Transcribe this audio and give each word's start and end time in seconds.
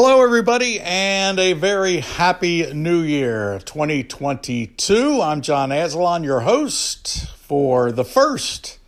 Hello, 0.00 0.22
everybody, 0.22 0.78
and 0.78 1.40
a 1.40 1.54
very 1.54 1.98
happy 1.98 2.72
new 2.72 3.00
year 3.00 3.58
2022. 3.64 5.20
I'm 5.20 5.40
John 5.40 5.72
Aslan, 5.72 6.22
your 6.22 6.38
host 6.38 7.26
for 7.34 7.90
the 7.90 8.04
first 8.04 8.78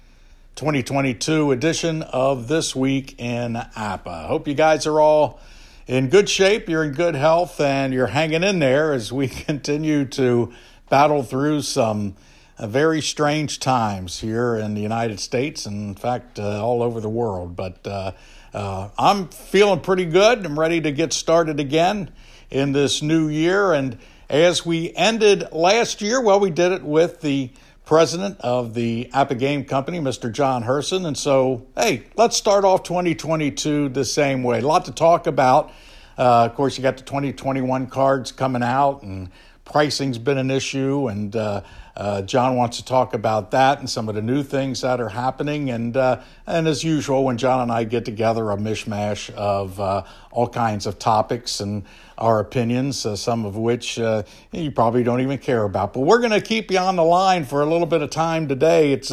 2022 0.54 1.50
edition 1.50 2.02
of 2.02 2.46
This 2.46 2.76
Week 2.76 3.18
in 3.18 3.54
APBA. 3.54 4.28
Hope 4.28 4.46
you 4.46 4.54
guys 4.54 4.86
are 4.86 5.00
all 5.00 5.40
in 5.88 6.10
good 6.10 6.28
shape, 6.28 6.68
you're 6.68 6.84
in 6.84 6.92
good 6.92 7.16
health, 7.16 7.60
and 7.60 7.92
you're 7.92 8.06
hanging 8.06 8.44
in 8.44 8.60
there 8.60 8.92
as 8.92 9.12
we 9.12 9.26
continue 9.48 10.04
to 10.04 10.52
battle 10.90 11.24
through 11.24 11.62
some 11.62 12.14
uh, 12.56 12.68
very 12.68 13.00
strange 13.00 13.58
times 13.58 14.20
here 14.20 14.54
in 14.54 14.74
the 14.74 14.80
United 14.80 15.18
States, 15.18 15.66
and 15.66 15.88
in 15.88 15.94
fact, 15.96 16.38
uh, 16.38 16.64
all 16.64 16.84
over 16.84 17.00
the 17.00 17.08
world. 17.08 17.56
But 17.56 17.84
uh, 17.84 18.12
uh, 18.52 18.88
I'm 18.98 19.28
feeling 19.28 19.80
pretty 19.80 20.04
good. 20.04 20.44
I'm 20.44 20.58
ready 20.58 20.80
to 20.80 20.90
get 20.92 21.12
started 21.12 21.60
again 21.60 22.10
in 22.50 22.72
this 22.72 23.02
new 23.02 23.28
year. 23.28 23.72
And 23.72 23.98
as 24.28 24.66
we 24.66 24.92
ended 24.94 25.52
last 25.52 26.02
year, 26.02 26.20
well, 26.20 26.40
we 26.40 26.50
did 26.50 26.72
it 26.72 26.82
with 26.82 27.20
the 27.20 27.50
president 27.84 28.40
of 28.40 28.74
the 28.74 29.10
APBA 29.12 29.38
Game 29.38 29.64
Company, 29.64 29.98
Mr. 30.00 30.32
John 30.32 30.62
Herson. 30.62 31.06
And 31.06 31.16
so, 31.16 31.66
hey, 31.76 32.04
let's 32.16 32.36
start 32.36 32.64
off 32.64 32.82
2022 32.82 33.88
the 33.88 34.04
same 34.04 34.42
way. 34.42 34.58
A 34.58 34.66
lot 34.66 34.84
to 34.84 34.92
talk 34.92 35.26
about. 35.26 35.72
Uh, 36.18 36.44
of 36.44 36.54
course, 36.54 36.76
you 36.76 36.82
got 36.82 36.96
the 36.96 37.04
2021 37.04 37.86
cards 37.86 38.30
coming 38.30 38.62
out, 38.62 39.02
and 39.02 39.30
pricing's 39.64 40.18
been 40.18 40.38
an 40.38 40.50
issue, 40.50 41.08
and 41.08 41.34
uh, 41.34 41.62
uh, 42.00 42.22
John 42.22 42.56
wants 42.56 42.78
to 42.78 42.84
talk 42.86 43.12
about 43.12 43.50
that 43.50 43.78
and 43.78 43.88
some 43.88 44.08
of 44.08 44.14
the 44.14 44.22
new 44.22 44.42
things 44.42 44.80
that 44.80 45.02
are 45.02 45.10
happening. 45.10 45.68
And 45.68 45.94
uh, 45.94 46.22
and 46.46 46.66
as 46.66 46.82
usual, 46.82 47.24
when 47.24 47.36
John 47.36 47.60
and 47.60 47.70
I 47.70 47.84
get 47.84 48.06
together, 48.06 48.50
a 48.50 48.56
mishmash 48.56 49.28
of 49.34 49.78
uh, 49.78 50.04
all 50.30 50.48
kinds 50.48 50.86
of 50.86 50.98
topics 50.98 51.60
and 51.60 51.84
our 52.16 52.40
opinions, 52.40 53.04
uh, 53.04 53.16
some 53.16 53.44
of 53.44 53.58
which 53.58 53.98
uh, 53.98 54.22
you 54.50 54.70
probably 54.70 55.02
don't 55.02 55.20
even 55.20 55.36
care 55.36 55.64
about. 55.64 55.92
But 55.92 56.00
we're 56.00 56.20
going 56.20 56.30
to 56.30 56.40
keep 56.40 56.70
you 56.70 56.78
on 56.78 56.96
the 56.96 57.04
line 57.04 57.44
for 57.44 57.60
a 57.60 57.66
little 57.66 57.86
bit 57.86 58.00
of 58.00 58.08
time 58.08 58.48
today. 58.48 58.92
It's 58.92 59.10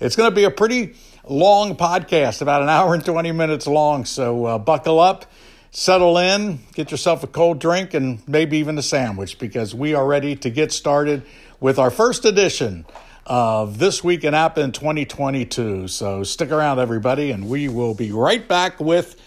it's 0.00 0.14
going 0.14 0.30
to 0.30 0.34
be 0.34 0.44
a 0.44 0.52
pretty 0.52 0.94
long 1.28 1.74
podcast, 1.74 2.42
about 2.42 2.62
an 2.62 2.68
hour 2.68 2.94
and 2.94 3.04
twenty 3.04 3.32
minutes 3.32 3.66
long. 3.66 4.04
So 4.04 4.56
buckle 4.60 5.00
up 5.00 5.26
settle 5.72 6.18
in, 6.18 6.58
get 6.74 6.90
yourself 6.90 7.22
a 7.22 7.28
cold 7.28 7.60
drink, 7.60 7.94
and 7.94 8.26
maybe 8.28 8.58
even 8.58 8.76
a 8.76 8.82
sandwich 8.82 9.38
because 9.38 9.72
we 9.72 9.94
are 9.94 10.04
ready 10.04 10.34
to 10.34 10.50
get 10.50 10.72
started 10.72 11.22
with 11.60 11.78
our 11.78 11.90
first 11.90 12.24
edition 12.24 12.86
of 13.26 13.78
This 13.78 14.02
Week 14.02 14.24
in 14.24 14.32
APBA 14.34 14.58
in 14.64 14.72
2022. 14.72 15.88
So 15.88 16.24
stick 16.24 16.50
around, 16.50 16.78
everybody, 16.78 17.30
and 17.30 17.48
we 17.48 17.68
will 17.68 17.94
be 17.94 18.10
right 18.10 18.46
back 18.46 18.80
with 18.80 19.20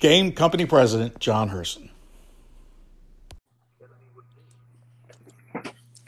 Game 0.00 0.32
Company 0.32 0.66
President 0.66 1.18
John 1.20 1.48
Herson. 1.48 1.88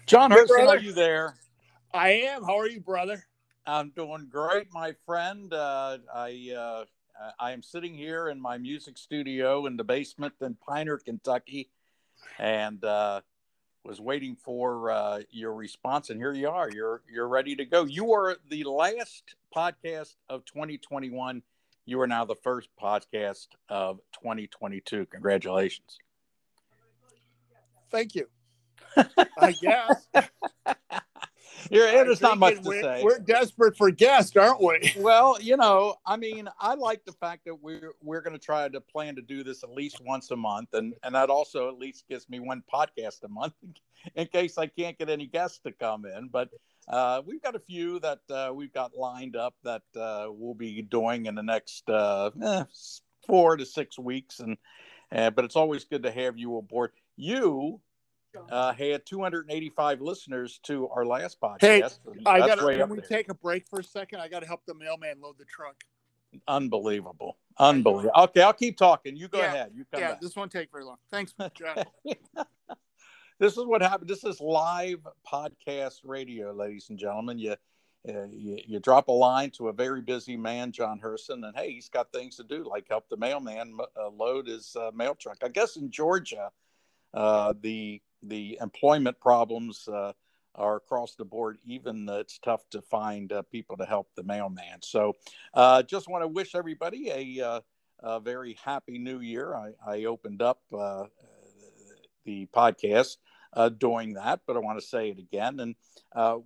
John 0.07 0.31
Herson, 0.31 0.69
are 0.69 0.79
you 0.79 0.93
there? 0.93 1.37
I 1.95 2.11
am. 2.11 2.43
How 2.43 2.59
are 2.59 2.69
you, 2.69 2.81
brother? 2.81 3.25
I'm 3.67 3.91
doing 3.91 4.27
great, 4.31 4.67
my 4.73 4.95
friend. 5.07 5.51
Uh, 5.53 5.99
I 6.13 6.55
uh, 6.55 6.85
I 7.39 7.53
am 7.53 7.63
sitting 7.63 7.95
here 7.95 8.29
in 8.29 8.39
my 8.41 8.59
music 8.59 8.99
studio 8.99 9.65
in 9.67 9.77
the 9.77 9.85
basement 9.85 10.35
in 10.43 10.57
Piner, 10.57 10.99
Kentucky, 10.99 11.71
and 12.39 12.85
uh, 12.85 13.23
was 13.85 14.01
waiting 14.01 14.37
for 14.37 14.91
uh, 14.91 15.21
your 15.31 15.55
response. 15.55 16.11
And 16.11 16.19
here 16.19 16.33
you 16.33 16.49
are. 16.49 16.71
You're 16.71 17.03
you're 17.11 17.29
ready 17.29 17.55
to 17.57 17.65
go. 17.65 17.85
You 17.85 18.13
are 18.15 18.37
the 18.49 18.65
last 18.65 19.35
podcast 19.55 20.17
of 20.29 20.45
2021. 20.47 21.43
You 21.87 22.01
are 22.01 22.07
now 22.07 22.25
the 22.25 22.37
first 22.37 22.69
podcast 22.81 23.49
of 23.69 24.01
2022. 24.15 25.07
Congratulations. 25.07 25.99
Thank 27.91 28.15
you. 28.15 28.29
I 29.39 29.53
guess. 29.53 30.09
Here, 31.71 32.05
there's 32.05 32.21
not 32.21 32.39
much 32.39 32.57
to 32.57 32.69
we're, 32.69 32.83
say. 32.83 33.03
We're 33.03 33.19
desperate 33.19 33.77
for 33.77 33.91
guests, 33.91 34.37
aren't 34.37 34.61
we? 34.61 34.93
Well, 35.05 35.37
you 35.41 35.57
know, 35.57 35.97
I 36.07 36.17
mean, 36.17 36.49
I 36.59 36.75
like 36.75 37.05
the 37.05 37.13
fact 37.13 37.45
that 37.45 37.63
we're 37.63 37.93
we're 38.03 38.21
going 38.21 38.33
to 38.33 38.45
try 38.45 38.69
to 38.69 38.81
plan 38.81 39.17
to 39.17 39.23
do 39.23 39.43
this 39.45 39.63
at 39.63 39.71
least 39.71 40.01
once 40.05 40.31
a 40.31 40.37
month, 40.37 40.71
and 40.73 40.95
and 41.03 41.15
that 41.15 41.31
also 41.31 41.69
at 41.69 41.79
least 41.79 42.05
gives 42.09 42.29
me 42.29 42.41
one 42.41 42.63
podcast 42.73 43.23
a 43.25 43.29
month 43.29 43.55
in 44.15 44.27
case 44.29 44.57
I 44.59 44.67
can't 44.67 44.99
get 44.99 45.11
any 45.11 45.27
guests 45.27 45.61
to 45.65 45.73
come 45.73 46.07
in. 46.07 46.29
But 46.29 46.51
uh, 46.89 47.23
we've 47.27 47.43
got 47.43 47.55
a 47.55 47.61
few 47.61 48.01
that 48.01 48.21
uh, 48.31 48.53
we've 48.55 48.73
got 48.73 48.97
lined 48.97 49.37
up 49.37 49.55
that 49.65 49.83
uh, 49.97 50.27
we'll 50.31 50.55
be 50.55 50.83
doing 50.83 51.27
in 51.27 51.35
the 51.35 51.43
next 51.43 51.89
uh, 51.89 52.31
eh, 52.43 52.65
four 53.27 53.57
to 53.57 53.67
six 53.67 53.99
weeks, 53.99 54.41
and 54.41 54.57
uh, 55.13 55.31
but 55.31 55.45
it's 55.45 55.57
always 55.57 55.85
good 55.85 56.03
to 56.03 56.11
have 56.11 56.39
you 56.39 56.57
aboard. 56.57 56.93
You 57.17 57.81
uh, 58.51 58.73
had 58.73 59.05
285 59.07 60.01
listeners 60.01 60.61
to 60.65 60.89
our 60.89 61.05
last 61.05 61.41
podcast. 61.41 61.61
Hey, 61.61 61.83
I 62.27 62.39
got. 62.41 62.63
way 62.65 62.77
Can 62.79 62.89
we 62.89 62.99
there. 62.99 63.07
take 63.07 63.29
a 63.29 63.35
break 63.35 63.67
for 63.69 63.81
a 63.81 63.85
second? 63.85 64.21
I 64.21 64.29
got 64.29 64.41
to 64.41 64.47
help 64.47 64.65
the 64.67 64.75
mailman 64.75 65.21
load 65.21 65.37
the 65.39 65.45
truck. 65.45 65.83
Unbelievable. 66.49 67.37
Unbelievable. 67.59 68.11
Okay, 68.25 68.43
I'll 68.43 68.53
keep 68.53 68.77
talking. 68.77 69.17
You 69.17 69.29
go 69.29 69.39
Yeah, 69.39 69.45
ahead. 69.47 69.73
You 69.75 69.85
come 69.91 70.01
yeah, 70.01 70.11
back. 70.13 70.21
this 70.21 70.35
won't 70.35 70.51
take 70.51 70.71
very 70.73 70.85
long. 70.85 70.97
Thanks, 71.11 71.35
John. 71.55 71.85
this 73.39 73.57
is 73.57 73.65
what 73.65 73.83
happened. 73.83 74.09
This 74.11 74.25
is 74.25 74.41
live 74.41 75.07
podcast 75.31 76.01
radio, 76.05 76.53
ladies 76.53 76.91
and 76.91 76.99
gentlemen. 76.99 77.39
You, 77.39 77.53
uh, 78.09 78.25
you 78.31 78.59
you 78.67 78.81
drop 78.81 79.09
a 79.09 79.13
line 79.13 79.51
to 79.53 79.69
a 79.69 79.73
very 79.73 80.01
busy 80.03 80.37
man, 80.37 80.73
John 80.73 81.01
Herson, 81.03 81.47
and 81.47 81.57
hey, 81.57 81.73
he's 81.73 81.89
got 81.89 82.11
things 82.13 82.37
to 82.37 82.45
do, 82.45 82.65
like 82.69 82.87
help 82.89 83.09
the 83.09 83.17
mailman 83.17 83.79
uh, 83.99 84.09
load 84.09 84.47
his 84.49 84.77
uh, 84.77 84.91
mail 84.95 85.15
truck. 85.15 85.39
I 85.43 85.49
guess 85.49 85.77
in 85.77 85.91
Georgia, 85.91 86.51
uh, 87.15 87.55
the 87.61 88.03
the 88.29 88.59
employment 88.61 89.21
problems 89.21 89.89
uh, 89.89 90.13
are 90.55 90.77
across 90.77 91.15
the 91.15 91.25
board. 91.25 91.59
Even 91.65 92.09
it's 92.09 92.39
tough 92.39 92.69
to 92.71 92.81
find 92.83 93.33
uh, 93.33 93.43
people 93.43 93.77
to 93.77 93.85
help 93.85 94.09
the 94.15 94.23
mailman. 94.23 94.81
So, 94.83 95.15
uh, 95.53 95.83
just 95.83 96.09
want 96.09 96.23
to 96.23 96.29
wish 96.29 96.55
everybody 96.55 97.11
a, 97.11 97.47
uh, 97.47 97.61
a 98.01 98.21
very 98.21 98.57
happy 98.65 98.99
New 98.99 99.21
Year. 99.21 99.55
I, 99.55 99.73
I 99.87 100.05
opened 100.05 100.43
up 100.43 100.61
uh, 100.73 101.05
the 102.25 102.47
podcast 102.55 103.17
uh, 103.53 103.69
doing 103.69 104.15
that, 104.15 104.41
but 104.47 104.57
I 104.57 104.61
want 104.61 104.79
to 104.81 104.87
say 104.87 105.11
it 105.11 105.19
again. 105.19 105.61
And 105.61 105.75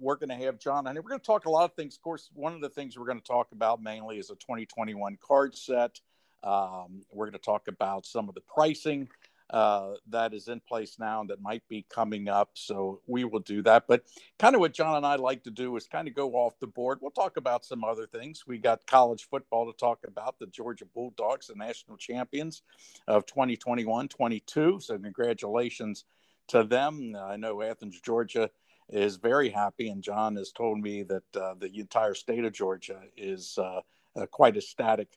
we're 0.00 0.16
going 0.16 0.30
to 0.30 0.44
have 0.46 0.58
John, 0.58 0.86
and 0.86 0.96
we're 0.96 1.10
going 1.10 1.20
to 1.20 1.26
talk 1.26 1.46
a 1.46 1.50
lot 1.50 1.64
of 1.64 1.74
things. 1.74 1.96
Of 1.96 2.02
course, 2.02 2.30
one 2.34 2.54
of 2.54 2.60
the 2.60 2.70
things 2.70 2.98
we're 2.98 3.06
going 3.06 3.20
to 3.20 3.26
talk 3.26 3.48
about 3.52 3.82
mainly 3.82 4.18
is 4.18 4.30
a 4.30 4.36
2021 4.36 5.18
card 5.20 5.56
set. 5.56 6.00
Um, 6.42 7.02
we're 7.10 7.26
going 7.26 7.32
to 7.32 7.38
talk 7.38 7.66
about 7.68 8.06
some 8.06 8.28
of 8.28 8.34
the 8.34 8.42
pricing 8.42 9.08
uh, 9.50 9.94
that 10.08 10.34
is 10.34 10.48
in 10.48 10.60
place 10.60 10.98
now 10.98 11.20
and 11.20 11.30
that 11.30 11.40
might 11.40 11.66
be 11.68 11.86
coming 11.88 12.28
up. 12.28 12.50
So 12.54 13.00
we 13.06 13.24
will 13.24 13.40
do 13.40 13.62
that. 13.62 13.86
But 13.86 14.04
kind 14.38 14.54
of 14.54 14.60
what 14.60 14.74
John 14.74 14.96
and 14.96 15.06
I 15.06 15.16
like 15.16 15.44
to 15.44 15.50
do 15.50 15.76
is 15.76 15.86
kind 15.86 16.06
of 16.06 16.14
go 16.14 16.32
off 16.32 16.58
the 16.60 16.66
board. 16.66 16.98
We'll 17.00 17.10
talk 17.10 17.36
about 17.36 17.64
some 17.64 17.84
other 17.84 18.06
things. 18.06 18.44
We 18.46 18.58
got 18.58 18.86
college 18.86 19.28
football 19.30 19.70
to 19.70 19.76
talk 19.76 20.00
about, 20.06 20.38
the 20.38 20.46
Georgia 20.46 20.84
Bulldogs, 20.84 21.46
the 21.46 21.54
national 21.54 21.96
champions 21.96 22.62
of 23.06 23.26
2021 23.26 24.08
22. 24.08 24.80
So 24.80 24.98
congratulations 24.98 26.04
to 26.48 26.64
them. 26.64 27.16
I 27.18 27.36
know 27.36 27.62
Athens, 27.62 28.00
Georgia 28.00 28.50
is 28.90 29.16
very 29.16 29.50
happy, 29.50 29.88
and 29.90 30.02
John 30.02 30.36
has 30.36 30.50
told 30.50 30.80
me 30.80 31.02
that 31.04 31.36
uh, 31.36 31.54
the 31.58 31.70
entire 31.78 32.14
state 32.14 32.44
of 32.44 32.52
Georgia 32.52 33.00
is 33.16 33.58
uh, 33.58 33.80
uh, 34.16 34.26
quite 34.26 34.56
ecstatic 34.56 35.08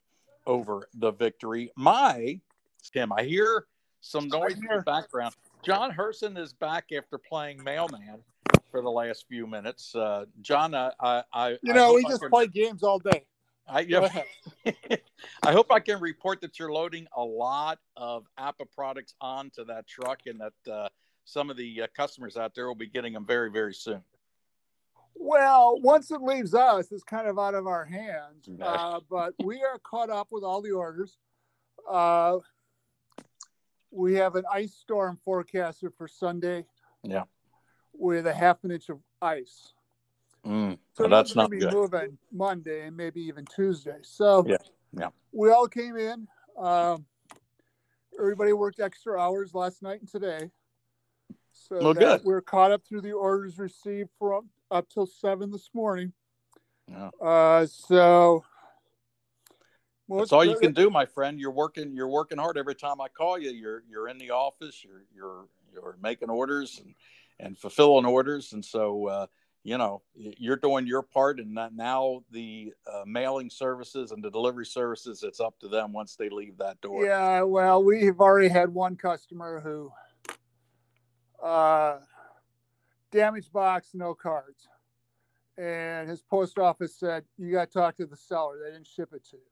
over 0.46 0.88
the 0.94 1.12
victory. 1.12 1.72
My 1.76 2.40
Tim, 2.90 3.14
I 3.14 3.24
hear 3.24 3.68
some 4.02 4.28
noise 4.28 4.54
in 4.58 4.68
the 4.68 4.84
background. 4.86 5.36
John 5.64 5.92
Herson 5.92 6.38
is 6.38 6.54
back 6.54 6.86
after 6.96 7.18
playing 7.18 7.64
mailman 7.64 8.20
for 8.72 8.82
the 8.82 8.90
last 8.90 9.26
few 9.30 9.46
minutes. 9.48 9.96
Uh, 9.96 10.26
John, 10.42 10.74
I, 10.76 10.92
I, 11.00 11.24
I 11.32 11.50
You 11.62 11.74
know, 11.74 11.94
we 11.94 12.04
I 12.06 12.10
just 12.10 12.22
can- 12.22 12.30
play 12.30 12.48
games 12.48 12.84
all 12.84 13.00
day. 13.00 13.26
I, 13.68 13.82
yeah. 13.82 14.24
I 15.44 15.52
hope 15.54 15.72
I 15.72 15.80
can 15.80 16.02
report 16.02 16.42
that 16.42 16.60
you're 16.60 16.74
loading 16.74 17.08
a 17.16 17.24
lot 17.24 17.80
of 17.96 18.26
APBA 18.38 18.66
products 18.76 19.14
onto 19.22 19.64
that 19.66 19.88
truck, 19.88 20.22
and 20.26 20.42
that 20.42 20.72
uh, 20.72 20.90
some 21.26 21.50
of 21.50 21.56
the 21.58 21.84
uh, 21.84 21.88
customers 21.96 22.36
out 22.36 22.54
there 22.56 22.68
will 22.68 22.76
be 22.76 22.88
getting 22.88 23.14
them 23.14 23.26
very, 23.26 23.50
very 23.52 23.74
soon. 23.74 24.02
Well, 25.16 25.80
once 25.80 26.10
it 26.12 26.22
leaves 26.22 26.54
us, 26.56 26.92
it's 26.92 27.04
kind 27.04 27.28
of 27.28 27.38
out 27.38 27.54
of 27.54 27.68
our 27.68 27.86
hands. 27.86 28.50
Uh, 28.62 29.00
but 29.10 29.34
we 29.44 29.62
are 29.62 29.78
caught 29.84 30.10
up 30.10 30.30
with 30.32 30.44
all 30.44 30.62
the 30.62 30.72
orders. 30.72 31.18
We 33.92 34.16
have 34.16 34.36
an 34.36 34.46
ice 34.52 34.74
storm 34.74 35.20
forecasted 35.24 35.92
for 35.98 36.08
Sunday. 36.08 36.66
Yeah. 37.04 37.24
With 37.94 38.26
a 38.26 38.34
half 38.34 38.64
an 38.64 38.72
inch 38.72 38.90
of 38.90 39.00
ice. 39.22 39.74
Mm, 40.46 40.78
So 40.94 41.08
that's 41.08 41.36
not 41.36 41.52
be 41.52 41.60
good. 41.60 41.74
moving 41.74 42.18
Monday 42.32 42.88
and 42.88 42.98
maybe 42.98 43.22
even 43.22 43.46
Tuesday. 43.46 43.98
So 44.02 44.44
Yeah, 44.48 44.58
yeah. 44.98 45.10
we 45.32 45.52
all 45.52 45.68
came 45.68 45.98
in. 45.98 46.28
Um, 46.58 47.06
everybody 48.18 48.54
worked 48.54 48.80
extra 48.80 49.20
hours 49.20 49.54
last 49.54 49.84
night 49.84 50.00
and 50.00 50.10
today. 50.10 50.50
So 51.52 51.78
Well, 51.80 51.94
good. 51.94 52.22
we're 52.24 52.42
caught 52.42 52.72
up 52.72 52.84
through 52.88 53.02
the 53.02 53.12
orders 53.12 53.60
received 53.60 54.10
from 54.18 54.50
up 54.72 54.90
till 54.90 55.06
seven 55.06 55.52
this 55.52 55.70
morning. 55.74 56.14
Yeah. 56.88 57.10
Uh, 57.22 57.66
so 57.68 58.44
Well, 60.12 60.20
That's 60.20 60.34
all 60.34 60.44
you 60.44 60.58
can 60.58 60.74
do, 60.74 60.90
my 60.90 61.06
friend. 61.06 61.40
You're 61.40 61.52
working. 61.52 61.96
You're 61.96 62.10
working 62.10 62.38
hard 62.38 62.58
every 62.58 62.76
time 62.76 63.00
I 63.00 63.08
call 63.08 63.40
you. 63.40 63.52
You're 63.52 63.82
you're 63.90 64.10
in 64.10 64.18
the 64.18 64.32
office. 64.32 64.84
You're 64.84 65.06
you're 65.16 65.46
you're 65.72 65.96
making 66.04 66.30
orders 66.30 66.82
and 66.84 66.96
and 67.40 67.58
fulfilling 67.58 68.06
orders. 68.06 68.52
And 68.52 68.66
so 68.66 69.08
uh, 69.08 69.28
you 69.64 69.78
know 69.78 70.02
you're 70.14 70.58
doing 70.58 70.86
your 70.86 71.02
part. 71.02 71.40
And 71.40 71.58
now 71.78 72.26
the 72.30 72.74
uh, 72.86 73.04
mailing 73.08 73.50
services 73.50 74.12
and 74.12 74.22
the 74.22 74.30
delivery 74.30 74.66
services, 74.66 75.24
it's 75.24 75.40
up 75.40 75.58
to 75.62 75.70
them 75.70 75.94
once 75.94 76.18
they 76.18 76.28
leave 76.28 76.58
that 76.58 76.82
door. 76.82 77.06
Yeah. 77.06 77.44
Well, 77.44 77.82
we've 77.82 78.20
already 78.20 78.50
had 78.50 78.68
one 78.68 78.98
customer 78.98 79.62
who 79.62 79.94
uh, 81.42 82.00
damaged 83.14 83.54
box, 83.54 83.92
no 83.94 84.14
cards, 84.14 84.68
and 85.58 86.10
his 86.10 86.22
post 86.22 86.60
office 86.60 87.00
said 87.00 87.24
you 87.38 87.54
got 87.54 87.72
to 87.72 87.80
talk 87.80 87.96
to 87.96 88.06
the 88.06 88.18
seller. 88.18 88.58
They 88.62 88.74
didn't 88.74 88.88
ship 88.88 89.14
it 89.14 89.24
to 89.30 89.38
you. 89.38 89.51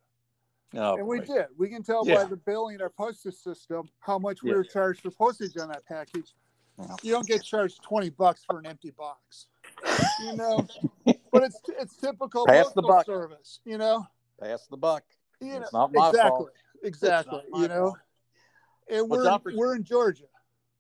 Oh, 0.76 0.98
and 0.98 1.08
we 1.08 1.20
did. 1.22 1.48
We 1.58 1.70
can 1.70 1.82
tell 1.82 2.06
yeah. 2.06 2.16
by 2.16 2.24
the 2.26 2.38
billing 2.38 2.82
our 2.82 2.90
postage 2.90 3.34
system 3.34 3.90
how 4.00 4.20
much 4.20 4.44
we 4.44 4.54
were 4.54 4.64
charged 4.64 5.02
for 5.02 5.12
postage 5.12 5.58
on 5.58 5.70
that 5.70 5.86
package. 5.86 6.36
Yeah. 6.80 6.96
You 7.02 7.14
don't 7.14 7.28
get 7.28 7.44
charged 7.44 7.84
twenty 7.84 8.10
bucks 8.10 8.44
for 8.46 8.60
an 8.60 8.66
empty 8.66 8.92
box, 8.92 9.48
you 10.24 10.36
know. 10.36 10.66
but 11.32 11.44
it's 11.44 11.60
it's 11.80 11.96
typical 11.98 12.46
Pass 12.46 12.72
the 12.74 12.82
buck. 12.82 13.06
service, 13.06 13.60
you 13.66 13.78
know. 13.78 14.06
Pass 14.40 14.68
the 14.68 14.78
buck. 14.78 15.04
You 15.42 15.54
know, 15.54 15.62
it's 15.62 15.74
not 15.74 15.92
my 15.94 16.10
exactly, 16.10 16.30
fault. 16.30 16.50
Exactly. 16.84 17.42
You 17.56 17.68
know, 17.68 17.86
fault. 17.88 17.98
and 18.92 19.10
we're 19.10 19.40
we're 19.56 19.76
in 19.76 19.84
Georgia. 19.84 20.26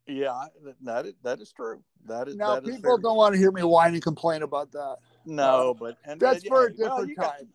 Yeah, 0.05 0.45
that 0.83 1.05
is, 1.07 1.13
that 1.23 1.41
is 1.41 1.51
true. 1.51 1.83
That 2.05 2.27
is 2.27 2.35
now 2.35 2.55
that 2.55 2.65
people 2.65 2.95
is 2.95 3.01
don't 3.01 3.17
want 3.17 3.33
to 3.33 3.39
hear 3.39 3.51
me 3.51 3.63
whine 3.63 3.93
and 3.93 4.01
complain 4.01 4.43
about 4.43 4.71
that. 4.71 4.97
No, 5.25 5.71
uh, 5.71 5.73
but 5.73 5.97
and 6.05 6.19
that's 6.19 6.43
for 6.45 6.67
a 6.67 6.69
different 6.69 7.17
well, 7.17 7.31
time 7.31 7.49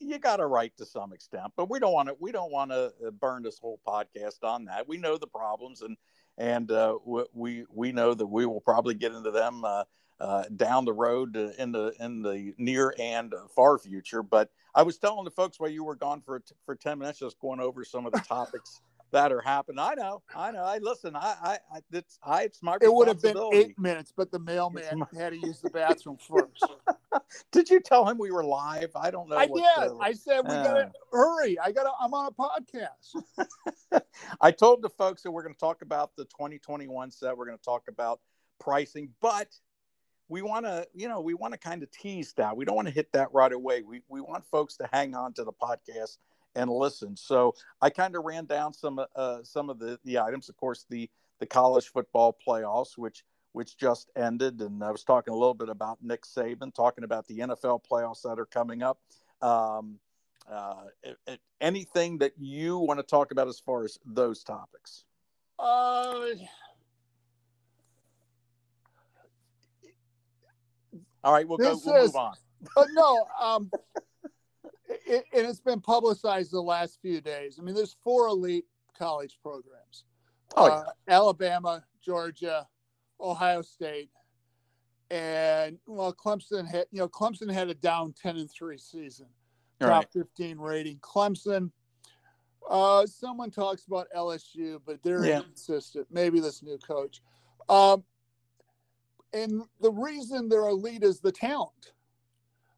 you 0.00 0.18
got 0.18 0.40
a 0.40 0.46
right 0.46 0.72
to 0.78 0.86
some 0.86 1.12
extent, 1.12 1.52
but 1.56 1.70
we 1.70 1.78
don't 1.78 1.92
want 1.92 2.08
to. 2.08 2.16
We 2.18 2.32
don't 2.32 2.50
want 2.50 2.70
to 2.70 2.92
uh, 3.06 3.10
burn 3.10 3.42
this 3.42 3.58
whole 3.58 3.80
podcast 3.86 4.42
on 4.42 4.64
that. 4.64 4.88
We 4.88 4.96
know 4.96 5.16
the 5.16 5.26
problems, 5.26 5.82
and 5.82 5.96
and 6.38 6.70
uh, 6.70 6.96
we 7.32 7.64
we 7.70 7.92
know 7.92 8.14
that 8.14 8.26
we 8.26 8.46
will 8.46 8.60
probably 8.60 8.94
get 8.94 9.12
into 9.12 9.30
them 9.30 9.64
uh, 9.64 9.84
uh, 10.18 10.44
down 10.56 10.84
the 10.84 10.92
road 10.92 11.36
in 11.36 11.72
the 11.72 11.94
in 12.00 12.22
the 12.22 12.54
near 12.58 12.94
and 12.98 13.34
far 13.54 13.78
future. 13.78 14.22
But 14.22 14.50
I 14.74 14.82
was 14.82 14.98
telling 14.98 15.24
the 15.24 15.30
folks 15.30 15.60
while 15.60 15.70
you 15.70 15.84
were 15.84 15.96
gone 15.96 16.22
for 16.22 16.42
for 16.64 16.74
ten 16.74 16.98
minutes, 16.98 17.18
just 17.18 17.38
going 17.38 17.60
over 17.60 17.84
some 17.84 18.06
of 18.06 18.12
the 18.12 18.20
topics 18.28 18.80
that 19.12 19.32
are 19.32 19.40
happening. 19.40 19.78
I 19.78 19.94
know, 19.94 20.22
I 20.34 20.50
know. 20.50 20.62
I 20.62 20.78
listen. 20.78 21.16
I, 21.16 21.34
I, 21.42 21.58
I 21.74 21.80
it's, 21.92 22.18
I, 22.22 22.42
it's 22.44 22.62
my. 22.62 22.76
It 22.80 22.92
would 22.92 23.08
have 23.08 23.20
been 23.20 23.38
eight 23.52 23.78
minutes, 23.78 24.12
but 24.16 24.30
the 24.30 24.38
mailman 24.38 25.04
had 25.16 25.30
to 25.30 25.38
use 25.38 25.60
the 25.60 25.70
bathroom 25.70 26.16
first. 26.16 26.64
did 27.52 27.70
you 27.70 27.80
tell 27.80 28.08
him 28.08 28.18
we 28.18 28.30
were 28.30 28.44
live? 28.44 28.90
I 28.94 29.10
don't 29.10 29.28
know. 29.28 29.36
I 29.36 29.46
did. 29.46 29.54
To... 29.56 29.98
I 30.00 30.12
said 30.12 30.42
we 30.46 30.54
uh... 30.54 30.64
gotta 30.64 30.92
hurry. 31.12 31.58
I 31.58 31.72
gotta. 31.72 31.90
I'm 32.00 32.14
on 32.14 32.26
a 32.26 32.32
podcast. 32.32 34.02
I 34.40 34.50
told 34.50 34.82
the 34.82 34.90
folks 34.90 35.22
that 35.22 35.30
we're 35.30 35.42
going 35.42 35.54
to 35.54 35.60
talk 35.60 35.82
about 35.82 36.14
the 36.16 36.24
2021 36.26 37.10
set. 37.10 37.36
We're 37.36 37.46
going 37.46 37.58
to 37.58 37.64
talk 37.64 37.84
about 37.88 38.20
pricing, 38.58 39.10
but 39.20 39.48
we 40.28 40.42
want 40.42 40.64
to, 40.64 40.86
you 40.94 41.08
know, 41.08 41.20
we 41.20 41.34
want 41.34 41.52
to 41.52 41.58
kind 41.58 41.82
of 41.82 41.90
tease 41.90 42.32
that. 42.34 42.56
We 42.56 42.64
don't 42.64 42.76
want 42.76 42.88
to 42.88 42.94
hit 42.94 43.12
that 43.12 43.32
right 43.32 43.52
away. 43.52 43.82
We 43.82 44.02
we 44.08 44.20
want 44.20 44.44
folks 44.46 44.76
to 44.76 44.88
hang 44.92 45.14
on 45.14 45.32
to 45.34 45.44
the 45.44 45.52
podcast 45.52 46.18
and 46.54 46.70
listen. 46.70 47.16
So 47.16 47.54
I 47.80 47.90
kind 47.90 48.16
of 48.16 48.24
ran 48.24 48.46
down 48.46 48.72
some 48.72 49.00
uh, 49.14 49.38
some 49.42 49.70
of 49.70 49.78
the 49.78 49.98
the 50.04 50.18
items. 50.18 50.48
Of 50.48 50.56
course, 50.56 50.86
the 50.88 51.08
the 51.38 51.46
college 51.46 51.88
football 51.88 52.36
playoffs, 52.46 52.96
which 52.96 53.24
which 53.52 53.76
just 53.76 54.10
ended, 54.16 54.60
and 54.60 54.82
I 54.82 54.90
was 54.90 55.02
talking 55.02 55.32
a 55.32 55.36
little 55.36 55.54
bit 55.54 55.68
about 55.68 55.98
Nick 56.02 56.22
Saban, 56.22 56.72
talking 56.74 57.04
about 57.04 57.26
the 57.26 57.38
NFL 57.38 57.80
playoffs 57.90 58.22
that 58.22 58.38
are 58.38 58.46
coming 58.46 58.82
up. 58.82 59.00
Um, 59.42 59.98
uh, 60.50 60.84
it, 61.02 61.16
it, 61.26 61.40
anything 61.60 62.18
that 62.18 62.32
you 62.38 62.78
want 62.78 62.98
to 63.00 63.04
talk 63.04 63.32
about 63.32 63.48
as 63.48 63.58
far 63.58 63.84
as 63.84 63.98
those 64.04 64.42
topics? 64.44 65.04
Uh, 65.58 66.26
All 71.22 71.32
right, 71.32 71.46
we'll 71.46 71.58
go. 71.58 71.78
We'll 71.84 71.96
is, 71.96 72.14
move 72.14 72.16
on. 72.16 72.34
uh, 72.76 72.84
no, 72.92 73.26
um, 73.40 73.70
it, 75.06 75.24
and 75.32 75.46
it's 75.46 75.60
been 75.60 75.80
publicized 75.80 76.52
the 76.52 76.60
last 76.60 76.98
few 77.00 77.20
days. 77.20 77.58
I 77.58 77.62
mean, 77.62 77.74
there's 77.74 77.96
four 78.02 78.26
elite 78.28 78.64
college 78.98 79.38
programs: 79.42 80.04
oh, 80.56 80.66
yeah. 80.66 80.72
uh, 80.72 80.84
Alabama, 81.08 81.84
Georgia, 82.04 82.66
Ohio 83.20 83.62
State, 83.62 84.10
and 85.10 85.78
well, 85.86 86.12
Clemson 86.12 86.68
had 86.68 86.86
you 86.90 86.98
know 86.98 87.08
Clemson 87.08 87.52
had 87.52 87.68
a 87.68 87.74
down 87.74 88.14
ten 88.20 88.36
and 88.36 88.50
three 88.50 88.78
season, 88.78 89.26
top 89.80 89.90
right. 89.90 90.06
fifteen 90.12 90.58
rating. 90.58 90.98
Clemson. 90.98 91.70
Uh, 92.68 93.06
someone 93.06 93.50
talks 93.50 93.86
about 93.86 94.06
LSU, 94.14 94.80
but 94.86 95.02
they're 95.02 95.24
yeah. 95.24 95.38
inconsistent. 95.38 96.06
Maybe 96.10 96.40
this 96.40 96.62
new 96.62 96.78
coach. 96.78 97.20
Um, 97.68 98.04
and 99.32 99.62
the 99.80 99.90
reason 99.90 100.48
they're 100.48 100.68
elite 100.68 101.02
is 101.02 101.20
the 101.20 101.32
talent. 101.32 101.92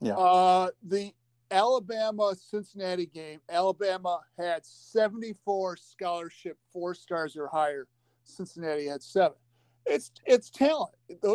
Yeah. 0.00 0.14
Uh, 0.14 0.70
the 0.82 1.12
Alabama 1.52 2.34
Cincinnati 2.34 3.06
game, 3.06 3.40
Alabama 3.48 4.20
had 4.38 4.64
74 4.64 5.76
scholarship 5.76 6.58
four 6.72 6.94
stars 6.94 7.36
or 7.36 7.46
higher. 7.46 7.86
Cincinnati 8.24 8.86
had 8.86 9.02
seven. 9.02 9.36
It's 9.84 10.12
it's 10.24 10.48
talent. 10.48 10.94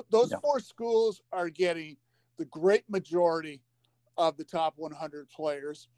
Those 0.10 0.32
yeah. 0.32 0.40
four 0.42 0.60
schools 0.60 1.22
are 1.32 1.50
getting 1.50 1.98
the 2.38 2.46
great 2.46 2.84
majority 2.90 3.62
of 4.18 4.38
the 4.38 4.44
top 4.44 4.74
100 4.78 5.30
players, 5.30 5.90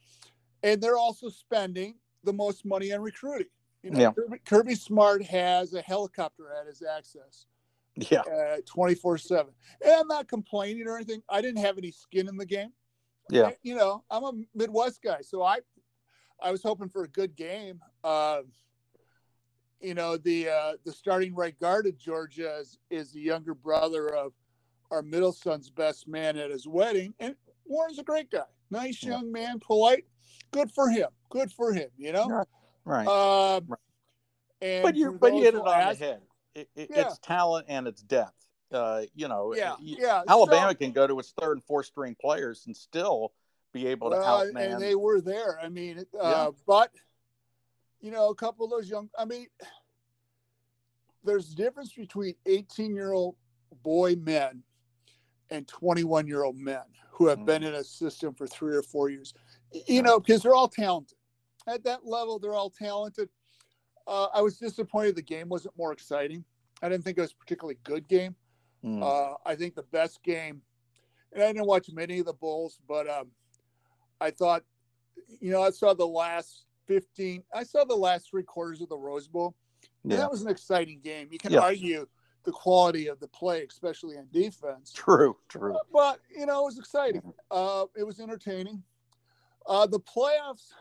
and 0.63 0.81
they're 0.81 0.97
also 0.97 1.29
spending 1.29 1.95
the 2.23 2.33
most 2.33 2.65
money 2.65 2.91
on 2.91 3.01
recruiting. 3.01 3.47
You 3.83 3.91
know, 3.91 3.99
yeah. 3.99 4.11
Kirby, 4.11 4.37
Kirby 4.45 4.75
Smart 4.75 5.23
has 5.23 5.73
a 5.73 5.81
helicopter 5.81 6.47
at 6.59 6.67
his 6.67 6.81
access. 6.81 7.45
Yeah, 7.95 8.21
uh, 8.21 8.57
24 8.65 9.17
seven. 9.17 9.53
And 9.83 9.93
I'm 9.93 10.07
not 10.07 10.27
complaining 10.27 10.87
or 10.87 10.95
anything. 10.95 11.21
I 11.29 11.41
didn't 11.41 11.63
have 11.63 11.77
any 11.77 11.91
skin 11.91 12.27
in 12.27 12.37
the 12.37 12.45
game. 12.45 12.71
Yeah. 13.29 13.51
You 13.63 13.75
know, 13.75 14.03
I'm 14.09 14.23
a 14.23 14.31
Midwest 14.55 15.01
guy, 15.01 15.21
so 15.21 15.43
I 15.43 15.59
I 16.41 16.51
was 16.51 16.63
hoping 16.63 16.89
for 16.89 17.03
a 17.03 17.07
good 17.07 17.35
game. 17.35 17.79
Uh, 18.03 18.41
you 19.81 19.93
know, 19.93 20.17
the 20.17 20.49
uh, 20.49 20.73
the 20.85 20.91
starting 20.91 21.35
right 21.35 21.57
guard 21.59 21.87
of 21.87 21.97
Georgia 21.97 22.57
is, 22.59 22.79
is 22.89 23.11
the 23.11 23.21
younger 23.21 23.53
brother 23.53 24.13
of 24.15 24.33
our 24.91 25.01
middle 25.01 25.31
son's 25.31 25.69
best 25.69 26.07
man 26.07 26.37
at 26.37 26.49
his 26.49 26.67
wedding, 26.67 27.13
and 27.19 27.35
Warren's 27.65 27.99
a 27.99 28.03
great 28.03 28.31
guy, 28.31 28.43
nice 28.71 29.03
young 29.03 29.25
yeah. 29.25 29.31
man, 29.31 29.59
polite. 29.59 30.05
Good 30.51 30.71
for 30.71 30.89
him. 30.89 31.09
Good 31.29 31.51
for 31.51 31.71
him. 31.71 31.89
You 31.97 32.11
know. 32.11 32.45
Right. 32.85 33.07
Um, 33.07 33.65
right. 33.67 33.79
And 34.61 34.83
but 34.83 34.95
you 34.95 35.17
but 35.19 35.33
you 35.33 35.43
hit 35.43 35.53
it 35.53 35.61
on 35.61 35.67
ask, 35.67 35.99
the 35.99 36.05
head. 36.05 36.21
It, 36.55 36.69
it, 36.75 36.89
yeah. 36.93 37.01
It's 37.01 37.19
talent 37.19 37.67
and 37.69 37.87
it's 37.87 38.01
depth 38.01 38.38
uh, 38.71 39.01
you 39.15 39.27
know, 39.27 39.53
yeah, 39.55 39.75
yeah. 39.81 40.21
Alabama 40.27 40.69
so, 40.71 40.75
can 40.75 40.91
go 40.91 41.07
to 41.07 41.19
its 41.19 41.33
third 41.39 41.53
and 41.53 41.63
fourth 41.63 41.87
string 41.87 42.15
players 42.19 42.63
and 42.67 42.75
still 42.75 43.33
be 43.73 43.87
able 43.87 44.09
to 44.09 44.17
uh, 44.17 44.43
outman. 44.43 44.73
And 44.73 44.81
they 44.81 44.95
were 44.95 45.21
there. 45.21 45.59
I 45.61 45.69
mean, 45.69 45.99
uh, 45.99 46.03
yeah. 46.21 46.49
but 46.67 46.91
you 48.01 48.11
know, 48.11 48.29
a 48.29 48.35
couple 48.35 48.65
of 48.65 48.71
those 48.71 48.89
young. 48.89 49.09
I 49.17 49.25
mean, 49.25 49.47
there's 51.23 51.51
a 51.51 51.55
difference 51.55 51.93
between 51.93 52.35
18 52.45 52.95
year 52.95 53.13
old 53.13 53.35
boy 53.83 54.15
men 54.15 54.63
and 55.49 55.67
21 55.67 56.27
year 56.27 56.43
old 56.43 56.57
men 56.57 56.83
who 57.11 57.27
have 57.27 57.39
mm. 57.39 57.45
been 57.45 57.63
in 57.63 57.75
a 57.75 57.83
system 57.83 58.33
for 58.33 58.47
three 58.47 58.75
or 58.75 58.83
four 58.83 59.09
years. 59.09 59.33
You 59.87 60.01
know, 60.01 60.19
because 60.19 60.43
they're 60.43 60.55
all 60.55 60.67
talented. 60.67 61.17
At 61.67 61.83
that 61.83 62.05
level, 62.05 62.39
they're 62.39 62.55
all 62.55 62.69
talented. 62.69 63.29
Uh, 64.07 64.27
I 64.33 64.41
was 64.41 64.57
disappointed 64.57 65.15
the 65.15 65.21
game 65.21 65.49
wasn't 65.49 65.77
more 65.77 65.91
exciting. 65.91 66.43
I 66.81 66.89
didn't 66.89 67.03
think 67.03 67.17
it 67.17 67.21
was 67.21 67.31
a 67.31 67.35
particularly 67.35 67.77
good 67.83 68.07
game. 68.07 68.35
Mm. 68.83 69.03
Uh, 69.03 69.35
I 69.45 69.55
think 69.55 69.75
the 69.75 69.83
best 69.83 70.23
game, 70.23 70.61
and 71.33 71.43
I 71.43 71.47
didn't 71.47 71.65
watch 71.67 71.89
many 71.91 72.19
of 72.19 72.25
the 72.25 72.33
Bulls, 72.33 72.79
but 72.87 73.09
um, 73.09 73.27
I 74.21 74.31
thought, 74.31 74.63
you 75.39 75.51
know, 75.51 75.61
I 75.61 75.71
saw 75.71 75.93
the 75.93 76.07
last 76.07 76.65
15, 76.87 77.43
I 77.53 77.63
saw 77.63 77.83
the 77.83 77.95
last 77.95 78.29
three 78.29 78.43
quarters 78.43 78.81
of 78.81 78.89
the 78.89 78.97
Rose 78.97 79.27
Bowl. 79.27 79.55
Yeah. 80.03 80.17
that 80.17 80.31
was 80.31 80.41
an 80.41 80.49
exciting 80.49 81.01
game. 81.03 81.27
You 81.31 81.37
can 81.37 81.51
yeah. 81.51 81.59
argue 81.59 82.07
the 82.45 82.51
quality 82.51 83.07
of 83.07 83.19
the 83.19 83.27
play, 83.27 83.63
especially 83.69 84.17
on 84.17 84.27
defense. 84.31 84.93
True, 84.93 85.35
true. 85.49 85.75
Uh, 85.75 85.79
but, 85.91 86.19
you 86.35 86.45
know, 86.45 86.61
it 86.61 86.65
was 86.65 86.79
exciting. 86.79 87.33
Uh, 87.51 87.85
it 87.97 88.03
was 88.03 88.19
entertaining. 88.19 88.81
Uh, 89.67 89.85
the 89.85 89.99
playoffs, 89.99 90.71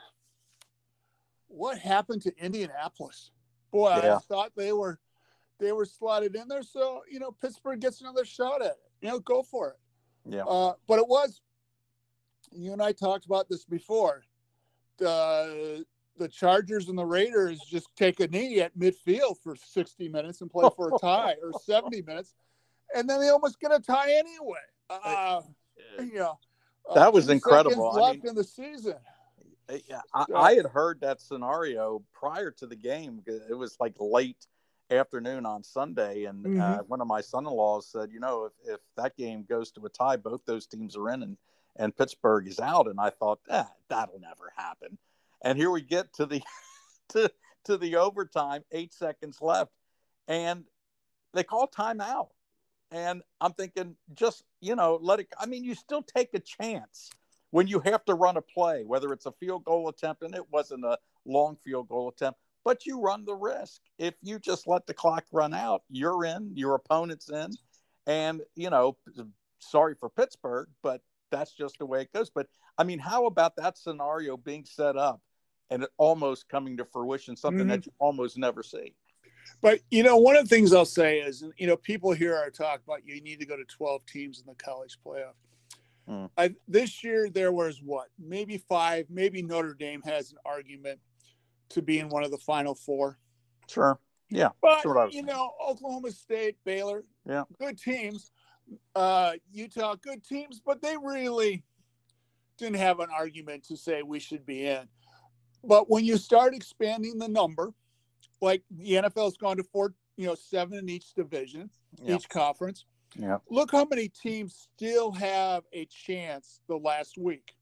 what 1.49 1.78
happened 1.78 2.23
to 2.23 2.33
Indianapolis? 2.38 3.33
Boy, 3.71 3.90
yeah. 4.02 4.17
I 4.17 4.19
thought 4.21 4.52
they 4.57 4.73
were 4.73 4.99
they 5.58 5.72
were 5.72 5.84
slotted 5.84 6.34
in 6.36 6.48
there. 6.48 6.62
So, 6.62 7.02
you 7.10 7.18
know, 7.18 7.32
Pittsburgh 7.32 7.80
gets 7.80 8.00
another 8.00 8.24
shot 8.24 8.62
at 8.62 8.72
it. 8.72 8.76
You 9.00 9.08
know, 9.08 9.20
go 9.20 9.42
for 9.42 9.70
it. 9.70 10.34
Yeah. 10.34 10.44
Uh, 10.44 10.74
but 10.86 10.98
it 10.98 11.08
was, 11.08 11.40
you 12.52 12.72
and 12.72 12.82
I 12.82 12.92
talked 12.92 13.26
about 13.26 13.48
this 13.48 13.64
before. 13.64 14.22
The, 14.98 15.84
the 16.18 16.28
Chargers 16.28 16.88
and 16.88 16.98
the 16.98 17.06
Raiders 17.06 17.60
just 17.60 17.88
take 17.96 18.20
a 18.20 18.26
knee 18.26 18.60
at 18.60 18.76
midfield 18.76 19.36
for 19.42 19.54
60 19.56 20.08
minutes 20.08 20.40
and 20.40 20.50
play 20.50 20.68
for 20.74 20.88
a 20.94 20.98
tie 20.98 21.34
or 21.42 21.52
70 21.64 22.02
minutes. 22.02 22.34
And 22.94 23.08
then 23.08 23.20
they 23.20 23.28
almost 23.28 23.60
get 23.60 23.72
a 23.72 23.80
tie 23.80 24.12
anyway. 24.12 24.58
Uh, 24.90 25.42
you 25.98 26.14
know, 26.14 26.38
that 26.94 27.12
was 27.12 27.28
incredible. 27.28 27.92
left 27.92 27.98
I 27.98 28.12
mean, 28.12 28.28
in 28.28 28.34
the 28.34 28.44
season. 28.44 28.94
Yeah, 29.86 30.00
I, 30.14 30.24
I, 30.34 30.54
had 30.54 30.64
heard 30.64 31.02
that 31.02 31.20
scenario 31.20 32.02
prior 32.14 32.50
to 32.52 32.66
the 32.66 32.74
game. 32.74 33.22
It 33.26 33.52
was 33.54 33.76
like 33.78 33.94
late 34.00 34.46
afternoon 34.90 35.47
on 35.47 35.62
Sunday, 35.62 36.25
and 36.25 36.45
uh, 36.45 36.49
mm-hmm. 36.49 36.61
uh, 36.61 36.78
one 36.87 37.00
of 37.00 37.07
my 37.07 37.21
son-in-laws 37.21 37.87
said, 37.87 38.11
"You 38.12 38.21
know, 38.21 38.47
if, 38.47 38.75
if 38.75 38.80
that 38.97 39.16
game 39.16 39.45
goes 39.49 39.71
to 39.73 39.85
a 39.87 39.88
tie, 39.88 40.16
both 40.16 40.45
those 40.47 40.66
teams 40.66 40.97
are 40.97 41.11
in, 41.11 41.23
and 41.23 41.37
and 41.76 41.97
Pittsburgh 41.97 42.47
is 42.47 42.59
out." 42.59 42.88
And 42.88 43.00
I 43.00 43.11
thought, 43.11 43.40
ah, 43.50 43.71
that'll 43.88 44.21
never 44.21 44.52
happen. 44.57 44.99
And 45.42 45.59
here 45.59 45.71
we 45.71 45.83
get 45.83 46.12
to 46.14 46.26
the 46.26 46.42
to 47.11 47.30
to 47.64 47.76
the 47.76 47.97
overtime, 47.97 48.64
eight 48.73 48.95
seconds 48.95 49.38
left, 49.40 49.73
and 50.26 50.64
they 51.35 51.45
call 51.45 51.68
timeout. 51.68 52.28
And 52.90 53.23
I'm 53.40 53.52
thinking, 53.52 53.97
just 54.14 54.45
you 54.61 54.75
know, 54.75 54.99
let 55.00 55.21
it. 55.21 55.28
I 55.38 55.47
mean, 55.47 55.64
you 55.64 55.75
still 55.75 56.02
take 56.02 56.35
a 56.35 56.40
chance 56.40 57.11
when 57.50 57.66
you 57.66 57.80
have 57.80 58.04
to 58.07 58.14
run 58.14 58.37
a 58.37 58.42
play, 58.42 58.85
whether 58.85 59.12
it's 59.12 59.26
a 59.26 59.33
field 59.33 59.64
goal 59.64 59.88
attempt, 59.88 60.23
and 60.23 60.35
it 60.35 60.50
wasn't 60.50 60.85
a 60.85 60.99
long 61.25 61.57
field 61.64 61.88
goal 61.88 62.09
attempt, 62.09 62.38
but 62.64 62.86
you 62.86 63.00
run 63.00 63.24
the 63.24 63.34
risk. 63.34 63.80
If 63.98 64.14
you 64.22 64.38
just 64.38 64.66
let 64.66 64.86
the 64.86 64.94
clock 64.94 65.24
run 65.32 65.54
out, 65.54 65.82
you're 65.90 66.24
in, 66.24 66.52
your 66.54 66.74
opponent's 66.74 67.30
in. 67.30 67.50
And, 68.06 68.42
you 68.54 68.70
know, 68.70 68.96
sorry 69.58 69.94
for 69.98 70.08
Pittsburgh, 70.08 70.68
but 70.82 71.02
that's 71.30 71.52
just 71.52 71.78
the 71.78 71.86
way 71.86 72.02
it 72.02 72.12
goes. 72.12 72.30
But 72.30 72.46
I 72.76 72.84
mean, 72.84 72.98
how 72.98 73.26
about 73.26 73.56
that 73.56 73.76
scenario 73.76 74.36
being 74.36 74.64
set 74.64 74.96
up 74.96 75.20
and 75.70 75.82
it 75.82 75.90
almost 75.98 76.48
coming 76.48 76.76
to 76.78 76.84
fruition, 76.84 77.36
something 77.36 77.60
mm-hmm. 77.60 77.70
that 77.70 77.86
you 77.86 77.92
almost 77.98 78.38
never 78.38 78.62
see? 78.62 78.94
But 79.60 79.80
you 79.90 80.02
know, 80.02 80.16
one 80.16 80.36
of 80.36 80.48
the 80.48 80.54
things 80.54 80.72
I'll 80.72 80.84
say 80.84 81.20
is, 81.20 81.44
you 81.56 81.66
know, 81.66 81.76
people 81.76 82.12
here 82.12 82.36
are 82.36 82.50
talking 82.50 82.82
about 82.86 83.06
you 83.06 83.20
need 83.20 83.40
to 83.40 83.46
go 83.46 83.56
to 83.56 83.64
12 83.64 84.06
teams 84.06 84.40
in 84.40 84.46
the 84.46 84.54
college 84.54 84.98
playoff. 85.04 85.32
Mm. 86.08 86.30
I, 86.36 86.54
this 86.66 87.02
year 87.04 87.28
there 87.28 87.52
was 87.52 87.82
what, 87.82 88.08
maybe 88.18 88.58
five, 88.58 89.06
maybe 89.10 89.42
Notre 89.42 89.74
Dame 89.74 90.02
has 90.02 90.32
an 90.32 90.38
argument 90.44 91.00
to 91.70 91.82
be 91.82 91.98
in 91.98 92.08
one 92.08 92.25
of 92.25 92.30
the 92.30 92.38
final 92.38 92.75
four. 92.75 93.18
Sure. 93.68 93.98
Yeah. 94.30 94.50
But 94.60 94.84
you 95.12 95.22
know, 95.22 95.52
Oklahoma 95.66 96.10
State, 96.10 96.56
Baylor, 96.64 97.04
yeah, 97.26 97.44
good 97.58 97.78
teams. 97.78 98.30
Uh, 98.94 99.32
Utah, 99.50 99.94
good 99.94 100.22
teams, 100.22 100.60
but 100.64 100.82
they 100.82 100.94
really 100.96 101.62
didn't 102.58 102.76
have 102.76 103.00
an 103.00 103.08
argument 103.16 103.64
to 103.64 103.76
say 103.76 104.02
we 104.02 104.18
should 104.18 104.44
be 104.44 104.66
in. 104.66 104.87
But 105.64 105.88
when 105.88 106.04
you 106.04 106.18
start 106.18 106.54
expanding 106.54 107.18
the 107.18 107.28
number, 107.28 107.72
like 108.42 108.62
the 108.70 108.92
NFL's 108.92 109.38
gone 109.38 109.56
to 109.56 109.64
four, 109.64 109.94
you 110.16 110.26
know, 110.26 110.34
seven 110.34 110.78
in 110.78 110.88
each 110.88 111.14
division, 111.14 111.70
yeah. 112.02 112.16
each 112.16 112.28
conference. 112.28 112.84
Yeah. 113.16 113.38
Look 113.48 113.72
how 113.72 113.87
many 113.87 114.08
teams 114.08 114.68
still 114.76 115.12
have 115.12 115.64
a 115.72 115.87
chance 115.87 116.60
the 116.68 116.76
last 116.76 117.16
week. 117.16 117.54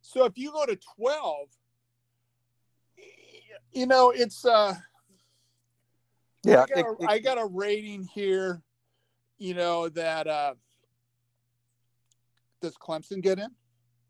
So 0.00 0.24
if 0.24 0.38
you 0.38 0.50
go 0.52 0.64
to 0.64 0.78
12, 0.96 1.48
you 3.72 3.86
know, 3.86 4.10
it's 4.10 4.44
uh 4.44 4.74
yeah, 6.44 6.62
I 6.62 6.66
got, 6.66 6.78
a, 6.78 6.90
it, 6.92 7.08
I 7.08 7.18
got 7.18 7.38
a 7.38 7.46
rating 7.46 8.04
here, 8.04 8.62
you 9.38 9.54
know, 9.54 9.88
that 9.90 10.26
uh 10.26 10.54
does 12.60 12.76
Clemson 12.76 13.22
get 13.22 13.38
in? 13.38 13.50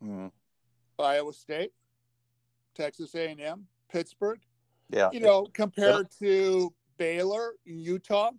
Mm. 0.03 0.31
Iowa 0.99 1.33
State, 1.33 1.73
Texas 2.75 3.15
A&M, 3.15 3.67
Pittsburgh. 3.91 4.41
Yeah. 4.91 5.11
You 5.13 5.21
know, 5.21 5.47
compared 5.53 6.07
it, 6.07 6.15
to 6.21 6.73
Baylor, 6.97 7.53
Utah, 7.65 8.31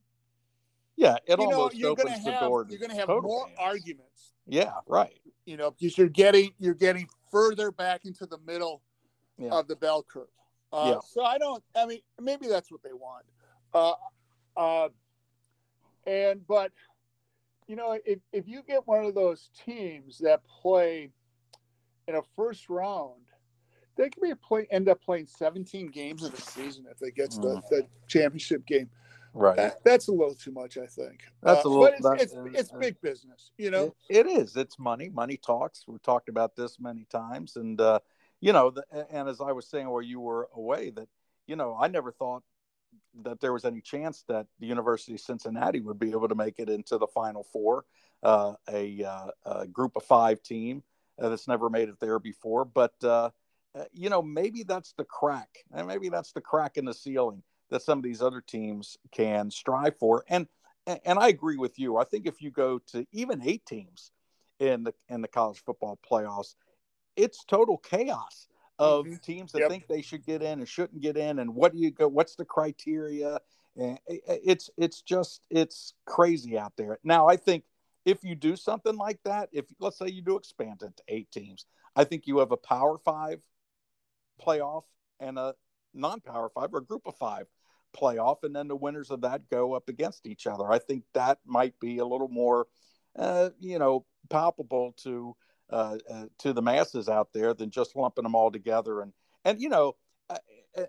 yeah, 1.00 1.16
it 1.26 1.40
you 1.40 1.46
almost 1.46 1.78
know, 1.78 1.90
opens 1.92 2.26
the 2.26 2.32
have, 2.32 2.42
door. 2.42 2.66
you're 2.68 2.78
going 2.78 2.92
to 2.92 2.98
have 2.98 3.08
more 3.08 3.48
arguments. 3.58 4.34
Yeah, 4.46 4.74
right. 4.86 5.18
You 5.46 5.56
know, 5.56 5.72
because 5.72 5.98
you're 5.98 6.10
getting 6.10 6.52
you're 6.60 6.74
getting 6.74 7.08
further 7.32 7.72
back 7.72 8.02
into 8.04 8.26
the 8.26 8.38
middle 8.46 8.82
yeah. 9.38 9.52
of 9.52 9.70
the 9.70 9.78
bell 9.78 10.04
curve. 10.04 10.28
Uh, 10.72 10.94
yeah. 10.94 11.00
So 11.08 11.24
I 11.24 11.38
don't. 11.38 11.64
I 11.76 11.86
mean, 11.86 12.00
maybe 12.22 12.48
that's 12.48 12.72
what 12.72 12.84
they 12.84 12.94
want. 12.94 13.26
Uh, 13.74 13.94
uh, 14.58 14.90
and 16.06 16.46
but 16.48 16.72
you 17.68 17.76
know, 17.76 17.98
if 18.06 18.20
if 18.32 18.48
you 18.48 18.62
get 18.68 18.88
one 18.88 19.06
of 19.06 19.16
those 19.16 19.50
teams 19.66 20.20
that 20.20 20.42
play 20.62 21.12
in 22.08 22.16
a 22.16 22.22
first 22.36 22.70
round, 22.70 23.22
they 23.98 24.10
can 24.10 24.22
be 24.22 24.34
play 24.36 24.68
end 24.72 24.90
up 24.90 25.02
playing 25.02 25.28
17 25.28 25.88
games 25.88 26.24
in 26.24 26.34
a 26.34 26.38
season 26.38 26.86
if 26.90 26.98
they 27.00 27.12
get 27.12 27.32
to 27.32 27.40
the, 27.40 27.48
mm. 27.48 27.70
the 27.70 27.88
championship 28.08 28.66
game. 28.66 28.90
Right. 29.34 29.58
That, 29.58 29.84
that's 29.84 30.08
a 30.08 30.12
little 30.12 30.34
too 30.34 30.52
much, 30.52 30.78
I 30.78 30.88
think. 30.88 31.22
That's 31.44 31.66
uh, 31.66 31.70
a 31.70 31.72
little. 31.72 31.96
But 32.02 32.22
it's, 32.22 32.34
it's, 32.34 32.60
it's, 32.60 32.72
big 32.72 33.00
business, 33.02 33.52
you 33.58 33.70
know. 33.70 33.94
It, 34.10 34.26
it 34.26 34.28
is. 34.28 34.56
It's 34.56 34.80
money. 34.80 35.10
Money 35.10 35.38
talks. 35.38 35.86
We've 35.88 36.02
talked 36.02 36.30
about 36.30 36.56
this 36.56 36.80
many 36.80 37.06
times, 37.12 37.56
and 37.56 37.80
uh, 37.80 38.00
you 38.42 38.54
know, 38.54 38.72
the, 38.72 38.84
and 39.12 39.28
as 39.28 39.42
I 39.42 39.52
was 39.52 39.68
saying 39.68 39.90
while 39.90 40.02
you 40.02 40.20
were 40.20 40.50
away, 40.54 40.92
that 40.92 41.08
you 41.48 41.56
know, 41.56 41.78
I 41.80 41.88
never 41.88 42.12
thought 42.12 42.44
that 43.24 43.40
there 43.40 43.54
was 43.54 43.66
any 43.66 43.82
chance 43.82 44.24
that 44.28 44.48
the 44.60 44.68
University 44.68 45.14
of 45.14 45.20
Cincinnati 45.20 45.82
would 45.82 46.00
be 46.00 46.12
able 46.12 46.28
to 46.28 46.36
make 46.36 46.60
it 46.60 46.70
into 46.70 46.98
the 46.98 47.08
Final 47.08 47.44
Four, 47.44 47.86
uh, 48.24 48.54
a, 48.72 49.04
uh, 49.04 49.28
a, 49.46 49.68
group 49.68 49.96
of 49.96 50.04
five 50.04 50.42
team 50.44 50.84
uh, 51.20 51.30
that's 51.30 51.48
never 51.48 51.70
made 51.70 51.90
it 51.90 52.00
there 52.00 52.20
before. 52.20 52.66
But 52.66 52.94
uh, 53.04 53.32
uh, 53.76 53.86
you 53.94 54.10
know, 54.10 54.22
maybe 54.22 54.64
that's 54.64 54.94
the 54.94 55.04
crack, 55.04 55.50
and 55.74 55.88
maybe 55.88 56.10
that's 56.10 56.32
the 56.32 56.42
crack 56.42 56.78
in 56.78 56.86
the 56.86 56.94
ceiling 56.94 57.44
that 57.70 57.82
some 57.82 58.00
of 58.00 58.04
these 58.04 58.22
other 58.22 58.42
teams 58.42 58.98
can 59.12 59.52
strive 59.52 59.98
for. 59.98 60.24
And 60.28 60.48
and 60.88 61.20
I 61.20 61.28
agree 61.28 61.58
with 61.58 61.78
you. 61.78 61.98
I 61.98 62.04
think 62.04 62.26
if 62.26 62.42
you 62.42 62.52
go 62.52 62.80
to 62.92 63.06
even 63.12 63.42
eight 63.44 63.66
teams 63.66 64.12
in 64.60 64.84
the 64.84 64.94
in 65.08 65.22
the 65.22 65.28
college 65.28 65.62
football 65.64 66.00
playoffs, 66.10 66.56
it's 67.20 67.44
total 67.44 67.78
chaos 67.78 68.48
of 68.80 69.06
mm-hmm. 69.06 69.16
teams 69.18 69.52
that 69.52 69.60
yep. 69.60 69.70
think 69.70 69.88
they 69.88 70.02
should 70.02 70.26
get 70.26 70.42
in 70.42 70.60
and 70.60 70.68
shouldn't 70.68 71.02
get 71.02 71.18
in, 71.18 71.40
and 71.40 71.54
what 71.54 71.74
do 71.74 71.80
you 71.80 71.92
go? 71.92 72.08
What's 72.08 72.36
the 72.36 72.46
criteria? 72.46 73.40
And 73.76 74.00
it's 74.08 74.70
it's 74.78 75.02
just 75.02 75.46
it's 75.50 75.94
crazy 76.06 76.58
out 76.58 76.74
there. 76.78 76.98
Now 77.04 77.28
I 77.28 77.36
think 77.36 77.66
if 78.06 78.24
you 78.24 78.36
do 78.36 78.56
something 78.56 78.96
like 78.96 79.20
that, 79.26 79.50
if 79.52 79.66
let's 79.80 79.98
say 79.98 80.08
you 80.08 80.22
do 80.22 80.38
expand 80.38 80.82
it 80.82 80.96
to 80.98 81.04
eight 81.10 81.30
teams, 81.32 81.66
I 81.96 82.06
think 82.06 82.26
you 82.26 82.40
have 82.40 82.52
a 82.52 82.58
Power 82.58 82.98
Five 82.98 83.42
playoff 84.42 84.84
and 85.20 85.38
a 85.38 85.56
non-Power 85.94 86.50
Five 86.50 86.74
or 86.74 86.80
a 86.80 86.84
Group 86.84 87.04
of 87.06 87.16
Five 87.18 87.48
playoff, 87.96 88.44
and 88.44 88.56
then 88.56 88.68
the 88.68 88.76
winners 88.76 89.12
of 89.12 89.22
that 89.22 89.50
go 89.50 89.74
up 89.74 89.90
against 89.90 90.26
each 90.26 90.48
other. 90.48 90.72
I 90.72 90.80
think 90.80 91.04
that 91.14 91.40
might 91.46 91.80
be 91.80 91.98
a 91.98 92.06
little 92.06 92.28
more, 92.30 92.68
uh, 93.18 93.50
you 93.60 93.80
know, 93.80 94.06
palpable 94.30 94.94
to 95.04 95.36
uh, 95.70 95.98
uh, 96.10 96.26
to 96.40 96.54
the 96.54 96.62
masses 96.62 97.10
out 97.10 97.30
there 97.34 97.54
than 97.54 97.70
just 97.70 97.96
lumping 97.96 98.24
them 98.24 98.36
all 98.36 98.52
together. 98.52 99.02
And 99.02 99.14
and 99.46 99.62
you 99.62 99.70
know, 99.70 99.96
uh, 100.30 100.38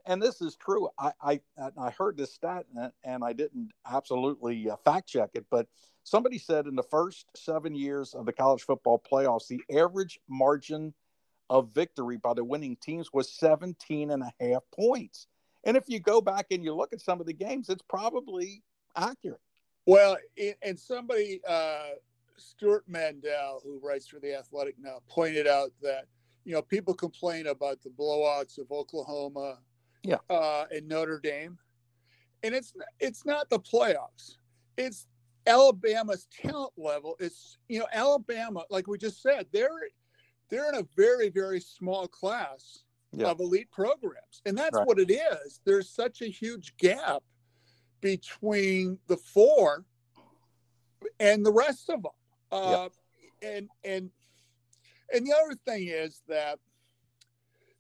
and 0.07 0.23
this 0.23 0.41
is 0.41 0.57
true. 0.57 0.89
I 0.99 1.13
I, 1.21 1.41
I 1.79 1.91
heard 1.91 2.17
this 2.17 2.33
stat 2.35 2.67
and 3.05 3.25
I 3.25 3.33
didn't 3.33 3.73
absolutely 3.91 4.71
uh, 4.71 4.77
fact 4.85 5.09
check 5.09 5.31
it, 5.35 5.47
but 5.51 5.67
somebody 6.05 6.39
said 6.39 6.67
in 6.67 6.77
the 6.77 6.83
first 6.83 7.27
seven 7.37 7.75
years 7.75 8.15
of 8.15 8.27
the 8.27 8.33
college 8.33 8.63
football 8.63 9.03
playoffs, 9.11 9.49
the 9.49 9.63
average 9.77 10.21
margin 10.29 10.95
of 11.49 11.75
victory 11.75 12.17
by 12.17 12.33
the 12.33 12.45
winning 12.45 12.77
teams 12.77 13.13
was 13.13 13.33
17 13.33 14.11
and 14.11 14.23
a 14.23 14.33
half 14.41 14.63
points. 14.73 15.27
And 15.65 15.77
if 15.77 15.85
you 15.89 16.01
go 16.01 16.21
back 16.21 16.47
and 16.51 16.65
you 16.65 16.75
look 16.75 16.93
at 16.93 17.01
some 17.01 17.21
of 17.21 17.27
the 17.27 17.33
games, 17.33 17.69
it's 17.69 17.83
probably 17.89 18.63
accurate. 18.97 19.41
Well, 19.87 20.17
and 20.63 20.79
somebody, 20.79 21.41
uh, 21.47 21.91
Stewart 22.41 22.85
Mandel, 22.89 23.61
who 23.63 23.79
writes 23.83 24.07
for 24.07 24.19
the 24.19 24.35
Athletic 24.37 24.77
now, 24.81 24.99
pointed 25.09 25.47
out 25.47 25.71
that 25.83 26.07
you 26.45 26.53
know 26.53 26.63
people 26.63 26.95
complain 26.95 27.47
about 27.47 27.83
the 27.83 27.91
blowouts 27.91 28.59
of 28.59 28.71
Oklahoma, 28.71 29.59
yeah, 30.03 30.17
uh, 30.29 30.65
and 30.71 30.89
Notre 30.89 31.21
Dame, 31.21 31.59
and 32.43 32.55
it's 32.55 32.73
it's 32.99 33.25
not 33.25 33.49
the 33.51 33.61
playoffs. 33.61 34.37
It's 34.77 35.07
Alabama's 35.47 36.27
talent 36.43 36.73
level. 36.77 37.17
It's 37.21 37.59
you 37.69 37.79
know 37.79 37.87
Alabama, 37.93 38.65
like 38.71 38.87
we 38.87 38.99
just 38.99 39.23
said, 39.23 39.47
they're 39.53 39.69
they're 40.49 40.69
in 40.69 40.77
a 40.77 40.87
very 40.97 41.29
very 41.29 41.61
small 41.61 42.09
class 42.09 42.85
yeah. 43.13 43.29
of 43.29 43.41
elite 43.41 43.71
programs. 43.71 44.43
And 44.47 44.57
that's 44.57 44.77
right. 44.77 44.87
what 44.87 44.99
it 44.99 45.11
is. 45.11 45.61
There's 45.65 45.89
such 45.89 46.23
a 46.23 46.27
huge 46.27 46.77
gap 46.77 47.23
between 48.01 48.99
the 49.09 49.17
four 49.17 49.85
and 51.19 51.45
the 51.45 51.53
rest 51.53 51.91
of 51.91 52.03
them. 52.03 52.13
Uh, 52.53 52.89
yeah. 53.43 53.57
And 53.57 53.69
and 53.85 54.11
and 55.13 55.27
the 55.27 55.33
other 55.33 55.57
thing 55.67 55.89
is 55.89 56.23
that 56.29 56.59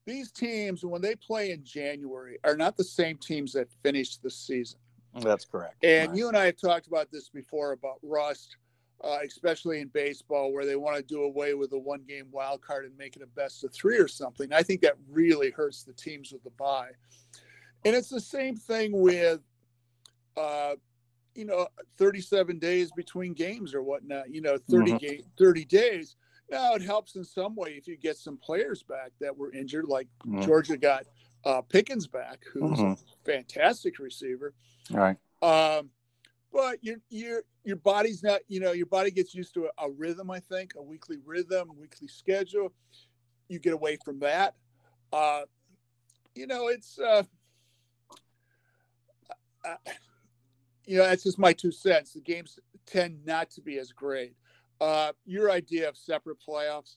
these 0.07 0.33
teams, 0.33 0.85
when 0.85 1.03
they 1.03 1.15
play 1.15 1.51
in 1.51 1.65
January, 1.65 2.39
are 2.45 2.57
not 2.57 2.77
the 2.77 2.85
same 2.85 3.19
teams 3.19 3.53
that 3.53 3.69
finished 3.83 4.23
the 4.23 4.31
season. 4.31 4.81
That's 5.21 5.45
correct. 5.45 5.85
And 5.85 6.11
right. 6.11 6.19
you 6.19 6.29
and 6.29 6.37
I 6.37 6.47
have 6.47 6.57
talked 6.57 6.87
about 6.87 7.11
this 7.11 7.29
before 7.29 7.73
about 7.73 7.99
rust 8.03 8.57
uh, 9.03 9.19
especially 9.25 9.81
in 9.81 9.89
baseball, 9.89 10.53
where 10.53 10.67
they 10.67 10.77
want 10.77 10.97
to 10.97 11.03
do 11.03 11.23
away 11.23 11.55
with 11.55 11.71
the 11.71 11.79
one 11.79 12.03
game 12.07 12.27
wild 12.31 12.61
card 12.61 12.85
and 12.85 12.97
make 12.99 13.17
it 13.17 13.23
a 13.23 13.27
best 13.27 13.65
of 13.65 13.73
three 13.73 13.99
or 13.99 14.09
something. 14.09 14.53
I 14.53 14.63
think 14.63 14.83
that 14.83 14.97
really 15.09 15.51
hurts 15.51 15.85
the 15.85 15.93
teams 15.93 16.33
with 16.33 16.45
the 16.45 16.51
bye. 16.51 16.91
And 17.85 17.97
it's 17.97 18.11
the 18.11 18.21
same 18.21 18.57
thing 18.57 18.93
with, 18.93 19.41
uh, 20.37 20.75
you 21.41 21.47
know, 21.47 21.67
37 21.97 22.59
days 22.59 22.91
between 22.95 23.33
games 23.33 23.73
or 23.73 23.83
whatnot, 23.83 24.29
you 24.29 24.43
know, 24.43 24.59
30, 24.71 24.93
mm-hmm. 24.93 24.97
game, 24.99 25.23
30 25.39 25.65
days. 25.65 26.17
Now 26.51 26.75
it 26.75 26.83
helps 26.83 27.17
in 27.17 27.25
some 27.25 27.57
way 27.57 27.71
if 27.71 27.89
you 27.89 27.97
get 27.97 28.19
some 28.19 28.37
players 28.37 28.83
back 28.83 29.13
that 29.23 29.35
were 29.35 29.51
injured, 29.51 29.87
like 29.87 30.07
mm-hmm. 30.27 30.43
Georgia 30.43 30.77
got 30.77 31.05
uh, 31.47 31.63
Pickens 31.63 32.07
back, 32.07 32.43
who's 32.53 32.79
mm-hmm. 32.79 32.93
a 32.93 32.97
fantastic 33.25 33.99
receiver. 33.99 34.53
All 34.93 34.99
right. 34.99 35.17
Um, 35.41 35.89
but 36.53 36.85
your 36.85 36.97
your 37.09 37.43
your 37.65 37.77
body's 37.77 38.23
not, 38.23 38.41
you 38.49 38.61
know, 38.61 38.73
your 38.73 38.85
body 38.85 39.11
gets 39.11 39.35
used 39.35 39.55
to 39.55 39.71
a, 39.79 39.87
a 39.87 39.91
rhythm. 39.91 40.31
I 40.31 40.41
think 40.41 40.75
a 40.77 40.83
weekly 40.83 41.17
rhythm, 41.25 41.71
weekly 41.75 42.09
schedule. 42.09 42.71
You 43.49 43.61
get 43.61 43.73
away 43.73 43.97
from 44.05 44.19
that. 44.21 44.57
Uh, 45.11 45.43
you 46.35 46.47
know, 46.47 46.69
it's. 46.69 46.99
Uh, 46.99 47.23
uh, 49.65 49.77
you 50.91 50.97
know, 50.97 51.05
that's 51.05 51.23
just 51.23 51.39
my 51.39 51.53
two 51.53 51.71
cents. 51.71 52.15
The 52.15 52.21
games 52.21 52.59
tend 52.85 53.25
not 53.25 53.49
to 53.51 53.61
be 53.61 53.79
as 53.79 53.93
great. 53.93 54.35
Uh, 54.81 55.13
your 55.25 55.49
idea 55.49 55.89
of 55.89 55.97
separate 55.97 56.39
playoffs, 56.45 56.97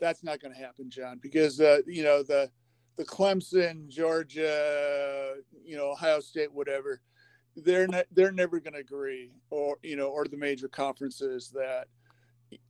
that's 0.00 0.24
not 0.24 0.40
going 0.40 0.54
to 0.54 0.58
happen, 0.58 0.88
John, 0.88 1.18
because 1.20 1.60
uh, 1.60 1.80
you 1.86 2.02
know 2.02 2.22
the 2.22 2.50
the 2.96 3.04
Clemson, 3.04 3.88
Georgia, 3.88 5.34
you 5.62 5.76
know, 5.76 5.90
Ohio 5.90 6.20
State, 6.20 6.50
whatever, 6.50 7.02
they're 7.56 7.86
not, 7.86 8.06
they're 8.10 8.32
never 8.32 8.58
going 8.58 8.72
to 8.72 8.80
agree, 8.80 9.32
or 9.50 9.76
you 9.82 9.96
know, 9.96 10.06
or 10.06 10.24
the 10.24 10.38
major 10.38 10.68
conferences 10.68 11.50
that 11.50 11.88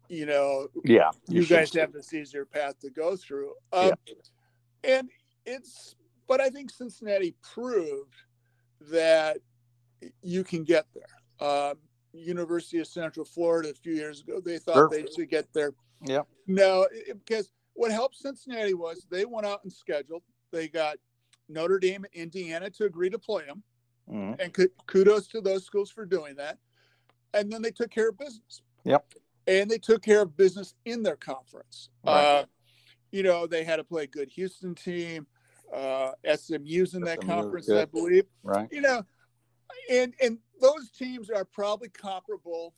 you 0.08 0.26
know, 0.26 0.66
yeah, 0.84 1.10
you, 1.28 1.42
you 1.42 1.46
guys 1.46 1.72
have 1.74 1.92
this 1.92 2.12
easier 2.12 2.44
path 2.44 2.76
to 2.80 2.90
go 2.90 3.14
through. 3.14 3.52
Um, 3.72 3.92
yeah. 4.04 4.96
And 4.98 5.10
it's, 5.44 5.94
but 6.26 6.40
I 6.40 6.50
think 6.50 6.70
Cincinnati 6.70 7.36
proved 7.54 8.16
that 8.90 9.38
you 10.22 10.44
can 10.44 10.64
get 10.64 10.86
there. 10.94 11.48
Um, 11.48 11.76
University 12.12 12.78
of 12.78 12.86
Central 12.86 13.24
Florida 13.24 13.70
a 13.70 13.74
few 13.74 13.92
years 13.92 14.22
ago. 14.22 14.40
They 14.40 14.58
thought 14.58 14.74
sure. 14.74 14.88
they 14.90 15.04
should 15.14 15.28
get 15.28 15.52
there. 15.52 15.72
Yeah. 16.02 16.22
No, 16.46 16.86
because 17.06 17.52
what 17.74 17.90
helped 17.90 18.16
Cincinnati 18.16 18.74
was 18.74 19.06
they 19.10 19.24
went 19.24 19.46
out 19.46 19.60
and 19.64 19.72
scheduled. 19.72 20.22
They 20.50 20.68
got 20.68 20.96
Notre 21.48 21.78
Dame 21.78 22.04
and 22.04 22.22
Indiana 22.22 22.70
to 22.70 22.84
agree 22.84 23.10
to 23.10 23.18
play 23.18 23.44
them, 23.44 23.62
mm-hmm. 24.10 24.40
and 24.40 24.68
kudos 24.86 25.28
to 25.28 25.40
those 25.40 25.64
schools 25.64 25.90
for 25.90 26.06
doing 26.06 26.36
that. 26.36 26.58
And 27.34 27.52
then 27.52 27.62
they 27.62 27.70
took 27.70 27.90
care 27.90 28.08
of 28.08 28.18
business. 28.18 28.62
Yep. 28.84 29.14
And 29.46 29.70
they 29.70 29.78
took 29.78 30.02
care 30.02 30.22
of 30.22 30.36
business 30.36 30.74
in 30.84 31.02
their 31.02 31.16
conference. 31.16 31.90
Right. 32.04 32.24
Uh, 32.24 32.44
you 33.12 33.22
know, 33.22 33.46
they 33.46 33.62
had 33.62 33.76
to 33.76 33.84
play 33.84 34.04
a 34.04 34.08
good 34.08 34.28
Houston 34.30 34.74
team. 34.74 35.26
Uh, 35.74 36.12
SMU's 36.24 36.94
in 36.94 37.02
that 37.02 37.22
SMU, 37.22 37.32
conference. 37.32 37.70
I 37.70 37.84
believe. 37.84 38.24
Right. 38.42 38.68
You 38.70 38.80
know, 38.80 39.02
and 39.90 40.14
and 40.22 40.38
those 40.60 40.90
teams 40.90 41.30
are 41.30 41.44
probably 41.44 41.88
comparable 41.88 42.74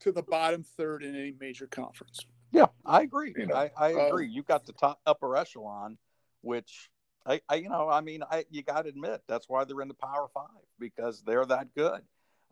to 0.00 0.12
the 0.12 0.22
bottom 0.22 0.62
third 0.62 1.02
in 1.02 1.14
any 1.14 1.34
major 1.40 1.66
conference. 1.66 2.26
Yeah, 2.52 2.66
I 2.84 3.02
agree. 3.02 3.34
You 3.36 3.46
know, 3.46 3.54
I, 3.54 3.70
I 3.76 3.94
uh, 3.94 4.06
agree. 4.06 4.26
Uh, 4.26 4.30
you 4.30 4.42
got 4.42 4.66
the 4.66 4.72
top 4.72 5.00
upper 5.06 5.36
echelon, 5.36 5.98
which 6.42 6.90
I, 7.26 7.40
I 7.48 7.56
you 7.56 7.68
know, 7.68 7.88
I 7.88 8.00
mean, 8.00 8.22
I 8.30 8.44
you 8.50 8.62
got 8.62 8.82
to 8.82 8.88
admit 8.88 9.22
that's 9.26 9.48
why 9.48 9.64
they're 9.64 9.80
in 9.82 9.88
the 9.88 9.94
Power 9.94 10.28
Five 10.32 10.46
because 10.78 11.22
they're 11.26 11.46
that 11.46 11.74
good. 11.74 12.02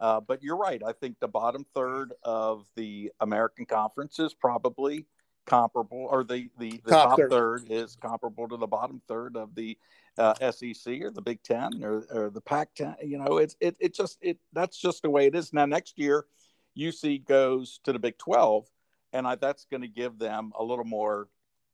Uh, 0.00 0.20
but 0.20 0.42
you're 0.42 0.57
right. 0.57 0.83
I 0.85 0.92
think 0.92 1.20
the 1.20 1.29
bottom 1.29 1.64
third 1.74 2.12
of 2.24 2.66
the 2.74 3.12
American 3.20 3.64
Conference 3.64 4.18
is 4.18 4.35
probably 4.35 5.07
comparable, 5.46 6.07
or 6.11 6.24
the 6.24 6.48
the, 6.59 6.80
the 6.85 6.90
top, 6.90 7.11
top 7.11 7.18
third. 7.18 7.30
third. 7.30 7.62
is 7.70 7.96
comparable 7.96 8.48
to 8.48 8.57
the 8.57 8.66
bottom 8.66 9.00
third 9.09 9.37
of 9.37 9.54
the 9.54 9.76
uh, 10.18 10.35
SEC 10.50 11.00
or 11.02 11.11
the 11.11 11.22
Big 11.22 11.42
Ten 11.42 11.83
or, 11.83 12.04
or 12.11 12.30
the 12.30 12.40
Pac 12.40 12.74
Ten. 12.74 12.94
You 13.02 13.18
know, 13.18 13.38
it's 13.38 13.57
it 13.61 13.76
it 13.78 13.94
just 13.94 14.18
it 14.20 14.38
that's 14.52 14.78
just 14.78 15.02
the 15.02 15.11
way 15.11 15.26
it 15.26 15.35
is. 15.35 15.52
Now 15.52 15.66
next 15.66 15.98
year, 15.98 16.26
UC 16.78 17.26
goes 17.26 17.80
to 17.85 17.92
the 17.92 17.98
Big 17.98 18.18
Twelve, 18.18 18.66
and 19.12 19.26
I, 19.26 19.35
that's 19.37 19.66
going 19.70 19.83
to 19.83 19.88
give 19.88 20.18
them 20.18 20.52
a 20.59 20.64
little 20.64 20.85
more 20.85 21.28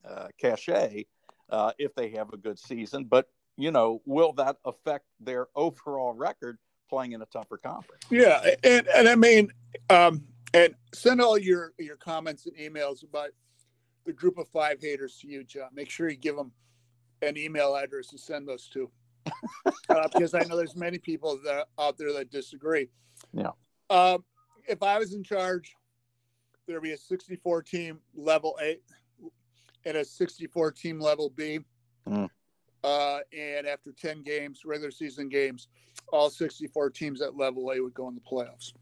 uh, 0.09 0.29
cachet 0.41 1.07
uh, 1.51 1.73
if 1.79 1.95
they 1.95 2.11
have 2.11 2.33
a 2.33 2.37
good 2.37 2.59
season. 2.59 3.05
But 3.05 3.29
you 3.57 3.71
know, 3.71 4.01
will 4.07 4.33
that 4.35 4.57
affect 4.65 5.07
their 5.21 5.49
overall 5.55 6.13
record 6.13 6.59
playing 6.89 7.13
in 7.13 7.23
a 7.23 7.27
tougher 7.27 7.59
conference? 7.59 8.05
Yeah, 8.11 8.55
and 8.65 8.87
and 8.89 9.09
I 9.09 9.15
mean, 9.15 9.51
um, 9.91 10.25
and 10.55 10.75
send 10.95 11.21
all 11.21 11.39
your 11.39 11.73
your 11.79 11.97
comments 11.97 12.47
and 12.47 12.57
emails 12.57 13.05
about 13.05 13.31
the 14.05 14.13
group 14.13 14.39
of 14.39 14.49
five 14.49 14.81
haters 14.81 15.19
to 15.21 15.29
you, 15.29 15.45
John. 15.45 15.69
Make 15.73 15.91
sure 15.91 16.09
you 16.09 16.17
give 16.17 16.37
them 16.37 16.53
an 17.23 17.37
email 17.37 17.75
address 17.75 18.09
to 18.09 18.19
send 18.19 18.49
those 18.49 18.69
to, 18.69 18.91
uh, 19.89 20.09
because 20.13 20.35
I 20.35 20.41
know 20.45 20.57
there's 20.57 20.77
many 20.77 20.99
people 20.99 21.39
that 21.45 21.69
out 21.79 21.99
there 21.99 22.13
that 22.15 22.31
disagree. 22.31 22.89
Yeah. 23.33 23.51
Um, 23.91 24.25
if 24.67 24.83
I 24.83 24.99
was 24.99 25.13
in 25.13 25.23
charge, 25.23 25.75
there'd 26.67 26.83
be 26.83 26.93
a 26.93 26.97
64 26.97 27.63
team 27.63 27.99
level 28.15 28.57
A 28.63 28.79
and 29.85 29.97
a 29.97 30.05
64 30.05 30.73
team 30.73 31.01
level 31.01 31.31
B. 31.31 31.61
Mm. 32.09 32.29
Uh, 32.83 33.19
and 33.37 33.67
after 33.67 33.93
10 33.93 34.23
games, 34.23 34.63
regular 34.65 34.91
season 34.91 35.29
games, 35.29 35.69
all 36.13 36.31
64 36.31 36.91
teams 36.91 37.21
at 37.21 37.37
level 37.37 37.71
A 37.71 37.81
would 37.81 37.95
go 37.95 38.09
in 38.09 38.15
the 38.15 38.21
playoffs. 38.21 38.73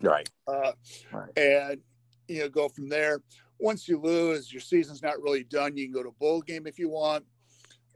Right. 0.00 0.28
Uh, 0.46 0.72
right. 1.12 1.36
And, 1.36 1.80
you 2.28 2.40
know, 2.40 2.48
go 2.48 2.68
from 2.68 2.88
there. 2.88 3.22
Once 3.58 3.88
you 3.88 3.98
lose, 3.98 4.52
your 4.52 4.60
season's 4.60 5.02
not 5.02 5.20
really 5.22 5.44
done. 5.44 5.76
You 5.76 5.86
can 5.86 5.92
go 5.92 6.02
to 6.02 6.10
a 6.10 6.12
bowl 6.12 6.42
game 6.42 6.66
if 6.66 6.78
you 6.78 6.88
want 6.88 7.24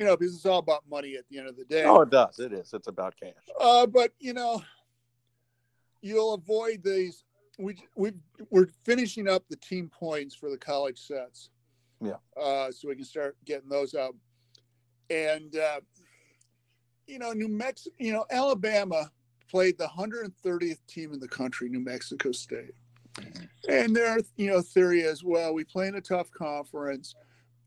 you 0.00 0.06
know, 0.06 0.16
because 0.16 0.34
it's 0.34 0.46
all 0.46 0.60
about 0.60 0.82
money 0.90 1.14
at 1.16 1.28
the 1.28 1.38
end 1.38 1.46
of 1.46 1.58
the 1.58 1.64
day. 1.66 1.84
Oh, 1.84 2.00
it 2.00 2.10
does. 2.10 2.38
It 2.38 2.54
is. 2.54 2.72
It's 2.72 2.88
about 2.88 3.14
cash. 3.22 3.34
Uh, 3.60 3.86
but 3.86 4.12
you 4.18 4.32
know, 4.32 4.62
you'll 6.00 6.32
avoid 6.32 6.82
these. 6.82 7.24
We 7.58 7.76
we 7.94 8.12
we're 8.48 8.70
finishing 8.84 9.28
up 9.28 9.44
the 9.50 9.56
team 9.56 9.90
points 9.90 10.34
for 10.34 10.48
the 10.48 10.56
college 10.56 10.98
sets. 10.98 11.50
Yeah. 12.00 12.14
Uh, 12.34 12.70
so 12.72 12.88
we 12.88 12.96
can 12.96 13.04
start 13.04 13.36
getting 13.44 13.68
those 13.68 13.94
out. 13.94 14.14
And 15.10 15.54
uh, 15.54 15.80
you 17.06 17.18
know, 17.18 17.32
New 17.32 17.48
Mexico, 17.48 17.94
you 17.98 18.14
know, 18.14 18.24
Alabama 18.30 19.10
played 19.50 19.76
the 19.76 19.88
130th 19.88 20.78
team 20.86 21.12
in 21.12 21.20
the 21.20 21.28
country, 21.28 21.68
New 21.68 21.80
Mexico 21.80 22.32
State. 22.32 22.72
And 23.68 23.94
their, 23.94 24.18
you 24.36 24.50
know, 24.50 24.62
theory 24.62 25.00
is, 25.00 25.22
well, 25.22 25.52
we 25.52 25.64
play 25.64 25.88
in 25.88 25.94
a 25.94 26.00
tough 26.00 26.30
conference 26.30 27.14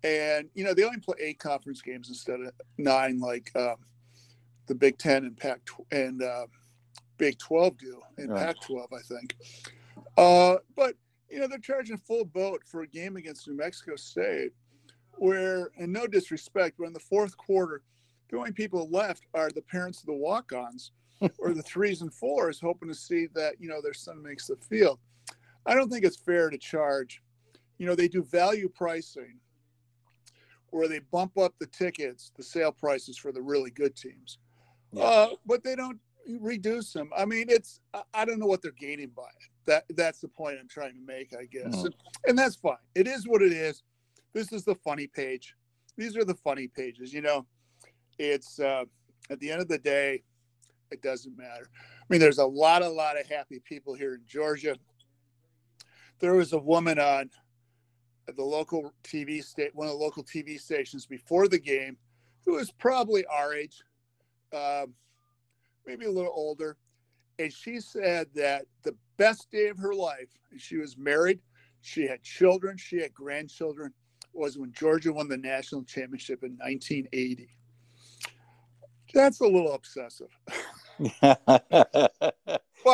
and 0.04 0.50
you 0.54 0.64
know 0.64 0.74
they 0.74 0.84
only 0.84 1.00
play 1.00 1.16
eight 1.20 1.40
conference 1.40 1.82
games 1.82 2.10
instead 2.10 2.42
of 2.42 2.52
nine 2.78 3.20
like 3.20 3.52
um, 3.56 3.76
the 4.68 4.76
Big 4.76 4.98
Ten 4.98 5.24
and 5.26 5.38
Pac 5.38 5.62
and 5.92 6.22
uh, 6.22 6.46
Big 7.18 7.38
Twelve 7.40 7.78
do 7.78 8.02
and 8.18 8.30
right. 8.30 8.48
Pac 8.48 8.62
twelve, 8.62 8.92
I 8.94 9.02
think. 9.02 9.36
Uh, 10.18 10.58
but 10.76 10.96
you 11.30 11.40
know 11.40 11.48
they're 11.48 11.60
charging 11.60 11.98
full 11.98 12.26
boat 12.26 12.62
for 12.66 12.82
a 12.82 12.88
game 12.88 13.16
against 13.16 13.48
New 13.48 13.56
Mexico 13.56 13.96
State, 13.96 14.52
where, 15.14 15.70
and 15.78 15.92
no 15.92 16.06
disrespect, 16.06 16.76
but 16.78 16.88
in 16.88 16.94
the 16.94 17.00
fourth 17.00 17.36
quarter, 17.38 17.82
the 18.30 18.38
only 18.38 18.52
people 18.52 18.90
left 18.90 19.24
are 19.34 19.50
the 19.50 19.62
parents 19.62 20.02
of 20.02 20.08
the 20.08 20.14
walk-ons 20.14 20.92
or 21.40 21.54
the 21.54 21.64
threes 21.64 22.02
and 22.02 22.14
fours, 22.14 22.60
hoping 22.60 22.90
to 22.90 22.96
see 22.96 23.28
that 23.34 23.56
you 23.60 23.70
know 23.70 23.82
their 23.82 23.94
son 23.94 24.22
makes 24.22 24.48
the 24.48 24.58
field. 24.58 25.00
I 25.66 25.76
don't 25.76 25.90
think 25.90 26.06
it's 26.06 26.18
fair 26.18 26.50
to 26.50 26.58
charge. 26.58 27.22
You 27.78 27.88
know 27.88 27.96
they 27.96 28.08
do 28.08 28.24
value 28.24 28.70
pricing 28.70 29.40
where 30.70 30.88
they 30.88 31.00
bump 31.00 31.38
up 31.38 31.54
the 31.60 31.68
tickets, 31.68 32.32
the 32.36 32.44
sale 32.44 32.72
prices 32.72 33.18
for 33.18 33.32
the 33.32 33.42
really 33.42 33.70
good 33.70 33.96
teams, 33.96 34.40
yeah. 34.92 35.04
uh, 35.04 35.30
but 35.46 35.64
they 35.64 35.76
don't 35.76 36.00
reduce 36.40 36.94
them. 36.94 37.10
I 37.16 37.26
mean, 37.26 37.46
it's 37.50 37.80
I 38.14 38.26
don't 38.26 38.40
know 38.40 38.48
what 38.48 38.62
they're 38.62 38.72
gaining 38.72 39.10
by 39.10 39.24
it. 39.24 39.50
That 39.66 39.84
that's 39.96 40.20
the 40.20 40.28
point 40.28 40.58
I'm 40.60 40.68
trying 40.68 40.94
to 40.94 41.06
make, 41.06 41.34
I 41.40 41.46
guess, 41.46 41.76
mm-hmm. 41.76 41.86
and, 41.86 41.96
and 42.28 42.38
that's 42.38 42.56
fine. 42.56 42.78
It 42.96 43.08
is 43.08 43.28
what 43.28 43.42
it 43.42 43.54
is. 43.54 43.84
This 44.34 44.52
is 44.52 44.64
the 44.64 44.76
funny 44.76 45.08
page. 45.08 45.56
These 45.96 46.18
are 46.18 46.26
the 46.26 46.36
funny 46.36 46.68
pages. 46.68 47.14
You 47.14 47.22
know, 47.22 47.46
it's 48.18 48.60
uh, 48.60 48.86
at 49.30 49.40
the 49.40 49.52
end 49.52 49.62
of 49.62 49.68
the 49.68 49.78
day, 49.78 50.24
it 50.92 51.02
doesn't 51.02 51.38
matter. 51.38 51.70
I 51.76 52.06
mean, 52.10 52.20
there's 52.20 52.40
a 52.40 52.46
lot, 52.46 52.82
a 52.82 52.90
lot 52.90 53.20
of 53.20 53.28
happy 53.28 53.62
people 53.64 53.94
here 53.94 54.16
in 54.16 54.22
Georgia. 54.28 54.76
There 56.20 56.36
was 56.36 56.54
a 56.54 56.60
woman 56.60 57.00
on 57.00 57.30
the 58.28 58.44
local 58.44 58.94
TV 59.04 59.44
state, 59.44 59.76
one 59.76 59.88
of 59.88 59.94
the 59.94 60.00
local 60.00 60.24
TV 60.24 60.60
stations 60.60 61.06
before 61.06 61.48
the 61.48 61.60
game, 61.60 61.98
who 62.46 62.54
was 62.54 62.72
probably 62.72 63.26
our 63.26 63.54
age, 63.54 63.82
uh, 64.54 64.86
maybe 65.86 66.06
a 66.06 66.12
little 66.12 66.34
older, 66.34 66.78
and 67.40 67.52
she 67.52 67.80
said 67.80 68.28
that 68.36 68.66
the 68.84 68.96
best 69.18 69.50
day 69.52 69.68
of 69.68 69.78
her 69.78 69.94
life, 69.94 70.30
she 70.58 70.78
was 70.78 70.98
married, 70.98 71.40
she 71.82 72.08
had 72.08 72.24
children, 72.24 72.78
she 72.78 72.98
had 72.98 73.14
grandchildren, 73.14 73.94
was 74.34 74.58
when 74.58 74.72
Georgia 74.72 75.12
won 75.12 75.28
the 75.28 75.38
national 75.38 75.84
championship 75.84 76.44
in 76.44 76.52
1980. 76.58 77.50
That's 79.14 79.42
a 79.42 79.46
little 79.46 79.74
obsessive. 79.74 80.30
but 81.22 81.44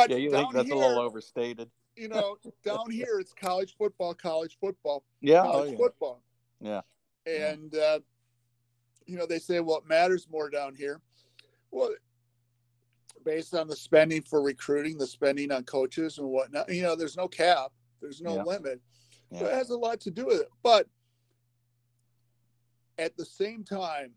yeah, 0.08 0.16
you 0.16 0.30
think 0.30 0.52
that's 0.52 0.66
here, 0.66 0.74
a 0.74 0.78
little 0.78 0.98
overstated? 0.98 1.70
You 1.96 2.08
know, 2.08 2.36
down 2.64 2.90
here 2.90 3.18
it's 3.20 3.32
college 3.32 3.74
football, 3.76 4.14
college 4.14 4.56
football, 4.60 5.04
yeah, 5.20 5.42
college 5.42 5.68
oh, 5.68 5.72
yeah. 5.72 5.78
football. 5.78 6.22
Yeah. 6.60 6.80
And 7.26 7.74
uh, 7.74 8.00
you 9.06 9.16
know, 9.16 9.26
they 9.26 9.38
say 9.38 9.60
what 9.60 9.88
matters 9.88 10.28
more 10.30 10.50
down 10.50 10.74
here. 10.74 11.00
Well, 11.70 11.90
based 13.24 13.54
on 13.54 13.68
the 13.68 13.76
spending 13.76 14.22
for 14.22 14.42
recruiting, 14.42 14.98
the 14.98 15.06
spending 15.06 15.52
on 15.52 15.64
coaches 15.64 16.18
and 16.18 16.28
whatnot, 16.28 16.72
you 16.72 16.82
know, 16.82 16.96
there's 16.96 17.16
no 17.16 17.28
cap, 17.28 17.72
there's 18.00 18.20
no 18.20 18.36
yeah. 18.36 18.42
limit. 18.42 18.80
Yeah. 19.30 19.44
It 19.44 19.54
has 19.54 19.70
a 19.70 19.76
lot 19.76 20.00
to 20.00 20.10
do 20.10 20.26
with 20.26 20.40
it. 20.40 20.48
But 20.62 20.86
at 22.98 23.16
the 23.16 23.24
same 23.24 23.64
time, 23.64 24.12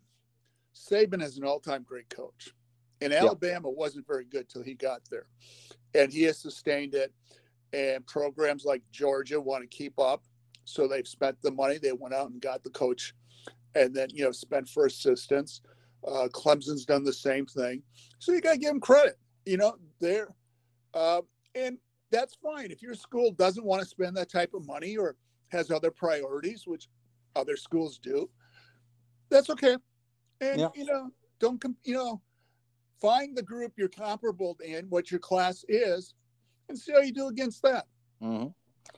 Saban 0.75 1.21
is 1.21 1.37
an 1.37 1.43
all-time 1.43 1.83
great 1.83 2.09
coach. 2.09 2.53
And 3.01 3.13
Alabama 3.13 3.67
yeah. 3.69 3.75
wasn't 3.75 4.07
very 4.07 4.25
good 4.25 4.49
till 4.49 4.63
he 4.63 4.73
got 4.73 5.01
there. 5.09 5.27
And 5.93 6.11
he 6.11 6.23
has 6.23 6.37
sustained 6.37 6.95
it. 6.95 7.13
And 7.73 8.05
programs 8.05 8.65
like 8.65 8.83
Georgia 8.91 9.41
want 9.41 9.63
to 9.63 9.67
keep 9.67 9.99
up. 9.99 10.23
So 10.65 10.87
they've 10.87 11.07
spent 11.07 11.41
the 11.41 11.51
money. 11.51 11.77
They 11.77 11.91
went 11.91 12.13
out 12.13 12.29
and 12.29 12.39
got 12.39 12.63
the 12.63 12.69
coach 12.69 13.13
and 13.75 13.93
then, 13.93 14.09
you 14.13 14.23
know, 14.23 14.31
spent 14.31 14.69
for 14.69 14.85
assistance. 14.85 15.61
Uh, 16.07 16.27
Clemson's 16.31 16.85
done 16.85 17.03
the 17.03 17.13
same 17.13 17.45
thing. 17.45 17.81
So 18.19 18.31
you 18.31 18.41
got 18.41 18.53
to 18.53 18.57
give 18.59 18.69
them 18.69 18.79
credit. 18.79 19.17
You 19.45 19.57
know, 19.57 19.75
they're, 19.99 20.29
uh, 20.93 21.21
and 21.55 21.77
that's 22.11 22.35
fine. 22.35 22.71
If 22.71 22.81
your 22.81 22.93
school 22.93 23.31
doesn't 23.31 23.65
want 23.65 23.81
to 23.81 23.87
spend 23.87 24.15
that 24.17 24.29
type 24.29 24.53
of 24.53 24.65
money 24.65 24.95
or 24.95 25.15
has 25.49 25.71
other 25.71 25.91
priorities, 25.91 26.63
which 26.67 26.87
other 27.35 27.57
schools 27.57 27.97
do, 27.97 28.29
that's 29.29 29.49
okay. 29.49 29.77
And, 30.41 30.59
yeah. 30.59 30.69
you 30.75 30.85
know, 30.85 31.09
don't, 31.39 31.63
you 31.83 31.95
know, 31.95 32.21
find 33.01 33.35
the 33.35 33.43
group 33.43 33.73
you're 33.75 33.89
comparable 33.89 34.57
in, 34.63 34.85
what 34.89 35.09
your 35.09 35.19
class 35.19 35.65
is, 35.67 36.13
and 36.69 36.77
see 36.77 36.91
how 36.91 36.99
you 36.99 37.13
do 37.13 37.27
against 37.27 37.61
that. 37.63 37.85
Mm-hmm. 38.21 38.47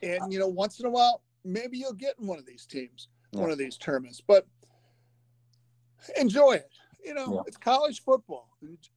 And, 0.02 0.32
you 0.32 0.38
know, 0.38 0.48
once 0.48 0.80
in 0.80 0.86
a 0.86 0.90
while, 0.90 1.22
maybe 1.44 1.78
you'll 1.78 1.92
get 1.92 2.14
in 2.20 2.26
one 2.26 2.38
of 2.38 2.46
these 2.46 2.66
teams, 2.66 3.08
yeah. 3.32 3.40
one 3.40 3.50
of 3.50 3.58
these 3.58 3.76
tournaments, 3.76 4.20
but 4.26 4.46
enjoy 6.18 6.52
it. 6.52 6.70
You 7.04 7.14
know, 7.14 7.34
yeah. 7.34 7.40
it's 7.46 7.56
college 7.56 8.02
football. 8.02 8.48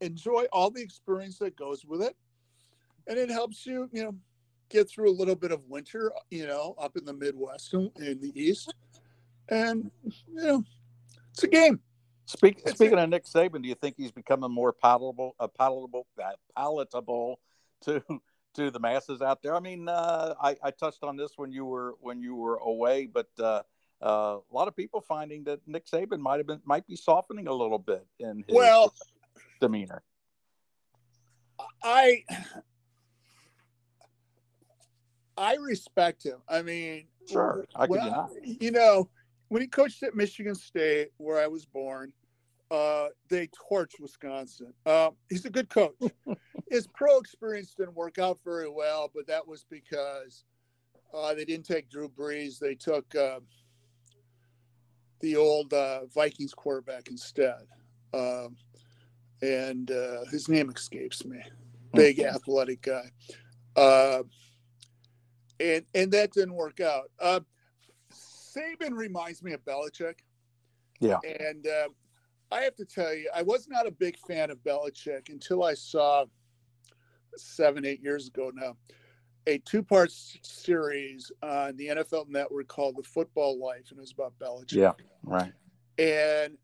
Enjoy 0.01 0.45
all 0.51 0.71
the 0.71 0.81
experience 0.81 1.37
that 1.39 1.55
goes 1.55 1.85
with 1.85 2.01
it. 2.01 2.15
And 3.07 3.17
it 3.17 3.29
helps 3.29 3.65
you, 3.65 3.89
you 3.91 4.03
know, 4.03 4.15
get 4.69 4.89
through 4.89 5.09
a 5.09 5.13
little 5.13 5.35
bit 5.35 5.51
of 5.51 5.63
winter, 5.67 6.11
you 6.29 6.47
know, 6.47 6.75
up 6.77 6.97
in 6.97 7.05
the 7.05 7.13
Midwest 7.13 7.73
and 7.73 7.91
in 7.97 8.19
the 8.19 8.31
East. 8.39 8.73
And, 9.49 9.89
you 10.03 10.43
know, 10.43 10.63
it's 11.31 11.43
a 11.43 11.47
game. 11.47 11.79
Speak, 12.25 12.67
speaking 12.69 12.99
of 12.99 13.09
Nick 13.09 13.25
Saban, 13.25 13.63
do 13.63 13.67
you 13.69 13.75
think 13.75 13.95
he's 13.97 14.11
becoming 14.11 14.51
more 14.51 14.71
palatable, 14.71 15.35
uh, 15.39 15.47
palatable, 15.47 16.05
uh, 16.23 16.31
palatable 16.55 17.39
to 17.81 18.03
to 18.65 18.71
the 18.71 18.79
masses 18.79 19.21
out 19.21 19.41
there? 19.41 19.55
I 19.55 19.59
mean, 19.59 19.87
uh, 19.87 20.35
I, 20.41 20.55
I 20.63 20.71
touched 20.71 21.03
on 21.03 21.17
this 21.17 21.31
when 21.37 21.51
you 21.51 21.65
were 21.65 21.95
when 22.01 22.21
you 22.21 22.35
were 22.35 22.57
away, 22.57 23.07
but 23.07 23.27
uh, 23.39 23.63
uh, 24.01 24.37
a 24.39 24.53
lot 24.53 24.67
of 24.67 24.75
people 24.75 25.01
finding 25.01 25.43
that 25.45 25.59
Nick 25.65 25.85
Saban 25.87 26.19
might 26.19 26.37
have 26.37 26.47
been 26.47 26.61
might 26.65 26.85
be 26.87 26.95
softening 26.95 27.47
a 27.47 27.53
little 27.53 27.79
bit 27.79 28.05
in 28.19 28.43
his 28.47 28.55
well 28.55 28.93
demeanor. 29.61 30.03
I 31.83 32.23
I 35.37 35.55
respect 35.55 36.23
him. 36.23 36.39
I 36.47 36.61
mean, 36.61 37.07
sure, 37.29 37.65
I 37.75 37.87
could 37.87 37.99
I, 37.99 38.27
you 38.43 38.71
know 38.71 39.09
when 39.47 39.61
he 39.61 39.67
coached 39.67 40.03
at 40.03 40.15
Michigan 40.15 40.55
State, 40.55 41.09
where 41.17 41.41
I 41.41 41.47
was 41.47 41.65
born, 41.65 42.13
uh, 42.71 43.07
they 43.29 43.49
torch 43.67 43.93
Wisconsin. 43.99 44.73
Uh, 44.85 45.09
he's 45.29 45.45
a 45.45 45.49
good 45.49 45.69
coach. 45.69 45.95
His 46.69 46.87
pro 46.87 47.17
experience 47.17 47.73
didn't 47.75 47.95
work 47.95 48.19
out 48.19 48.39
very 48.45 48.69
well, 48.69 49.09
but 49.13 49.25
that 49.27 49.47
was 49.47 49.65
because 49.69 50.43
uh, 51.13 51.33
they 51.33 51.45
didn't 51.45 51.65
take 51.65 51.89
Drew 51.89 52.09
Brees. 52.09 52.59
They 52.59 52.75
took 52.75 53.13
uh, 53.15 53.39
the 55.21 55.35
old 55.35 55.73
uh, 55.73 56.05
Vikings 56.13 56.53
quarterback 56.53 57.09
instead. 57.09 57.65
Um, 58.13 58.55
and 59.41 59.89
uh, 59.89 60.25
his 60.31 60.47
name 60.47 60.69
escapes 60.69 61.25
me. 61.25 61.41
Big 61.93 62.19
athletic 62.19 62.83
guy. 62.83 63.11
and 65.59 65.85
and 65.95 66.11
that 66.11 66.31
didn't 66.33 66.53
work 66.53 66.79
out. 66.79 67.09
Saban 68.55 68.93
reminds 68.93 69.41
me 69.43 69.53
of 69.53 69.63
Belichick. 69.65 70.19
Yeah. 70.99 71.17
And 71.23 71.65
uh, 71.65 71.89
I 72.51 72.61
have 72.61 72.75
to 72.75 72.85
tell 72.85 73.13
you, 73.13 73.29
I 73.35 73.43
was 73.43 73.67
not 73.67 73.87
a 73.87 73.91
big 73.91 74.17
fan 74.17 74.49
of 74.49 74.57
Belichick 74.63 75.29
until 75.29 75.63
I 75.63 75.75
saw 75.75 76.25
seven, 77.35 77.85
eight 77.85 78.01
years 78.01 78.27
ago 78.27 78.51
now 78.53 78.75
a 79.49 79.57
two 79.59 79.83
part 79.83 80.11
series 80.11 81.31
on 81.41 81.75
the 81.75 81.87
NFL 81.87 82.29
network 82.29 82.67
called 82.67 82.95
The 82.97 83.03
Football 83.03 83.59
Life, 83.59 83.87
and 83.89 83.97
it 83.97 84.01
was 84.01 84.11
about 84.11 84.33
Belichick. 84.39 84.73
Yeah, 84.73 84.91
right. 85.23 85.51
And 85.97 86.57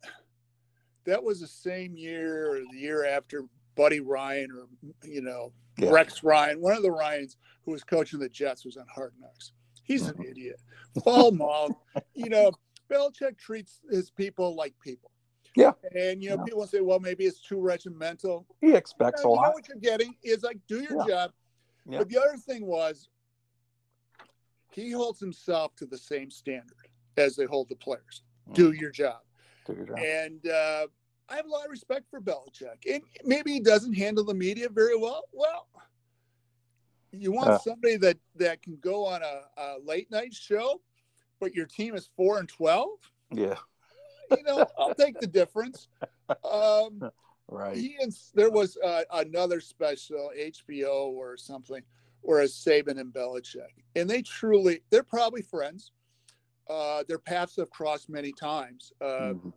that 1.06 1.21
was 1.21 1.41
the 1.41 1.48
same 1.48 1.98
year 1.98 2.52
or 2.52 2.60
the 2.71 2.78
year 2.78 3.06
after 3.06 3.43
Buddy 3.76 4.00
Ryan 4.00 4.52
or, 4.52 4.67
you 5.04 5.21
know, 5.21 5.52
yeah. 5.78 5.89
Rex 5.89 6.24
Ryan, 6.24 6.62
one 6.62 6.78
of 6.78 6.84
the 6.84 6.91
Ryans 6.91 7.38
who 7.65 7.71
was 7.71 7.84
coaching 7.84 8.19
the 8.19 8.30
Jets 8.30 8.63
was 8.63 8.78
on 8.78 8.86
Hard 8.93 9.13
Knocks. 9.19 9.52
He's 9.84 10.08
an 10.08 10.13
mm-hmm. 10.13 10.32
idiot. 10.32 10.62
Paul 11.00 11.32
Mall, 11.32 11.84
you 12.13 12.30
know, 12.30 12.52
Belichick 12.89 13.38
treats 13.38 13.82
his 13.89 14.10
people 14.12 14.56
like 14.56 14.74
people. 14.84 15.12
Yeah. 15.56 15.72
And, 15.96 16.22
you 16.22 16.30
know, 16.30 16.38
yeah. 16.38 16.44
people 16.44 16.68
say, 16.68 16.82
well, 16.82 17.00
maybe 17.00 17.26
it's 17.26 17.39
too 17.39 17.60
regimental. 17.60 18.46
He 18.62 18.74
expects 18.74 19.22
you 19.24 19.30
know, 19.30 19.34
a 19.34 19.36
lot. 19.36 19.41
You 19.41 19.48
know 19.48 19.54
what 19.54 19.68
you're 19.68 19.78
getting 19.78 20.15
is 20.24 20.44
like, 20.44 20.60
do 20.68 20.82
your 20.82 20.98
yeah. 21.00 21.08
job. 21.08 21.32
Yeah. 21.88 21.98
But 22.00 22.10
the 22.10 22.18
other 22.18 22.38
thing 22.38 22.65
was, 22.65 23.10
he 24.72 24.91
holds 24.91 25.20
himself 25.20 25.76
to 25.78 25.86
the 25.86 25.98
same 25.98 26.30
standard 26.30 26.89
as 27.18 27.36
they 27.36 27.46
hold 27.46 27.70
the 27.70 27.76
players. 27.76 28.24
Mm. 28.50 28.54
Do 28.54 28.72
your 28.74 28.91
job. 28.91 29.20
Do 29.65 29.74
your 29.74 29.86
job. 29.86 29.98
And 29.98 30.46
uh, 30.48 30.88
I 31.30 31.36
have 31.36 31.46
a 31.46 31.50
lot 31.50 31.65
of 31.65 31.72
respect 31.72 32.10
for 32.10 32.20
Belichick. 32.20 32.91
And 32.91 33.02
maybe 33.24 33.54
he 33.54 33.60
doesn't 33.60 33.94
handle 33.94 34.26
the 34.26 34.34
media 34.34 34.68
very 34.70 34.98
well. 34.98 35.24
Well, 35.32 35.68
you 37.12 37.32
want 37.32 37.50
uh, 37.50 37.60
somebody 37.60 37.96
that 37.98 38.18
that 38.36 38.62
can 38.62 38.78
go 38.82 39.06
on 39.06 39.22
a, 39.24 39.62
a, 39.62 39.76
late 39.84 40.12
night 40.12 40.34
show, 40.34 40.82
but 41.39 41.54
your 41.54 41.65
team 41.65 41.96
is 41.96 42.10
four 42.15 42.39
and 42.39 42.50
twelve. 42.50 42.89
Yeah, 43.32 43.56
you 44.31 44.43
know, 44.43 44.65
I'll 44.77 44.95
take 44.95 45.19
the 45.19 45.27
difference. 45.27 45.88
Um, 46.49 47.11
right. 47.49 47.77
He 47.77 47.97
and 48.01 48.15
there 48.33 48.49
was 48.49 48.77
uh, 48.83 49.03
another 49.13 49.59
special 49.61 50.31
HBO 50.38 51.07
or 51.09 51.38
something, 51.38 51.81
where 52.21 52.41
a 52.41 52.45
Saban 52.45 52.99
and 52.99 53.13
Belichick, 53.13 53.83
and 53.95 54.09
they 54.09 54.21
truly 54.21 54.81
they're 54.89 55.03
probably 55.03 55.41
friends. 55.41 55.91
Uh, 56.69 57.03
their 57.07 57.19
paths 57.19 57.57
have 57.57 57.69
crossed 57.69 58.09
many 58.09 58.31
times. 58.31 58.91
Uh, 58.99 59.05
mm-hmm. 59.05 59.49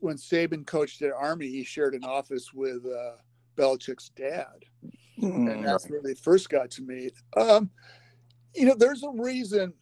When 0.00 0.16
Saban 0.16 0.64
coached 0.64 1.02
at 1.02 1.12
Army, 1.12 1.48
he 1.48 1.64
shared 1.64 1.94
an 1.94 2.04
office 2.04 2.54
with 2.54 2.86
uh, 2.86 3.16
Belichick's 3.56 4.08
dad 4.10 4.64
mm, 5.20 5.52
and 5.52 5.64
that's 5.64 5.88
where 5.88 6.02
they 6.02 6.14
first 6.14 6.48
got 6.48 6.70
to 6.72 6.82
meet. 6.82 7.14
Um, 7.36 7.70
you 8.54 8.66
know, 8.66 8.74
there's 8.74 9.02
a 9.02 9.10
reason. 9.10 9.72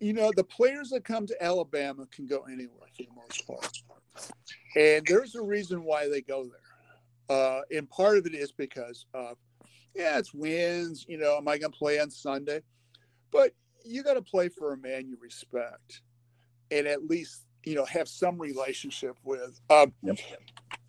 You 0.00 0.12
know, 0.12 0.30
the 0.34 0.44
players 0.44 0.90
that 0.90 1.04
come 1.04 1.26
to 1.26 1.42
Alabama 1.42 2.06
can 2.10 2.26
go 2.26 2.42
anywhere 2.50 2.88
for 2.96 3.02
the 3.02 3.08
most 3.14 3.46
part, 3.46 3.82
and 4.76 5.06
there's 5.06 5.34
a 5.34 5.42
reason 5.42 5.84
why 5.84 6.08
they 6.08 6.20
go 6.20 6.44
there. 6.44 7.36
Uh, 7.36 7.62
and 7.74 7.88
part 7.88 8.18
of 8.18 8.26
it 8.26 8.34
is 8.34 8.52
because, 8.52 9.06
of, 9.14 9.36
yeah, 9.94 10.18
it's 10.18 10.34
wins. 10.34 11.06
You 11.08 11.18
know, 11.18 11.36
am 11.36 11.48
I 11.48 11.58
going 11.58 11.72
to 11.72 11.78
play 11.78 11.98
on 11.98 12.10
Sunday? 12.10 12.60
But 13.32 13.52
you 13.84 14.02
got 14.02 14.14
to 14.14 14.22
play 14.22 14.48
for 14.48 14.74
a 14.74 14.76
man 14.76 15.08
you 15.08 15.16
respect, 15.20 16.02
and 16.70 16.86
at 16.86 17.06
least 17.06 17.42
you 17.64 17.74
know 17.74 17.84
have 17.86 18.08
some 18.08 18.38
relationship 18.38 19.16
with. 19.24 19.60
Um, 19.70 19.92
yep 20.02 20.18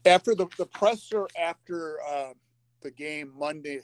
after 0.08 0.34
the, 0.34 0.48
the 0.58 0.66
presser 0.66 1.28
after 1.40 2.00
uh, 2.08 2.34
the 2.82 2.92
game 2.92 3.32
Monday, 3.38 3.82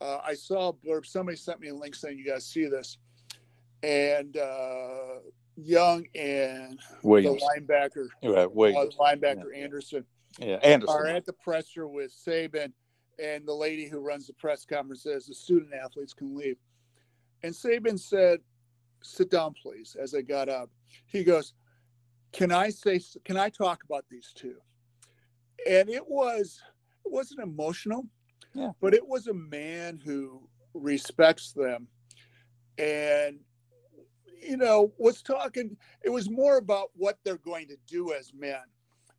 uh, 0.00 0.18
I 0.24 0.34
saw 0.34 0.68
a 0.68 0.72
blurb. 0.72 1.04
Somebody 1.04 1.36
sent 1.36 1.60
me 1.60 1.68
a 1.68 1.74
link 1.74 1.94
saying 1.94 2.18
you 2.18 2.24
guys 2.24 2.46
see 2.46 2.66
this, 2.66 2.98
and 3.82 4.36
uh, 4.36 5.20
Young 5.56 6.06
and 6.14 6.78
Williams. 7.02 7.40
the 7.40 7.60
linebacker, 7.60 8.06
yeah, 8.22 8.46
Williams. 8.46 8.96
Uh, 8.98 9.02
linebacker 9.02 9.46
yeah. 9.54 9.62
Anderson, 9.62 10.04
yeah, 10.38 10.56
Anderson 10.56 10.94
are 10.94 11.06
at 11.06 11.26
the 11.26 11.32
presser 11.32 11.86
with 11.86 12.12
Saban, 12.12 12.72
and 13.22 13.46
the 13.46 13.54
lady 13.54 13.88
who 13.88 14.00
runs 14.00 14.26
the 14.26 14.34
press 14.34 14.64
conference 14.64 15.02
says 15.02 15.26
the 15.26 15.34
student 15.34 15.72
athletes 15.74 16.14
can 16.14 16.36
leave, 16.36 16.56
and 17.42 17.52
Saban 17.52 17.98
said, 17.98 18.40
"Sit 19.02 19.30
down, 19.30 19.54
please." 19.60 19.96
As 20.00 20.14
I 20.14 20.22
got 20.22 20.48
up, 20.48 20.70
he 21.06 21.24
goes, 21.24 21.54
"Can 22.32 22.52
I 22.52 22.70
say? 22.70 23.00
Can 23.24 23.36
I 23.36 23.48
talk 23.48 23.84
about 23.84 24.04
these 24.10 24.32
two? 24.34 24.56
and 25.68 25.88
it 25.88 26.06
was 26.06 26.60
it 27.04 27.12
wasn't 27.12 27.40
emotional 27.40 28.06
yeah. 28.54 28.70
but 28.80 28.94
it 28.94 29.06
was 29.06 29.26
a 29.26 29.34
man 29.34 30.00
who 30.04 30.42
respects 30.74 31.52
them 31.52 31.86
and 32.78 33.38
you 34.42 34.56
know 34.56 34.92
was 34.98 35.22
talking 35.22 35.76
it 36.02 36.10
was 36.10 36.30
more 36.30 36.58
about 36.58 36.90
what 36.94 37.18
they're 37.24 37.38
going 37.38 37.68
to 37.68 37.76
do 37.86 38.12
as 38.12 38.32
men 38.34 38.62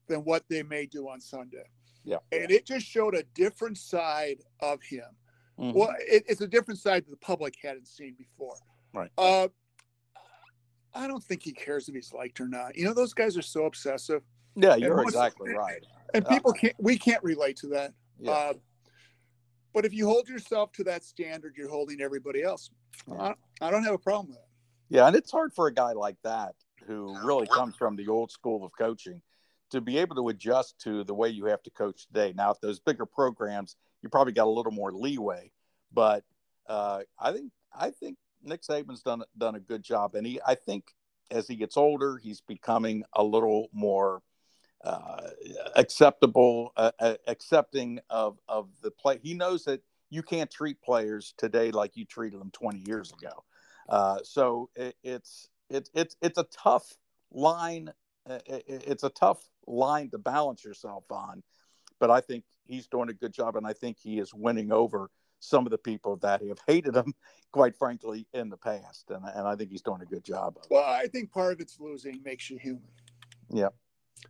than 0.07 0.19
what 0.21 0.43
they 0.49 0.63
may 0.63 0.86
do 0.86 1.07
on 1.07 1.19
sunday. 1.19 1.65
Yeah. 2.03 2.17
And 2.33 2.51
it 2.51 2.65
just 2.65 2.86
showed 2.86 3.15
a 3.15 3.23
different 3.33 3.77
side 3.77 4.39
of 4.59 4.81
him. 4.81 5.05
Mm-hmm. 5.59 5.77
well 5.77 5.93
it, 5.99 6.23
it's 6.27 6.41
a 6.41 6.47
different 6.47 6.79
side 6.79 7.05
that 7.05 7.12
the 7.12 7.17
public 7.17 7.55
hadn't 7.62 7.88
seen 7.88 8.15
before. 8.17 8.55
Right. 8.93 9.12
Uh, 9.17 9.47
i 10.95 11.07
don't 11.07 11.23
think 11.23 11.41
he 11.41 11.53
cares 11.53 11.89
if 11.89 11.95
he's 11.95 12.13
liked 12.13 12.39
or 12.39 12.47
not. 12.47 12.75
You 12.75 12.86
know 12.86 12.93
those 12.93 13.13
guys 13.13 13.38
are 13.38 13.43
so 13.43 13.65
obsessive. 13.65 14.21
Yeah 14.55 14.75
you're 14.75 15.01
exactly 15.01 15.51
right. 15.51 15.83
And 16.13 16.27
people 16.27 16.53
can't 16.53 16.75
we 16.79 16.97
can't 16.97 17.23
relate 17.23 17.57
to 17.57 17.67
that. 17.67 17.93
Yeah. 18.19 18.31
Uh, 18.31 18.53
but 19.73 19.86
if 19.86 19.93
you 19.93 20.05
hold 20.07 20.29
yourself 20.29 20.71
to 20.73 20.83
that 20.83 21.03
standard, 21.03 21.55
you're 21.57 21.69
holding 21.69 21.99
everybody 21.99 22.43
else. 22.43 22.69
I, 23.19 23.33
I 23.59 23.71
don't 23.71 23.83
have 23.83 23.95
a 23.95 23.99
problem 23.99 24.29
with 24.29 24.38
that. 24.38 24.42
Yeah, 24.93 25.08
and 25.08 25.15
it's 25.15 25.32
hard 25.32 25.56
for 25.56 25.65
a 25.65 25.73
guy 25.73 25.93
like 25.93 26.17
that 26.23 26.53
who 26.86 27.17
really 27.23 27.47
comes 27.47 27.75
from 27.75 27.95
the 27.95 28.10
old 28.10 28.29
school 28.29 28.63
of 28.63 28.71
coaching 28.77 29.23
to 29.71 29.82
be 29.82 29.97
able 29.97 30.15
to 30.17 30.29
adjust 30.29 30.79
to 30.82 31.03
the 31.03 31.15
way 31.15 31.29
you 31.29 31.45
have 31.45 31.63
to 31.63 31.71
coach 31.71 32.06
today. 32.06 32.32
Now, 32.38 32.51
if 32.51 32.62
those 32.62 32.79
bigger 32.79 33.08
programs, 33.08 33.75
you 34.03 34.10
probably 34.10 34.34
got 34.34 34.45
a 34.45 34.51
little 34.51 34.71
more 34.71 34.91
leeway, 34.91 35.51
but 35.91 36.23
uh, 36.69 37.01
I 37.19 37.32
think 37.32 37.51
I 37.75 37.89
think 37.89 38.19
Nick 38.43 38.62
Saban's 38.62 39.01
done 39.01 39.23
done 39.36 39.56
a 39.56 39.60
good 39.60 39.82
job, 39.82 40.13
and 40.13 40.27
he 40.27 40.39
I 40.45 40.53
think 40.53 40.86
as 41.32 41.47
he 41.47 41.56
gets 41.56 41.75
older, 41.75 42.17
he's 42.17 42.41
becoming 42.41 43.03
a 43.13 43.23
little 43.23 43.69
more 43.73 44.21
uh, 44.84 45.29
acceptable, 45.75 46.71
uh, 46.77 46.91
uh, 46.99 47.15
accepting 47.25 47.99
of 48.12 48.38
of 48.47 48.69
the 48.84 48.91
play. 48.91 49.17
He 49.23 49.34
knows 49.34 49.63
that 49.63 49.82
you 50.12 50.21
can't 50.21 50.51
treat 50.51 50.79
players 50.84 51.34
today 51.36 51.71
like 51.71 51.97
you 51.97 52.06
treated 52.06 52.39
them 52.39 52.51
20 52.51 52.84
years 52.86 53.12
ago. 53.12 53.43
Uh, 53.89 54.19
so 54.24 54.69
it, 54.76 54.96
it's 55.04 55.50
it's 55.69 55.89
it's 55.93 56.15
it's 56.22 56.38
a 56.38 56.46
tough 56.46 56.98
line. 57.32 57.91
Uh, 58.30 58.39
it, 58.46 58.84
it's 58.88 59.04
a 59.04 59.10
tough 59.10 59.50
line 59.67 60.10
to 60.12 60.17
balance 60.17 60.63
yourself 60.63 61.04
on, 61.10 61.43
but 62.00 62.10
I 62.10 62.22
think 62.22 62.46
he's 62.65 62.88
doing 62.88 63.10
a 63.10 63.13
good 63.13 63.34
job, 63.34 63.56
and 63.56 63.67
I 63.67 63.74
think 63.74 63.98
he 64.00 64.19
is 64.19 64.34
winning 64.34 64.72
over 64.72 65.10
some 65.43 65.65
of 65.65 65.72
the 65.72 65.78
people 65.78 66.15
that 66.17 66.41
have 66.41 66.60
hated 66.67 66.96
him, 66.96 67.13
quite 67.52 67.76
frankly, 67.76 68.26
in 68.34 68.50
the 68.50 68.58
past. 68.58 69.10
And, 69.10 69.24
and 69.36 69.48
I 69.48 69.56
think 69.56 69.72
he's 69.72 69.82
doing 69.82 70.02
a 70.02 70.06
good 70.06 70.24
job. 70.24 70.58
Well, 70.69 70.84
I 70.84 71.08
think 71.08 71.32
part 71.32 71.54
of 71.54 71.60
it's 71.60 71.80
losing 71.80 72.22
makes 72.24 72.50
you 72.50 72.58
human. 72.58 72.88
Yeah. 73.50 73.69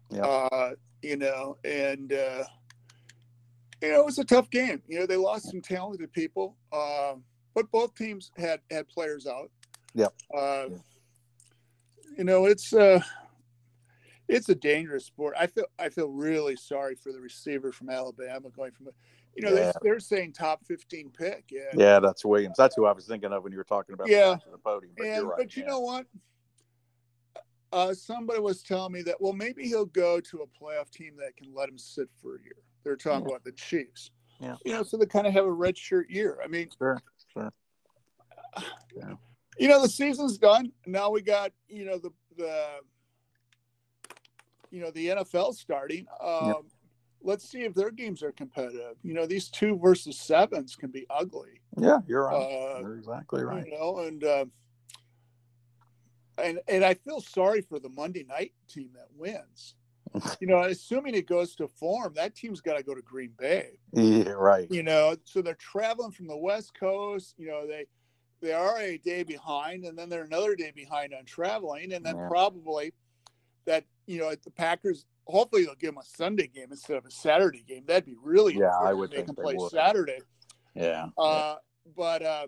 Yeah. 0.09 0.25
Uh, 0.25 0.71
you 1.03 1.17
know, 1.17 1.57
and, 1.63 2.11
uh, 2.11 2.43
you 3.81 3.91
know, 3.91 3.99
it 3.99 4.05
was 4.05 4.17
a 4.17 4.23
tough 4.23 4.49
game. 4.49 4.81
You 4.87 5.01
know, 5.01 5.05
they 5.05 5.17
lost 5.17 5.51
some 5.51 5.61
talented 5.61 6.11
people, 6.13 6.57
uh, 6.71 7.13
but 7.53 7.71
both 7.71 7.95
teams 7.95 8.31
had 8.37 8.59
had 8.71 8.87
players 8.87 9.27
out. 9.27 9.49
Yeah. 9.93 10.07
Uh, 10.35 10.69
you 12.17 12.23
know, 12.23 12.45
it's 12.45 12.73
uh, 12.73 12.99
it's 14.27 14.49
a 14.49 14.55
dangerous 14.55 15.05
sport. 15.05 15.35
I 15.39 15.47
feel 15.47 15.65
I 15.79 15.89
feel 15.89 16.09
really 16.09 16.55
sorry 16.55 16.95
for 16.95 17.11
the 17.11 17.19
receiver 17.19 17.71
from 17.71 17.89
Alabama 17.89 18.49
going 18.55 18.71
from, 18.71 18.87
you 19.35 19.43
know, 19.43 19.49
yeah. 19.49 19.55
they're, 19.55 19.73
they're 19.81 19.99
saying 19.99 20.33
top 20.33 20.65
fifteen 20.65 21.09
pick. 21.09 21.45
Yeah. 21.49 21.61
Yeah, 21.75 21.99
that's 21.99 22.25
Williams. 22.25 22.55
That's 22.57 22.75
who 22.75 22.85
I 22.85 22.91
was 22.91 23.05
thinking 23.05 23.31
of 23.31 23.43
when 23.43 23.51
you 23.51 23.57
were 23.57 23.63
talking 23.63 23.93
about. 23.93 24.09
Yeah. 24.09 24.37
The 24.51 24.57
podium. 24.57 24.93
But, 24.97 25.07
and, 25.07 25.27
right, 25.27 25.37
but 25.37 25.55
you 25.55 25.65
know 25.65 25.79
what? 25.79 26.05
Uh, 27.71 27.93
somebody 27.93 28.39
was 28.39 28.61
telling 28.61 28.93
me 28.93 29.01
that 29.01 29.19
well 29.19 29.33
maybe 29.33 29.67
he'll 29.67 29.85
go 29.85 30.19
to 30.19 30.41
a 30.43 30.63
playoff 30.63 30.91
team 30.91 31.15
that 31.17 31.35
can 31.35 31.53
let 31.53 31.67
him 31.67 31.77
sit 31.77 32.07
for 32.21 32.35
a 32.35 32.41
year. 32.41 32.57
They're 32.83 32.95
talking 32.95 33.27
yeah. 33.27 33.35
about 33.35 33.43
the 33.43 33.53
Chiefs. 33.53 34.11
Yeah. 34.39 34.57
You 34.65 34.73
know, 34.73 34.83
so 34.83 34.97
they 34.97 35.05
kind 35.05 35.25
of 35.25 35.33
have 35.33 35.45
a 35.45 35.51
red 35.51 35.77
shirt 35.77 36.09
year. 36.09 36.39
I 36.43 36.47
mean, 36.47 36.69
sure, 36.77 37.01
sure. 37.33 37.53
Yeah. 38.95 39.13
You 39.57 39.67
know, 39.67 39.81
the 39.81 39.89
season's 39.89 40.37
done. 40.37 40.71
Now 40.85 41.09
we 41.09 41.21
got 41.21 41.51
you 41.67 41.85
know 41.85 41.97
the 41.97 42.11
the 42.37 42.65
you 44.71 44.81
know 44.81 44.91
the 44.91 45.07
NFL 45.07 45.53
starting. 45.53 46.05
Um, 46.21 46.47
yep. 46.47 46.55
Let's 47.21 47.49
see 47.49 47.61
if 47.61 47.73
their 47.73 47.91
games 47.91 48.21
are 48.21 48.33
competitive. 48.33 48.97
You 49.01 49.13
know, 49.13 49.25
these 49.25 49.47
two 49.49 49.77
versus 49.77 50.19
sevens 50.19 50.75
can 50.75 50.91
be 50.91 51.05
ugly. 51.09 51.61
Yeah, 51.77 51.99
you're 52.07 52.25
right. 52.25 52.35
Uh, 52.35 52.79
you're 52.81 52.97
exactly 52.97 53.43
right. 53.43 53.65
You 53.65 53.77
know, 53.77 53.99
and 53.99 54.23
uh, 54.23 54.45
and 56.37 56.59
and 56.67 56.83
I 56.83 56.95
feel 56.95 57.21
sorry 57.21 57.61
for 57.61 57.79
the 57.79 57.89
Monday 57.89 58.25
night 58.27 58.53
team 58.67 58.89
that 58.95 59.07
wins. 59.15 59.75
You 60.39 60.47
know, 60.47 60.61
assuming 60.61 61.15
it 61.15 61.27
goes 61.27 61.55
to 61.55 61.67
form, 61.67 62.13
that 62.15 62.35
team's 62.35 62.61
got 62.61 62.77
to 62.77 62.83
go 62.83 62.93
to 62.93 63.01
Green 63.01 63.31
Bay. 63.37 63.79
Yeah, 63.93 64.29
right. 64.29 64.67
You 64.69 64.83
know, 64.83 65.15
so 65.23 65.41
they're 65.41 65.55
traveling 65.55 66.11
from 66.11 66.27
the 66.27 66.37
West 66.37 66.73
Coast. 66.73 67.35
You 67.37 67.47
know, 67.47 67.67
they 67.67 67.85
they 68.41 68.53
are 68.53 68.77
a 68.79 68.97
day 68.97 69.23
behind, 69.23 69.85
and 69.85 69.97
then 69.97 70.09
they're 70.09 70.23
another 70.23 70.55
day 70.55 70.71
behind 70.75 71.13
on 71.13 71.25
traveling, 71.25 71.93
and 71.93 72.05
then 72.05 72.15
yeah. 72.15 72.27
probably 72.27 72.93
that 73.65 73.85
you 74.05 74.19
know 74.19 74.33
the 74.43 74.51
Packers. 74.51 75.05
Hopefully, 75.25 75.63
they'll 75.63 75.75
give 75.75 75.95
them 75.95 75.99
a 75.99 76.17
Sunday 76.17 76.47
game 76.47 76.67
instead 76.71 76.97
of 76.97 77.05
a 77.05 77.11
Saturday 77.11 77.63
game. 77.65 77.83
That'd 77.87 78.05
be 78.05 78.17
really 78.21 78.55
yeah. 78.55 78.77
I 78.81 78.93
would 78.93 79.11
they 79.11 79.17
think 79.17 79.27
can 79.27 79.35
they 79.37 79.41
play 79.43 79.55
would. 79.55 79.71
Saturday. 79.71 80.19
Yeah. 80.75 81.07
Uh, 81.17 81.55
but 81.95 82.21
uh, 82.21 82.47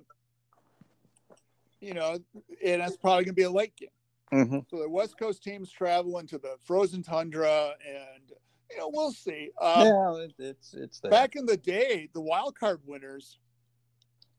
you 1.79 1.93
know, 1.93 2.19
and 2.63 2.81
that's 2.81 2.97
probably 2.97 3.23
going 3.25 3.33
to 3.33 3.33
be 3.33 3.43
a 3.43 3.51
late 3.51 3.75
game. 3.77 3.89
Mm-hmm. 4.35 4.59
So 4.69 4.77
the 4.81 4.89
West 4.89 5.17
Coast 5.17 5.43
teams 5.43 5.71
traveling 5.71 6.27
to 6.27 6.37
the 6.37 6.55
frozen 6.63 7.01
tundra, 7.03 7.73
and 7.87 8.31
you 8.71 8.77
know, 8.77 8.89
we'll 8.93 9.11
see. 9.11 9.51
Um, 9.61 9.85
yeah, 9.87 10.25
it's 10.39 10.73
it's 10.73 10.99
there. 10.99 11.11
back 11.11 11.35
in 11.35 11.45
the 11.45 11.57
day, 11.57 12.09
the 12.13 12.21
wild 12.21 12.57
card 12.57 12.81
winners 12.85 13.39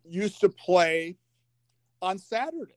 used 0.05 0.41
to 0.41 0.49
play 0.49 1.17
on 2.03 2.19
Saturday 2.19 2.75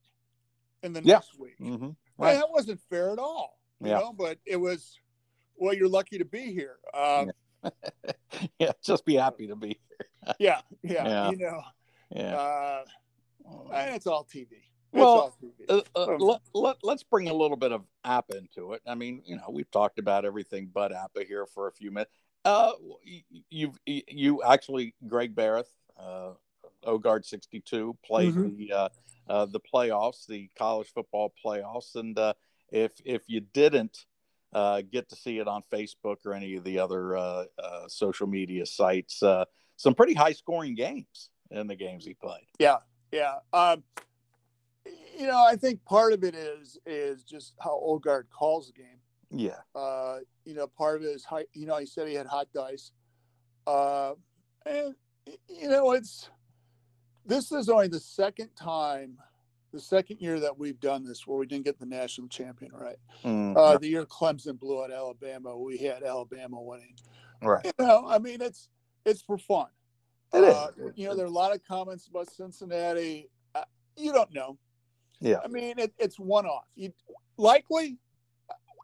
in 0.83 0.93
the 0.93 1.01
Yeah. 1.03 1.15
next 1.15 1.37
week. 1.39 1.59
Mm-hmm. 1.59 1.89
Right. 2.17 2.33
that 2.35 2.49
wasn't 2.49 2.79
fair 2.89 3.11
at 3.11 3.19
all. 3.19 3.59
You 3.81 3.89
Yeah. 3.89 3.99
know, 3.99 4.13
but 4.13 4.37
it 4.45 4.57
was. 4.57 4.97
Well, 5.57 5.73
you're 5.73 5.89
lucky 5.89 6.17
to 6.17 6.25
be 6.25 6.53
here. 6.53 6.77
Um, 6.93 7.31
yeah, 8.59 8.71
just 8.83 9.03
be 9.05 9.15
happy 9.15 9.47
to 9.47 9.55
be 9.57 9.77
yeah. 10.39 10.61
yeah, 10.83 11.05
Yeah. 11.07 11.29
You 11.31 11.37
know. 11.37 11.61
Yeah. 12.15 12.35
uh, 12.37 12.83
and 13.73 13.95
it's 13.95 14.07
all 14.07 14.23
TV. 14.23 14.68
It's 14.91 14.99
Well. 14.99 15.35
Uh, 15.67 15.81
uh, 15.95 16.17
let, 16.17 16.41
let, 16.53 16.77
let's 16.81 17.03
bring 17.03 17.29
a 17.29 17.33
little 17.33 17.57
bit 17.57 17.71
of 17.71 17.83
app 18.03 18.31
into 18.31 18.73
it. 18.73 18.81
I 18.87 18.95
mean, 18.95 19.21
you 19.25 19.35
know, 19.35 19.49
we've 19.51 19.69
talked 19.69 19.99
about 19.99 20.25
everything 20.25 20.69
but 20.73 20.91
APBA 20.91 21.27
here 21.27 21.45
for 21.45 21.67
a 21.67 21.71
few 21.71 21.91
minutes. 21.91 22.11
Uh, 22.43 22.71
you, 23.03 23.21
you've 23.49 23.79
you 23.85 24.41
actually 24.43 24.95
Greg 25.07 25.35
Barrett, 25.35 25.67
uh, 25.99 26.31
Ogard 26.85 27.25
sixty 27.25 27.59
two 27.59 27.95
played 28.03 28.33
Mhm. 28.33 28.57
the 28.57 28.73
uh, 28.73 28.89
uh, 29.27 29.45
the 29.45 29.59
playoffs, 29.59 30.25
the 30.25 30.49
college 30.57 30.87
football 30.91 31.33
playoffs, 31.45 31.95
and 31.95 32.17
uh, 32.17 32.33
if 32.71 32.93
if 33.05 33.23
you 33.27 33.41
didn't 33.41 34.05
uh, 34.53 34.81
get 34.89 35.09
to 35.09 35.15
see 35.15 35.37
it 35.37 35.47
on 35.47 35.61
Facebook 35.71 36.25
or 36.25 36.33
any 36.33 36.55
of 36.55 36.63
the 36.63 36.79
other 36.79 37.15
uh, 37.15 37.43
uh, 37.61 37.87
social 37.87 38.25
media 38.25 38.65
sites, 38.65 39.21
uh, 39.21 39.45
some 39.75 39.93
pretty 39.93 40.13
high 40.15 40.31
scoring 40.31 40.73
games 40.73 41.29
in 41.51 41.67
the 41.67 41.75
games 41.75 42.05
he 42.05 42.13
played. 42.15 42.47
Yeah, 42.57 42.77
yeah. 43.11 43.39
Um, 43.53 43.83
you 45.19 45.27
know, 45.27 45.43
I 45.45 45.55
think 45.55 45.83
part 45.85 46.13
of 46.13 46.23
it 46.23 46.33
is 46.35 46.77
is 46.85 47.23
just 47.23 47.53
how 47.59 47.81
Ogard 47.85 48.23
calls 48.31 48.67
the 48.67 48.73
game. 48.73 48.99
Yeah, 49.31 49.57
Uh, 49.75 50.19
you 50.45 50.55
know, 50.55 50.65
part 50.65 50.95
of 50.97 51.03
it 51.03 51.09
is 51.09 51.23
high. 51.23 51.45
You 51.53 51.67
know, 51.67 51.77
he 51.77 51.85
said 51.85 52.07
he 52.07 52.15
had 52.15 52.25
hot 52.25 52.47
dice. 52.53 52.91
Uh, 53.67 54.13
and 54.65 54.95
you 55.47 55.69
know, 55.69 55.91
it's 55.91 56.29
this 57.25 57.51
is 57.51 57.69
only 57.69 57.87
the 57.89 57.99
second 57.99 58.49
time, 58.55 59.17
the 59.71 59.79
second 59.79 60.19
year 60.19 60.39
that 60.39 60.57
we've 60.57 60.79
done 60.79 61.03
this 61.05 61.27
where 61.27 61.37
we 61.37 61.45
didn't 61.45 61.65
get 61.65 61.77
the 61.79 61.85
national 61.85 62.27
champion 62.27 62.71
right. 62.73 62.97
Mm, 63.23 63.55
Uh, 63.55 63.77
the 63.77 63.87
year 63.87 64.05
Clemson 64.05 64.57
blew 64.59 64.83
out 64.83 64.91
Alabama, 64.91 65.55
we 65.55 65.77
had 65.77 66.01
Alabama 66.01 66.59
winning. 66.59 66.95
right. 67.43 67.63
You 67.65 67.85
know, 67.85 68.07
I 68.07 68.17
mean, 68.17 68.41
it's 68.41 68.69
it's 69.05 69.21
for 69.21 69.37
fun. 69.37 69.67
It 70.33 70.43
is. 70.43 70.55
Uh, 70.55 70.71
you 70.95 71.07
know, 71.07 71.15
there 71.15 71.25
are 71.25 71.27
a 71.27 71.31
lot 71.31 71.53
of 71.53 71.63
comments 71.65 72.07
about 72.07 72.31
Cincinnati. 72.31 73.29
Uh, 73.53 73.63
you 73.95 74.11
don't 74.11 74.33
know. 74.33 74.57
Yeah. 75.21 75.37
I 75.43 75.47
mean, 75.47 75.77
it, 75.77 75.93
it's 75.97 76.19
one 76.19 76.45
off. 76.45 76.65
You 76.75 76.93
likely 77.37 77.97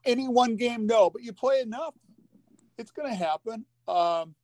any 0.06 0.28
one 0.28 0.56
game, 0.56 0.86
no, 0.86 1.10
but 1.10 1.24
you 1.24 1.34
play 1.34 1.62
enough, 1.62 1.96
it's 2.78 2.92
going 2.92 3.10
to 3.10 3.16
happen. 3.16 3.66
Um, 3.88 4.36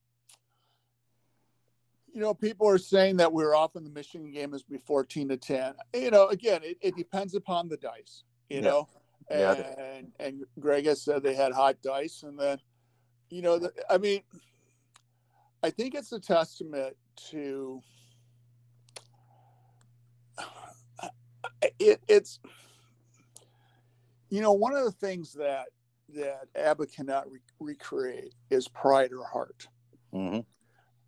you 2.12 2.20
know, 2.20 2.34
people 2.34 2.68
are 2.68 2.78
saying 2.78 3.16
that 3.16 3.32
we're 3.32 3.54
off 3.54 3.76
in 3.76 3.84
the 3.84 3.90
Michigan 3.90 4.30
game 4.30 4.52
as 4.54 4.62
be 4.62 4.78
14 4.78 5.28
to 5.30 5.36
10. 5.36 5.74
You 5.94 6.10
know, 6.10 6.28
again, 6.28 6.60
it, 6.62 6.76
it 6.80 6.96
depends 6.96 7.34
upon 7.34 7.68
the 7.68 7.76
dice, 7.78 8.24
you 8.50 8.56
Yeah. 8.56 8.62
know, 8.62 8.88
Yeah, 9.30 9.52
and, 9.52 10.12
it 10.18 10.24
and 10.26 10.44
Greg 10.60 10.84
has 10.86 11.02
said 11.02 11.22
they 11.22 11.34
had 11.34 11.52
hot 11.52 11.80
dice. 11.82 12.22
And 12.22 12.38
then, 12.38 12.58
you 13.30 13.40
know, 13.40 13.58
the, 13.58 13.72
I 13.88 13.96
mean, 13.98 14.20
I 15.62 15.70
think 15.70 15.94
it's 15.94 16.12
a 16.12 16.20
testament 16.20 16.96
to 17.30 17.80
it, 21.78 22.00
it's 22.08 22.40
you 24.30 24.40
know 24.40 24.52
one 24.52 24.74
of 24.74 24.84
the 24.84 24.92
things 24.92 25.32
that 25.34 25.66
that 26.14 26.52
APBA 26.54 26.94
cannot 26.94 27.30
re- 27.30 27.40
recreate 27.58 28.34
is 28.50 28.68
pride 28.68 29.12
or 29.12 29.24
heart. 29.24 29.66
Hmm 30.12 30.40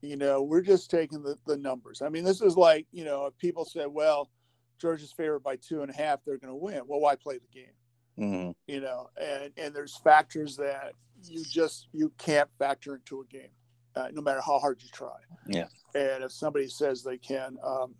you 0.05 0.17
know 0.17 0.43
we're 0.43 0.61
just 0.61 0.91
taking 0.91 1.23
the, 1.23 1.37
the 1.47 1.57
numbers. 1.57 2.03
I 2.03 2.09
mean 2.09 2.25
this 2.25 2.43
is 2.43 2.57
like 2.57 2.87
you 2.93 3.05
know 3.05 3.27
if 3.27 3.39
people 3.39 3.65
say 3.65 3.87
well 3.87 4.31
georgia's 4.79 5.13
favored 5.13 5.41
by 5.41 5.57
two 5.57 5.83
and 5.83 5.91
a 5.91 5.95
half 5.95 6.21
they're 6.25 6.39
going 6.39 6.53
to 6.53 6.63
win. 6.63 6.83
Well 6.87 7.01
why 7.01 7.17
play 7.17 7.39
the 7.39 7.49
game? 7.53 7.73
Hmm 8.17 8.51
you 8.67 8.81
know 8.81 9.09
and 9.21 9.51
and 9.57 9.75
there's 9.75 9.97
factors 9.97 10.57
that 10.57 10.93
you 11.25 11.43
just 11.45 11.89
you 11.93 12.13
can't 12.19 12.49
factor 12.59 12.95
into 12.95 13.23
a 13.23 13.25
game 13.27 13.51
uh, 13.97 14.09
no 14.13 14.21
matter 14.21 14.41
how 14.45 14.59
hard 14.59 14.83
you 14.83 14.89
try. 14.93 15.17
Yeah. 15.47 15.67
and 15.95 16.23
if 16.25 16.33
somebody 16.33 16.69
says 16.69 17.03
they 17.03 17.19
can 17.19 17.57
um 17.65 17.95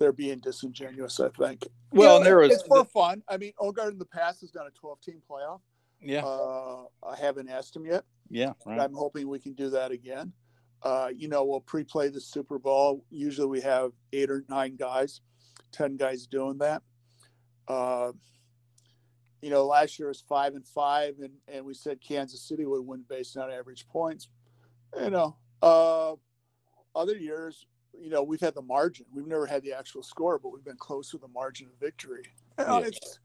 they're 0.00 0.12
being 0.12 0.40
disingenuous 0.40 1.20
i 1.20 1.28
think 1.28 1.68
Well, 1.92 2.14
You 2.14 2.16
and 2.16 2.26
there 2.26 2.38
was 2.38 2.50
it's 2.50 2.62
for 2.64 2.84
fun 2.84 3.22
i 3.28 3.36
mean 3.36 3.52
ogard 3.60 3.92
in 3.92 3.98
the 3.98 4.06
past 4.06 4.40
has 4.40 4.50
done 4.50 4.66
a 4.66 4.70
12 4.70 5.00
team 5.00 5.22
playoff 5.30 5.60
yeah, 6.02 6.24
uh 6.24 6.82
i 7.08 7.14
haven't 7.16 7.48
asked 7.48 7.76
him 7.76 7.86
yet 7.86 8.02
yeah, 8.28 8.52
right. 8.66 8.80
i'm 8.80 8.94
hoping 8.94 9.28
we 9.28 9.38
can 9.38 9.52
do 9.54 9.70
that 9.70 9.92
again 9.92 10.32
Uh, 10.82 11.10
you 11.14 11.28
know, 11.28 11.44
we'll 11.44 11.60
pre-play 11.60 12.08
the 12.08 12.20
Super 12.20 12.58
Bowl. 12.58 13.04
Usually, 13.10 13.46
we 13.46 13.60
have 13.60 13.92
eight 14.14 14.30
or 14.30 14.44
nine 14.48 14.76
guys, 14.76 15.20
ten 15.72 15.98
guys 15.98 16.26
doing 16.26 16.56
that. 16.56 16.80
Uh, 17.68 18.12
you 19.42 19.50
know, 19.50 19.66
last 19.66 19.98
year 19.98 20.08
was 20.08 20.24
five 20.26 20.54
and 20.54 20.66
five, 20.66 21.16
and 21.20 21.34
and 21.52 21.66
we 21.66 21.74
said 21.74 22.00
Kansas 22.00 22.48
City 22.48 22.64
would 22.64 22.86
win 22.86 23.04
based 23.06 23.36
on 23.36 23.50
average 23.52 23.86
points. 23.88 24.30
You 24.98 25.10
know, 25.10 25.36
uh, 25.60 26.14
other 26.94 27.16
years, 27.16 27.66
you 27.98 28.10
know, 28.10 28.22
we've 28.22 28.40
had 28.40 28.54
the 28.54 28.62
margin. 28.62 29.06
We've 29.12 29.26
never 29.26 29.46
had 29.46 29.62
the 29.62 29.72
actual 29.72 30.02
score, 30.02 30.38
but 30.38 30.50
we've 30.52 30.64
been 30.64 30.76
close 30.76 31.12
with 31.12 31.22
the 31.22 31.28
margin 31.28 31.68
of 31.68 31.78
victory. 31.80 32.24
Know, 32.58 32.78
it's 32.78 33.18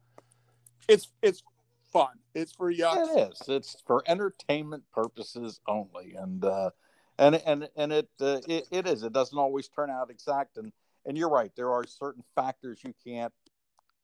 it's 0.88 1.10
it's 1.22 1.44
fun. 1.92 2.20
It's 2.34 2.54
for 2.54 2.70
young. 2.70 3.18
It 3.18 3.32
is. 3.32 3.42
It's 3.50 3.76
for 3.86 4.02
entertainment 4.08 4.84
purposes 4.94 5.60
only, 5.68 6.16
and 6.18 6.46
uh, 6.46 6.70
and 7.18 7.36
and 7.46 7.68
and 7.76 7.92
it, 7.92 8.10
uh, 8.22 8.40
it 8.48 8.66
it 8.72 8.88
is. 8.88 9.04
It 9.04 9.12
doesn't 9.12 9.38
always 9.38 9.68
turn 9.68 9.90
out 9.90 10.10
exact, 10.10 10.56
and 10.56 10.72
and 11.06 11.18
you're 11.18 11.30
right. 11.30 11.52
There 11.58 11.72
are 11.72 11.86
certain 11.86 12.24
factors 12.34 12.80
you 12.84 12.94
can't 13.06 13.34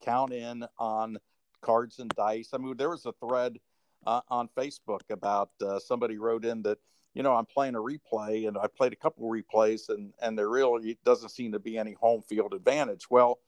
count 0.01 0.33
in 0.33 0.65
on 0.77 1.17
cards 1.61 1.99
and 1.99 2.09
dice. 2.09 2.49
I 2.53 2.57
mean, 2.57 2.75
there 2.75 2.89
was 2.89 3.05
a 3.05 3.13
thread 3.25 3.57
uh, 4.05 4.21
on 4.29 4.49
Facebook 4.57 5.01
about 5.09 5.51
uh, 5.61 5.79
somebody 5.79 6.17
wrote 6.17 6.45
in 6.45 6.61
that 6.63 6.79
you 7.13 7.23
know 7.23 7.35
I'm 7.35 7.45
playing 7.45 7.75
a 7.75 7.79
replay, 7.79 8.47
and 8.47 8.57
I 8.57 8.67
played 8.67 8.93
a 8.93 8.97
couple 8.97 9.29
replays, 9.29 9.89
and 9.89 10.13
and 10.21 10.37
there 10.37 10.49
really 10.49 10.97
doesn't 11.05 11.29
seem 11.29 11.51
to 11.53 11.59
be 11.59 11.77
any 11.77 11.93
home 11.93 12.21
field 12.21 12.53
advantage. 12.53 13.09
Well 13.09 13.39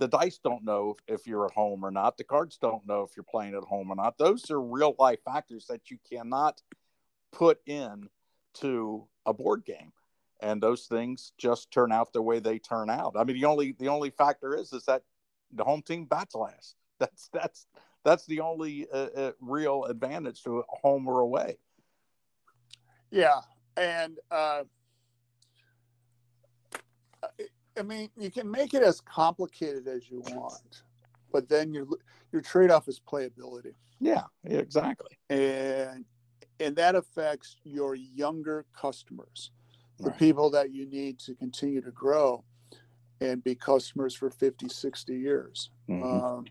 the 0.00 0.08
dice 0.08 0.40
don't 0.42 0.64
know 0.64 0.96
if 1.06 1.26
you're 1.26 1.44
at 1.44 1.52
home 1.52 1.84
or 1.84 1.90
not. 1.90 2.16
The 2.16 2.24
cards 2.24 2.56
don't 2.56 2.86
know 2.86 3.02
if 3.02 3.10
you're 3.14 3.22
playing 3.22 3.54
at 3.54 3.62
home 3.64 3.90
or 3.90 3.94
not. 3.94 4.16
Those 4.16 4.50
are 4.50 4.60
real 4.60 4.96
life 4.98 5.18
factors 5.24 5.66
that 5.66 5.90
you 5.90 5.98
cannot 6.10 6.62
put 7.32 7.60
in 7.66 8.08
to 8.54 9.06
a 9.26 9.34
board 9.34 9.64
game. 9.64 9.92
And 10.42 10.62
those 10.62 10.86
things 10.86 11.32
just 11.36 11.70
turn 11.70 11.92
out 11.92 12.14
the 12.14 12.22
way 12.22 12.40
they 12.40 12.58
turn 12.58 12.88
out. 12.88 13.14
I 13.16 13.24
mean, 13.24 13.38
the 13.38 13.44
only 13.44 13.76
the 13.78 13.88
only 13.88 14.08
factor 14.08 14.56
is 14.56 14.72
is 14.72 14.86
that 14.86 15.02
the 15.52 15.64
home 15.64 15.82
team 15.82 16.06
bats 16.06 16.34
last. 16.34 16.76
That's 16.98 17.30
that's 17.32 17.66
that's 18.04 18.26
the 18.26 18.40
only 18.40 18.86
uh, 18.92 19.08
uh, 19.16 19.32
real 19.40 19.84
advantage 19.84 20.42
to 20.42 20.64
home 20.68 21.08
or 21.08 21.20
away. 21.20 21.56
Yeah, 23.10 23.40
and 23.76 24.18
uh, 24.30 24.62
I 27.78 27.82
mean, 27.82 28.10
you 28.16 28.30
can 28.30 28.50
make 28.50 28.74
it 28.74 28.82
as 28.82 29.00
complicated 29.00 29.88
as 29.88 30.10
you 30.10 30.22
want, 30.28 30.82
but 31.32 31.48
then 31.48 31.72
your 31.72 31.86
your 32.32 32.42
trade 32.42 32.70
off 32.70 32.88
is 32.88 33.00
playability. 33.00 33.74
Yeah, 34.00 34.24
exactly. 34.44 35.18
And 35.28 36.04
and 36.58 36.76
that 36.76 36.94
affects 36.94 37.56
your 37.64 37.94
younger 37.94 38.66
customers, 38.78 39.50
the 39.98 40.10
right. 40.10 40.18
people 40.18 40.50
that 40.50 40.72
you 40.72 40.86
need 40.86 41.18
to 41.20 41.34
continue 41.34 41.80
to 41.80 41.90
grow 41.90 42.44
and 43.20 43.42
be 43.42 43.54
customers 43.54 44.14
for 44.14 44.30
50, 44.30 44.68
60 44.68 45.14
years. 45.14 45.70
Mm-hmm. 45.88 46.24
Um, 46.24 46.44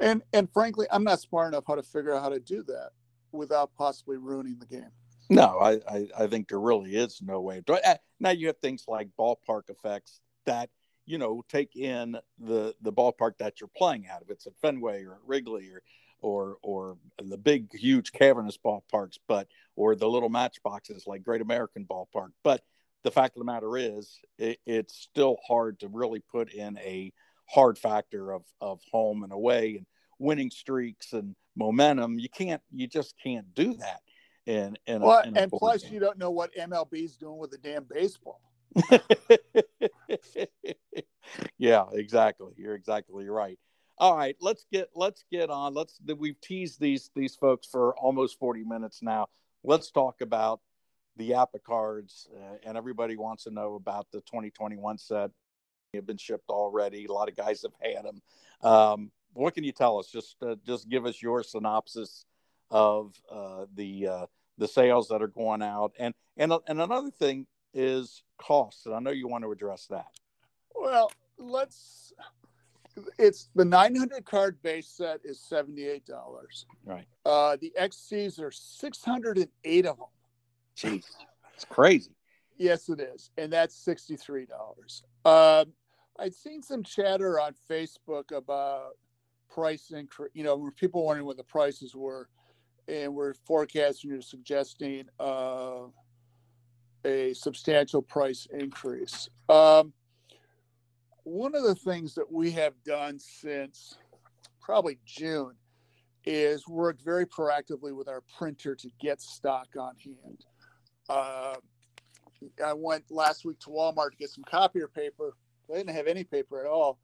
and 0.00 0.22
and 0.32 0.48
frankly, 0.52 0.86
I'm 0.90 1.04
not 1.04 1.20
smart 1.20 1.48
enough 1.48 1.64
how 1.66 1.74
to 1.74 1.82
figure 1.82 2.14
out 2.14 2.22
how 2.22 2.28
to 2.28 2.40
do 2.40 2.62
that 2.64 2.90
without 3.32 3.70
possibly 3.76 4.16
ruining 4.16 4.58
the 4.58 4.66
game. 4.66 4.90
No, 5.28 5.58
I, 5.58 5.80
I, 5.88 6.08
I 6.20 6.26
think 6.26 6.48
there 6.48 6.60
really 6.60 6.94
is 6.94 7.20
no 7.22 7.40
way. 7.40 7.62
Uh, 7.68 7.94
now 8.20 8.30
you 8.30 8.46
have 8.46 8.58
things 8.58 8.84
like 8.86 9.08
ballpark 9.18 9.68
effects 9.68 10.20
that 10.44 10.70
you 11.04 11.18
know 11.18 11.42
take 11.48 11.76
in 11.76 12.16
the 12.38 12.74
the 12.82 12.92
ballpark 12.92 13.38
that 13.38 13.60
you're 13.60 13.70
playing 13.76 14.06
out 14.08 14.22
of. 14.22 14.30
It's 14.30 14.46
at 14.46 14.56
Fenway 14.60 15.04
or 15.04 15.18
Wrigley 15.26 15.70
or 15.70 15.82
or 16.20 16.56
or 16.62 16.96
the 17.22 17.36
big 17.38 17.72
huge 17.72 18.12
cavernous 18.12 18.58
ballparks, 18.58 19.18
but 19.26 19.48
or 19.74 19.96
the 19.96 20.08
little 20.08 20.28
matchboxes 20.28 21.06
like 21.06 21.24
Great 21.24 21.40
American 21.40 21.84
Ballpark. 21.84 22.30
But 22.42 22.62
the 23.02 23.10
fact 23.10 23.36
of 23.36 23.40
the 23.40 23.44
matter 23.44 23.76
is, 23.76 24.18
it, 24.38 24.58
it's 24.66 24.96
still 24.96 25.38
hard 25.46 25.80
to 25.80 25.88
really 25.88 26.20
put 26.20 26.52
in 26.52 26.78
a 26.78 27.12
hard 27.48 27.78
factor 27.78 28.32
of 28.32 28.42
of 28.60 28.80
home 28.90 29.22
and 29.24 29.32
away 29.32 29.76
and 29.76 29.86
winning 30.18 30.50
streaks 30.50 31.12
and 31.12 31.34
momentum. 31.56 32.18
You 32.18 32.28
can't, 32.28 32.62
you 32.72 32.86
just 32.86 33.14
can't 33.22 33.54
do 33.54 33.74
that. 33.74 34.00
In, 34.46 34.78
in 34.86 35.00
well, 35.02 35.22
a, 35.24 35.32
and 35.34 35.50
plus, 35.50 35.82
game. 35.82 35.94
you 35.94 36.00
don't 36.00 36.18
know 36.18 36.30
what 36.30 36.54
MLB 36.54 37.04
is 37.04 37.16
doing 37.16 37.38
with 37.38 37.50
the 37.50 37.58
damn 37.58 37.84
baseball. 37.84 38.40
yeah, 41.58 41.84
exactly. 41.92 42.52
You're 42.56 42.74
exactly 42.74 43.28
right. 43.28 43.58
All 43.98 44.16
right, 44.16 44.36
let's 44.40 44.66
get 44.70 44.90
let's 44.94 45.24
get 45.32 45.50
on. 45.50 45.74
Let's 45.74 45.98
we've 46.18 46.40
teased 46.40 46.78
these 46.78 47.10
these 47.16 47.34
folks 47.34 47.66
for 47.66 47.96
almost 47.96 48.38
40 48.38 48.62
minutes 48.62 49.02
now. 49.02 49.28
Let's 49.64 49.90
talk 49.90 50.20
about 50.20 50.60
the 51.16 51.30
APBA 51.30 51.62
cards, 51.66 52.28
uh, 52.36 52.56
and 52.64 52.76
everybody 52.76 53.16
wants 53.16 53.44
to 53.44 53.50
know 53.50 53.74
about 53.74 54.06
the 54.12 54.20
2021 54.20 54.98
set. 54.98 55.30
They 55.92 55.98
have 55.98 56.06
been 56.06 56.18
shipped 56.18 56.50
already. 56.50 57.06
A 57.06 57.12
lot 57.12 57.28
of 57.28 57.36
guys 57.36 57.62
have 57.62 57.72
had 57.80 58.04
them. 58.04 58.22
Um, 58.62 59.10
what 59.32 59.54
can 59.54 59.64
you 59.64 59.72
tell 59.72 59.98
us? 59.98 60.08
Just 60.08 60.36
uh, 60.42 60.56
just 60.66 60.88
give 60.88 61.06
us 61.06 61.22
your 61.22 61.42
synopsis 61.42 62.26
of 62.70 63.14
uh, 63.30 63.66
the 63.74 64.06
uh, 64.08 64.26
the 64.58 64.68
sales 64.68 65.08
that 65.08 65.22
are 65.22 65.28
going 65.28 65.62
out, 65.62 65.92
and 65.98 66.14
and 66.36 66.52
and 66.66 66.80
another 66.80 67.10
thing 67.10 67.46
is 67.74 68.22
cost? 68.38 68.86
And 68.86 68.94
I 68.94 69.00
know 69.00 69.10
you 69.10 69.28
want 69.28 69.44
to 69.44 69.52
address 69.52 69.86
that. 69.90 70.06
Well, 70.74 71.10
let's. 71.38 72.12
It's 73.18 73.50
the 73.54 73.64
900 73.64 74.24
card 74.24 74.62
base 74.62 74.88
set 74.88 75.20
is 75.22 75.38
$78. 75.52 76.00
Right. 76.86 77.04
Uh, 77.26 77.58
the 77.60 77.70
XCs 77.78 78.40
are 78.40 78.50
608 78.50 79.86
of 79.86 79.98
them. 79.98 80.06
Jeez, 80.78 81.04
it's 81.54 81.66
crazy. 81.66 82.16
Yes, 82.56 82.88
it 82.88 83.00
is, 83.00 83.30
and 83.36 83.52
that's 83.52 83.84
$63. 83.84 84.46
Um, 85.26 85.72
I'd 86.18 86.34
seen 86.34 86.62
some 86.62 86.82
chatter 86.82 87.38
on 87.38 87.54
Facebook 87.68 88.32
about 88.34 88.96
price 89.50 89.90
increase. 89.90 90.30
You 90.34 90.44
know, 90.44 90.70
people 90.76 91.04
wondering 91.04 91.26
what 91.26 91.36
the 91.36 91.44
prices 91.44 91.94
were, 91.94 92.28
and 92.88 93.14
we're 93.14 93.34
forecasting 93.46 94.12
or 94.12 94.20
suggesting 94.20 95.04
uh, 95.18 95.84
a 97.04 97.32
substantial 97.34 98.02
price 98.02 98.46
increase. 98.52 99.28
Um, 99.48 99.92
one 101.24 101.54
of 101.54 101.64
the 101.64 101.74
things 101.74 102.14
that 102.14 102.30
we 102.30 102.52
have 102.52 102.74
done 102.84 103.18
since 103.18 103.98
probably 104.60 104.98
June 105.04 105.54
is 106.24 106.66
worked 106.68 107.02
very 107.02 107.26
proactively 107.26 107.94
with 107.94 108.08
our 108.08 108.22
printer 108.36 108.74
to 108.74 108.90
get 109.00 109.20
stock 109.20 109.68
on 109.78 109.94
hand. 110.04 110.44
Uh, 111.08 111.54
I 112.64 112.72
went 112.72 113.04
last 113.10 113.44
week 113.44 113.58
to 113.60 113.70
Walmart 113.70 114.10
to 114.10 114.16
get 114.16 114.30
some 114.30 114.44
copier 114.44 114.88
paper. 114.88 115.36
They 115.68 115.76
didn't 115.76 115.94
have 115.94 116.06
any 116.06 116.24
paper 116.24 116.60
at 116.60 116.66
all. 116.66 116.98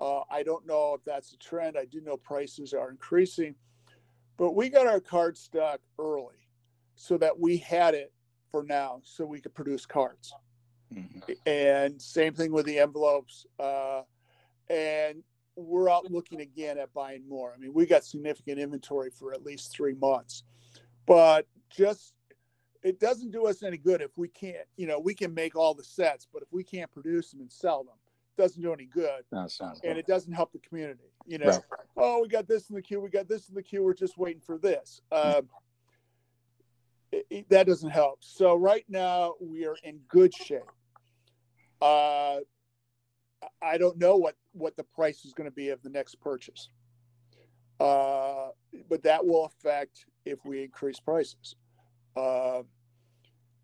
Uh, 0.00 0.20
I 0.30 0.42
don't 0.42 0.66
know 0.66 0.94
if 0.94 1.04
that's 1.04 1.32
a 1.32 1.36
trend. 1.36 1.76
I 1.76 1.84
do 1.84 2.00
know 2.00 2.16
prices 2.16 2.72
are 2.72 2.90
increasing, 2.90 3.54
but 4.36 4.52
we 4.52 4.68
got 4.68 4.86
our 4.86 5.00
card 5.00 5.36
stock 5.36 5.80
early 5.98 6.48
so 6.94 7.16
that 7.18 7.38
we 7.38 7.56
had 7.56 7.94
it 7.94 8.12
for 8.50 8.62
now 8.62 9.00
so 9.04 9.24
we 9.24 9.40
could 9.40 9.54
produce 9.54 9.86
cards. 9.86 10.32
Mm-hmm. 10.92 11.32
And 11.46 12.00
same 12.00 12.34
thing 12.34 12.52
with 12.52 12.66
the 12.66 12.78
envelopes. 12.78 13.46
Uh, 13.58 14.02
and 14.68 15.22
we're 15.56 15.90
out 15.90 16.10
looking 16.10 16.40
again 16.40 16.78
at 16.78 16.92
buying 16.92 17.28
more. 17.28 17.52
I 17.54 17.58
mean, 17.58 17.72
we 17.72 17.86
got 17.86 18.04
significant 18.04 18.58
inventory 18.58 19.10
for 19.10 19.32
at 19.32 19.44
least 19.44 19.72
three 19.72 19.94
months, 19.94 20.42
but 21.06 21.46
just 21.70 22.14
it 22.82 23.00
doesn't 23.00 23.30
do 23.30 23.46
us 23.46 23.62
any 23.62 23.78
good 23.78 24.02
if 24.02 24.10
we 24.16 24.28
can't, 24.28 24.66
you 24.76 24.86
know, 24.86 24.98
we 24.98 25.14
can 25.14 25.32
make 25.32 25.56
all 25.56 25.74
the 25.74 25.84
sets, 25.84 26.26
but 26.32 26.42
if 26.42 26.48
we 26.52 26.62
can't 26.62 26.90
produce 26.90 27.30
them 27.30 27.40
and 27.40 27.50
sell 27.50 27.82
them, 27.82 27.94
doesn't 28.36 28.62
do 28.62 28.72
any 28.72 28.86
good. 28.86 29.22
No, 29.32 29.46
and 29.84 29.98
it 29.98 30.06
doesn't 30.06 30.32
help 30.32 30.52
the 30.52 30.58
community. 30.58 31.10
You 31.26 31.38
know, 31.38 31.46
right. 31.46 31.60
oh, 31.96 32.22
we 32.22 32.28
got 32.28 32.46
this 32.46 32.68
in 32.68 32.76
the 32.76 32.82
queue, 32.82 33.00
we 33.00 33.08
got 33.08 33.28
this 33.28 33.48
in 33.48 33.54
the 33.54 33.62
queue, 33.62 33.82
we're 33.82 33.94
just 33.94 34.18
waiting 34.18 34.42
for 34.44 34.58
this. 34.58 35.00
Uh, 35.10 35.42
it, 37.30 37.48
that 37.48 37.66
doesn't 37.66 37.90
help. 37.90 38.18
So 38.20 38.54
right 38.54 38.84
now 38.88 39.34
we 39.40 39.66
are 39.66 39.76
in 39.82 40.00
good 40.08 40.34
shape. 40.34 40.62
Uh, 41.80 42.38
I 43.62 43.78
don't 43.78 43.98
know 43.98 44.16
what 44.16 44.36
what 44.52 44.76
the 44.76 44.84
price 44.84 45.24
is 45.24 45.34
going 45.34 45.48
to 45.48 45.54
be 45.54 45.68
of 45.68 45.82
the 45.82 45.90
next 45.90 46.20
purchase, 46.20 46.68
uh, 47.80 48.48
but 48.88 49.02
that 49.02 49.24
will 49.24 49.44
affect 49.44 50.06
if 50.24 50.38
we 50.44 50.62
increase 50.62 50.98
prices. 50.98 51.56
Uh, 52.16 52.62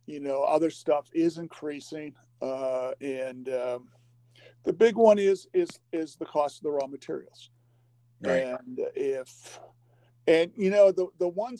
you 0.07 0.21
know, 0.21 0.43
other 0.43 0.71
stuff 0.71 1.09
is 1.13 1.39
increasing, 1.39 2.15
uh, 2.43 2.91
and 3.01 3.49
um, 3.49 3.89
the 4.65 4.73
big 4.73 4.97
one 4.97 5.19
is 5.19 5.47
is 5.53 5.69
is 5.93 6.17
the 6.17 6.27
cost 6.27 6.59
of 6.59 6.65
the 6.65 6.71
raw 6.71 6.87
materials. 6.87 7.51
Right. 8.21 8.45
And 8.45 8.81
if 8.95 9.61
and 10.27 10.53
you 10.57 10.71
know 10.71 10.93
the 10.93 11.07
the 11.19 11.29
one 11.29 11.57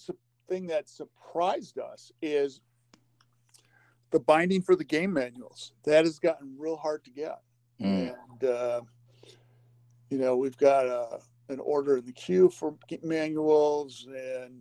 thing 0.49 0.67
that 0.67 0.89
surprised 0.89 1.79
us 1.79 2.13
is 2.21 2.61
the 4.11 4.21
binding 4.21 4.63
for 4.63 4.77
the 4.77 4.85
game 4.85 5.13
manuals. 5.13 5.73
That 5.85 6.05
has 6.05 6.19
gotten 6.19 6.55
real 6.59 6.77
hard 6.77 7.05
to 7.05 7.11
get. 7.11 7.41
Mm. 7.81 8.15
And, 8.15 8.45
uh, 8.45 8.81
you 10.11 10.19
know, 10.19 10.37
we've 10.37 10.57
got 10.57 10.87
a, 10.87 11.21
an 11.49 11.61
order 11.61 11.99
in 11.99 12.05
the 12.05 12.13
queue 12.13 12.51
for 12.51 12.75
manuals 13.03 14.07
and 14.09 14.61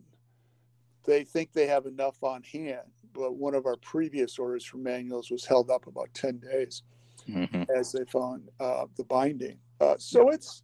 they 1.06 1.24
think 1.24 1.52
they 1.52 1.66
have 1.66 1.86
enough 1.86 2.24
on 2.24 2.44
hand, 2.44 2.88
but 3.14 3.36
one 3.36 3.56
of 3.56 3.66
our 3.66 3.78
previous 3.78 4.38
orders 4.38 4.64
for 4.64 4.78
manuals 4.78 5.32
was 5.32 5.46
held 5.46 5.72
up 5.72 5.88
about 5.88 6.14
10 6.14 6.40
days 6.40 6.84
mm-hmm. 7.28 7.64
as 7.76 7.92
they 7.92 8.06
found 8.06 8.50
uh, 8.60 8.86
the 8.98 9.04
binding. 9.06 9.58
Uh, 9.80 9.96
so 9.98 10.30
it's, 10.30 10.64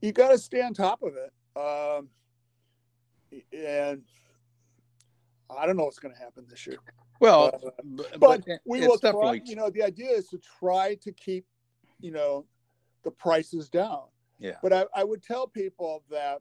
you 0.00 0.12
got 0.12 0.30
to 0.30 0.38
stay 0.38 0.62
on 0.62 0.74
top 0.74 1.02
of 1.02 1.14
it. 1.16 1.32
Um, 1.60 2.08
and 3.52 4.02
I 5.54 5.66
don't 5.66 5.76
know 5.76 5.84
what's 5.84 5.98
going 5.98 6.14
to 6.14 6.20
happen 6.20 6.44
this 6.48 6.66
year. 6.66 6.78
Well, 7.20 7.46
uh, 7.46 7.70
but, 7.84 8.18
but, 8.18 8.44
we 8.66 8.80
will 8.80 8.96
definitely... 8.96 9.40
try, 9.40 9.48
you 9.48 9.56
know, 9.56 9.70
the 9.70 9.82
idea 9.82 10.10
is 10.10 10.28
to 10.28 10.40
try 10.60 10.96
to 11.02 11.12
keep, 11.12 11.46
you 12.00 12.10
know, 12.10 12.44
the 13.04 13.10
prices 13.10 13.68
down. 13.68 14.04
Yeah. 14.38 14.56
But 14.62 14.72
I, 14.72 14.84
I 14.94 15.04
would 15.04 15.22
tell 15.22 15.46
people 15.46 16.04
that, 16.10 16.40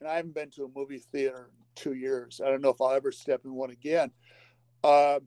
and 0.00 0.08
I 0.08 0.16
haven't 0.16 0.34
been 0.34 0.50
to 0.52 0.64
a 0.64 0.68
movie 0.74 0.98
theater 0.98 1.50
in 1.56 1.64
two 1.76 1.94
years. 1.94 2.40
I 2.44 2.48
don't 2.48 2.62
know 2.62 2.70
if 2.70 2.80
I'll 2.80 2.92
ever 2.92 3.12
step 3.12 3.42
in 3.44 3.54
one 3.54 3.70
again. 3.70 4.10
Uh, 4.82 5.20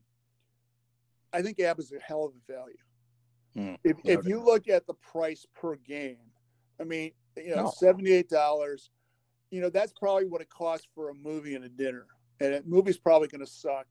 I 1.32 1.42
think 1.42 1.60
AB 1.60 1.80
is 1.80 1.94
a 1.94 2.00
hell 2.02 2.26
of 2.26 2.34
a 2.34 2.52
value. 2.52 2.76
Mm, 3.58 3.78
if, 3.84 3.98
if 4.04 4.26
you 4.26 4.44
look 4.44 4.68
at 4.68 4.86
the 4.86 4.94
price 4.94 5.46
per 5.56 5.76
game, 5.76 6.18
I 6.80 6.84
mean, 6.84 7.12
you 7.38 7.56
know, 7.56 7.64
no. 7.64 7.74
seventy-eight 7.76 8.30
dollars. 8.30 8.90
You 9.52 9.62
know, 9.62 9.70
that's 9.70 9.94
probably 9.94 10.26
what 10.26 10.42
it 10.42 10.50
costs 10.50 10.88
for 10.94 11.10
a 11.10 11.14
movie 11.14 11.56
and 11.56 11.64
a 11.64 11.70
dinner, 11.70 12.08
and 12.42 12.56
a 12.56 12.62
movie's 12.66 12.98
probably 12.98 13.28
going 13.30 13.46
to 13.46 13.52
suck, 13.52 13.88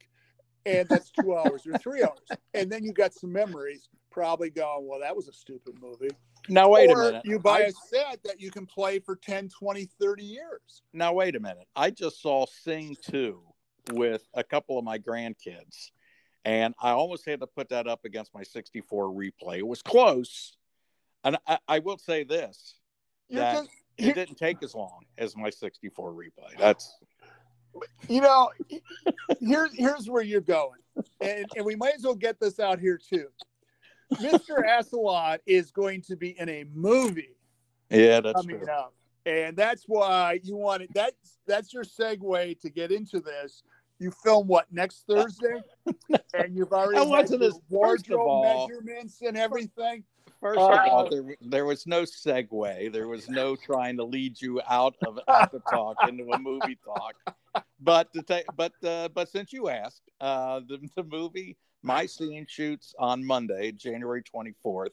and 0.66 0.86
that's 0.88 1.10
two 1.10 1.34
hours 1.38 1.66
or 1.66 1.78
three 1.78 2.02
hours, 2.02 2.28
and 2.52 2.70
then 2.70 2.84
you 2.84 2.92
got 2.92 3.14
some 3.14 3.32
memories, 3.32 3.88
probably 4.10 4.50
going, 4.50 4.86
well, 4.86 5.00
that 5.00 5.16
was 5.16 5.28
a 5.28 5.32
stupid 5.32 5.74
movie. 5.80 6.10
Now 6.48 6.68
wait 6.68 6.90
or 6.90 7.00
a 7.00 7.04
minute. 7.06 7.22
You 7.24 7.38
buy 7.38 7.58
I, 7.58 7.62
a 7.62 7.72
set 7.72 8.22
that 8.24 8.40
you 8.40 8.50
can 8.50 8.66
play 8.66 8.98
for 8.98 9.16
10, 9.16 9.48
20, 9.48 9.88
30 9.98 10.24
years. 10.24 10.82
Now 10.92 11.12
wait 11.14 11.36
a 11.36 11.40
minute. 11.40 11.66
I 11.74 11.90
just 11.90 12.20
saw 12.20 12.44
Sing 12.46 12.96
2 13.02 13.40
with 13.92 14.26
a 14.34 14.44
couple 14.44 14.78
of 14.78 14.84
my 14.84 14.98
grandkids. 14.98 15.90
And 16.44 16.74
I 16.80 16.90
almost 16.90 17.24
had 17.26 17.40
to 17.40 17.46
put 17.46 17.70
that 17.70 17.86
up 17.86 18.04
against 18.04 18.34
my 18.34 18.42
64 18.42 19.08
replay. 19.08 19.58
It 19.58 19.66
was 19.66 19.80
close. 19.82 20.56
And 21.24 21.38
I, 21.46 21.58
I 21.66 21.78
will 21.78 21.98
say 21.98 22.24
this 22.24 22.74
that 23.30 23.54
just, 23.54 23.70
it 23.96 24.14
didn't 24.14 24.36
take 24.36 24.62
as 24.62 24.74
long 24.74 25.04
as 25.16 25.36
my 25.36 25.50
64 25.50 26.12
replay. 26.12 26.58
That's 26.58 26.98
you 28.08 28.20
know, 28.20 28.50
here's 29.40 29.74
here's 29.74 30.08
where 30.08 30.22
you're 30.22 30.40
going. 30.40 30.80
And, 31.20 31.46
and 31.56 31.64
we 31.64 31.74
might 31.74 31.94
as 31.94 32.04
well 32.04 32.14
get 32.14 32.38
this 32.38 32.60
out 32.60 32.78
here 32.78 32.98
too. 32.98 33.28
Mr. 34.14 34.64
Asselon 34.64 35.38
is 35.46 35.70
going 35.70 36.02
to 36.02 36.16
be 36.16 36.38
in 36.38 36.48
a 36.48 36.64
movie. 36.72 37.36
Yeah, 37.90 38.20
that's 38.20 38.40
coming 38.40 38.60
true. 38.60 38.70
up, 38.70 38.94
and 39.26 39.56
that's 39.56 39.84
why 39.86 40.40
you 40.42 40.56
wanted 40.56 40.90
it. 40.90 40.94
That's 40.94 41.38
that's 41.46 41.72
your 41.72 41.84
segue 41.84 42.60
to 42.60 42.70
get 42.70 42.92
into 42.92 43.20
this. 43.20 43.62
You 43.98 44.10
film 44.10 44.48
what 44.48 44.66
next 44.72 45.04
Thursday, 45.08 45.62
and 46.34 46.56
you've 46.56 46.72
already 46.72 47.08
had 47.10 47.28
this 47.28 47.58
wardrobe 47.68 48.20
all, 48.20 48.66
measurements 48.68 49.22
and 49.22 49.36
everything. 49.36 50.04
First 50.40 50.58
of 50.58 50.70
uh, 50.70 50.90
all, 50.90 51.08
there, 51.08 51.36
there 51.40 51.64
was 51.64 51.86
no 51.86 52.02
segue. 52.02 52.92
There 52.92 53.08
was 53.08 53.28
no 53.28 53.56
trying 53.56 53.96
to 53.96 54.04
lead 54.04 54.40
you 54.40 54.60
out 54.68 54.96
of 55.06 55.14
the 55.16 55.60
talk 55.70 55.96
into 56.08 56.24
a 56.32 56.38
movie 56.38 56.76
talk. 56.84 57.64
But 57.80 58.12
to 58.14 58.22
take, 58.22 58.44
but 58.56 58.72
uh, 58.84 59.08
but 59.08 59.28
since 59.28 59.52
you 59.52 59.68
asked, 59.68 60.02
uh, 60.20 60.60
the, 60.68 60.86
the 60.96 61.04
movie 61.04 61.56
my 61.84 62.06
scene 62.06 62.46
shoots 62.48 62.94
on 62.98 63.24
Monday, 63.24 63.70
January 63.72 64.22
24th. 64.22 64.88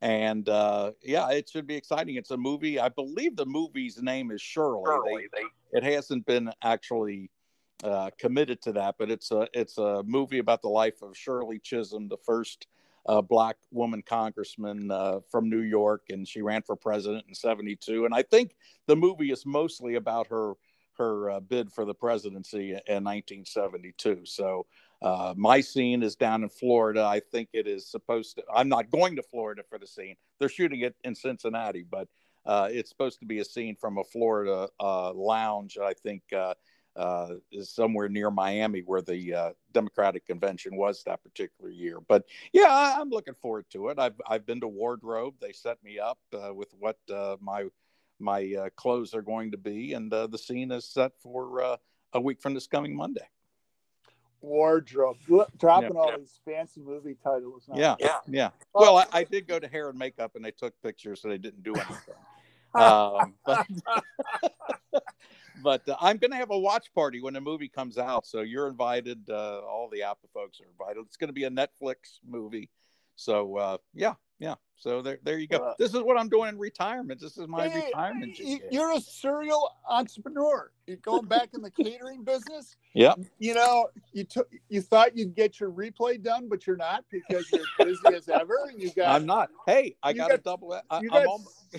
And 0.00 0.48
uh, 0.48 0.92
yeah, 1.02 1.28
it 1.30 1.48
should 1.48 1.66
be 1.66 1.74
exciting. 1.74 2.14
It's 2.14 2.30
a 2.30 2.36
movie. 2.36 2.78
I 2.78 2.88
believe 2.88 3.34
the 3.34 3.44
movie's 3.44 4.00
name 4.00 4.30
is 4.30 4.40
Shirley. 4.40 4.84
Shirley. 4.86 5.26
They, 5.32 5.42
they, 5.42 5.78
it 5.78 5.94
hasn't 5.94 6.24
been 6.24 6.50
actually 6.62 7.30
uh, 7.84 8.10
committed 8.18 8.60
to 8.62 8.72
that, 8.72 8.96
but 8.98 9.10
it's 9.10 9.30
a 9.30 9.48
it's 9.52 9.78
a 9.78 10.02
movie 10.04 10.38
about 10.38 10.62
the 10.62 10.68
life 10.68 11.02
of 11.02 11.16
Shirley 11.16 11.58
Chisholm, 11.58 12.08
the 12.08 12.16
first 12.16 12.66
uh, 13.06 13.22
black 13.22 13.56
woman 13.70 14.02
congressman 14.02 14.90
uh, 14.90 15.20
from 15.30 15.48
New 15.48 15.60
York, 15.60 16.02
and 16.10 16.26
she 16.26 16.42
ran 16.42 16.62
for 16.62 16.76
president 16.76 17.24
in 17.28 17.34
'72. 17.34 18.04
And 18.04 18.14
I 18.14 18.22
think 18.22 18.56
the 18.86 18.96
movie 18.96 19.30
is 19.30 19.46
mostly 19.46 19.94
about 19.94 20.26
her 20.28 20.54
her 20.98 21.30
uh, 21.30 21.40
bid 21.40 21.70
for 21.72 21.84
the 21.84 21.94
presidency 21.94 22.70
in 22.70 23.04
1972. 23.04 24.22
So 24.24 24.66
uh, 25.00 25.32
my 25.36 25.60
scene 25.60 26.02
is 26.02 26.16
down 26.16 26.42
in 26.42 26.48
Florida. 26.48 27.04
I 27.04 27.20
think 27.20 27.50
it 27.52 27.68
is 27.68 27.86
supposed 27.86 28.36
to. 28.36 28.42
I'm 28.52 28.68
not 28.68 28.90
going 28.90 29.14
to 29.16 29.22
Florida 29.22 29.62
for 29.68 29.78
the 29.78 29.86
scene. 29.86 30.16
They're 30.40 30.48
shooting 30.48 30.80
it 30.80 30.96
in 31.04 31.14
Cincinnati, 31.14 31.84
but 31.88 32.08
uh, 32.44 32.68
it's 32.70 32.88
supposed 32.88 33.20
to 33.20 33.26
be 33.26 33.38
a 33.38 33.44
scene 33.44 33.76
from 33.76 33.98
a 33.98 34.04
Florida 34.04 34.68
uh, 34.80 35.12
lounge. 35.12 35.78
I 35.78 35.94
think 35.94 36.22
uh, 36.98 37.02
uh, 37.08 37.34
is 37.52 37.70
somewhere 37.70 38.08
near 38.08 38.30
Miami, 38.30 38.80
where 38.80 39.02
the 39.02 39.34
uh, 39.34 39.50
Democratic 39.72 40.26
convention 40.26 40.76
was 40.76 41.02
that 41.04 41.22
particular 41.22 41.70
year. 41.70 41.98
But 42.06 42.24
yeah, 42.52 42.68
I, 42.68 43.00
am 43.00 43.10
looking 43.10 43.34
forward 43.34 43.66
to 43.70 43.88
it. 43.88 43.98
I've 43.98 44.20
I've 44.26 44.46
been 44.46 44.60
to 44.60 44.68
wardrobe. 44.68 45.34
They 45.40 45.52
set 45.52 45.82
me 45.82 45.98
up 45.98 46.18
with 46.32 46.68
what 46.78 46.98
my 47.40 47.66
my 48.18 48.70
clothes 48.76 49.14
are 49.14 49.22
going 49.22 49.52
to 49.52 49.58
be, 49.58 49.92
and 49.94 50.10
the 50.10 50.38
scene 50.38 50.70
is 50.72 50.84
set 50.84 51.12
for 51.20 51.78
a 52.12 52.20
week 52.20 52.40
from 52.40 52.54
this 52.54 52.66
coming 52.66 52.96
Monday 52.96 53.28
wardrobe, 54.40 55.16
dropping 55.58 55.94
yeah. 55.94 56.00
all 56.00 56.16
these 56.16 56.38
fancy 56.44 56.80
movie 56.80 57.16
titles. 57.22 57.64
Now. 57.68 57.76
Yeah, 57.76 57.96
yeah, 57.98 58.18
yeah. 58.28 58.50
Well, 58.72 58.98
I, 58.98 59.06
I, 59.12 59.24
did 59.24 59.48
go 59.48 59.58
to 59.58 59.66
hair 59.66 59.88
and 59.88 59.98
makeup, 59.98 60.36
and 60.36 60.44
they 60.44 60.52
took 60.52 60.80
pictures, 60.80 61.22
so 61.22 61.28
they 61.28 61.38
didn't 61.38 61.64
do 61.64 61.74
anything. 61.74 62.14
um, 62.74 63.34
but, 63.44 63.66
but 65.62 65.88
uh, 65.88 65.96
I'm 66.00 66.18
going 66.18 66.30
to 66.30 66.36
have 66.36 66.50
a 66.50 66.58
watch 66.58 66.92
party 66.94 67.20
when 67.20 67.34
the 67.34 67.40
movie 67.40 67.68
comes 67.68 67.98
out, 67.98 68.26
so 68.26 68.40
you're 68.40 68.68
invited. 68.68 69.28
Uh, 69.28 69.60
all 69.60 69.88
the 69.90 70.00
APBA 70.00 70.30
folks 70.32 70.60
are 70.60 70.66
invited. 70.70 71.04
It's 71.06 71.16
going 71.16 71.28
to 71.28 71.34
be 71.34 71.44
a 71.44 71.50
Netflix 71.50 72.20
movie, 72.26 72.70
so 73.16 73.56
uh, 73.56 73.78
yeah, 73.94 74.14
yeah. 74.38 74.54
So 74.76 75.02
there, 75.02 75.18
there 75.24 75.38
you 75.38 75.48
go. 75.48 75.56
Uh, 75.56 75.74
this 75.76 75.92
is 75.92 76.02
what 76.02 76.16
I'm 76.16 76.28
doing 76.28 76.50
in 76.50 76.58
retirement. 76.58 77.20
This 77.20 77.36
is 77.36 77.48
my 77.48 77.68
hey, 77.68 77.86
retirement. 77.86 78.38
You're 78.70 78.92
a 78.92 79.00
serial 79.00 79.68
entrepreneur. 79.88 80.70
You're 80.86 80.98
going 80.98 81.26
back 81.26 81.48
in 81.52 81.62
the 81.62 81.70
catering 81.70 82.22
business. 82.22 82.76
Yeah. 82.94 83.14
You 83.40 83.54
know, 83.54 83.88
you 84.12 84.22
took, 84.22 84.48
you 84.68 84.80
thought 84.80 85.16
you'd 85.16 85.34
get 85.34 85.58
your 85.58 85.72
replay 85.72 86.22
done, 86.22 86.48
but 86.48 86.64
you're 86.64 86.76
not 86.76 87.04
because 87.10 87.50
you're 87.50 87.64
busy 87.78 88.14
as 88.14 88.28
ever. 88.28 88.54
And 88.70 88.80
you 88.80 88.92
got. 88.92 89.16
I'm 89.16 89.26
not. 89.26 89.50
Hey, 89.66 89.96
I 90.00 90.12
got, 90.12 90.30
got 90.30 90.38
a 90.38 90.42
double. 90.42 90.80
I, 90.88 91.00
you 91.00 91.10
got 91.10 91.26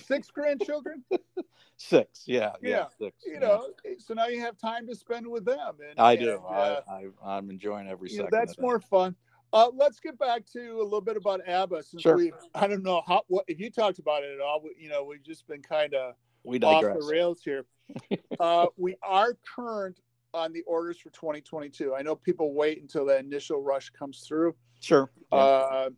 six 0.06 0.30
grandchildren. 0.30 1.02
six. 1.78 2.24
Yeah. 2.28 2.52
Yeah. 2.62 2.70
yeah 2.70 2.86
six. 3.00 3.16
You 3.26 3.40
know, 3.40 3.70
so 3.98 4.14
now 4.14 4.28
you 4.28 4.42
have 4.42 4.58
time 4.58 4.86
to 4.88 4.96
spend 4.96 5.26
with 5.26 5.46
them. 5.46 5.76
And, 5.90 5.98
I 5.98 6.18
do. 6.18 6.34
And, 6.34 6.44
uh, 6.46 6.82
I, 6.90 7.06
I, 7.26 7.38
am 7.38 7.50
enjoying 7.50 7.88
every 7.88 8.10
second. 8.10 8.26
Know, 8.26 8.30
that's 8.38 8.60
more 8.60 8.82
fun. 8.82 9.16
Uh, 9.52 9.70
let's 9.74 10.00
get 10.00 10.18
back 10.20 10.46
to 10.54 10.80
a 10.80 10.84
little 10.84 11.02
bit 11.02 11.18
about 11.18 11.42
APBA 11.48 11.84
since 11.84 12.04
sure. 12.04 12.16
we 12.16 12.32
I 12.54 12.68
don't 12.68 12.84
know 12.84 13.02
how 13.08 13.24
what 13.28 13.46
if 13.48 13.60
you 13.60 13.72
talked 13.72 14.00
about 14.00 14.24
it 14.24 14.32
at 14.34 14.42
all. 14.42 14.64
You 14.78 14.90
know, 14.90 15.04
we've 15.04 15.24
just 15.24 15.48
been 15.48 15.62
kind 15.62 15.94
of 15.96 16.14
we 16.44 16.60
off 16.60 16.84
the 16.84 17.08
rails 17.12 17.42
here. 17.44 17.66
uh, 18.40 18.68
we 18.78 18.96
are 19.02 19.36
current 19.56 20.00
on 20.34 20.54
the 20.54 20.62
orders 20.64 21.00
for 21.00 21.10
2022. 21.10 21.96
I 21.96 22.04
know 22.04 22.16
people 22.16 22.54
wait 22.54 22.82
until 22.82 23.06
that 23.06 23.22
initial 23.22 23.64
rush 23.64 23.90
comes 23.90 24.24
through. 24.28 24.56
Sure. 24.80 25.10
Uh, 25.32 25.90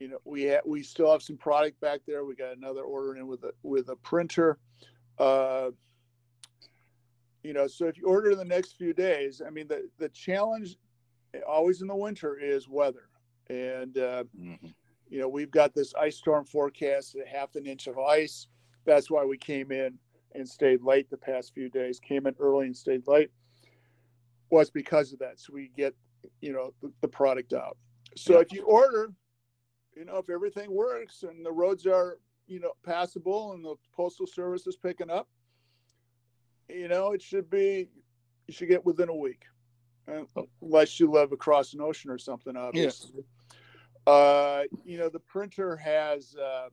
you 0.00 0.08
know, 0.08 0.18
we 0.24 0.48
ha- 0.48 0.62
we 0.64 0.82
still 0.82 1.10
have 1.12 1.22
some 1.22 1.36
product 1.36 1.80
back 1.80 2.00
there. 2.06 2.24
We 2.24 2.34
got 2.34 2.56
another 2.56 2.82
order 2.82 3.16
in 3.16 3.26
with 3.26 3.44
a 3.44 3.52
with 3.62 3.90
a 3.90 3.96
printer. 3.96 4.58
Uh, 5.18 5.70
you 7.42 7.52
know, 7.52 7.66
so 7.66 7.86
if 7.86 7.98
you 7.98 8.06
order 8.06 8.30
in 8.30 8.38
the 8.38 8.44
next 8.44 8.76
few 8.76 8.92
days, 8.94 9.42
I 9.44 9.50
mean, 9.50 9.68
the 9.68 9.88
the 9.98 10.08
challenge 10.08 10.76
always 11.46 11.82
in 11.82 11.88
the 11.88 11.96
winter 11.96 12.38
is 12.38 12.68
weather. 12.68 13.08
And, 13.48 13.96
uh, 13.96 14.24
mm-hmm. 14.38 14.66
you 15.08 15.20
know, 15.20 15.28
we've 15.28 15.50
got 15.50 15.74
this 15.74 15.94
ice 15.94 16.16
storm 16.16 16.44
forecast, 16.44 17.16
half 17.30 17.54
an 17.56 17.66
inch 17.66 17.86
of 17.86 17.98
ice. 17.98 18.48
That's 18.84 19.10
why 19.10 19.24
we 19.24 19.36
came 19.38 19.72
in 19.72 19.98
and 20.34 20.48
stayed 20.48 20.82
late 20.82 21.10
the 21.10 21.16
past 21.16 21.54
few 21.54 21.68
days, 21.68 21.98
came 21.98 22.26
in 22.26 22.34
early 22.38 22.66
and 22.66 22.76
stayed 22.76 23.06
late, 23.06 23.30
was 24.50 24.70
because 24.70 25.12
of 25.12 25.18
that. 25.20 25.40
So 25.40 25.52
we 25.52 25.70
get, 25.76 25.94
you 26.40 26.52
know, 26.52 26.72
the, 26.82 26.92
the 27.00 27.08
product 27.08 27.52
out. 27.52 27.76
So 28.16 28.34
yeah. 28.34 28.40
if 28.40 28.52
you 28.52 28.62
order, 28.64 29.12
you 29.96 30.04
know, 30.04 30.16
if 30.16 30.30
everything 30.30 30.70
works 30.70 31.22
and 31.22 31.44
the 31.44 31.52
roads 31.52 31.86
are, 31.86 32.18
you 32.46 32.60
know, 32.60 32.72
passable 32.84 33.52
and 33.52 33.64
the 33.64 33.74
postal 33.94 34.26
service 34.26 34.66
is 34.66 34.76
picking 34.76 35.10
up, 35.10 35.28
you 36.68 36.88
know, 36.88 37.12
it 37.12 37.22
should 37.22 37.48
be, 37.50 37.88
you 38.46 38.54
should 38.54 38.68
get 38.68 38.84
within 38.84 39.08
a 39.08 39.14
week 39.14 39.44
unless 40.60 40.98
you 40.98 41.10
live 41.10 41.32
across 41.32 41.74
an 41.74 41.80
ocean 41.80 42.10
or 42.10 42.18
something, 42.18 42.56
obviously. 42.56 43.24
Yeah. 44.06 44.12
Uh, 44.12 44.62
you 44.84 44.98
know, 44.98 45.08
the 45.08 45.20
printer 45.20 45.76
has, 45.76 46.34
uh, 46.36 46.68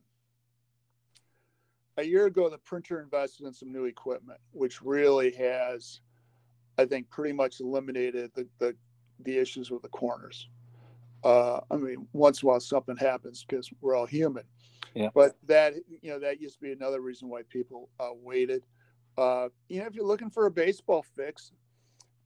a 1.98 2.04
year 2.04 2.26
ago, 2.26 2.50
the 2.50 2.58
printer 2.58 3.02
invested 3.02 3.46
in 3.46 3.54
some 3.54 3.72
new 3.72 3.86
equipment, 3.86 4.40
which 4.52 4.82
really 4.82 5.32
has, 5.32 6.02
I 6.78 6.86
think, 6.86 7.10
pretty 7.10 7.34
much 7.34 7.60
eliminated 7.60 8.32
the, 8.36 8.48
the, 8.60 8.76
the 9.20 9.38
issues 9.38 9.72
with 9.72 9.82
the 9.82 9.90
corners. 9.90 10.50
Uh, 11.24 11.60
I 11.72 11.78
mean, 11.78 12.08
once 12.14 12.42
in 12.42 12.48
a 12.48 12.52
while 12.52 12.60
something 12.60 12.98
happens 12.98 13.46
because 13.48 13.70
we're 13.82 13.96
all 13.96 14.06
human. 14.06 14.44
Yeah. 14.94 15.10
But 15.14 15.36
that, 15.48 15.74
you 16.02 16.12
know, 16.12 16.20
that 16.20 16.40
used 16.40 16.56
to 16.56 16.62
be 16.62 16.72
another 16.72 17.02
reason 17.02 17.28
why 17.28 17.42
people 17.50 17.90
uh, 18.00 18.12
waited. 18.14 18.64
Uh, 19.18 19.50
you 19.68 19.80
know, 19.80 19.88
if 19.88 19.96
you're 19.96 20.06
looking 20.06 20.30
for 20.30 20.46
a 20.46 20.52
baseball 20.52 21.04
fix, 21.16 21.52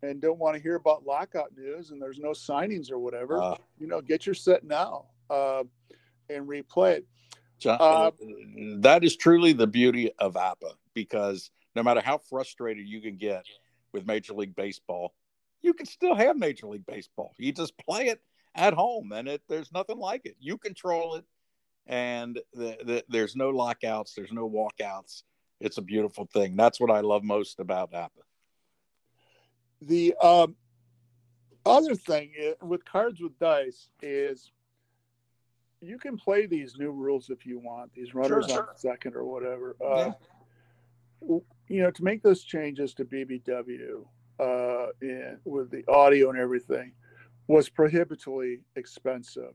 and 0.02 0.22
don't 0.22 0.40
want 0.40 0.56
to 0.56 0.62
hear 0.62 0.76
about 0.76 1.06
lockout 1.06 1.52
news 1.56 1.92
and 1.92 2.02
there's 2.02 2.20
no 2.20 2.30
signings 2.30 2.92
or 2.92 3.00
whatever, 3.00 3.42
uh, 3.42 3.56
you 3.80 3.88
know, 3.88 4.02
get 4.02 4.26
your 4.26 4.36
set 4.36 4.64
now 4.64 5.06
uh, 5.30 5.64
and 6.30 6.48
replay 6.48 6.98
it. 6.98 7.08
John, 7.60 7.78
uh, 7.82 8.12
that 8.78 9.04
is 9.04 9.18
truly 9.18 9.52
the 9.54 9.68
beauty 9.68 10.12
of 10.20 10.36
APBA 10.36 10.74
because 10.94 11.52
no 11.76 11.84
matter 11.84 12.02
how 12.02 12.18
frustrated 12.18 12.88
you 12.88 13.02
can 13.02 13.18
get 13.18 13.46
with 13.92 14.08
Major 14.08 14.34
League 14.34 14.56
Baseball, 14.56 15.14
you 15.62 15.74
can 15.74 15.86
still 15.86 16.16
have 16.16 16.38
Major 16.38 16.68
League 16.68 16.86
Baseball. 16.86 17.34
You 17.38 17.52
just 17.52 17.78
play 17.78 18.08
it 18.08 18.22
at 18.56 18.74
home, 18.74 19.12
and 19.12 19.28
it 19.28 19.42
there's 19.50 19.72
nothing 19.74 19.98
like 19.98 20.26
it. 20.26 20.36
You 20.40 20.58
control 20.58 21.16
it, 21.16 21.26
and 21.86 22.40
the, 22.54 22.78
the, 22.84 23.06
there's 23.10 23.36
no 23.36 23.50
lockouts, 23.50 24.14
there's 24.14 24.32
no 24.32 24.50
walkouts. 24.50 25.24
It's 25.60 25.78
a 25.78 25.82
beautiful 25.82 26.30
thing. 26.32 26.56
That's 26.56 26.80
what 26.80 26.92
I 26.92 27.02
love 27.02 27.24
most 27.24 27.60
about 27.60 27.92
APBA. 27.92 28.10
The 29.82 30.14
um, 30.22 30.56
other 31.66 31.96
thing 31.96 32.32
is, 32.38 32.56
with 32.62 32.84
cards 32.86 33.22
with 33.22 33.38
dice 33.40 33.90
is 34.02 34.52
you 35.82 35.98
can 35.98 36.18
play 36.18 36.46
these 36.46 36.78
new 36.78 36.92
rules 36.92 37.30
if 37.30 37.46
you 37.46 37.60
want 37.60 37.94
these 37.94 38.14
runners 38.14 38.46
sure, 38.48 38.56
sure. 38.56 38.70
on 38.70 38.78
second 38.78 39.16
or 39.16 39.26
whatever. 39.26 39.76
Uh, 39.84 40.12
yeah. 41.22 41.38
You 41.68 41.84
know, 41.84 41.92
to 41.92 42.04
make 42.04 42.24
those 42.24 42.44
changes 42.44 42.94
to 42.96 43.06
BBW 43.06 44.06
uh, 44.40 44.88
and 45.02 45.38
with 45.46 45.70
the 45.70 45.84
audio 45.88 46.30
and 46.30 46.40
everything 46.40 46.94
was 47.48 47.70
prohibitively 47.70 48.60
expensive, 48.76 49.54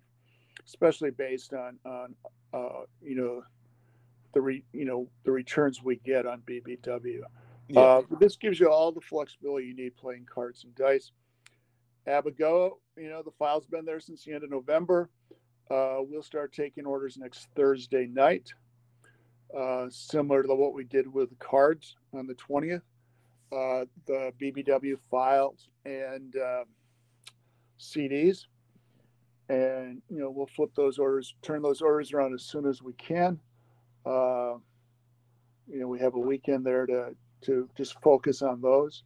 especially 0.67 1.11
based 1.11 1.53
on 1.55 1.79
on 1.85 2.15
uh, 2.53 2.83
you 3.03 3.17
know 3.17 3.43
the 4.35 4.41
re, 4.41 4.65
you 4.73 4.85
know 4.85 5.09
the 5.25 5.33
returns 5.33 5.83
we 5.83 5.97
get 5.97 6.27
on 6.27 6.43
BBW. 6.43 7.23
Yeah. 7.69 7.81
Uh, 7.81 8.03
this 8.21 8.37
gives 8.37 8.61
you 8.61 8.71
all 8.71 8.93
the 8.93 9.01
flexibility 9.01 9.67
you 9.67 9.75
need 9.75 9.97
playing 9.97 10.27
cards 10.33 10.65
and 10.65 10.75
dice. 10.75 11.13
APBA-Go, 12.07 12.79
you 12.97 13.09
know, 13.09 13.23
the 13.23 13.31
file's 13.39 13.67
been 13.67 13.85
there 13.85 14.01
since 14.01 14.25
the 14.25 14.33
end 14.33 14.45
of 14.45 14.51
November. 14.51 15.09
Uh, 15.71 15.97
we'll 16.01 16.23
start 16.23 16.53
taking 16.53 16.85
orders 16.85 17.17
next 17.17 17.49
Thursday 17.57 18.07
night, 18.07 18.53
uh, 19.59 19.87
similar 19.89 20.43
to 20.43 20.55
what 20.55 20.75
we 20.75 20.85
did 20.85 21.11
with 21.11 21.39
cards 21.39 21.97
on 22.13 22.27
the 22.27 22.35
20th. 22.35 22.83
Uh, 23.51 23.85
the 24.07 24.33
BBW 24.41 24.97
files 25.11 25.69
and 25.85 26.35
um, 26.37 26.65
CDs. 27.79 28.47
And, 29.49 30.03
you 30.11 30.19
know, 30.19 30.31
we'll 30.31 30.47
flip 30.47 30.71
those 30.75 30.99
orders, 30.99 31.35
turn 31.43 31.63
those 31.63 31.81
orders 31.81 32.13
around 32.13 32.35
as 32.35 32.43
soon 32.43 32.67
as 32.67 32.83
we 32.83 32.95
can. 32.95 33.39
Uh, 34.05 34.55
you 35.67 35.81
know, 35.81 35.89
we 35.89 35.99
have 36.01 36.15
a 36.15 36.19
weekend 36.19 36.65
there 36.65 36.87
to, 36.87 37.15
to 37.45 37.69
just 37.77 38.01
focus 38.01 38.43
on 38.43 38.61
those. 38.61 39.05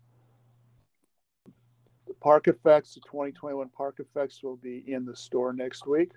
The 2.07 2.14
Park 2.14 2.49
Effects, 2.49 2.95
the 2.95 3.01
2021 3.01 3.68
Park 3.70 4.01
Effects 4.01 4.43
will 4.43 4.57
be 4.57 4.84
in 4.86 5.05
the 5.05 5.14
store 5.14 5.53
next 5.53 5.86
week. 5.86 6.12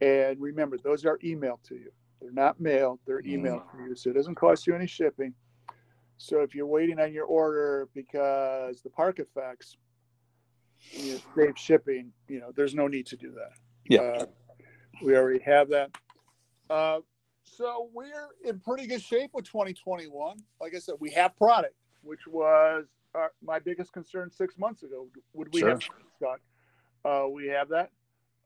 And 0.00 0.40
remember, 0.40 0.78
those 0.78 1.04
are 1.04 1.18
emailed 1.18 1.62
to 1.64 1.74
you. 1.74 1.90
They're 2.20 2.32
not 2.32 2.60
mailed, 2.60 3.00
they're 3.06 3.22
mm. 3.22 3.38
emailed 3.38 3.64
mm. 3.66 3.72
to 3.72 3.88
you. 3.88 3.94
So 3.96 4.10
it 4.10 4.14
doesn't 4.14 4.34
cost 4.34 4.66
you 4.66 4.74
any 4.74 4.86
shipping. 4.86 5.34
So 6.18 6.40
if 6.40 6.54
you're 6.54 6.66
waiting 6.66 7.00
on 7.00 7.12
your 7.12 7.24
order 7.24 7.88
because 7.94 8.82
the 8.82 8.90
park 8.90 9.20
effects 9.20 9.78
you 10.92 11.14
know, 11.14 11.20
save 11.34 11.58
shipping, 11.58 12.12
you 12.28 12.40
know, 12.40 12.52
there's 12.54 12.74
no 12.74 12.88
need 12.88 13.06
to 13.06 13.16
do 13.16 13.32
that. 13.32 13.52
Yeah. 13.88 14.00
Uh, 14.00 14.26
we 15.02 15.16
already 15.16 15.42
have 15.44 15.70
that. 15.70 15.90
Uh, 16.68 17.00
so 17.56 17.88
we're 17.92 18.28
in 18.44 18.60
pretty 18.60 18.86
good 18.86 19.02
shape 19.02 19.30
with 19.34 19.44
2021. 19.46 20.38
Like 20.60 20.74
I 20.74 20.78
said, 20.78 20.96
we 21.00 21.10
have 21.10 21.36
product, 21.36 21.74
which 22.02 22.26
was 22.26 22.86
our, 23.14 23.32
my 23.42 23.58
biggest 23.58 23.92
concern 23.92 24.30
six 24.30 24.56
months 24.58 24.82
ago. 24.82 25.08
Would 25.34 25.52
we 25.52 25.60
sure. 25.60 25.70
have 25.70 25.82
stock? 26.16 26.40
Uh, 27.04 27.28
we 27.28 27.48
have 27.48 27.68
that. 27.70 27.90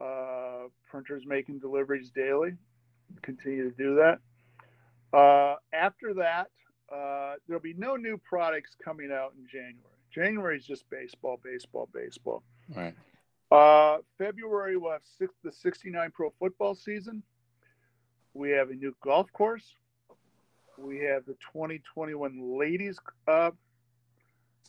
Uh, 0.01 0.69
printers 0.91 1.25
making 1.27 1.59
deliveries 1.59 2.11
daily. 2.11 2.53
Continue 3.23 3.71
to 3.71 3.77
do 3.77 3.95
that. 3.97 4.19
Uh, 5.17 5.57
after 5.73 6.15
that, 6.15 6.49
uh, 6.93 7.35
there'll 7.47 7.63
be 7.63 7.75
no 7.75 7.97
new 7.97 8.19
products 8.19 8.77
coming 8.83 9.11
out 9.13 9.33
in 9.39 9.47
January. 9.47 9.79
January 10.13 10.57
is 10.57 10.65
just 10.65 10.89
baseball, 10.91 11.41
baseball, 11.43 11.89
baseball. 11.93 12.43
Right. 12.75 12.95
Uh, 13.51 13.99
February 14.19 14.77
we'll 14.77 14.93
have 14.93 15.03
six, 15.19 15.33
the 15.43 15.53
69 15.53 16.11
pro 16.13 16.33
football 16.39 16.75
season. 16.75 17.23
We 18.35 18.51
have 18.51 18.71
a 18.71 18.75
new 18.75 18.95
golf 19.01 19.33
course. 19.33 19.77
We 20.77 20.99
have 21.05 21.25
the 21.25 21.37
2021 21.53 22.59
ladies 22.59 22.99
uh, 23.29 23.53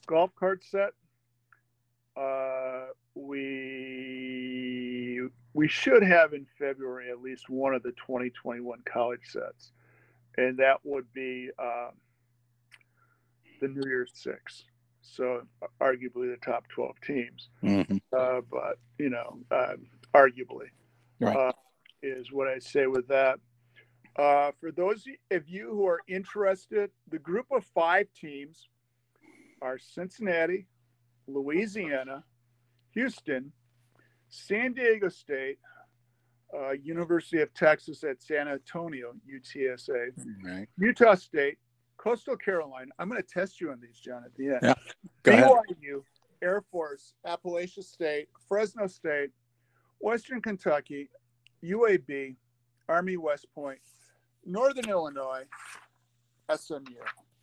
golf 0.05 0.30
cart 0.36 0.63
set. 0.63 0.91
Uh, 2.16 2.86
we 3.16 5.22
we 5.53 5.68
should 5.68 6.03
have 6.03 6.34
in 6.34 6.45
February 6.59 7.09
at 7.09 7.22
least 7.22 7.49
one 7.49 7.74
of 7.74 7.82
the 7.82 7.91
2021 7.93 8.84
college 8.86 9.22
sets, 9.28 9.72
and 10.38 10.59
that 10.59 10.78
would 10.84 11.11
be 11.11 11.49
uh, 11.57 11.89
the 13.61 13.68
New 13.68 13.88
Year's 13.88 14.11
Six. 14.13 14.66
So 15.01 15.41
arguably 15.82 16.32
the 16.32 16.39
top 16.43 16.68
12 16.70 16.95
teams, 17.01 17.49
mm-hmm. 17.63 17.97
uh, 18.16 18.41
but 18.51 18.78
you 18.99 19.09
know, 19.09 19.39
uh, 19.49 19.74
arguably 20.13 20.68
right. 21.20 21.36
Uh, 21.36 21.51
is 22.03 22.32
what 22.32 22.47
I 22.47 22.59
say 22.59 22.86
with 22.86 23.07
that. 23.07 23.39
Uh, 24.18 24.51
for 24.59 24.72
those 24.72 25.05
of 25.32 25.47
you 25.47 25.70
who 25.70 25.86
are 25.86 26.01
interested, 26.07 26.89
the 27.09 27.20
group 27.20 27.47
of 27.51 27.66
five 27.66 28.07
teams 28.20 28.70
are 29.61 29.78
Cincinnati, 29.78 30.68
Louisiana, 31.28 32.24
Houston, 32.93 33.51
San 34.30 34.74
Diego 34.74 35.09
State, 35.09 35.57
uh, 36.57 36.72
University 36.72 37.41
of 37.41 37.53
Texas 37.53 38.03
at 38.03 38.22
San 38.22 38.47
Antonio, 38.47 39.13
UTSA, 39.30 40.11
right. 40.45 40.68
Utah 40.78 41.16
State, 41.16 41.57
Coastal 41.97 42.38
Carolina. 42.38 42.91
I'm 42.99 43.09
going 43.09 43.22
to 43.22 43.28
test 43.28 43.59
you 43.59 43.72
on 43.72 43.82
these, 43.82 43.99
John, 43.99 44.24
at 44.24 44.34
the 44.36 44.47
end. 44.47 44.59
Yeah. 44.61 44.74
Go 45.24 45.32
BYU, 45.32 45.41
ahead. 45.41 46.01
Air 46.41 46.63
Force, 46.72 47.13
Appalachia 47.26 47.84
State, 47.84 48.28
Fresno 48.47 48.88
State, 48.88 49.32
Western 49.99 50.41
Kentucky, 50.41 51.09
UAB, 51.63 52.36
Army 52.88 53.18
West 53.18 53.47
Point, 53.53 53.80
Northern 54.46 54.89
Illinois, 54.89 55.43
SMU. 56.56 56.80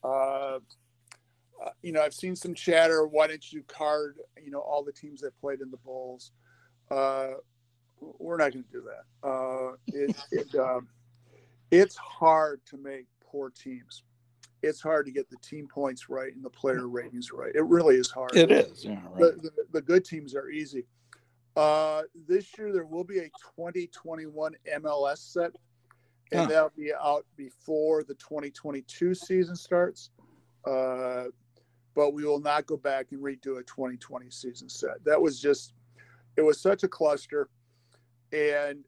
Uh, 0.05 0.59
uh, 1.65 1.71
you 1.83 1.93
know, 1.93 2.03
I've 2.03 2.15
seen 2.15 2.35
some 2.35 2.55
chatter. 2.55 3.07
Why 3.07 3.27
didn't 3.27 3.53
you 3.53 3.63
card, 3.69 4.17
you 4.43 4.51
know, 4.51 4.61
all 4.61 4.83
the 4.83 4.93
teams 4.93 5.21
that 5.21 5.39
played 5.41 5.61
in 5.61 5.71
the 5.71 5.77
bowls? 5.79 6.33
Uh, 6.91 7.29
we're 8.01 8.37
not 8.37 8.53
going 8.53 8.65
to 8.65 8.71
do 8.71 8.83
that. 8.83 9.29
Uh, 9.29 9.73
it, 9.89 10.17
it 10.33 10.55
um, 10.59 10.89
it's 11.71 11.97
hard 11.97 12.61
to 12.67 12.77
make 12.77 13.07
poor 13.21 13.51
teams. 13.51 14.03
It's 14.63 14.81
hard 14.81 15.07
to 15.07 15.13
get 15.13 15.29
the 15.29 15.39
team 15.39 15.67
points 15.67 16.09
right 16.09 16.33
and 16.33 16.45
the 16.45 16.51
player 16.51 16.87
ratings 16.87 17.33
right. 17.33 17.53
It 17.55 17.65
really 17.65 17.97
is 17.97 18.11
hard. 18.11 18.37
It 18.37 18.53
is. 18.53 18.85
Yeah, 18.85 19.01
right. 19.11 19.35
the, 19.43 19.51
the, 19.51 19.51
the, 19.73 19.81
good 19.81 20.05
teams 20.05 20.37
are 20.37 20.51
easy. 20.51 20.85
Uh, 21.57 22.03
this 22.29 22.47
year 22.57 22.73
there 22.73 22.85
will 22.85 23.03
be 23.03 23.19
a 23.19 23.31
2021 23.57 24.55
MLS 24.79 25.33
set, 25.33 25.51
and 26.33 26.43
huh. 26.43 26.47
that'll 26.47 26.73
be 26.77 26.93
out 26.93 27.27
before 27.37 28.03
the 28.03 28.15
2022 28.15 29.15
season 29.15 29.55
starts. 29.55 30.11
Uh, 30.67 31.25
but 31.95 32.15
we 32.15 32.25
will 32.25 32.41
not 32.41 32.67
go 32.67 32.77
back 32.77 33.09
and 33.13 33.21
redo 33.21 33.59
a 33.59 33.63
2020 33.65 34.31
season 34.31 34.69
set. 34.69 35.05
That 35.05 35.21
was 35.21 35.41
just, 35.41 35.75
it 36.37 36.43
was 36.43 36.61
such 36.61 36.85
a 36.85 36.89
cluster. 36.89 37.49
And 38.33 38.85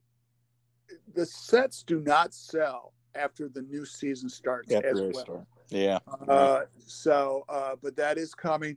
the 1.14 1.26
sets 1.26 1.82
do 1.82 2.00
not 2.00 2.32
sell 2.32 2.94
after 3.14 3.48
the 3.48 3.60
new 3.62 3.84
season 3.84 4.28
starts 4.30 4.72
as 4.72 5.00
well. 5.00 5.12
Start. 5.12 5.44
Yeah. 5.68 5.98
Uh, 6.26 6.62
so, 6.78 7.44
uh, 7.48 7.76
but 7.82 7.94
that 7.96 8.16
is 8.16 8.34
coming. 8.34 8.76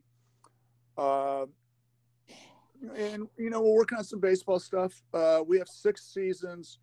Uh, 0.98 1.46
and, 2.96 3.28
you 3.38 3.50
know, 3.50 3.62
we're 3.62 3.76
working 3.76 3.98
on 3.98 4.04
some 4.04 4.20
baseball 4.20 4.60
stuff. 4.60 5.02
Uh, 5.14 5.42
we 5.48 5.58
have 5.58 5.70
six 5.70 6.14
seasons 6.14 6.80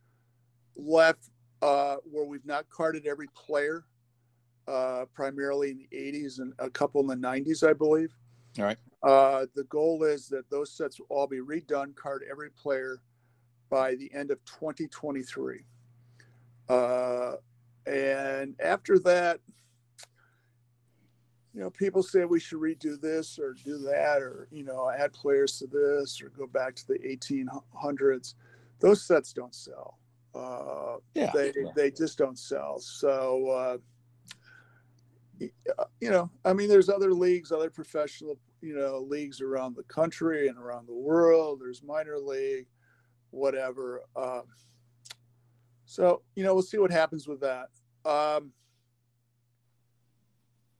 left 0.76 1.30
uh, 1.64 1.96
where 2.04 2.26
we've 2.26 2.44
not 2.44 2.68
carded 2.68 3.06
every 3.06 3.28
player 3.28 3.86
uh, 4.68 5.06
primarily 5.14 5.70
in 5.70 5.78
the 5.78 5.88
80s 5.96 6.38
and 6.38 6.52
a 6.58 6.68
couple 6.68 7.00
in 7.00 7.06
the 7.06 7.26
90s, 7.26 7.66
I 7.66 7.72
believe. 7.72 8.12
All 8.58 8.66
right. 8.66 8.76
Uh, 9.02 9.46
the 9.54 9.64
goal 9.64 10.04
is 10.04 10.28
that 10.28 10.48
those 10.50 10.70
sets 10.70 11.00
will 11.00 11.06
all 11.08 11.26
be 11.26 11.38
redone, 11.38 11.94
card 11.94 12.22
every 12.30 12.50
player 12.50 13.00
by 13.70 13.94
the 13.94 14.12
end 14.12 14.30
of 14.30 14.44
2023. 14.44 15.64
Uh, 16.68 17.32
and 17.86 18.54
after 18.62 18.98
that, 18.98 19.40
you 21.54 21.60
know, 21.60 21.70
people 21.70 22.02
say 22.02 22.26
we 22.26 22.40
should 22.40 22.58
redo 22.60 23.00
this 23.00 23.38
or 23.38 23.54
do 23.64 23.78
that, 23.78 24.20
or 24.20 24.48
you 24.50 24.64
know, 24.64 24.90
add 24.90 25.14
players 25.14 25.58
to 25.60 25.66
this, 25.66 26.20
or 26.20 26.28
go 26.30 26.46
back 26.46 26.74
to 26.74 26.86
the 26.88 26.98
1800s. 26.98 28.34
Those 28.80 29.02
sets 29.06 29.32
don't 29.32 29.54
sell. 29.54 29.98
Uh, 30.34 30.96
yeah, 31.14 31.30
they 31.34 31.52
yeah. 31.56 31.70
they 31.76 31.90
just 31.90 32.18
don't 32.18 32.38
sell. 32.38 32.78
So 32.78 33.48
uh, 33.48 33.76
you 35.38 35.50
you 36.00 36.10
know, 36.10 36.30
I 36.44 36.52
mean, 36.52 36.68
there's 36.68 36.88
other 36.88 37.12
leagues, 37.12 37.52
other 37.52 37.70
professional, 37.70 38.38
you 38.60 38.74
know, 38.74 38.98
leagues 38.98 39.40
around 39.40 39.76
the 39.76 39.82
country 39.84 40.48
and 40.48 40.58
around 40.58 40.86
the 40.86 40.94
world. 40.94 41.60
There's 41.60 41.82
minor 41.82 42.18
league, 42.18 42.66
whatever. 43.30 44.02
Um, 44.16 44.42
so, 45.86 46.22
you 46.34 46.44
know, 46.44 46.54
we'll 46.54 46.62
see 46.62 46.78
what 46.78 46.90
happens 46.90 47.28
with 47.28 47.40
that. 47.40 47.68
Um, 48.04 48.52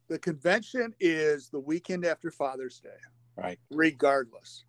the 0.08 0.18
convention 0.18 0.94
is 1.00 1.48
the 1.48 1.60
weekend 1.60 2.04
after 2.04 2.30
Father's 2.30 2.80
Day. 2.80 2.88
Right. 3.36 3.58
Regardless. 3.70 4.64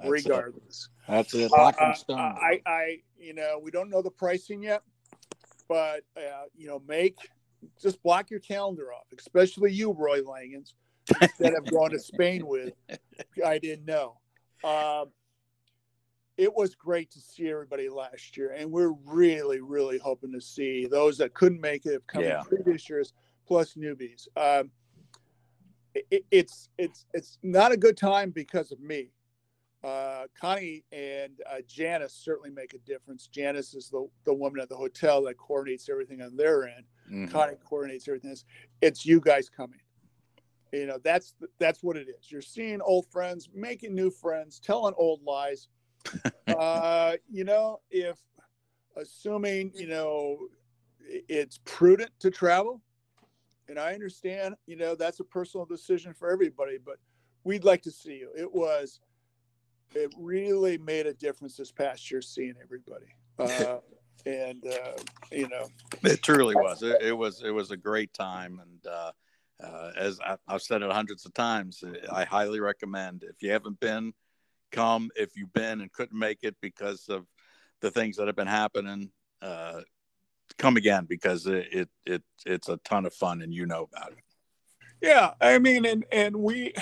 That's 0.00 0.10
regardless. 0.10 0.88
It. 1.08 1.12
That's 1.12 1.34
it. 1.34 1.52
Uh, 1.52 1.56
Lock 1.56 1.76
uh, 1.80 1.84
and 1.84 1.96
stone. 1.96 2.18
I, 2.18 2.60
I, 2.66 2.98
you 3.24 3.34
know, 3.34 3.58
we 3.62 3.70
don't 3.70 3.88
know 3.88 4.02
the 4.02 4.10
pricing 4.10 4.62
yet, 4.62 4.82
but 5.68 6.02
uh, 6.16 6.44
you 6.56 6.66
know, 6.66 6.82
make 6.86 7.16
just 7.80 8.02
block 8.02 8.30
your 8.30 8.40
calendar 8.40 8.92
off, 8.92 9.06
especially 9.18 9.72
you, 9.72 9.92
Roy 9.92 10.20
Langens, 10.20 10.74
instead 11.20 11.54
of 11.54 11.70
going 11.70 11.92
to 11.92 11.98
Spain 11.98 12.46
with. 12.46 12.72
I 13.44 13.58
didn't 13.58 13.86
know. 13.86 14.18
Um, 14.62 15.06
it 16.36 16.52
was 16.52 16.74
great 16.74 17.10
to 17.12 17.20
see 17.20 17.48
everybody 17.48 17.88
last 17.88 18.36
year, 18.36 18.54
and 18.56 18.70
we're 18.70 18.92
really, 19.06 19.60
really 19.60 19.98
hoping 19.98 20.32
to 20.32 20.40
see 20.40 20.86
those 20.86 21.16
that 21.18 21.32
couldn't 21.32 21.60
make 21.60 21.86
it 21.86 21.92
have 21.92 22.06
come 22.06 22.22
Yeah. 22.24 22.42
previous 22.42 22.88
years, 22.88 23.12
plus 23.46 23.74
newbies. 23.74 24.26
Um, 24.36 24.70
it, 25.94 26.24
it's 26.30 26.68
it's 26.76 27.06
it's 27.14 27.38
not 27.42 27.70
a 27.70 27.76
good 27.76 27.96
time 27.96 28.30
because 28.30 28.72
of 28.72 28.80
me. 28.80 29.12
Uh, 29.84 30.26
Connie 30.40 30.82
and 30.92 31.40
uh, 31.50 31.56
Janice 31.68 32.14
certainly 32.14 32.50
make 32.50 32.72
a 32.72 32.78
difference. 32.78 33.26
Janice 33.26 33.74
is 33.74 33.90
the, 33.90 34.08
the 34.24 34.32
woman 34.32 34.60
at 34.60 34.70
the 34.70 34.76
hotel 34.76 35.22
that 35.24 35.36
coordinates 35.36 35.90
everything 35.90 36.22
on 36.22 36.34
their 36.36 36.66
end. 36.66 36.84
Mhm. 37.10 37.30
Connie 37.30 37.56
coordinates 37.62 38.08
everything. 38.08 38.30
Else. 38.30 38.44
It's 38.80 39.04
you 39.04 39.20
guys 39.20 39.50
coming. 39.50 39.80
You 40.72 40.86
know 40.86 40.98
that's 41.04 41.34
that's 41.58 41.84
what 41.84 41.96
it 41.96 42.08
is. 42.08 42.32
You're 42.32 42.42
seeing 42.42 42.80
old 42.80 43.06
friends, 43.12 43.48
making 43.54 43.94
new 43.94 44.10
friends, 44.10 44.58
telling 44.58 44.94
old 44.96 45.22
lies. 45.22 45.68
uh, 46.48 47.16
you 47.30 47.44
know, 47.44 47.80
if 47.90 48.18
assuming 48.96 49.70
you 49.74 49.86
know 49.86 50.48
it's 51.28 51.60
prudent 51.64 52.10
to 52.20 52.30
travel, 52.30 52.80
and 53.68 53.78
I 53.78 53.94
understand, 53.94 54.54
you 54.66 54.76
know, 54.76 54.94
that's 54.94 55.20
a 55.20 55.24
personal 55.24 55.66
decision 55.66 56.12
for 56.12 56.30
everybody, 56.30 56.78
but 56.84 56.96
we'd 57.44 57.64
like 57.64 57.82
to 57.82 57.90
see 57.90 58.14
you. 58.18 58.30
It 58.36 58.52
was, 58.52 59.00
it 59.94 60.12
really 60.18 60.78
made 60.78 61.06
a 61.06 61.14
difference 61.14 61.56
this 61.56 61.70
past 61.70 62.10
year 62.10 62.22
seeing 62.22 62.54
everybody. 62.62 63.06
Uh, 63.36 63.80
and, 64.26 64.64
uh, 64.64 64.92
you 65.32 65.48
know, 65.48 65.66
It 66.04 66.22
truly 66.22 66.54
was. 66.54 66.84
It, 66.84 67.02
it 67.02 67.12
was. 67.12 67.42
It 67.42 67.50
was 67.50 67.72
a 67.72 67.76
great 67.76 68.14
time, 68.14 68.60
and 68.62 68.86
uh, 68.86 69.10
uh, 69.60 69.90
as 69.98 70.20
I, 70.20 70.36
I've 70.46 70.62
said 70.62 70.82
it 70.82 70.90
hundreds 70.92 71.26
of 71.26 71.34
times, 71.34 71.82
I 72.12 72.24
highly 72.24 72.60
recommend. 72.60 73.24
If 73.24 73.42
you 73.42 73.50
haven't 73.50 73.80
been, 73.80 74.14
come. 74.70 75.10
If 75.16 75.36
you've 75.36 75.52
been 75.52 75.80
and 75.80 75.92
couldn't 75.92 76.18
make 76.18 76.38
it 76.42 76.56
because 76.60 77.08
of 77.08 77.26
the 77.80 77.90
things 77.90 78.16
that 78.16 78.26
have 78.28 78.36
been 78.36 78.46
happening, 78.46 79.10
uh, 79.42 79.80
come 80.58 80.76
again 80.76 81.06
because 81.06 81.46
it, 81.46 81.66
it 81.72 81.88
it 82.06 82.22
it's 82.46 82.68
a 82.68 82.78
ton 82.78 83.06
of 83.06 83.14
fun, 83.14 83.42
and 83.42 83.52
you 83.52 83.66
know 83.66 83.88
about 83.92 84.12
it. 84.12 84.18
yeah, 85.00 85.32
I 85.40 85.58
mean, 85.58 85.84
and, 85.84 86.04
and 86.10 86.36
we, 86.36 86.72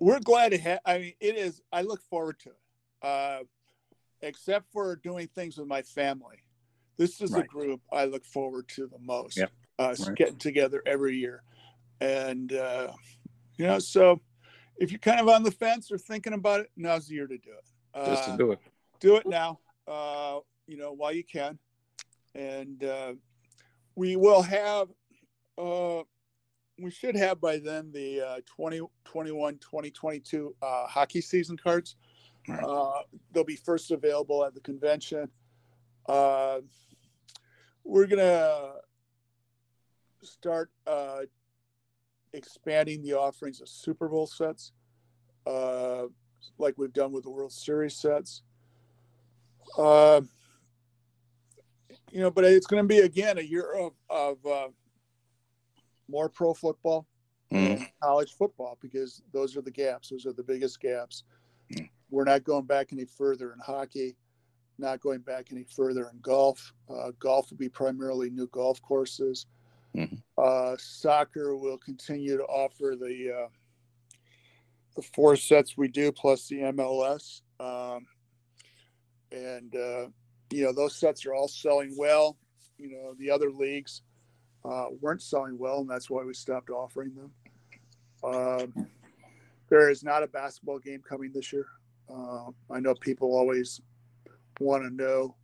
we're 0.00 0.20
glad 0.20 0.50
to 0.50 0.58
have, 0.58 0.80
I 0.84 0.98
mean, 0.98 1.14
it 1.20 1.36
is, 1.36 1.62
I 1.72 1.82
look 1.82 2.02
forward 2.02 2.38
to 2.40 2.50
it. 2.50 2.58
Uh, 3.02 3.44
except 4.22 4.72
for 4.72 4.96
doing 4.96 5.28
things 5.28 5.58
with 5.58 5.68
my 5.68 5.82
family. 5.82 6.42
This 6.96 7.20
is 7.20 7.30
the 7.30 7.40
Right. 7.40 7.48
group 7.48 7.82
I 7.92 8.06
look 8.06 8.24
forward 8.24 8.68
to 8.68 8.86
the 8.86 8.98
most. 8.98 9.36
Yep. 9.36 9.52
Us 9.78 10.08
Right. 10.08 10.16
getting 10.16 10.38
together 10.38 10.82
every 10.86 11.16
year. 11.16 11.42
And, 12.00 12.52
uh, 12.52 12.94
you 13.56 13.66
know, 13.66 13.78
so 13.78 14.22
if 14.76 14.90
you're 14.90 15.00
kind 15.00 15.20
of 15.20 15.28
on 15.28 15.42
the 15.42 15.50
fence 15.50 15.92
or 15.92 15.98
thinking 15.98 16.32
about 16.32 16.60
it, 16.60 16.70
now's 16.76 17.08
the 17.08 17.14
year 17.14 17.26
to 17.26 17.36
do 17.36 17.52
it. 17.52 17.64
Just 18.06 18.28
Uh, 18.28 18.32
to 18.32 18.38
do 18.38 18.52
it. 18.52 18.60
do 19.00 19.16
it 19.16 19.26
now, 19.26 19.60
uh, 19.86 20.40
you 20.66 20.78
know, 20.78 20.92
while 20.92 21.12
you 21.12 21.24
can. 21.24 21.58
And 22.34 22.82
uh, 22.82 23.14
we 23.94 24.16
will 24.16 24.42
have, 24.42 24.88
uh, 25.58 26.04
we 26.78 26.90
should 26.90 27.16
have 27.16 27.40
by 27.40 27.58
then 27.58 27.90
the 27.92 28.20
uh, 28.20 28.36
2021 28.46 29.58
2022 29.58 30.56
uh, 30.62 30.86
hockey 30.86 31.20
season 31.20 31.56
cards. 31.56 31.96
Right. 32.48 32.62
Uh, 32.62 33.02
they'll 33.32 33.44
be 33.44 33.56
first 33.56 33.90
available 33.90 34.44
at 34.44 34.54
the 34.54 34.60
convention. 34.60 35.28
Uh, 36.06 36.60
we're 37.84 38.06
going 38.06 38.18
to 38.18 38.72
start 40.22 40.70
uh, 40.86 41.20
expanding 42.32 43.02
the 43.02 43.14
offerings 43.14 43.60
of 43.60 43.68
Super 43.68 44.08
Bowl 44.08 44.26
sets, 44.26 44.72
uh, 45.46 46.04
like 46.58 46.74
we've 46.76 46.92
done 46.92 47.12
with 47.12 47.24
the 47.24 47.30
World 47.30 47.52
Series 47.52 47.96
sets. 47.96 48.42
Uh, 49.78 50.20
you 52.10 52.20
know, 52.20 52.30
but 52.30 52.44
it's 52.44 52.66
going 52.66 52.82
to 52.82 52.88
be 52.88 53.00
again 53.00 53.38
a 53.38 53.42
year 53.42 53.72
of, 53.72 53.92
of 54.10 54.46
uh, 54.46 54.68
more 56.08 56.28
pro 56.28 56.54
football 56.54 57.06
and 57.50 57.86
college 58.02 58.32
football 58.32 58.78
because 58.80 59.22
those 59.32 59.56
are 59.56 59.62
the 59.62 59.70
gaps. 59.70 60.10
Those 60.10 60.26
are 60.26 60.32
the 60.32 60.42
biggest 60.42 60.80
gaps. 60.80 61.24
Mm. 61.72 61.88
We're 62.10 62.24
not 62.24 62.44
going 62.44 62.64
back 62.64 62.92
any 62.92 63.04
further 63.04 63.52
in 63.52 63.58
hockey, 63.60 64.16
not 64.78 65.00
going 65.00 65.20
back 65.20 65.48
any 65.52 65.64
further 65.64 66.10
in 66.12 66.18
golf. 66.20 66.72
Uh, 66.88 67.12
golf 67.18 67.50
will 67.50 67.56
be 67.56 67.68
primarily 67.68 68.30
new 68.30 68.48
golf 68.48 68.80
courses. 68.82 69.46
Mhm. 69.94 70.20
Uh, 70.36 70.76
soccer 70.78 71.56
will 71.56 71.78
continue 71.78 72.36
to 72.36 72.44
offer 72.44 72.96
the 72.98 73.44
uh, 73.44 73.48
the 74.96 75.02
four 75.02 75.36
sets 75.36 75.76
we 75.76 75.88
do 75.88 76.10
plus 76.10 76.48
the 76.48 76.56
MLS. 76.56 77.42
Um, 77.60 78.06
and 79.30 79.74
uh, 79.74 80.08
you 80.50 80.64
know 80.64 80.72
those 80.72 80.96
sets 80.96 81.24
are 81.26 81.34
all 81.34 81.48
selling 81.48 81.94
well. 81.96 82.36
You 82.78 82.90
know 82.90 83.14
the 83.18 83.30
other 83.30 83.50
leagues 83.50 84.02
uh, 84.64 84.86
weren't 85.00 85.22
selling 85.22 85.58
well, 85.58 85.80
and 85.80 85.90
that's 85.90 86.08
why 86.08 86.22
we 86.22 86.34
stopped 86.34 86.70
offering 86.70 87.12
them. 87.14 87.30
Um, 88.22 88.86
there 89.68 89.90
is 89.90 90.02
not 90.02 90.22
a 90.22 90.26
basketball 90.26 90.78
game 90.78 91.02
coming 91.06 91.32
this 91.32 91.52
year. 91.52 91.66
Uh, 92.08 92.50
I 92.70 92.80
know 92.80 92.94
people 92.94 93.34
always 93.34 93.80
want 94.60 94.84
to 94.84 94.90
know 94.90 95.34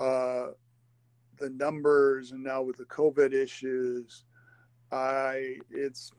uh, 0.00 0.52
the 1.38 1.50
numbers, 1.50 2.32
and 2.32 2.42
now 2.42 2.62
with 2.62 2.76
the 2.76 2.84
COVID 2.84 3.32
issues, 3.32 4.24
I 4.90 5.56
it's 5.70 6.12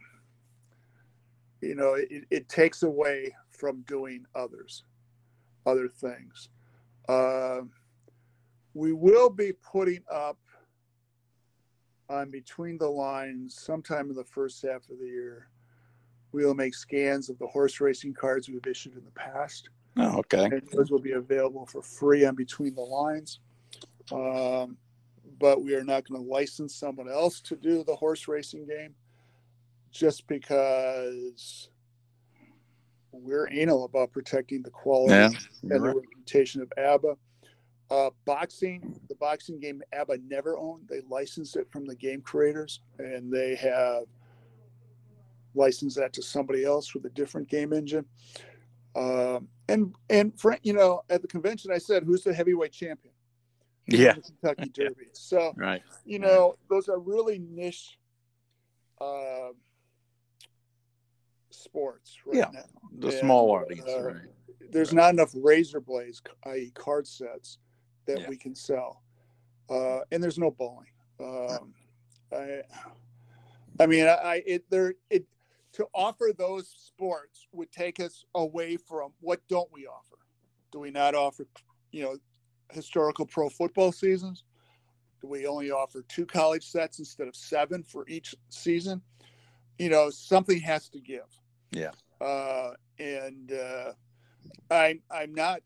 you 1.61 1.75
know 1.75 1.93
it, 1.93 2.25
it 2.31 2.49
takes 2.49 2.83
away 2.83 3.35
from 3.49 3.81
doing 3.81 4.25
others, 4.35 4.83
other 5.65 5.87
things. 5.87 6.49
Uh, 7.07 7.61
we 8.73 8.93
will 8.93 9.29
be 9.29 9.53
putting 9.53 10.03
up 10.11 10.37
on 12.09 12.29
between 12.29 12.77
the 12.77 12.87
lines 12.89 13.55
sometime 13.59 14.09
in 14.09 14.15
the 14.15 14.23
first 14.23 14.61
half 14.61 14.89
of 14.89 14.99
the 14.99 15.05
year. 15.05 15.47
We 16.31 16.45
will 16.45 16.55
make 16.55 16.73
scans 16.73 17.29
of 17.29 17.37
the 17.37 17.47
horse 17.47 17.79
racing 17.79 18.13
cards 18.13 18.49
we've 18.49 18.65
issued 18.65 18.97
in 18.97 19.05
the 19.05 19.11
past, 19.11 19.69
Oh, 19.97 20.17
okay. 20.19 20.45
and 20.45 20.61
those 20.73 20.89
will 20.89 20.99
be 21.01 21.11
available 21.11 21.65
for 21.67 21.81
free 21.83 22.25
on 22.25 22.35
between 22.35 22.73
the 22.73 22.81
lines. 22.81 23.39
Um, 24.11 24.77
but 25.39 25.63
we 25.63 25.75
are 25.75 25.83
not 25.83 26.07
going 26.07 26.21
to 26.23 26.27
license 26.29 26.75
someone 26.75 27.07
else 27.09 27.39
to 27.41 27.55
do 27.55 27.83
the 27.83 27.95
horse 27.95 28.27
racing 28.27 28.65
game 28.65 28.95
just 29.91 30.25
because 30.27 31.69
we're 33.11 33.47
anal 33.51 33.85
about 33.85 34.11
protecting 34.11 34.63
the 34.63 34.71
quality 34.71 35.13
Yeah. 35.13 35.25
and 35.27 35.69
you're 35.69 35.79
the 35.79 35.99
reputation 35.99 36.61
of 36.61 36.71
APBA. 36.77 37.15
Uh, 37.93 38.09
boxing, 38.25 38.99
the 39.07 39.13
boxing 39.15 39.59
game 39.59 39.79
APBA 39.93 40.27
never 40.27 40.57
owned. 40.57 40.81
They 40.89 41.01
licensed 41.07 41.55
it 41.57 41.69
from 41.71 41.85
the 41.85 41.95
game 41.95 42.21
creators, 42.21 42.79
and 42.97 43.31
they 43.31 43.53
have 43.55 44.05
licensed 45.53 45.97
that 45.97 46.11
to 46.13 46.23
somebody 46.23 46.65
else 46.65 46.95
with 46.95 47.05
a 47.05 47.11
different 47.11 47.47
game 47.47 47.71
engine. 47.71 48.05
Um, 48.95 49.47
and 49.69 49.93
and 50.09 50.39
for, 50.39 50.57
you 50.63 50.73
know, 50.73 51.01
at 51.11 51.21
the 51.21 51.27
convention, 51.27 51.71
I 51.71 51.77
said, 51.77 52.03
"Who's 52.03 52.23
the 52.23 52.33
heavyweight 52.33 52.71
champion?" 52.71 53.13
Yeah. 53.85 54.13
Kentucky 54.13 54.69
Derby. 54.73 55.09
So 55.11 55.53
Right. 55.55 55.83
you 56.03 56.17
know, 56.17 56.55
those 56.71 56.89
are 56.89 56.97
really 56.97 57.37
niche 57.37 57.99
uh, 58.99 59.49
sports 61.51 62.17
right 62.25 62.37
Yeah, 62.37 62.49
now. 62.51 62.65
The 62.97 63.09
And, 63.09 63.17
small 63.19 63.51
audience. 63.51 63.87
uh, 63.87 64.03
right. 64.03 64.15
there's 64.71 64.93
not 64.93 65.13
enough 65.13 65.31
razor 65.35 65.79
blades, 65.79 66.23
i.e., 66.47 66.71
card 66.73 67.05
sets, 67.05 67.59
that 68.05 68.19
Yeah. 68.19 68.29
we 68.29 68.37
can 68.37 68.55
sell, 68.55 69.01
uh, 69.69 69.99
and 70.11 70.23
there's 70.23 70.37
no 70.37 70.51
bowling. 70.51 70.87
Um, 71.19 71.73
I, 72.31 72.61
I 73.79 73.85
mean, 73.85 74.05
I, 74.05 74.13
I 74.13 74.43
it 74.45 74.69
there 74.69 74.93
it 75.09 75.25
to 75.73 75.87
offer 75.93 76.31
those 76.37 76.67
sports 76.69 77.47
would 77.51 77.71
take 77.71 77.99
us 77.99 78.25
away 78.35 78.77
from 78.77 79.11
what 79.19 79.41
don't 79.47 79.71
we 79.71 79.87
offer? 79.87 80.17
Do 80.71 80.79
we 80.79 80.91
not 80.91 81.15
offer, 81.15 81.47
you 81.91 82.03
know, 82.03 82.17
historical 82.71 83.25
pro 83.25 83.49
football 83.49 83.91
seasons? 83.91 84.43
Do 85.21 85.27
we 85.27 85.47
only 85.47 85.71
offer 85.71 86.03
two 86.09 86.25
college 86.25 86.65
sets 86.65 86.99
instead 86.99 87.27
of 87.27 87.35
seven 87.35 87.83
for 87.83 88.07
each 88.07 88.35
season? 88.49 89.01
you 89.77 89.89
know, 89.89 90.09
something 90.09 90.59
has 90.59 90.89
to 90.89 90.99
give. 90.99 91.27
Yeah. 91.71 91.91
Uh, 92.21 92.71
and 92.99 93.51
uh, 93.51 93.91
I'm 94.71 95.01
I'm 95.11 95.33
not 95.33 95.61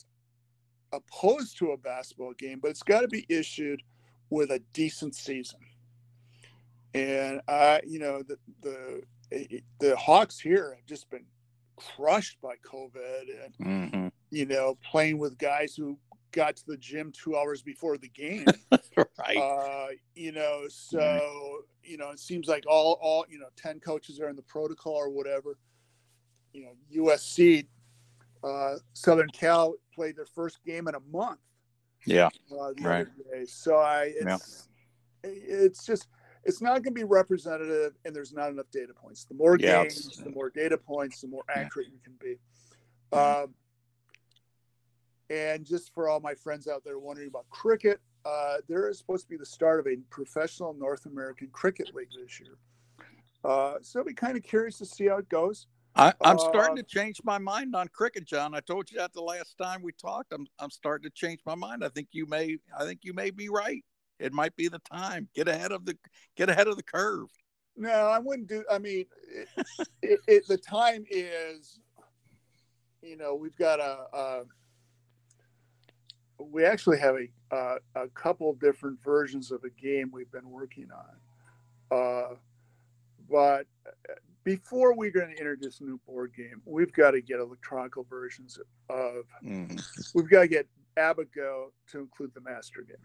opposed 0.98 1.58
to 1.60 1.72
a 1.72 1.78
basketball 1.78 2.34
game, 2.34 2.60
but 2.62 2.72
it's 2.72 2.84
got 2.84 3.02
to 3.02 3.08
be 3.08 3.26
issued 3.30 3.82
with 4.30 4.52
a 4.52 4.60
decent 4.74 5.16
season. 5.16 5.60
And 6.94 7.42
I, 7.48 7.82
you 7.86 8.00
know, 8.00 8.24
the 8.24 8.38
the 8.62 9.62
the 9.80 9.96
Hawks 9.96 10.40
here 10.40 10.74
have 10.76 10.86
just 10.86 11.10
been 11.10 11.26
crushed 11.76 12.40
by 12.42 12.56
COVID, 12.66 13.44
and 13.44 13.54
Mm-hmm. 13.68 14.08
you 14.32 14.46
know, 14.46 14.78
playing 14.84 15.18
with 15.18 15.38
guys 15.38 15.76
who 15.76 15.98
got 16.32 16.56
to 16.58 16.66
the 16.68 16.78
gym 16.78 17.12
two 17.12 17.36
hours 17.36 17.62
before 17.62 17.98
the 17.98 18.10
game. 18.10 18.46
right. 19.20 19.38
uh, 19.38 19.88
you 20.16 20.32
know, 20.32 20.64
so 20.70 21.60
you 21.84 21.98
know, 21.98 22.10
it 22.12 22.20
seems 22.20 22.48
like 22.48 22.64
all 22.68 22.98
all 23.02 23.26
you 23.30 23.40
know, 23.40 23.48
ten 23.56 23.80
coaches 23.80 24.20
are 24.20 24.30
in 24.30 24.36
the 24.36 24.42
protocol 24.44 24.94
or 24.94 25.10
whatever. 25.10 25.58
You 26.54 26.64
know, 26.64 27.06
USC, 27.06 27.68
uh, 28.44 28.76
Southern 28.94 29.30
Cal 29.30 29.76
played 29.94 30.16
their 30.16 30.26
first 30.26 30.64
game 30.64 30.88
in 30.88 30.96
a 30.96 31.00
month. 31.12 31.40
yeah. 32.06 32.30
Uh, 32.52 32.74
Right. 32.82 33.08
So 33.48 33.78
I, 33.78 34.14
it's, 34.16 34.70
it's 35.24 35.86
just, 35.86 36.08
it's 36.44 36.62
not 36.62 36.76
going 36.84 36.84
to 36.84 36.92
be 36.92 37.04
representative, 37.04 37.94
and 38.06 38.16
there's 38.16 38.34
not 38.34 38.50
enough 38.50 38.70
data 38.72 38.94
points. 38.94 39.26
The 39.26 39.34
more 39.34 39.58
Yeah, 39.58 39.84
games, 39.84 40.18
the 40.24 40.30
more 40.30 40.50
data 40.50 40.78
points, 40.78 41.22
the 41.22 41.28
more 41.28 41.44
Yeah. 41.50 41.62
accurate 41.64 41.88
you 41.92 42.00
can 42.04 42.14
be. 42.20 42.38
Mhm. 43.12 43.44
Um, 43.44 43.56
and 45.30 45.66
just 45.66 45.94
for 45.94 46.08
all 46.08 46.20
my 46.22 46.36
friends 46.36 46.68
out 46.68 46.84
there 46.86 47.00
wondering 47.00 47.28
about 47.28 47.50
cricket, 47.50 48.00
uh, 48.24 48.58
there 48.70 48.90
is 48.90 48.98
supposed 48.98 49.26
to 49.26 49.30
be 49.30 49.38
the 49.38 49.46
start 49.46 49.80
of 49.80 49.88
a 49.88 49.98
professional 50.10 50.74
North 50.74 51.06
American 51.06 51.48
cricket 51.50 51.94
league 51.94 52.12
this 52.22 52.40
year. 52.40 52.58
Uh, 53.44 53.76
so 53.82 54.00
I'll 54.00 54.06
be 54.06 54.14
kind 54.14 54.38
of 54.38 54.44
curious 54.44 54.78
to 54.78 54.86
see 54.86 55.08
how 55.08 55.18
it 55.18 55.30
goes. 55.30 55.68
I, 55.98 56.14
I'm 56.22 56.36
Uh, 56.36 56.40
starting 56.40 56.76
to 56.78 56.84
change 56.84 57.22
my 57.24 57.38
mind 57.38 57.76
on 57.76 57.88
cricket, 57.88 58.26
John. 58.26 58.54
I 58.54 58.60
told 58.60 58.92
you 58.92 59.00
that 59.00 59.14
the 59.14 59.22
last 59.22 59.58
time 59.58 59.82
we 59.82 59.92
talked. 59.94 60.32
I'm 60.32 60.48
I'm 60.60 60.70
starting 60.70 61.10
to 61.10 61.16
change 61.16 61.42
my 61.46 61.56
mind. 61.56 61.84
I 61.84 61.90
think 61.90 62.10
you 62.12 62.26
may 62.26 62.58
I 62.78 62.86
think 62.86 63.00
you 63.04 63.14
may 63.14 63.32
be 63.32 63.50
right. 63.50 63.84
It 64.20 64.34
might 64.34 64.56
be 64.56 64.68
the 64.68 64.80
time. 64.80 65.28
Get 65.34 65.48
ahead 65.48 65.72
of 65.72 65.86
the 65.86 65.98
get 66.36 66.50
ahead 66.50 66.68
of 66.68 66.78
the 66.78 66.84
curve. 66.84 67.30
No, 67.76 67.90
I 67.90 68.20
wouldn't 68.20 68.48
do. 68.48 68.64
I 68.72 68.80
mean, 68.80 69.06
it, 69.28 69.48
it, 70.02 70.20
it, 70.28 70.48
the 70.48 70.58
time 70.58 71.06
is, 71.12 71.80
you 73.02 73.18
know, 73.18 73.36
we've 73.36 73.58
got 73.58 73.80
a. 73.80 74.06
a 74.14 74.44
we 76.40 76.64
actually 76.64 77.00
have 77.00 77.16
a 77.16 77.56
uh, 77.56 77.78
a 77.96 78.08
couple 78.10 78.54
different 78.54 79.02
versions 79.04 79.52
of 79.52 79.64
a 79.64 79.70
game 79.70 80.12
we've 80.12 80.32
been 80.32 80.50
working 80.50 80.90
on, 80.92 81.98
uh, 81.98 82.36
but 83.30 83.66
before 84.52 84.94
we're 84.96 85.12
going 85.12 85.28
to 85.30 85.36
introduce 85.38 85.82
a 85.82 85.84
new 85.84 86.00
board 86.08 86.32
game, 86.34 86.62
we've 86.64 86.94
got 86.94 87.12
to 87.12 87.20
get 87.22 87.42
electronic 87.42 87.92
versions 88.10 88.58
of. 88.90 89.26
Mhm. 89.44 89.78
We've 90.16 90.30
got 90.30 90.44
to 90.44 90.48
get 90.48 90.66
APBA-Go 90.96 91.74
to 91.92 92.00
include 92.00 92.34
the 92.34 92.40
master 92.40 92.82
game, 92.82 92.96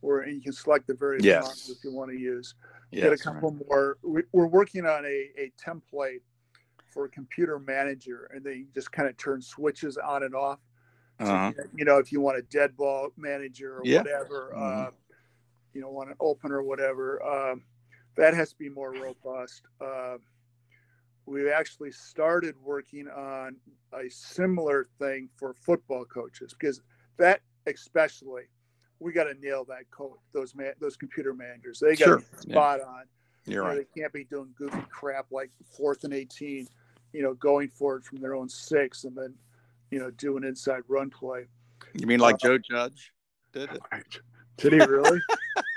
where 0.00 0.28
you 0.28 0.42
can 0.42 0.52
select 0.52 0.86
the 0.86 0.92
various 0.92 1.24
Yes. 1.24 1.70
if 1.70 1.82
you 1.82 1.90
want 1.90 2.10
to 2.10 2.18
use 2.18 2.54
Yes, 2.90 3.04
get 3.04 3.12
a 3.14 3.16
couple 3.16 3.52
more. 3.52 3.96
we- 4.02 4.24
We're 4.32 4.46
working 4.46 4.84
on 4.84 5.06
a, 5.06 5.32
a 5.38 5.52
template 5.58 6.20
for 6.92 7.06
a 7.06 7.08
computer 7.08 7.58
manager, 7.58 8.26
and 8.34 8.44
they 8.44 8.66
just 8.74 8.92
kind 8.92 9.08
of 9.08 9.16
turn 9.16 9.40
switches 9.40 9.96
on 9.96 10.22
and 10.22 10.34
off. 10.34 10.60
So, 11.18 11.24
Uh-huh. 11.26 11.62
you 11.74 11.86
know, 11.86 11.96
if 11.96 12.12
you 12.12 12.20
want 12.20 12.36
a 12.36 12.42
dead 12.42 12.76
ball 12.76 13.10
manager 13.16 13.78
or 13.78 13.80
Yeah. 13.84 14.02
whatever, 14.02 14.52
Mhm. 14.54 14.88
uh, 14.88 14.90
you 15.72 15.80
know, 15.80 15.90
want 15.90 16.10
an 16.10 16.16
opener 16.20 16.58
or 16.58 16.62
whatever, 16.62 17.22
um, 17.22 17.64
that 18.16 18.34
has 18.34 18.50
to 18.50 18.58
be 18.58 18.68
more 18.68 18.92
robust. 18.92 19.62
Uh, 19.80 20.18
we 21.26 21.50
actually 21.50 21.90
started 21.90 22.54
working 22.62 23.08
on 23.08 23.56
a 23.92 24.08
similar 24.10 24.88
thing 24.98 25.28
for 25.36 25.54
football 25.54 26.04
coaches 26.04 26.54
because 26.58 26.80
that 27.16 27.40
especially 27.66 28.42
we 29.00 29.12
got 29.12 29.24
to 29.24 29.34
nail 29.40 29.64
that 29.64 29.90
code 29.90 30.16
those 30.32 30.54
man 30.54 30.72
those 30.80 30.96
computer 30.96 31.32
managers 31.34 31.78
they 31.80 31.90
got 31.96 31.98
Sure. 31.98 32.18
be 32.18 32.24
Yeah. 32.46 32.52
spot 32.54 32.80
on 32.82 33.04
You're 33.46 33.54
you 33.54 33.56
know, 33.56 33.76
right. 33.76 33.88
they 33.94 34.00
can't 34.00 34.12
be 34.12 34.24
doing 34.24 34.48
goofy 34.56 34.84
crap 34.90 35.26
like 35.30 35.50
fourth 35.76 36.04
and 36.04 36.12
18 36.12 36.68
you 37.12 37.22
know 37.22 37.34
going 37.34 37.68
for 37.70 37.96
it 37.96 38.04
from 38.04 38.18
their 38.20 38.34
own 38.34 38.48
six 38.48 39.04
and 39.04 39.16
then 39.16 39.34
you 39.90 39.98
know 39.98 40.10
do 40.12 40.36
an 40.36 40.44
inside 40.44 40.82
run 40.88 41.08
play 41.10 41.46
You 41.94 42.06
mean 42.06 42.20
like 42.20 42.34
uh, 42.36 42.48
Joe 42.48 42.58
Judge 42.58 43.12
did 43.52 43.70
it? 43.72 43.82
did 44.58 44.72
he 44.72 44.80
really 44.80 45.20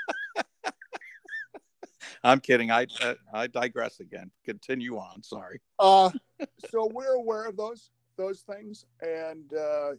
I'm 2.28 2.40
kidding. 2.42 2.72
I 2.72 2.88
I, 3.02 3.16
I 3.34 3.48
digress 3.48 4.00
again. 4.00 4.32
Continue 4.44 4.98
on. 4.98 5.24
Sorry. 5.24 5.62
uh 5.80 6.12
so 6.70 6.90
we're 6.94 7.16
aware 7.16 7.46
of 7.46 7.56
those 7.58 7.92
those 8.18 8.42
things 8.42 8.86
and 9.02 9.54
uh 9.54 9.92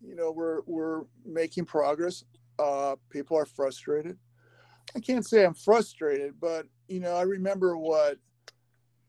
you 0.00 0.14
know 0.16 0.30
we're 0.32 0.60
we're 0.66 1.02
making 1.24 1.64
progress 1.64 2.24
uh 2.58 2.96
people 3.10 3.36
are 3.36 3.44
frustrated 3.44 4.16
i 4.96 5.00
can't 5.00 5.26
say 5.26 5.44
i'm 5.44 5.52
frustrated 5.54 6.34
but 6.40 6.66
you 6.88 7.00
know 7.00 7.14
i 7.14 7.22
remember 7.22 7.76
what 7.76 8.16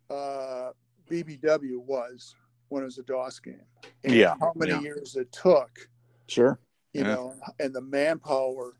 uh 0.09 0.71
bbw 1.09 1.77
was 1.77 2.35
when 2.69 2.81
it 2.83 2.85
was 2.85 2.97
a 2.97 3.03
dos 3.03 3.39
game 3.39 3.61
and 4.03 4.13
Yeah, 4.13 4.35
how 4.39 4.51
many 4.55 4.71
yeah. 4.71 4.81
years 4.81 5.15
it 5.15 5.31
took 5.31 5.89
Sure. 6.27 6.59
you 6.93 7.01
Yeah. 7.01 7.13
know 7.15 7.35
and 7.59 7.73
the 7.73 7.81
manpower 7.81 8.73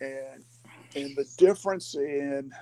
and 0.00 0.44
and 0.96 1.16
the 1.16 1.24
difference 1.38 1.94
in 1.94 2.52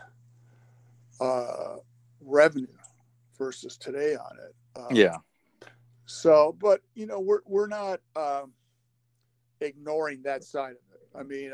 uh 1.22 1.76
revenue 2.20 2.66
versus 3.38 3.76
today 3.76 4.14
on 4.16 4.36
it 4.46 4.54
uh, 4.76 4.86
Yeah. 4.90 5.16
so, 6.06 6.56
but 6.60 6.80
you 6.94 7.06
know, 7.06 7.20
we're 7.20 7.40
we're 7.46 7.66
not 7.66 8.00
um, 8.16 8.52
ignoring 9.60 10.22
that 10.22 10.42
side 10.44 10.72
of 10.72 10.94
it. 10.94 11.08
I 11.14 11.22
mean, 11.22 11.52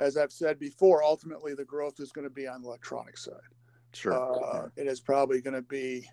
as 0.00 0.16
I've 0.16 0.32
said 0.32 0.58
before, 0.58 1.02
ultimately 1.04 1.54
the 1.54 1.64
growth 1.64 2.00
is 2.00 2.10
going 2.12 2.24
to 2.26 2.30
be 2.32 2.46
on 2.46 2.62
the 2.62 2.68
electronic 2.68 3.18
side. 3.18 3.34
Sure. 3.92 4.12
Uh, 4.14 4.68
it 4.76 4.86
is 4.86 5.00
probably 5.00 5.40
going 5.40 5.54
to 5.54 5.62
be, 5.62 6.08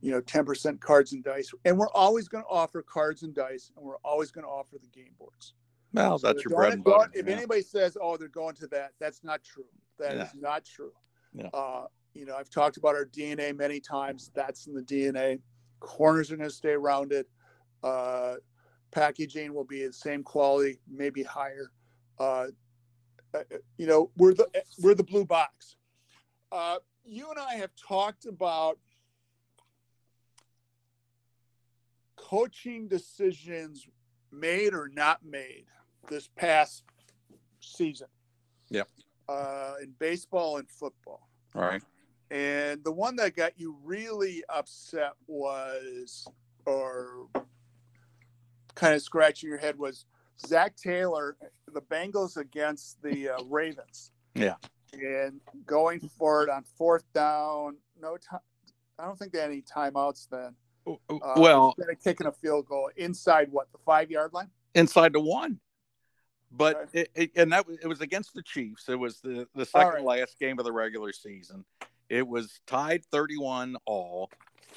you 0.00 0.10
know, 0.10 0.20
ten 0.20 0.44
percent 0.44 0.80
cards 0.80 1.12
and 1.12 1.22
dice, 1.22 1.50
and 1.64 1.78
we're 1.78 1.90
always 1.90 2.26
going 2.28 2.42
to 2.44 2.50
offer 2.50 2.82
cards 2.82 3.22
and 3.22 3.34
dice, 3.34 3.70
and 3.76 3.84
we're 3.84 3.98
always 4.04 4.30
going 4.32 4.44
to 4.44 4.50
offer 4.50 4.76
the 4.80 4.88
game 4.88 5.12
boards. 5.18 5.54
well, 5.92 6.18
So 6.18 6.26
that's 6.32 6.44
your 6.44 6.56
bread 6.56 6.72
and 6.74 6.82
butter. 6.84 6.96
going- 7.08 7.10
If 7.14 7.26
yeah. 7.28 7.36
anybody 7.36 7.62
says, 7.62 7.96
"Oh, 8.00 8.16
they're 8.16 8.28
going 8.28 8.54
to 8.56 8.66
that," 8.68 8.92
that's 8.98 9.22
not 9.22 9.42
true. 9.44 9.66
That 9.98 10.12
is 10.14 10.18
Yeah. 10.34 10.40
not 10.40 10.64
true. 10.64 10.92
Yeah. 11.34 11.48
Uh, 11.52 11.86
you 12.14 12.24
know, 12.26 12.36
I've 12.36 12.50
talked 12.50 12.76
about 12.76 12.94
our 12.94 13.04
DNA 13.04 13.56
many 13.56 13.80
times. 13.80 14.30
That's 14.34 14.66
in 14.66 14.74
the 14.74 14.82
DNA. 14.82 15.40
Corners 15.78 16.30
are 16.30 16.36
going 16.36 16.48
to 16.48 16.54
stay 16.54 16.74
rounded. 16.74 17.26
Uh, 17.82 18.34
packaging 18.90 19.54
will 19.54 19.64
be 19.64 19.86
the 19.86 19.92
same 19.92 20.22
quality, 20.22 20.78
maybe 20.88 21.22
higher. 21.22 21.70
Uh, 22.18 22.46
uh, 23.32 23.42
you 23.78 23.86
know, 23.86 24.10
we're 24.16 24.34
the 24.34 24.48
we're 24.82 24.94
the 24.94 25.04
blue 25.04 25.24
box. 25.24 25.76
Uh, 26.50 26.76
you 27.04 27.30
and 27.30 27.38
I 27.38 27.54
have 27.54 27.70
talked 27.76 28.26
about 28.26 28.78
coaching 32.16 32.88
decisions 32.88 33.88
made 34.32 34.74
or 34.74 34.88
not 34.92 35.24
made 35.24 35.64
this 36.08 36.28
past 36.36 36.84
season. 37.60 38.08
Yep. 38.68 38.88
Uh, 39.30 39.74
in 39.80 39.92
baseball 40.00 40.56
and 40.56 40.68
football. 40.68 41.28
All 41.54 41.62
right. 41.62 41.82
And 42.32 42.82
the 42.82 42.90
one 42.90 43.14
that 43.16 43.36
got 43.36 43.52
you 43.56 43.76
really 43.84 44.42
upset 44.48 45.12
was, 45.28 46.26
or 46.66 47.28
kind 48.74 48.94
of 48.94 49.02
scratching 49.02 49.48
your 49.48 49.58
head 49.58 49.78
was 49.78 50.04
Zac 50.44 50.74
Taylor, 50.74 51.36
the 51.72 51.80
Bengals 51.80 52.36
against 52.38 53.00
the 53.02 53.28
uh, 53.28 53.42
Ravens. 53.44 54.10
Yeah. 54.34 54.54
And 54.92 55.40
going 55.64 56.00
for 56.00 56.42
it 56.42 56.50
on 56.50 56.64
fourth 56.76 57.04
down, 57.12 57.76
no 58.00 58.16
time. 58.16 58.40
I 58.98 59.04
don't 59.04 59.16
think 59.16 59.32
they 59.32 59.38
had 59.38 59.50
any 59.50 59.62
timeouts 59.62 60.28
then. 60.28 60.56
Uh, 60.88 61.34
well, 61.36 61.74
instead 61.78 61.92
of 61.92 62.02
kicking 62.02 62.26
a 62.26 62.32
field 62.32 62.66
goal 62.66 62.90
inside 62.96 63.46
what 63.52 63.70
the 63.70 63.78
five 63.86 64.10
yard 64.10 64.32
line. 64.32 64.50
inside 64.74 65.12
the 65.12 65.20
one. 65.20 65.60
But 66.52 66.88
it, 66.92 67.10
it, 67.14 67.30
and 67.36 67.52
that 67.52 67.66
it 67.82 67.86
was 67.86 68.00
against 68.00 68.34
the 68.34 68.42
Chiefs. 68.42 68.88
It 68.88 68.98
was 68.98 69.20
the 69.20 69.46
the 69.54 69.64
second 69.64 70.04
right. 70.04 70.20
last 70.20 70.38
game 70.38 70.58
of 70.58 70.64
the 70.64 70.72
regular 70.72 71.12
season. 71.12 71.64
It 72.08 72.26
was 72.26 72.60
tied 72.66 73.04
31 73.06 73.76
all. 73.86 74.30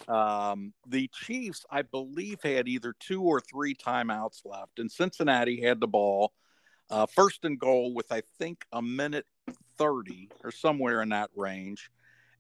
Um, 0.07 0.74
the 0.88 1.09
Chiefs, 1.13 1.65
I 1.69 1.82
believe, 1.82 2.38
had 2.43 2.67
either 2.67 2.93
two 2.99 3.24
or 3.24 3.39
three 3.39 3.74
timeouts 3.74 4.41
left, 4.45 4.78
and 4.78 4.91
Cincinnati 4.91 5.61
had 5.61 5.80
the 5.80 5.88
ball 5.88 6.34
uh, 6.89 7.07
first 7.07 7.43
and 7.43 7.59
goal 7.59 7.93
with 7.93 8.11
I 8.11 8.21
think 8.38 8.65
a 8.71 8.82
minute 8.82 9.26
30 9.78 10.30
or 10.43 10.51
somewhere 10.51 11.01
in 11.01 11.09
that 11.09 11.32
range, 11.36 11.89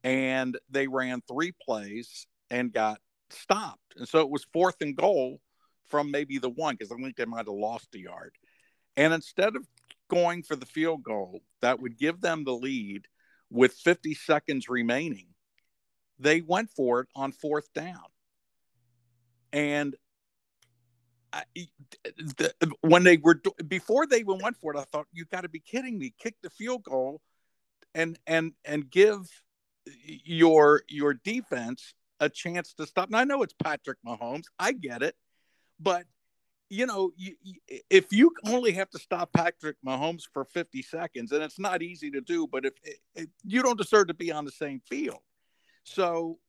and 0.03 0.57
they 0.69 0.87
ran 0.87 1.21
three 1.27 1.53
plays 1.65 2.27
and 2.51 2.71
got 2.71 2.99
stopped, 3.31 3.95
and 3.97 4.07
so 4.07 4.19
it 4.19 4.29
was 4.29 4.45
fourth 4.53 4.75
and 4.81 4.95
goal 4.95 5.41
from 5.89 6.11
maybe 6.11 6.37
the 6.37 6.49
one 6.49 6.75
because 6.75 6.91
I 6.91 6.95
think 6.95 7.15
they 7.15 7.25
might 7.25 7.45
have 7.45 7.47
lost 7.47 7.95
a 7.95 7.99
yard. 7.99 8.35
And 8.97 9.13
instead 9.13 9.55
of 9.55 9.67
going 10.09 10.43
for 10.43 10.55
the 10.55 10.65
field 10.65 11.03
goal 11.03 11.41
that 11.61 11.79
would 11.79 11.97
give 11.97 12.21
them 12.21 12.43
the 12.43 12.53
lead 12.53 13.07
with 13.49 13.73
50 13.73 14.13
seconds 14.13 14.69
remaining, 14.69 15.27
they 16.19 16.41
went 16.41 16.69
for 16.69 17.01
it 17.01 17.07
on 17.15 17.31
fourth 17.31 17.71
down. 17.73 18.05
And 19.51 19.95
I, 21.31 21.43
the, 22.03 22.53
when 22.81 23.03
they 23.03 23.17
were 23.17 23.41
before 23.67 24.05
they 24.05 24.19
even 24.19 24.37
went 24.39 24.57
for 24.57 24.75
it, 24.75 24.79
I 24.79 24.83
thought 24.83 25.07
you 25.11 25.25
got 25.25 25.41
to 25.41 25.49
be 25.49 25.59
kidding 25.59 25.97
me! 25.97 26.13
Kick 26.19 26.35
the 26.43 26.49
field 26.49 26.83
goal, 26.83 27.21
and 27.95 28.19
and 28.27 28.53
and 28.65 28.89
give 28.89 29.27
your 29.85 30.83
your 30.87 31.15
defense 31.15 31.95
a 32.19 32.29
chance 32.29 32.73
to 32.75 32.85
stop. 32.85 33.07
And 33.07 33.15
I 33.15 33.23
know 33.23 33.41
it's 33.41 33.55
Patrick 33.63 33.97
Mahomes, 34.05 34.45
I 34.59 34.73
get 34.73 35.01
it, 35.01 35.15
but 35.79 36.05
you 36.69 36.85
know, 36.85 37.11
you, 37.15 37.35
if 37.89 38.11
you 38.11 38.31
only 38.47 38.71
have 38.73 38.89
to 38.91 38.99
stop 38.99 39.31
Patrick 39.33 39.77
Mahomes 39.85 40.23
for 40.33 40.45
50 40.45 40.81
seconds, 40.81 41.31
and 41.31 41.43
it's 41.43 41.59
not 41.59 41.81
easy 41.81 42.09
to 42.11 42.21
do, 42.21 42.47
but 42.47 42.65
if, 42.65 42.73
if 43.15 43.27
you 43.43 43.61
don't 43.61 43.77
deserve 43.77 44.07
to 44.07 44.13
be 44.13 44.31
on 44.31 44.45
the 44.45 44.51
same 44.51 44.81
field, 44.89 45.19
so 45.83 46.39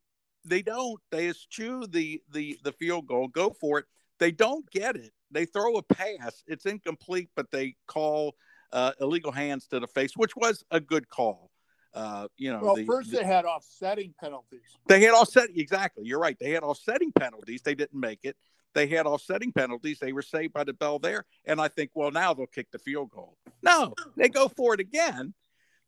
they 0.44 0.62
don't. 0.62 1.00
They 1.10 1.28
eschew 1.28 1.86
the 1.86 2.22
the 2.32 2.58
the 2.62 2.72
field 2.72 3.06
goal, 3.06 3.28
go 3.28 3.50
for 3.50 3.78
it. 3.78 3.86
They 4.18 4.30
don't 4.30 4.68
get 4.70 4.96
it. 4.96 5.12
They 5.30 5.46
throw 5.46 5.76
a 5.76 5.82
pass. 5.82 6.44
It's 6.46 6.66
incomplete, 6.66 7.30
but 7.34 7.50
they 7.50 7.76
call 7.86 8.36
uh, 8.72 8.92
illegal 9.00 9.32
hands 9.32 9.66
to 9.68 9.80
the 9.80 9.86
face, 9.86 10.12
which 10.16 10.36
was 10.36 10.64
a 10.70 10.80
good 10.80 11.08
call. 11.08 11.50
Uh, 11.92 12.26
you 12.36 12.52
know, 12.52 12.60
well, 12.60 12.74
the, 12.76 12.84
first 12.84 13.10
the, 13.10 13.18
they 13.18 13.24
had 13.24 13.44
offsetting 13.44 14.14
penalties. 14.20 14.76
They 14.88 15.00
had 15.00 15.12
offset 15.12 15.48
exactly. 15.54 16.04
You're 16.04 16.18
right. 16.18 16.36
They 16.38 16.50
had 16.50 16.62
offsetting 16.62 17.12
penalties. 17.12 17.62
They 17.62 17.74
didn't 17.74 17.98
make 17.98 18.20
it. 18.24 18.36
They 18.75 18.87
had 18.89 19.07
offsetting 19.07 19.53
penalties. 19.53 19.99
They 19.99 20.12
were 20.12 20.22
saved 20.22 20.53
by 20.53 20.64
the 20.64 20.72
bell 20.72 20.99
there. 20.99 21.25
And 21.45 21.61
I 21.61 21.68
think, 21.68 21.93
well, 21.95 22.11
now 22.11 22.35
they'll 22.35 22.47
kick 22.47 22.70
the 22.70 22.79
field 22.79 23.11
goal. 23.11 23.37
No, 23.62 23.95
they 24.16 24.29
go 24.29 24.49
for 24.49 24.75
it 24.75 24.81
again. 24.81 25.33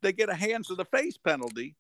They 0.02 0.12
get 0.12 0.28
a 0.28 0.34
hands 0.34 0.68
to 0.68 0.76
the 0.76 0.84
face 0.84 1.18
penalty. 1.18 1.74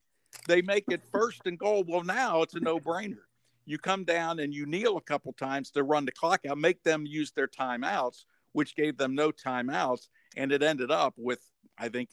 They 0.48 0.62
make 0.62 0.84
it 0.88 1.02
first 1.12 1.42
and 1.46 1.58
goal. 1.58 1.84
Well, 1.86 2.02
now 2.02 2.42
it's 2.42 2.54
a 2.54 2.60
no 2.60 2.80
brainer. 2.80 3.24
You 3.64 3.78
come 3.78 4.04
down 4.04 4.40
and 4.40 4.52
you 4.52 4.66
kneel 4.66 4.96
a 4.96 5.00
couple 5.00 5.32
times 5.32 5.70
to 5.72 5.82
run 5.82 6.04
the 6.04 6.12
clock 6.12 6.40
out, 6.48 6.58
make 6.58 6.82
them 6.82 7.06
use 7.06 7.32
their 7.32 7.48
timeouts, 7.48 8.24
which 8.52 8.76
gave 8.76 8.96
them 8.96 9.14
no 9.14 9.30
timeouts. 9.30 10.08
And 10.36 10.52
it 10.52 10.62
ended 10.62 10.90
up 10.90 11.14
with, 11.16 11.40
I 11.78 11.88
think, 11.88 12.10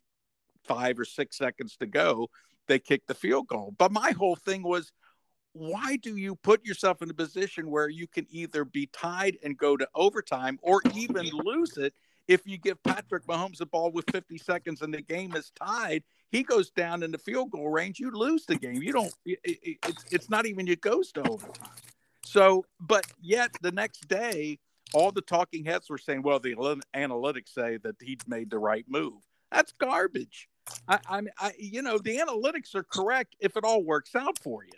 five 0.64 1.00
or 1.00 1.06
six 1.06 1.38
seconds 1.38 1.78
to 1.78 1.86
go. 1.86 2.30
They 2.68 2.80
kicked 2.80 3.08
the 3.08 3.14
field 3.14 3.48
goal. 3.48 3.74
But 3.78 3.92
my 3.92 4.12
whole 4.12 4.36
thing 4.36 4.64
was, 4.64 4.92
why 5.54 5.98
do 5.98 6.18
you 6.18 6.36
put 6.36 6.66
yourself 6.66 7.02
in 7.02 7.10
a 7.10 7.14
position 7.14 7.70
where 7.70 7.88
you 7.88 8.08
can 8.08 8.26
either 8.30 8.66
be 8.66 8.88
tied 8.88 9.38
and 9.44 9.58
go 9.58 9.78
to 9.78 9.88
overtime 9.96 10.60
or 10.62 10.82
even 10.96 11.30
lose 11.32 11.78
it 11.78 11.94
if 12.28 12.48
you 12.48 12.58
give 12.58 12.82
Patrick 12.84 13.26
Mahomes 13.28 13.62
a 13.62 13.66
ball 13.66 13.92
with 13.92 14.06
50 14.12 14.38
seconds 14.40 14.82
and 14.82 14.94
the 14.94 15.02
game 15.02 15.36
is 15.36 15.52
tied? 15.52 16.04
He 16.32 16.42
goes 16.42 16.72
down 16.72 17.04
in 17.04 17.12
the 17.12 17.20
field 17.20 17.52
goal 17.52 17.70
range, 17.70 18.00
you 18.00 18.10
lose 18.12 18.46
the 18.46 18.56
game. 18.56 18.82
You 18.82 18.94
don't, 18.94 19.14
it, 19.26 19.40
it, 19.44 19.78
it's, 19.88 20.06
it's 20.12 20.30
not 20.30 20.48
even 20.48 20.66
you 20.66 20.76
goes 20.76 21.12
to 21.14 21.22
overtime. 21.22 21.70
So, 22.26 22.66
but 22.80 23.06
yet 23.22 23.52
the 23.62 23.72
next 23.72 24.08
day, 24.08 24.58
all 24.94 25.12
the 25.12 25.22
talking 25.22 25.66
heads 25.66 25.90
were 25.90 26.00
saying, 26.00 26.24
well, 26.24 26.40
the 26.40 26.56
analytics 26.96 27.50
say 27.50 27.78
that 27.78 27.96
he 28.02 28.18
made 28.28 28.50
the 28.50 28.58
right 28.58 28.86
move. 28.88 29.22
That's 29.52 29.72
garbage. 29.74 30.50
I, 30.88 31.00
I, 31.08 31.22
I, 31.38 31.54
you 31.60 31.82
know, 31.82 32.00
the 32.00 32.18
analytics 32.18 32.74
are 32.74 32.84
correct 32.84 33.36
if 33.40 33.56
it 33.58 33.64
all 33.64 33.84
works 33.84 34.16
out 34.16 34.40
for 34.40 34.64
you. 34.64 34.72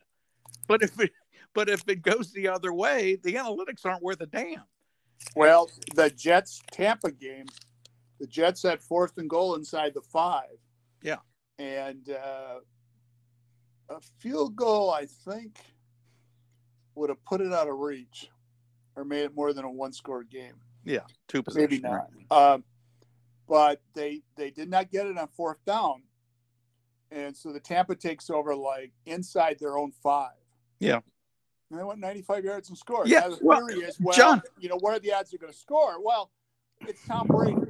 But 0.67 0.83
if 0.83 0.99
it 0.99 1.11
but 1.53 1.69
if 1.69 1.83
it 1.87 2.01
goes 2.01 2.31
the 2.31 2.49
other 2.49 2.73
way, 2.73 3.17
the 3.23 3.35
analytics 3.35 3.85
aren't 3.85 4.03
worth 4.03 4.21
a 4.21 4.25
damn. 4.25 4.63
Well, 5.35 5.69
the 5.95 6.09
Jets 6.09 6.61
Tampa 6.71 7.11
game, 7.11 7.45
the 8.19 8.27
Jets 8.27 8.63
had 8.63 8.81
fourth 8.81 9.17
and 9.17 9.29
goal 9.29 9.55
inside 9.55 9.93
the 9.93 10.01
five. 10.01 10.57
Yeah. 11.01 11.17
And 11.57 12.09
uh, 12.09 12.59
a 13.89 14.01
field 14.19 14.55
goal, 14.55 14.91
I 14.91 15.05
think, 15.05 15.57
would 16.95 17.09
have 17.09 17.23
put 17.23 17.41
it 17.41 17.53
out 17.53 17.69
of 17.69 17.77
reach 17.77 18.29
or 18.95 19.05
made 19.05 19.23
it 19.23 19.35
more 19.35 19.53
than 19.53 19.65
a 19.65 19.71
one 19.71 19.93
score 19.93 20.23
game. 20.23 20.55
Yeah, 20.83 20.99
two 21.27 21.43
Maybe 21.53 21.79
not. 21.79 22.09
Um, 22.29 22.63
but 23.47 23.81
they 23.93 24.21
they 24.35 24.51
did 24.51 24.69
not 24.69 24.91
get 24.91 25.07
it 25.07 25.17
on 25.17 25.27
fourth 25.35 25.63
down. 25.65 26.03
And 27.11 27.35
so 27.35 27.51
the 27.51 27.59
Tampa 27.59 27.95
takes 27.95 28.29
over 28.29 28.55
like 28.55 28.91
inside 29.05 29.57
their 29.59 29.77
own 29.77 29.91
five. 30.03 30.31
Yeah. 30.79 30.99
And 31.71 31.79
they 31.79 31.83
went 31.83 31.99
95 31.99 32.43
yards 32.43 32.69
and 32.69 32.77
scored. 32.77 33.07
Yeah. 33.07 33.29
well, 33.41 33.67
is, 33.67 33.99
well, 33.99 34.15
John, 34.15 34.41
you 34.59 34.69
know, 34.69 34.77
what 34.77 34.95
are 34.95 34.99
the 34.99 35.13
odds 35.13 35.31
they're 35.31 35.39
going 35.39 35.51
to 35.51 35.57
score? 35.57 36.01
Well, 36.01 36.31
it's 36.81 37.05
Tom 37.07 37.27
Brady. 37.27 37.61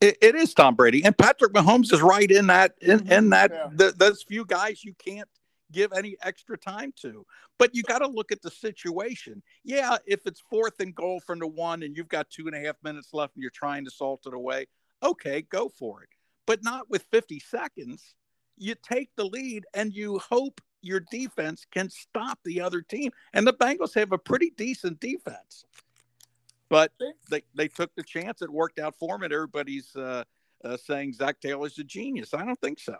It, 0.00 0.18
it 0.20 0.34
is 0.34 0.54
Tom 0.54 0.74
Brady, 0.74 1.04
and 1.04 1.16
Patrick 1.16 1.52
Mahomes 1.52 1.92
is 1.92 2.02
right 2.02 2.30
in 2.30 2.48
that 2.48 2.74
in, 2.80 3.00
mm-hmm. 3.00 3.12
in 3.12 3.30
that 3.30 3.50
yeah. 3.52 3.68
the, 3.72 3.94
those 3.96 4.22
few 4.22 4.44
guys 4.44 4.84
you 4.84 4.92
can't 4.94 5.28
give 5.72 5.92
any 5.92 6.16
extra 6.22 6.58
time 6.58 6.92
to. 7.02 7.24
But 7.58 7.74
you 7.74 7.82
got 7.82 7.98
to 7.98 8.06
look 8.06 8.32
at 8.32 8.42
the 8.42 8.50
situation. 8.50 9.42
Yeah, 9.64 9.96
if 10.06 10.26
it's 10.26 10.42
fourth 10.50 10.80
and 10.80 10.94
goal 10.94 11.20
from 11.20 11.38
the 11.38 11.46
one, 11.46 11.82
and 11.82 11.96
you've 11.96 12.08
got 12.08 12.30
two 12.30 12.46
and 12.46 12.54
a 12.54 12.60
half 12.60 12.76
minutes 12.82 13.10
left, 13.12 13.34
and 13.36 13.42
you're 13.42 13.50
trying 13.50 13.84
to 13.84 13.90
salt 13.90 14.24
it 14.26 14.34
away, 14.34 14.66
okay, 15.02 15.42
go 15.42 15.68
for 15.68 16.02
it. 16.02 16.08
But 16.46 16.62
not 16.62 16.90
with 16.90 17.04
50 17.10 17.40
seconds. 17.40 18.14
You 18.56 18.74
take 18.74 19.10
the 19.16 19.24
lead, 19.24 19.64
and 19.74 19.92
you 19.92 20.18
hope 20.18 20.60
your 20.84 21.00
defense 21.00 21.66
can 21.70 21.90
stop 21.90 22.38
the 22.44 22.60
other 22.60 22.82
team. 22.82 23.10
And 23.32 23.46
the 23.46 23.52
Bengals 23.52 23.94
have 23.94 24.12
a 24.12 24.18
pretty 24.18 24.52
decent 24.56 25.00
defense. 25.00 25.64
But 26.68 26.92
they, 27.30 27.42
they 27.54 27.68
took 27.68 27.94
the 27.94 28.02
chance. 28.02 28.42
It 28.42 28.50
worked 28.50 28.78
out 28.78 28.94
for 28.98 29.14
them. 29.14 29.22
And 29.22 29.32
everybody's 29.32 29.94
uh, 29.96 30.24
uh, 30.64 30.76
saying 30.76 31.14
Zac 31.14 31.40
Taylor's 31.40 31.78
a 31.78 31.84
genius. 31.84 32.34
I 32.34 32.44
don't 32.44 32.60
think 32.60 32.80
so. 32.80 32.96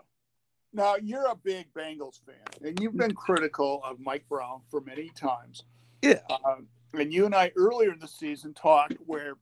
Now, 0.73 0.95
you're 1.01 1.27
a 1.27 1.35
big 1.35 1.73
Bengals 1.73 2.19
fan, 2.25 2.67
and 2.67 2.77
you've 2.81 2.97
been 2.97 3.13
critical 3.13 3.81
of 3.85 3.97
Mike 3.97 4.25
Brown 4.27 4.59
for 4.69 4.81
many 4.81 5.09
times. 5.15 5.63
Yeah. 6.01 6.19
Uh, 6.29 6.57
and 6.93 7.13
you 7.13 7.25
and 7.25 7.33
I 7.33 7.53
earlier 7.55 7.93
in 7.93 7.99
the 7.99 8.09
season 8.09 8.53
talked 8.53 8.95
where 9.05 9.35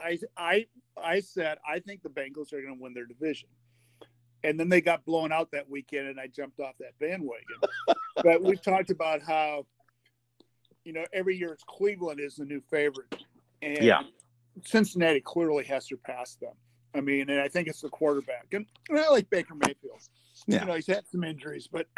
I, 0.00 0.18
I, 0.36 0.66
I 0.96 1.18
said, 1.18 1.58
I 1.68 1.80
think 1.80 2.02
the 2.02 2.08
Bengals 2.08 2.52
are 2.52 2.62
going 2.62 2.76
to 2.76 2.80
win 2.80 2.94
their 2.94 3.06
division 3.06 3.48
and 4.44 4.58
then 4.58 4.68
they 4.68 4.80
got 4.80 5.04
blown 5.04 5.32
out 5.32 5.50
that 5.52 5.68
weekend, 5.68 6.08
and 6.08 6.18
I 6.18 6.26
jumped 6.26 6.60
off 6.60 6.74
that 6.80 6.98
bandwagon. 6.98 7.44
but 8.22 8.42
we've 8.42 8.62
talked 8.62 8.90
about 8.90 9.22
how, 9.22 9.66
you 10.84 10.92
know, 10.92 11.04
every 11.12 11.36
year 11.36 11.52
it's 11.52 11.64
Cleveland 11.64 12.20
is 12.20 12.36
the 12.36 12.44
new 12.44 12.60
favorite, 12.70 13.14
and 13.62 13.82
yeah. 13.82 14.02
Cincinnati 14.64 15.20
clearly 15.20 15.64
has 15.64 15.86
surpassed 15.86 16.40
them. 16.40 16.54
I 16.94 17.00
mean, 17.00 17.30
and 17.30 17.40
I 17.40 17.48
think 17.48 17.68
it's 17.68 17.82
the 17.82 17.88
quarterback, 17.88 18.46
and, 18.52 18.66
and 18.88 18.98
I 18.98 19.08
like 19.10 19.28
Baker 19.30 19.54
Mayfield. 19.54 20.00
Yeah. 20.46 20.60
You 20.60 20.66
know, 20.66 20.74
he's 20.74 20.86
had 20.86 21.06
some 21.06 21.22
injuries, 21.22 21.68
but 21.70 21.86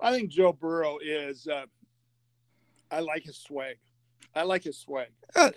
I 0.00 0.12
think 0.12 0.30
Joe 0.30 0.52
Burrow 0.52 0.98
is. 1.02 1.46
Uh, 1.46 1.66
I 2.90 3.00
like 3.00 3.24
his 3.24 3.38
swag. 3.38 3.76
I 4.34 4.42
like 4.42 4.64
his 4.64 4.78
swag, 4.78 5.08
uh, 5.36 5.50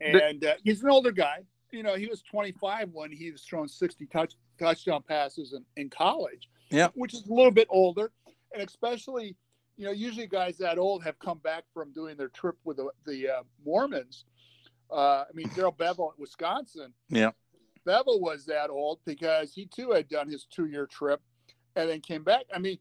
and 0.00 0.44
uh, 0.44 0.54
he's 0.64 0.82
an 0.82 0.90
older 0.90 1.12
guy. 1.12 1.40
You 1.70 1.82
know, 1.82 1.94
he 1.94 2.06
was 2.06 2.22
25 2.22 2.90
when 2.92 3.12
he 3.12 3.30
was 3.30 3.42
throwing 3.42 3.68
60 3.68 4.06
touch 4.06 4.34
touchdown 4.58 5.02
passes 5.06 5.52
in, 5.52 5.64
in 5.76 5.90
college. 5.90 6.48
Yeah. 6.70 6.88
Which 6.94 7.14
is 7.14 7.26
a 7.26 7.32
little 7.32 7.50
bit 7.50 7.68
older. 7.70 8.10
And 8.52 8.66
especially, 8.66 9.36
you 9.76 9.84
know, 9.86 9.92
usually 9.92 10.26
guys 10.26 10.58
that 10.58 10.78
old 10.78 11.04
have 11.04 11.18
come 11.18 11.38
back 11.38 11.64
from 11.72 11.92
doing 11.92 12.16
their 12.16 12.28
trip 12.28 12.56
with 12.64 12.78
the, 12.78 12.88
the 13.06 13.28
uh, 13.28 13.42
Mormons. 13.64 14.24
Uh, 14.90 15.24
I 15.28 15.32
mean, 15.34 15.50
Darrell 15.54 15.72
Bevell 15.72 16.12
at 16.12 16.18
Wisconsin. 16.18 16.92
Yeah. 17.08 17.30
Bevell 17.86 18.20
was 18.20 18.46
that 18.46 18.70
old 18.70 19.00
because 19.04 19.52
he 19.52 19.66
too 19.66 19.90
had 19.90 20.08
done 20.08 20.28
his 20.28 20.46
two 20.46 20.66
year 20.66 20.86
trip 20.86 21.20
and 21.76 21.90
then 21.90 22.00
came 22.00 22.22
back. 22.22 22.44
I 22.54 22.58
mean, 22.58 22.78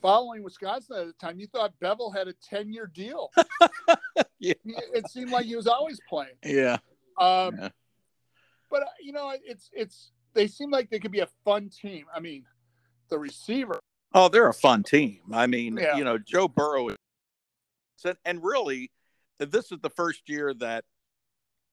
following 0.00 0.42
Wisconsin 0.42 0.96
at 0.98 1.06
the 1.06 1.12
time, 1.14 1.38
you 1.38 1.46
thought 1.46 1.72
Bevell 1.80 2.14
had 2.14 2.28
a 2.28 2.34
10 2.48 2.72
year 2.72 2.90
deal. 2.92 3.30
yeah. 4.38 4.54
It 4.64 5.08
seemed 5.10 5.30
like 5.30 5.46
he 5.46 5.56
was 5.56 5.66
always 5.66 6.00
playing. 6.08 6.34
Yeah. 6.44 6.78
Um, 7.18 7.56
yeah. 7.58 7.68
But, 8.70 8.82
uh, 8.82 8.86
you 9.00 9.12
know, 9.12 9.32
it's, 9.44 9.70
it's, 9.72 10.12
they 10.34 10.46
seem 10.46 10.70
like 10.70 10.90
they 10.90 10.98
could 10.98 11.12
be 11.12 11.20
a 11.20 11.28
fun 11.44 11.68
team. 11.68 12.06
I 12.14 12.20
mean, 12.20 12.44
the 13.08 13.18
receiver. 13.18 13.78
Oh, 14.14 14.28
they're 14.28 14.48
a 14.48 14.54
fun 14.54 14.82
team. 14.82 15.20
I 15.32 15.46
mean, 15.46 15.76
yeah. 15.76 15.96
you 15.96 16.04
know, 16.04 16.18
Joe 16.18 16.48
Burrow, 16.48 16.90
and 18.24 18.42
really, 18.42 18.90
this 19.38 19.72
is 19.72 19.78
the 19.80 19.90
first 19.90 20.28
year 20.28 20.52
that 20.54 20.84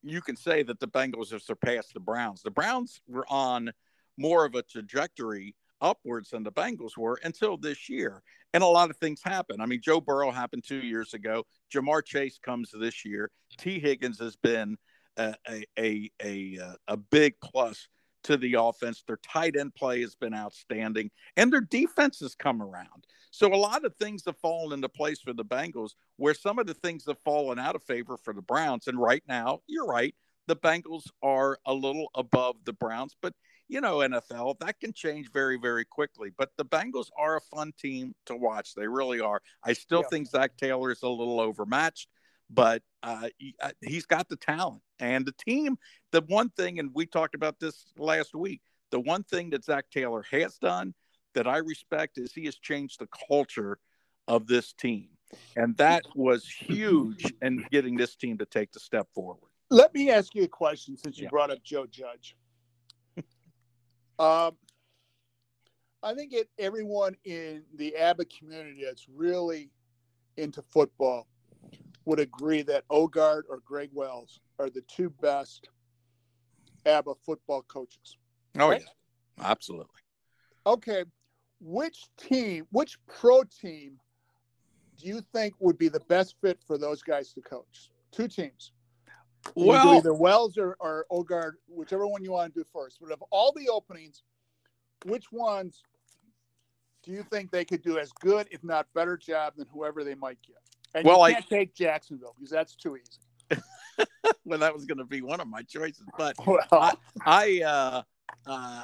you 0.04 0.22
can 0.22 0.36
say 0.36 0.64
that 0.64 0.80
the 0.80 0.88
Bengals 0.88 1.32
have 1.32 1.42
surpassed 1.42 1.94
the 1.94 2.00
Browns. 2.00 2.42
The 2.42 2.52
Browns 2.52 3.02
were 3.08 3.26
on 3.30 3.72
more 4.18 4.46
of 4.46 4.56
a 4.56 4.64
trajectory 4.64 5.56
upwards 5.82 6.30
than 6.30 6.44
the 6.44 6.52
Bengals 6.52 6.98
were 6.98 7.20
until 7.24 7.58
this 7.58 7.90
year. 7.90 8.22
And 8.54 8.64
a 8.64 8.68
lot 8.68 8.90
of 8.90 8.98
things 8.98 9.22
happen. 9.24 9.62
I 9.62 9.66
mean, 9.66 9.82
Joe 9.82 10.02
Burrow 10.02 10.32
happened 10.32 10.64
two 10.66 10.80
years 10.80 11.14
ago. 11.14 11.46
Ja'Marr 11.74 12.04
Chase 12.04 12.40
comes 12.44 12.72
this 12.74 13.06
year. 13.06 13.30
Tee 13.58 13.80
Higgins 13.80 14.20
has 14.20 14.36
been 14.36 14.78
a, 15.18 15.36
a, 15.48 15.66
a, 15.78 16.12
a, 16.24 16.60
uh, 16.60 16.74
a 16.88 16.98
big 16.98 17.36
plus 17.44 17.88
to 18.24 18.38
the 18.38 18.56
offense. 18.56 19.04
Their 19.06 19.18
tight 19.18 19.56
end 19.56 19.76
play 19.76 20.02
has 20.02 20.16
been 20.16 20.34
outstanding, 20.34 21.12
and 21.38 21.52
their 21.52 21.62
defense 21.62 22.20
has 22.20 22.36
come 22.36 22.62
around. 22.62 23.06
So 23.32 23.54
a 23.54 23.56
lot 23.56 23.86
of 23.86 23.96
things 23.96 24.24
have 24.26 24.38
fallen 24.38 24.74
into 24.74 24.90
place 24.90 25.22
for 25.22 25.34
the 25.34 25.46
Bengals, 25.46 25.92
where 26.18 26.34
some 26.34 26.60
of 26.60 26.68
the 26.68 26.74
things 26.74 27.06
have 27.08 27.20
fallen 27.20 27.60
out 27.60 27.76
of 27.76 27.84
favor 27.84 28.18
for 28.18 28.34
the 28.34 28.42
Browns. 28.42 28.88
And 28.88 29.00
right 29.00 29.24
now, 29.28 29.62
you're 29.68 29.86
right, 29.86 30.16
the 30.48 30.56
Bengals 30.56 31.04
are 31.22 31.60
a 31.66 31.74
little 31.74 32.10
above 32.16 32.56
the 32.66 32.74
Browns, 32.74 33.16
but 33.22 33.34
you 33.70 33.82
know, 33.82 33.98
NFL, 33.98 34.60
that 34.60 34.80
can 34.80 34.92
change 34.92 35.32
very, 35.32 35.58
very 35.58 35.86
quickly. 35.86 36.32
But 36.36 36.50
the 36.58 36.66
Bengals 36.66 37.10
are 37.18 37.38
a 37.38 37.42
fun 37.42 37.72
team 37.80 38.16
to 38.26 38.36
watch. 38.36 38.74
They 38.74 38.88
really 38.88 39.22
are. 39.22 39.42
I 39.64 39.74
still 39.74 40.02
yeah. 40.02 40.08
think 40.10 40.28
Zac 40.28 40.58
Taylor 40.58 40.92
is 40.92 41.04
a 41.04 41.08
little 41.08 41.40
overmatched, 41.40 42.10
but 42.50 42.82
uh, 43.04 43.30
he, 43.38 43.56
uh, 43.62 43.72
he's 43.82 44.06
got 44.06 44.28
the 44.30 44.36
talent 44.36 44.82
and 45.00 45.26
the 45.26 45.34
team. 45.34 45.78
The 46.12 46.22
one 46.28 46.50
thing, 46.50 46.80
and 46.80 46.92
we 46.94 47.06
talked 47.06 47.36
about 47.36 47.60
this 47.60 47.86
last 47.98 48.34
week, 48.36 48.62
the 48.92 49.00
one 49.00 49.24
thing 49.24 49.52
that 49.52 49.64
Zac 49.64 49.86
Taylor 49.92 50.26
has 50.32 50.58
done 50.58 50.94
that 51.36 51.48
I 51.48 51.58
respect 51.58 52.18
is 52.18 52.34
he 52.34 52.46
has 52.46 52.58
changed 52.58 53.00
the 53.00 53.08
culture 53.30 53.78
of 54.28 54.48
this 54.48 54.74
team. 54.74 55.10
And 55.56 55.78
that 55.78 56.04
was 56.16 56.48
huge 56.48 57.32
in 57.42 57.66
getting 57.72 57.96
this 57.96 58.16
team 58.16 58.40
to 58.40 58.46
take 58.46 58.72
the 58.72 58.80
step 58.80 59.08
forward. 59.14 59.50
Let 59.70 59.94
me 59.94 60.10
ask 60.10 60.34
you 60.34 60.44
a 60.44 60.48
question 60.48 60.98
since 60.98 61.18
you 61.20 61.26
yeah. 61.26 61.30
brought 61.30 61.52
up 61.52 61.64
Joe 61.64 61.86
Judge. 61.86 62.36
um, 64.18 64.58
I 66.02 66.16
think 66.16 66.34
it, 66.34 66.50
everyone 66.58 67.16
in 67.26 67.64
the 67.76 67.96
APBA 68.00 68.40
community 68.40 68.84
that's 68.86 69.08
really 69.08 69.70
into 70.38 70.64
football 70.64 71.28
would 72.06 72.20
agree 72.20 72.62
that 72.64 72.88
Ogard 72.90 73.44
or 73.50 73.60
Greg 73.66 73.90
Wells 73.94 74.40
are 74.58 74.70
the 74.70 74.82
two 74.82 75.10
best 75.22 75.70
APBA 76.86 77.16
football 77.26 77.64
coaches. 77.64 78.18
Oh, 78.58 78.70
right? 78.70 78.82
yeah. 78.82 79.46
Absolutely. 79.46 80.02
Okay. 80.66 81.04
Which 81.62 82.06
team, 82.18 82.66
which 82.72 82.98
pro 83.08 83.44
team 83.44 84.00
do 84.98 85.08
you 85.08 85.22
think 85.34 85.54
would 85.60 85.78
be 85.78 85.90
the 85.90 86.00
best 86.02 86.36
fit 86.42 86.60
for 86.66 86.78
those 86.78 87.02
guys 87.02 87.34
to 87.34 87.42
coach? 87.42 87.90
Two 88.12 88.28
teams. 88.28 88.72
well, 89.56 89.98
either 89.98 90.14
Wells 90.14 90.58
or, 90.58 90.76
or 90.80 91.06
Ogard, 91.12 91.54
whichever 91.68 92.08
one 92.08 92.24
you 92.24 92.32
want 92.32 92.54
to 92.54 92.60
do 92.62 92.66
first. 92.74 93.00
But 93.02 93.12
of 93.12 93.24
all 93.30 93.54
the 93.56 93.70
openings, 93.70 94.24
which 95.06 95.32
ones 95.32 95.84
do 97.04 97.12
you 97.12 97.24
think 97.24 97.52
they 97.52 97.66
could 97.66 97.82
do 97.82 97.98
as 97.98 98.12
good, 98.20 98.48
if 98.52 98.64
not 98.64 98.88
better, 98.94 99.18
job 99.18 99.54
than 99.56 99.68
whoever 99.72 100.04
they 100.04 100.16
might 100.16 100.38
get? 100.46 100.58
And 100.96 101.06
well, 101.06 101.28
you 101.28 101.36
can't 101.36 101.46
I, 101.52 101.56
take 101.56 101.76
Jacksonville 101.76 102.34
because 102.38 102.52
that's 102.52 102.76
too 102.76 102.98
easy. 102.98 103.62
well, 104.46 104.60
that 104.60 104.74
was 104.74 104.86
going 104.86 104.98
to 104.98 105.06
be 105.06 105.22
one 105.22 105.40
of 105.40 105.48
my 105.48 105.62
choices, 105.64 106.04
but 106.18 106.36
well. 106.46 106.60
I, 106.72 106.94
I, 107.26 107.62
uh, 107.64 108.02
uh, 108.46 108.84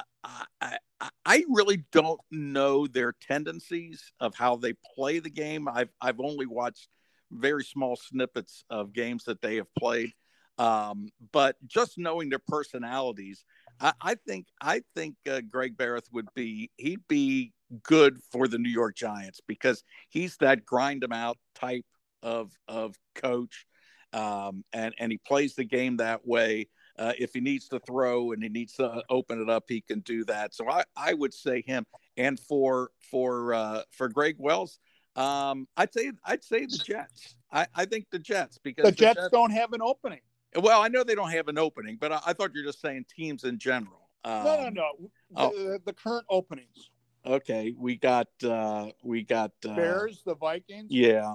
I, 0.60 0.78
I 1.24 1.44
really 1.48 1.84
don't 1.92 2.20
know 2.30 2.86
their 2.86 3.14
tendencies 3.20 4.12
of 4.20 4.34
how 4.34 4.56
they 4.56 4.74
play 4.94 5.18
the 5.18 5.30
game. 5.30 5.68
I've 5.68 5.90
I've 6.00 6.20
only 6.20 6.46
watched 6.46 6.88
very 7.30 7.64
small 7.64 7.96
snippets 7.96 8.64
of 8.70 8.92
games 8.92 9.24
that 9.24 9.42
they 9.42 9.56
have 9.56 9.72
played, 9.78 10.12
um, 10.58 11.10
but 11.32 11.56
just 11.66 11.98
knowing 11.98 12.28
their 12.28 12.40
personalities, 12.46 13.44
I, 13.80 13.92
I 14.00 14.14
think 14.14 14.46
I 14.60 14.82
think 14.94 15.16
uh, 15.28 15.40
Greg 15.48 15.76
Barrett 15.76 16.08
would 16.12 16.28
be 16.34 16.70
he'd 16.76 17.06
be 17.08 17.52
good 17.82 18.18
for 18.30 18.48
the 18.48 18.58
New 18.58 18.70
York 18.70 18.96
Giants 18.96 19.40
because 19.46 19.82
he's 20.08 20.36
that 20.38 20.64
grind 20.64 21.02
them 21.02 21.12
out 21.12 21.36
type 21.54 21.84
of 22.26 22.50
of 22.66 22.98
coach, 23.14 23.66
um, 24.12 24.64
and 24.72 24.94
and 24.98 25.12
he 25.12 25.18
plays 25.18 25.54
the 25.54 25.64
game 25.64 25.98
that 25.98 26.26
way. 26.26 26.68
Uh, 26.98 27.12
if 27.18 27.32
he 27.34 27.40
needs 27.40 27.68
to 27.68 27.78
throw 27.80 28.32
and 28.32 28.42
he 28.42 28.48
needs 28.48 28.72
to 28.74 29.02
open 29.10 29.40
it 29.40 29.50
up, 29.50 29.64
he 29.68 29.80
can 29.82 30.00
do 30.00 30.24
that. 30.24 30.54
So 30.54 30.68
I, 30.68 30.82
I 30.96 31.12
would 31.12 31.34
say 31.34 31.62
him. 31.62 31.84
And 32.16 32.40
for 32.40 32.90
for 33.10 33.54
uh, 33.54 33.82
for 33.92 34.08
Greg 34.08 34.36
Wells, 34.38 34.78
um, 35.14 35.68
I'd 35.76 35.92
say 35.92 36.10
I'd 36.24 36.42
say 36.42 36.66
the 36.66 36.78
Jets. 36.78 37.36
I, 37.52 37.66
I 37.74 37.84
think 37.84 38.06
the 38.10 38.18
Jets 38.18 38.58
because 38.58 38.84
the, 38.84 38.90
the 38.90 38.96
Jets, 38.96 39.20
Jets, 39.20 39.28
don't 39.30 39.52
have 39.52 39.72
an 39.72 39.82
opening. 39.82 40.20
Well, 40.56 40.80
I 40.80 40.88
know 40.88 41.04
they 41.04 41.14
don't 41.14 41.30
have 41.30 41.48
an 41.48 41.58
opening, 41.58 41.98
but 42.00 42.12
I, 42.12 42.20
I 42.26 42.32
thought 42.32 42.52
you 42.54 42.62
were 42.62 42.68
just 42.68 42.80
saying 42.80 43.04
teams 43.14 43.44
in 43.44 43.58
general. 43.58 44.08
Um, 44.24 44.44
no, 44.44 44.56
no, 44.56 44.68
no. 44.70 44.92
The, 45.00 45.10
oh. 45.36 45.78
the, 45.84 45.92
current 45.92 46.24
openings. 46.30 46.90
Okay, 47.24 47.74
we 47.76 47.96
got 47.96 48.28
uh, 48.42 48.88
we 49.04 49.22
got 49.22 49.52
uh, 49.68 49.76
Bears, 49.76 50.22
the 50.24 50.34
Vikings. 50.34 50.90
Yeah. 50.90 51.34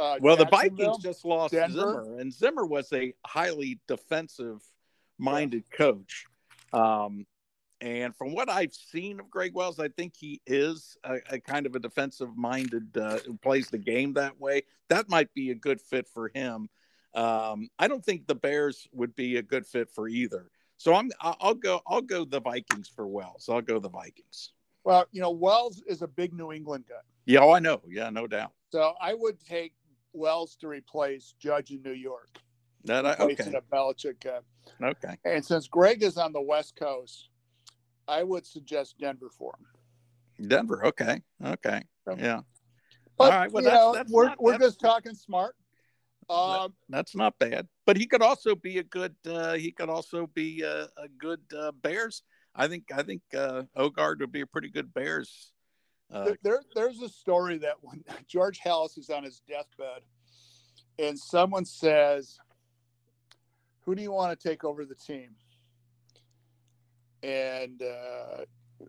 Uh, 0.00 0.16
well, 0.20 0.36
the 0.36 0.46
Vikings 0.46 0.98
just 0.98 1.24
lost 1.24 1.52
Denver. 1.52 2.02
Zimmer, 2.04 2.18
and 2.18 2.32
Zimmer 2.32 2.64
was 2.64 2.90
a 2.92 3.12
highly 3.26 3.78
defensive 3.86 4.62
minded 5.18 5.70
coach. 5.70 6.24
Um, 6.72 7.26
and 7.82 8.16
from 8.16 8.34
what 8.34 8.48
I've 8.48 8.72
seen 8.72 9.20
of 9.20 9.30
Greg 9.30 9.54
Wells, 9.54 9.78
I 9.78 9.88
think 9.88 10.14
he 10.16 10.40
is 10.46 10.96
a, 11.04 11.18
a 11.30 11.38
kind 11.38 11.66
of 11.66 11.74
a 11.74 11.78
defensive 11.78 12.36
minded, 12.36 12.96
uh, 12.96 13.18
who 13.26 13.36
plays 13.36 13.68
the 13.68 13.78
game 13.78 14.14
that 14.14 14.40
way. 14.40 14.62
That 14.88 15.08
might 15.08 15.32
be 15.34 15.50
a 15.50 15.54
good 15.54 15.80
fit 15.80 16.08
for 16.08 16.30
him. 16.34 16.68
Um, 17.14 17.68
I 17.78 17.88
don't 17.88 18.04
think 18.04 18.26
the 18.26 18.34
Bears 18.34 18.88
would 18.92 19.14
be 19.16 19.36
a 19.36 19.42
good 19.42 19.66
fit 19.66 19.90
for 19.90 20.08
either. 20.08 20.50
So 20.78 20.94
I'm, 20.94 21.10
I'll 21.20 21.54
go, 21.54 21.82
I'll 21.86 22.00
go 22.00 22.24
the 22.24 22.40
Vikings 22.40 22.88
for 22.88 23.06
Wells. 23.06 23.48
I'll 23.50 23.60
go 23.60 23.78
the 23.78 23.90
Vikings. 23.90 24.52
Well, 24.84 25.06
you 25.12 25.20
know, 25.20 25.30
Wells 25.30 25.82
is 25.86 26.00
a 26.00 26.08
big 26.08 26.32
New 26.32 26.52
England 26.52 26.84
guy. 26.88 27.02
Yeah, 27.26 27.40
oh, 27.40 27.52
I 27.52 27.58
know. 27.58 27.82
Yeah, 27.86 28.08
no 28.08 28.26
doubt. 28.26 28.52
So 28.72 28.94
I 29.00 29.14
would 29.14 29.38
take 29.44 29.74
Wells 30.12 30.56
to 30.60 30.68
replace 30.68 31.34
Judge 31.38 31.70
in 31.70 31.82
New 31.82 31.92
York. 31.92 32.28
That 32.84 33.06
I, 33.06 33.14
okay. 33.14 33.52
A 33.52 33.60
Belichick. 33.74 34.26
Uh, 34.26 34.40
okay. 34.82 35.16
And 35.24 35.44
since 35.44 35.68
Greg 35.68 36.02
is 36.02 36.16
on 36.16 36.32
the 36.32 36.40
West 36.40 36.76
Coast, 36.76 37.28
I 38.08 38.22
would 38.22 38.46
suggest 38.46 38.98
Denver 38.98 39.28
for 39.30 39.54
him. 39.58 40.48
Denver. 40.48 40.86
Okay. 40.86 41.20
Okay. 41.44 41.82
Yeah. 42.16 42.40
But, 43.18 43.32
All 43.32 43.38
right. 43.38 43.52
Well, 43.52 43.62
that's, 43.62 43.74
know, 43.74 43.92
that's 43.92 44.10
we're, 44.10 44.26
not, 44.28 44.42
we're 44.42 44.52
that's, 44.52 44.64
just 44.64 44.80
talking 44.80 45.14
smart. 45.14 45.54
Um, 46.30 46.72
that's 46.88 47.14
not 47.14 47.38
bad. 47.38 47.68
But 47.86 47.96
he 47.96 48.06
could 48.06 48.22
also 48.22 48.54
be 48.54 48.78
a 48.78 48.84
good. 48.84 49.14
Uh, 49.26 49.54
he 49.54 49.72
could 49.72 49.90
also 49.90 50.28
be 50.28 50.62
a, 50.62 50.84
a 50.84 51.08
good 51.18 51.40
uh, 51.56 51.72
Bears. 51.82 52.22
I 52.54 52.68
think. 52.68 52.84
I 52.94 53.02
think 53.02 53.22
uh, 53.36 53.64
Ogard 53.76 54.20
would 54.20 54.32
be 54.32 54.40
a 54.40 54.46
pretty 54.46 54.70
good 54.70 54.94
Bears. 54.94 55.52
Uh, 56.12 56.32
there, 56.42 56.60
there's 56.74 57.00
a 57.02 57.08
story 57.08 57.58
that 57.58 57.74
when 57.80 58.02
George 58.28 58.60
Halas 58.60 58.98
is 58.98 59.10
on 59.10 59.24
his 59.24 59.42
deathbed, 59.48 60.02
and 60.98 61.18
someone 61.18 61.64
says, 61.64 62.38
who 63.82 63.94
do 63.94 64.02
you 64.02 64.12
want 64.12 64.38
to 64.38 64.48
take 64.48 64.64
over 64.64 64.84
the 64.84 64.94
team? 64.94 65.30
And 67.22 67.82
uh, 67.82 68.44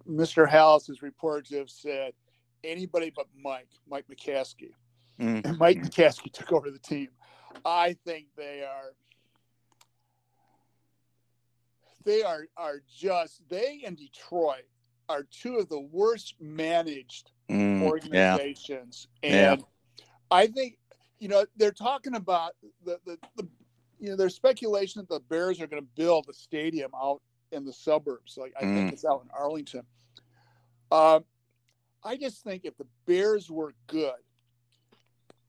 Mr. 0.10 0.50
Halas 0.50 0.90
is 0.90 1.02
reported 1.02 1.46
to 1.50 1.58
have 1.60 1.70
said, 1.70 2.14
anybody 2.64 3.12
but 3.16 3.28
Mike, 3.36 3.70
Mike 3.90 4.06
McCaskey. 4.12 4.74
Mm. 5.20 5.46
And 5.46 5.58
Mike 5.58 5.82
McCaskey 5.82 6.32
took 6.32 6.52
over 6.52 6.72
the 6.72 6.80
team. 6.80 7.10
I 7.66 7.96
think 8.06 8.28
they 8.36 8.64
are 8.64 8.94
they 12.04 12.24
are 12.24 12.46
are 12.58 12.82
just 12.90 13.42
they 13.50 13.84
and 13.86 13.98
Detroit 13.98 14.64
are 15.12 15.24
two 15.24 15.58
of 15.58 15.70
the 15.70 15.80
worst 15.80 16.36
managed 16.40 17.32
mm, 17.50 17.84
organizations. 17.84 19.08
Yeah. 19.24 19.54
And 19.54 19.60
yeah. 19.62 20.06
I 20.30 20.48
think 20.48 20.78
you 21.20 21.28
know 21.28 21.46
they're 21.58 21.72
talking 21.72 22.16
about 22.16 22.54
the, 22.84 23.00
the 23.06 23.18
the 23.36 23.48
you 24.00 24.10
know, 24.10 24.16
there's 24.16 24.36
speculation 24.36 25.02
that 25.02 25.10
the 25.10 25.20
Bears 25.20 25.62
are 25.62 25.68
going 25.68 25.84
to 25.84 25.90
build 25.96 26.26
a 26.30 26.34
stadium 26.34 26.92
out 26.96 27.22
in 27.52 27.64
the 27.64 27.72
suburbs. 27.72 28.36
Like 28.36 28.54
I 28.60 28.64
mm. 28.64 28.76
think 28.76 28.94
it's 28.94 29.06
out 29.06 29.22
in 29.24 29.30
Arlington. 29.32 29.84
Um, 30.92 31.24
I 32.04 32.18
just 32.18 32.44
think 32.44 32.66
if 32.66 32.76
the 32.78 32.88
Bears 33.06 33.52
were 33.52 33.74
good, 33.88 34.14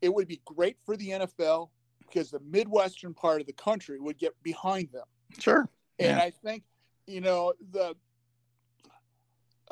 it 0.02 0.12
would 0.12 0.28
be 0.28 0.42
great 0.44 0.76
for 0.84 0.96
the 0.96 1.08
NFL 1.10 1.70
because 2.00 2.30
the 2.30 2.40
Midwestern 2.40 3.14
part 3.14 3.40
of 3.40 3.46
the 3.46 3.54
country 3.54 3.98
would 3.98 4.18
get 4.18 4.34
behind 4.42 4.90
them. 4.92 5.06
Sure. 5.38 5.66
And 5.98 6.18
yeah. 6.18 6.22
I 6.22 6.30
think, 6.30 6.64
you 7.06 7.22
know, 7.22 7.54
the 7.72 7.94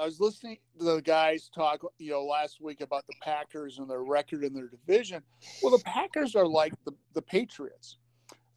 I 0.00 0.04
was 0.06 0.18
listening 0.18 0.58
to 0.78 0.84
the 0.84 1.02
guys 1.02 1.50
talk, 1.54 1.82
you 1.98 2.12
know, 2.12 2.24
last 2.24 2.60
week 2.60 2.80
about 2.80 3.06
the 3.06 3.14
Packers 3.22 3.78
and 3.78 3.88
their 3.88 4.02
record 4.02 4.44
in 4.44 4.54
their 4.54 4.68
division. 4.68 5.22
Well, 5.62 5.76
the 5.76 5.84
Packers 5.84 6.34
are 6.34 6.46
like 6.46 6.72
the, 6.84 6.92
the 7.14 7.22
Patriots 7.22 7.98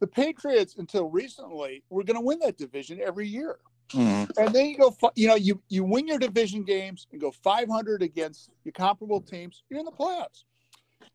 the 0.04 0.06
Patriots 0.06 0.76
until 0.76 1.08
recently 1.08 1.82
were 1.88 2.04
going 2.04 2.18
to 2.18 2.24
win 2.24 2.38
that 2.40 2.58
division 2.58 3.00
every 3.02 3.26
year. 3.26 3.58
Mm-hmm. 3.92 4.38
And 4.38 4.54
then 4.54 4.66
you 4.66 4.76
go, 4.76 4.94
you 5.14 5.28
know, 5.28 5.34
you 5.34 5.62
you 5.68 5.84
win 5.84 6.06
your 6.06 6.18
division 6.18 6.62
games 6.62 7.06
and 7.12 7.20
go 7.20 7.30
500 7.30 8.02
against 8.02 8.50
your 8.64 8.72
comparable 8.72 9.22
teams. 9.22 9.62
You're 9.68 9.78
in 9.78 9.86
the 9.86 9.92
playoffs. 9.92 10.44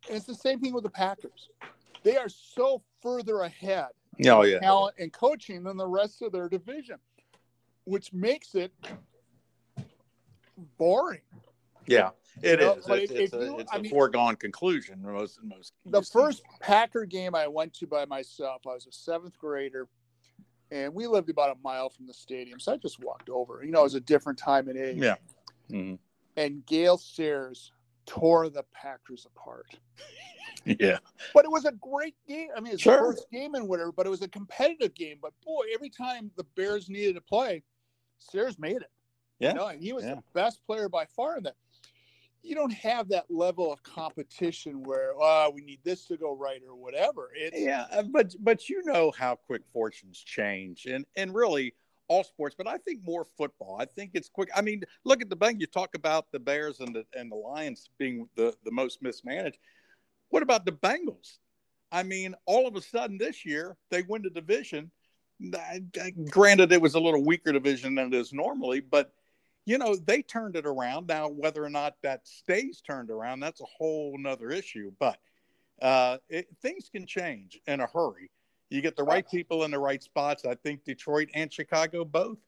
And 0.07 0.17
it's 0.17 0.25
the 0.25 0.35
same 0.35 0.59
thing 0.59 0.73
with 0.73 0.83
the 0.83 0.89
Packers. 0.89 1.49
They 2.03 2.15
are 2.17 2.29
so 2.29 2.81
further 3.01 3.41
ahead 3.41 3.89
oh, 4.27 4.43
yeah. 4.43 4.59
talent 4.59 4.95
and 4.97 5.11
coaching 5.11 5.63
than 5.63 5.77
the 5.77 5.87
rest 5.87 6.21
of 6.21 6.31
their 6.31 6.47
division, 6.47 6.97
which 7.83 8.13
makes 8.13 8.55
it 8.55 8.71
boring. 10.77 11.21
Yeah. 11.85 12.09
It 12.41 12.61
is. 12.61 12.85
It's, 12.87 13.11
it's, 13.11 13.33
a, 13.33 13.57
it's 13.57 13.73
a 13.73 13.79
mean, 13.79 13.91
foregone 13.91 14.35
conclusion. 14.35 15.01
Most 15.01 15.39
most. 15.43 15.73
The 15.85 16.01
first 16.01 16.41
Packer 16.61 17.05
game 17.05 17.35
I 17.35 17.47
went 17.47 17.73
to 17.75 17.87
by 17.87 18.05
myself, 18.05 18.61
I 18.65 18.69
was 18.69 18.87
a 18.87 18.91
seventh 18.91 19.37
grader, 19.37 19.87
and 20.71 20.93
we 20.93 21.07
lived 21.07 21.29
about 21.29 21.49
a 21.49 21.59
mile 21.63 21.89
from 21.89 22.07
the 22.07 22.13
stadium, 22.13 22.59
so 22.59 22.73
I 22.73 22.77
just 22.77 23.03
walked 23.03 23.29
over. 23.29 23.61
You 23.63 23.71
know, 23.71 23.81
it 23.81 23.83
was 23.83 23.95
a 23.95 23.99
different 23.99 24.39
time 24.39 24.69
and 24.69 24.77
age. 24.77 24.97
Yeah. 24.97 25.15
Mm-hmm. 25.69 25.95
And 26.37 26.65
Gale 26.65 26.97
Sayers 26.97 27.73
tore 28.05 28.49
the 28.49 28.63
Packers 28.73 29.25
apart. 29.25 29.77
yeah. 30.65 30.99
But 31.33 31.45
it 31.45 31.51
was 31.51 31.65
a 31.65 31.71
great 31.73 32.15
game. 32.27 32.49
I 32.55 32.61
mean, 32.61 32.73
it's 32.73 32.81
sure. 32.81 32.93
the 32.93 32.99
first 32.99 33.29
game 33.31 33.55
and 33.55 33.67
whatever, 33.67 33.91
but 33.91 34.05
it 34.05 34.09
was 34.09 34.21
a 34.21 34.27
competitive 34.27 34.93
game. 34.93 35.17
But 35.21 35.33
boy, 35.45 35.65
every 35.73 35.89
time 35.89 36.31
the 36.37 36.45
Bears 36.55 36.89
needed 36.89 37.15
to 37.15 37.21
play, 37.21 37.63
Sayers 38.17 38.57
made 38.59 38.77
it. 38.77 38.91
Yeah. 39.39 39.49
You 39.49 39.55
know, 39.55 39.67
and 39.67 39.81
he 39.81 39.93
was 39.93 40.03
yeah. 40.03 40.15
the 40.15 40.23
best 40.33 40.65
player 40.65 40.89
by 40.89 41.05
far 41.05 41.37
in 41.37 41.43
that. 41.43 41.55
You 42.41 42.55
don't 42.55 42.73
have 42.73 43.09
that 43.09 43.25
level 43.29 43.71
of 43.71 43.83
competition 43.83 44.83
where 44.83 45.11
oh, 45.19 45.51
we 45.53 45.61
need 45.61 45.79
this 45.83 46.05
to 46.05 46.17
go 46.17 46.35
right 46.35 46.61
or 46.67 46.75
whatever. 46.75 47.31
It's, 47.35 47.59
yeah, 47.59 47.85
uh, 47.91 48.03
but 48.03 48.33
but 48.39 48.69
you 48.69 48.81
know 48.85 49.11
how 49.11 49.35
quick 49.35 49.61
fortunes 49.73 50.17
change, 50.19 50.85
and 50.85 51.05
and 51.17 51.33
really 51.33 51.73
all 52.09 52.23
sports, 52.23 52.55
but 52.57 52.67
I 52.67 52.77
think 52.77 53.01
more 53.05 53.23
football. 53.37 53.77
I 53.79 53.85
think 53.85 54.11
it's 54.15 54.29
quick. 54.29 54.49
I 54.55 54.61
mean, 54.61 54.83
look 55.05 55.21
at 55.21 55.29
the 55.29 55.35
bank. 55.35 55.61
You 55.61 55.67
talk 55.67 55.95
about 55.95 56.31
the 56.31 56.39
Bears 56.39 56.81
and 56.81 56.93
the 56.93 57.05
and 57.13 57.31
the 57.31 57.35
Lions 57.35 57.89
being 57.97 58.27
the 58.35 58.53
the 58.65 58.71
most 58.71 59.01
mismanaged. 59.01 59.59
What 60.29 60.43
about 60.43 60.65
the 60.65 60.71
Bengals? 60.71 61.37
I 61.91 62.03
mean, 62.03 62.35
all 62.45 62.67
of 62.67 62.75
a 62.75 62.81
sudden 62.81 63.17
this 63.17 63.45
year 63.45 63.77
they 63.89 64.01
win 64.01 64.23
the 64.23 64.29
division. 64.29 64.91
Granted, 66.29 66.71
it 66.71 66.81
was 66.81 66.95
a 66.95 66.99
little 66.99 67.23
weaker 67.23 67.53
division 67.53 67.95
than 67.95 68.07
it 68.07 68.13
is 68.13 68.33
normally, 68.33 68.81
but 68.81 69.13
you 69.69 69.77
know 69.77 69.95
they 69.95 70.23
turned 70.23 70.55
it 70.55 70.65
around. 70.65 71.05
Now, 71.05 71.29
whether 71.29 71.63
or 71.63 71.69
not 71.69 71.93
that 72.01 72.27
stays 72.27 72.81
turned 72.81 73.11
around, 73.11 73.39
that's 73.39 73.61
a 73.61 73.65
whole 73.65 74.17
nother 74.17 74.49
issue. 74.49 74.91
But 74.99 75.19
uh, 75.79 76.17
it, 76.27 76.47
things 76.59 76.89
can 76.91 77.05
change 77.05 77.59
in 77.67 77.79
a 77.79 77.85
hurry. 77.85 78.31
You 78.71 78.81
get 78.81 78.95
the 78.95 79.03
right 79.03 79.29
people 79.29 79.65
in 79.65 79.71
the 79.71 79.77
right 79.77 80.01
spots. 80.01 80.43
I 80.43 80.55
think 80.55 80.85
Detroit 80.85 81.29
and 81.35 81.53
Chicago 81.53 82.03
both 82.03 82.39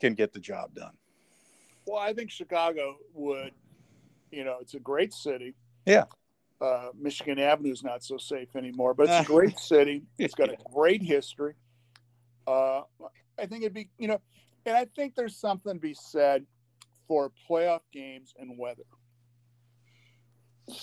can 0.00 0.14
get 0.14 0.32
the 0.32 0.38
job 0.38 0.72
done. 0.72 0.92
Well, 1.84 1.98
I 1.98 2.12
think 2.12 2.30
Chicago 2.30 2.94
would. 3.12 3.54
You 4.30 4.44
know, 4.44 4.58
it's 4.60 4.74
a 4.74 4.80
great 4.80 5.12
city. 5.12 5.54
Yeah. 5.84 6.04
Uh, 6.60 6.90
Michigan 6.96 7.40
Avenue 7.40 7.72
is 7.72 7.82
not 7.82 8.04
so 8.04 8.18
safe 8.18 8.54
anymore, 8.54 8.94
but 8.94 9.08
it's 9.08 9.28
a 9.28 9.32
great 9.32 9.58
city. 9.58 10.04
It's 10.16 10.34
got 10.34 10.48
a 10.48 10.56
great 10.72 11.02
history. 11.02 11.54
Uh, 12.46 12.82
I 13.36 13.46
think 13.46 13.62
it'd 13.62 13.74
be, 13.74 13.88
you 13.98 14.06
know, 14.06 14.20
and 14.64 14.76
I 14.76 14.84
think 14.94 15.16
there's 15.16 15.36
something 15.36 15.74
to 15.74 15.80
be 15.80 15.94
said 15.94 16.46
for 17.08 17.32
playoff 17.48 17.80
games 17.92 18.34
and 18.38 18.56
weather. 18.58 18.84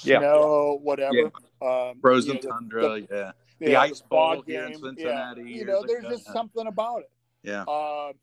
Yeah. 0.03 0.19
Snow, 0.19 0.79
whatever. 0.81 1.13
Yeah. 1.13 1.29
Um, 1.61 1.99
Frozen 2.01 2.37
you 2.37 2.41
know, 2.43 2.49
tundra, 2.49 2.81
the, 2.81 3.07
yeah. 3.11 3.31
The 3.59 3.75
ice 3.77 4.01
ball 4.01 4.41
game. 4.41 4.63
in 4.63 4.79
Cincinnati. 4.79 5.41
Yeah. 5.43 5.55
You 5.57 5.65
know, 5.65 5.83
there's 5.87 6.05
just 6.05 6.25
something 6.25 6.67
about 6.67 7.01
it. 7.01 7.11
Yeah. 7.43 7.61
Uh, 7.63 8.13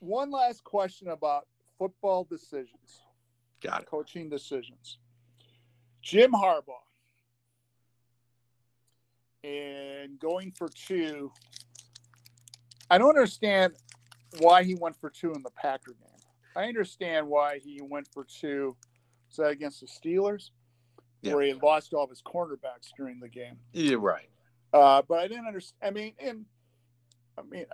one 0.00 0.30
last 0.30 0.64
question 0.64 1.08
about 1.08 1.46
football 1.78 2.24
decisions. 2.24 3.02
Got 3.62 3.82
it. 3.82 3.86
Coaching 3.86 4.28
decisions. 4.28 4.98
Jim 6.02 6.32
Harbaugh 6.32 6.82
and 9.44 10.18
going 10.18 10.52
for 10.52 10.68
two. 10.68 11.32
I 12.90 12.98
don't 12.98 13.10
understand 13.10 13.74
why 14.38 14.64
he 14.64 14.74
went 14.74 14.96
for 14.96 15.10
two 15.10 15.32
in 15.32 15.42
the 15.42 15.50
Packer 15.50 15.92
game. 15.92 16.07
I 16.58 16.64
understand 16.64 17.28
why 17.28 17.58
he 17.58 17.80
went 17.80 18.08
for 18.12 18.24
two. 18.24 18.76
Was 19.28 19.36
that 19.36 19.50
against 19.50 19.80
the 19.80 19.86
Steelers? 19.86 20.50
Yeah. 21.22 21.34
Where 21.34 21.44
he 21.44 21.52
lost 21.52 21.94
all 21.94 22.02
of 22.02 22.10
his 22.10 22.20
cornerbacks 22.20 22.90
during 22.96 23.20
the 23.20 23.28
game. 23.28 23.58
You're 23.72 24.00
right. 24.00 24.28
Uh, 24.72 25.02
but 25.08 25.20
I 25.20 25.28
didn't 25.28 25.46
understand. 25.46 25.78
I 25.82 25.90
mean, 25.90 26.14
and 26.18 26.44
I 27.38 27.42
mean, 27.42 27.66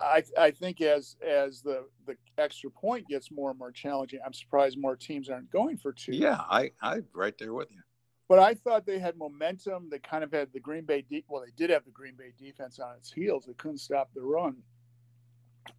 I 0.00 0.22
I 0.38 0.50
think 0.52 0.80
as 0.80 1.16
as 1.26 1.60
the 1.60 1.86
the 2.06 2.16
extra 2.38 2.70
point 2.70 3.08
gets 3.08 3.32
more 3.32 3.50
and 3.50 3.58
more 3.58 3.72
challenging, 3.72 4.20
I'm 4.24 4.32
surprised 4.32 4.78
more 4.78 4.94
teams 4.94 5.28
aren't 5.28 5.50
going 5.50 5.76
for 5.76 5.92
two. 5.92 6.12
Yeah, 6.12 6.40
I 6.48 6.70
I 6.80 7.00
right 7.12 7.36
there 7.36 7.52
with 7.52 7.72
you. 7.72 7.80
But 8.28 8.38
I 8.38 8.54
thought 8.54 8.86
they 8.86 9.00
had 9.00 9.18
momentum. 9.18 9.88
They 9.90 9.98
kind 9.98 10.22
of 10.22 10.32
had 10.32 10.52
the 10.52 10.60
Green 10.60 10.84
Bay 10.84 11.02
de- 11.02 11.24
well, 11.28 11.42
they 11.44 11.52
did 11.56 11.70
have 11.70 11.84
the 11.84 11.90
Green 11.90 12.14
Bay 12.16 12.32
defense 12.38 12.78
on 12.78 12.94
its 12.96 13.12
heels. 13.12 13.44
They 13.46 13.54
couldn't 13.54 13.78
stop 13.78 14.10
the 14.14 14.22
run, 14.22 14.56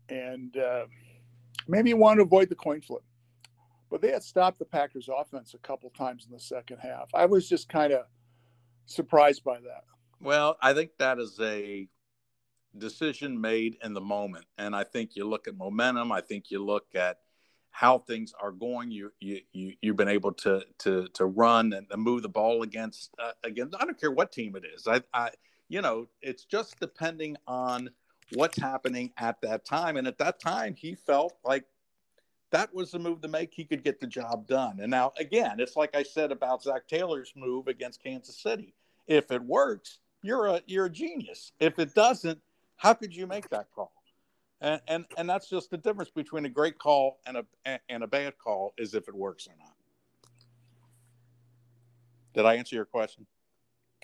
and 0.10 0.56
uh, 0.58 0.86
maybe 1.68 1.90
you 1.90 1.98
want 1.98 2.20
to 2.20 2.24
avoid 2.24 2.50
the 2.50 2.56
coin 2.56 2.82
flip. 2.82 3.04
But 3.90 4.02
they 4.02 4.12
had 4.12 4.24
stopped 4.24 4.60
the 4.60 4.66
Packers' 4.66 5.10
offense 5.16 5.54
a 5.54 5.60
couple 5.60 5.90
times 5.92 6.26
in 6.26 6.32
the 6.32 6.40
second 6.40 6.80
half. 6.80 7.10
I 7.14 7.26
was 7.26 7.48
just 7.48 7.70
kind 7.70 7.94
of 7.94 8.06
surprised 8.86 9.44
by 9.44 9.60
that. 9.60 9.84
Well, 10.20 10.58
I 10.62 10.74
think 10.74 10.92
that 10.98 11.20
is 11.20 11.40
a 11.40 11.88
decision 12.78 13.40
made 13.40 13.78
in 13.84 13.94
the 13.94 14.02
moment. 14.02 14.46
And 14.58 14.76
I 14.76 14.84
think 14.84 15.16
you 15.16 15.28
look 15.28 15.48
at 15.48 15.56
momentum. 15.56 16.12
I 16.12 16.22
think 16.22 16.52
you 16.52 16.64
look 16.64 16.88
at 16.96 17.20
how 17.76 18.00
things 18.00 18.34
are 18.40 18.52
going. 18.52 18.90
You 18.90 19.12
you, 19.20 19.42
you 19.52 19.74
you've 19.82 19.98
been 19.98 20.08
able 20.08 20.32
to 20.34 20.64
to 20.80 21.08
to 21.10 21.26
run 21.26 21.74
and 21.74 21.88
move 21.98 22.22
the 22.22 22.30
ball 22.30 22.64
against 22.64 23.14
uh, 23.20 23.34
against. 23.44 23.76
I 23.80 23.86
don't 23.86 24.00
care 24.00 24.12
what 24.12 24.32
team 24.32 24.56
it 24.56 24.64
is. 24.66 24.88
I 24.88 25.02
I 25.14 25.32
you 25.68 25.82
know 25.82 26.08
it's 26.22 26.46
just 26.46 26.80
depending 26.80 27.36
on 27.48 27.90
what's 28.34 28.58
happening 28.58 29.12
at 29.18 29.42
that 29.42 29.66
time. 29.66 29.98
And 29.98 30.08
at 30.08 30.18
that 30.18 30.40
time, 30.40 30.76
he 30.76 30.96
felt 30.96 31.34
like 31.44 31.66
that 32.52 32.74
was 32.74 32.92
the 32.92 33.00
move 33.00 33.22
to 33.22 33.28
make. 33.28 33.54
He 33.54 33.66
could 33.66 33.84
get 33.84 34.00
the 34.00 34.08
job 34.08 34.48
done. 34.48 34.80
And 34.80 34.90
now 34.90 35.14
again, 35.18 35.60
it's 35.60 35.76
like 35.76 35.96
I 35.96 36.04
said 36.04 36.32
about 36.32 36.64
Zac 36.64 36.88
Taylor's 36.88 37.34
move 37.36 37.68
against 37.68 38.02
Kansas 38.02 38.38
City. 38.38 38.74
If 39.08 39.32
it 39.32 39.42
works, 39.42 40.00
you're 40.22 40.48
a 40.48 40.62
you're 40.66 40.86
a 40.86 40.90
genius. 40.90 41.52
If 41.60 41.80
it 41.80 41.94
doesn't, 41.94 42.40
how 42.78 42.94
could 42.94 43.16
you 43.16 43.28
make 43.28 43.50
that 43.50 43.68
call? 43.76 43.92
And, 44.62 44.82
and 44.88 45.06
and 45.18 45.30
that's 45.30 45.50
just 45.50 45.70
the 45.70 45.78
difference 45.78 46.10
between 46.10 46.46
a 46.46 46.50
great 46.50 46.80
call 46.80 47.20
and 47.26 47.38
a 47.38 47.80
and 47.90 48.04
a 48.04 48.08
bad 48.08 48.38
call 48.38 48.74
is 48.78 48.94
if 48.94 49.08
it 49.08 49.16
works 49.16 49.48
or 49.48 49.56
not. 49.60 49.74
Did 52.34 52.46
I 52.46 52.56
answer 52.56 52.76
your 52.76 52.86
question? 52.86 53.26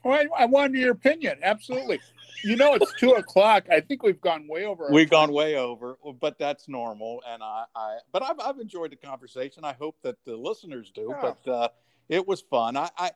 Well, 0.03 0.13
I, 0.13 0.43
I 0.43 0.45
wanted 0.45 0.79
your 0.79 0.91
opinion. 0.91 1.39
Absolutely. 1.43 1.99
You 2.43 2.55
know, 2.55 2.73
it's 2.73 2.91
two 2.97 3.11
o'clock. 3.11 3.65
I 3.71 3.81
think 3.81 4.01
we've 4.01 4.19
gone 4.21 4.47
way 4.47 4.65
over. 4.65 4.89
We've 4.91 5.09
time. 5.09 5.27
gone 5.27 5.33
way 5.33 5.57
over, 5.57 5.97
but 6.19 6.39
that's 6.39 6.67
normal. 6.67 7.21
And 7.27 7.43
I, 7.43 7.65
I 7.75 7.97
but 8.11 8.23
I've, 8.23 8.39
I've 8.39 8.59
enjoyed 8.59 8.91
the 8.91 8.95
conversation. 8.95 9.63
I 9.63 9.73
hope 9.73 9.97
that 10.03 10.15
the 10.25 10.35
listeners 10.35 10.91
do. 10.93 11.09
Yeah. 11.11 11.33
But 11.45 11.51
uh, 11.51 11.69
it 12.09 12.27
was 12.27 12.41
fun. 12.41 12.77
I, 12.77 12.89
I, 12.97 13.11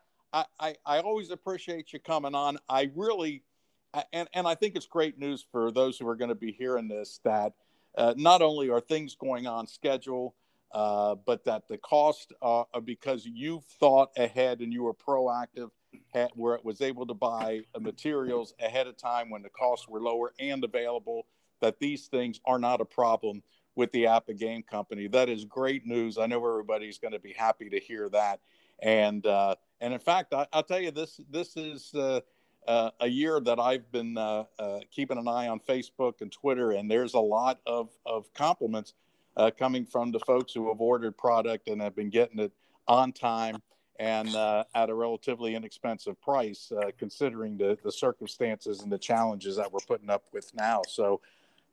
I, 0.59 0.75
I 0.85 0.99
always 0.99 1.31
appreciate 1.31 1.91
you 1.91 1.99
coming 1.99 2.35
on. 2.35 2.59
I 2.69 2.91
really 2.95 3.43
and 4.11 4.27
and 4.33 4.47
I 4.47 4.55
think 4.55 4.75
it's 4.75 4.85
great 4.85 5.17
news 5.17 5.45
for 5.51 5.71
those 5.71 5.97
who 5.97 6.07
are 6.07 6.15
going 6.15 6.29
to 6.29 6.35
be 6.35 6.51
hearing 6.51 6.87
this 6.87 7.19
that 7.23 7.53
uh, 7.97 8.13
not 8.17 8.41
only 8.41 8.69
are 8.69 8.81
things 8.81 9.15
going 9.15 9.47
on 9.47 9.67
schedule, 9.67 10.35
uh, 10.73 11.15
but 11.25 11.45
that 11.45 11.67
the 11.67 11.77
cost 11.77 12.33
uh, 12.41 12.63
because 12.83 13.25
you've 13.25 13.63
thought 13.79 14.09
ahead 14.17 14.59
and 14.59 14.73
you 14.73 14.83
were 14.83 14.93
proactive, 14.93 15.69
had, 16.13 16.31
where 16.35 16.55
it 16.55 16.63
was 16.63 16.81
able 16.81 17.05
to 17.07 17.13
buy 17.13 17.61
materials 17.79 18.53
ahead 18.59 18.87
of 18.87 18.97
time 18.97 19.29
when 19.29 19.41
the 19.41 19.49
costs 19.49 19.87
were 19.87 20.01
lower 20.01 20.33
and 20.39 20.63
available. 20.63 21.25
That 21.61 21.79
these 21.79 22.07
things 22.07 22.39
are 22.45 22.59
not 22.59 22.81
a 22.81 22.85
problem 22.85 23.41
with 23.75 23.91
the 23.91 24.03
APBA 24.03 24.37
Game 24.37 24.63
Company. 24.63 25.07
That 25.07 25.29
is 25.29 25.45
great 25.45 25.85
news. 25.85 26.17
I 26.17 26.25
know 26.27 26.45
everybody's 26.45 26.97
going 26.97 27.13
to 27.13 27.19
be 27.19 27.33
happy 27.33 27.69
to 27.69 27.79
hear 27.79 28.09
that. 28.09 28.39
And 28.81 29.25
uh, 29.25 29.55
and 29.81 29.93
in 29.93 29.99
fact, 29.99 30.33
I, 30.33 30.47
will 30.53 30.63
tell 30.63 30.79
you 30.79 30.91
this 30.91 31.19
this 31.29 31.55
is 31.55 31.93
uh, 31.93 32.21
uh, 32.67 32.91
a 32.99 33.07
year 33.07 33.39
that 33.39 33.59
I've 33.59 33.91
been 33.91 34.17
uh, 34.17 34.45
uh, 34.59 34.79
keeping 34.91 35.17
an 35.17 35.27
eye 35.27 35.47
on 35.47 35.59
Facebook 35.59 36.21
and 36.21 36.31
Twitter, 36.31 36.71
and 36.71 36.89
there's 36.89 37.13
a 37.13 37.19
lot 37.19 37.59
of, 37.65 37.89
of 38.05 38.33
compliments 38.33 38.93
uh, 39.37 39.51
coming 39.57 39.85
from 39.85 40.11
the 40.11 40.19
folks 40.19 40.53
who 40.53 40.69
have 40.69 40.81
ordered 40.81 41.17
product 41.17 41.67
and 41.67 41.81
have 41.81 41.95
been 41.95 42.09
getting 42.09 42.39
it 42.39 42.51
on 42.87 43.11
time 43.11 43.61
and 43.99 44.35
uh, 44.35 44.63
at 44.73 44.89
a 44.89 44.93
relatively 44.93 45.55
inexpensive 45.55 46.19
price, 46.21 46.71
uh, 46.71 46.91
considering 46.97 47.57
the, 47.57 47.77
the 47.83 47.91
circumstances 47.91 48.81
and 48.81 48.91
the 48.91 48.97
challenges 48.97 49.55
that 49.55 49.71
we're 49.71 49.79
putting 49.87 50.09
up 50.09 50.23
with 50.33 50.51
now. 50.53 50.81
So, 50.87 51.21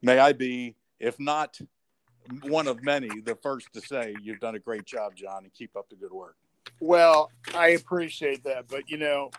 may 0.02 0.18
I 0.18 0.32
be, 0.32 0.76
if 1.00 1.18
not 1.18 1.58
one 2.42 2.68
of 2.68 2.82
many, 2.82 3.08
the 3.20 3.34
first 3.36 3.72
to 3.74 3.80
say 3.80 4.14
you've 4.22 4.40
done 4.40 4.54
a 4.54 4.60
great 4.60 4.84
job, 4.84 5.14
John, 5.14 5.44
and 5.44 5.52
keep 5.52 5.76
up 5.76 5.88
the 5.88 5.96
good 5.96 6.12
work. 6.12 6.36
Well, 6.80 7.30
I 7.54 7.68
appreciate 7.68 8.44
that, 8.44 8.68
but 8.68 8.88
you 8.88 8.98
know, 8.98 9.30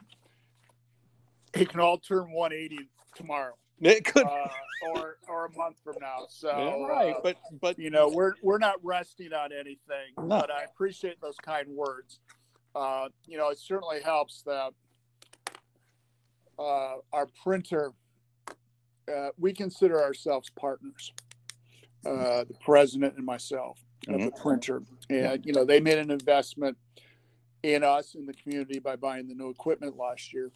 it 1.54 1.70
can 1.70 1.80
all 1.80 1.98
turn 1.98 2.32
180 2.32 2.90
tomorrow. 3.16 3.54
It 3.82 4.06
could, 4.06 4.26
uh, 4.26 4.48
or 4.96 5.18
or 5.28 5.46
a 5.46 5.52
month 5.58 5.78
from 5.84 5.96
now. 6.00 6.26
So 6.30 6.48
yeah, 6.48 6.88
right, 6.88 7.16
uh, 7.16 7.20
but 7.22 7.38
but 7.60 7.78
you 7.78 7.90
know 7.90 8.08
we're 8.08 8.36
we're 8.42 8.60
not 8.60 8.76
resting 8.84 9.34
on 9.34 9.52
anything. 9.52 10.14
No. 10.18 10.40
But 10.40 10.52
I 10.52 10.64
appreciate 10.64 11.20
those 11.20 11.36
kind 11.38 11.68
words. 11.68 12.20
Uh, 12.76 13.10
you 13.26 13.38
know, 13.38 13.50
it 13.50 13.60
certainly 13.60 14.02
helps 14.02 14.44
that 14.44 14.72
uh, 16.60 16.96
our 17.12 17.28
printer. 17.44 17.92
Uh, 19.14 19.30
we 19.38 19.54
consider 19.54 20.02
ourselves 20.02 20.50
partners. 20.50 21.14
Uh, 22.06 22.44
the 22.44 22.56
president 22.66 23.16
and 23.16 23.26
myself 23.26 23.80
mm-hmm. 24.06 24.16
of 24.16 24.26
the 24.26 24.42
printer, 24.42 24.82
and 25.10 25.46
you 25.46 25.54
know 25.54 25.64
they 25.64 25.80
made 25.80 25.98
an 25.98 26.12
investment 26.12 26.78
in 27.64 27.82
us 27.82 28.16
in 28.16 28.26
the 28.26 28.34
community 28.34 28.78
by 28.78 28.98
buying 28.98 29.26
the 29.26 29.34
new 29.34 29.50
equipment 29.50 29.96
last 29.96 30.34
year 30.34 30.52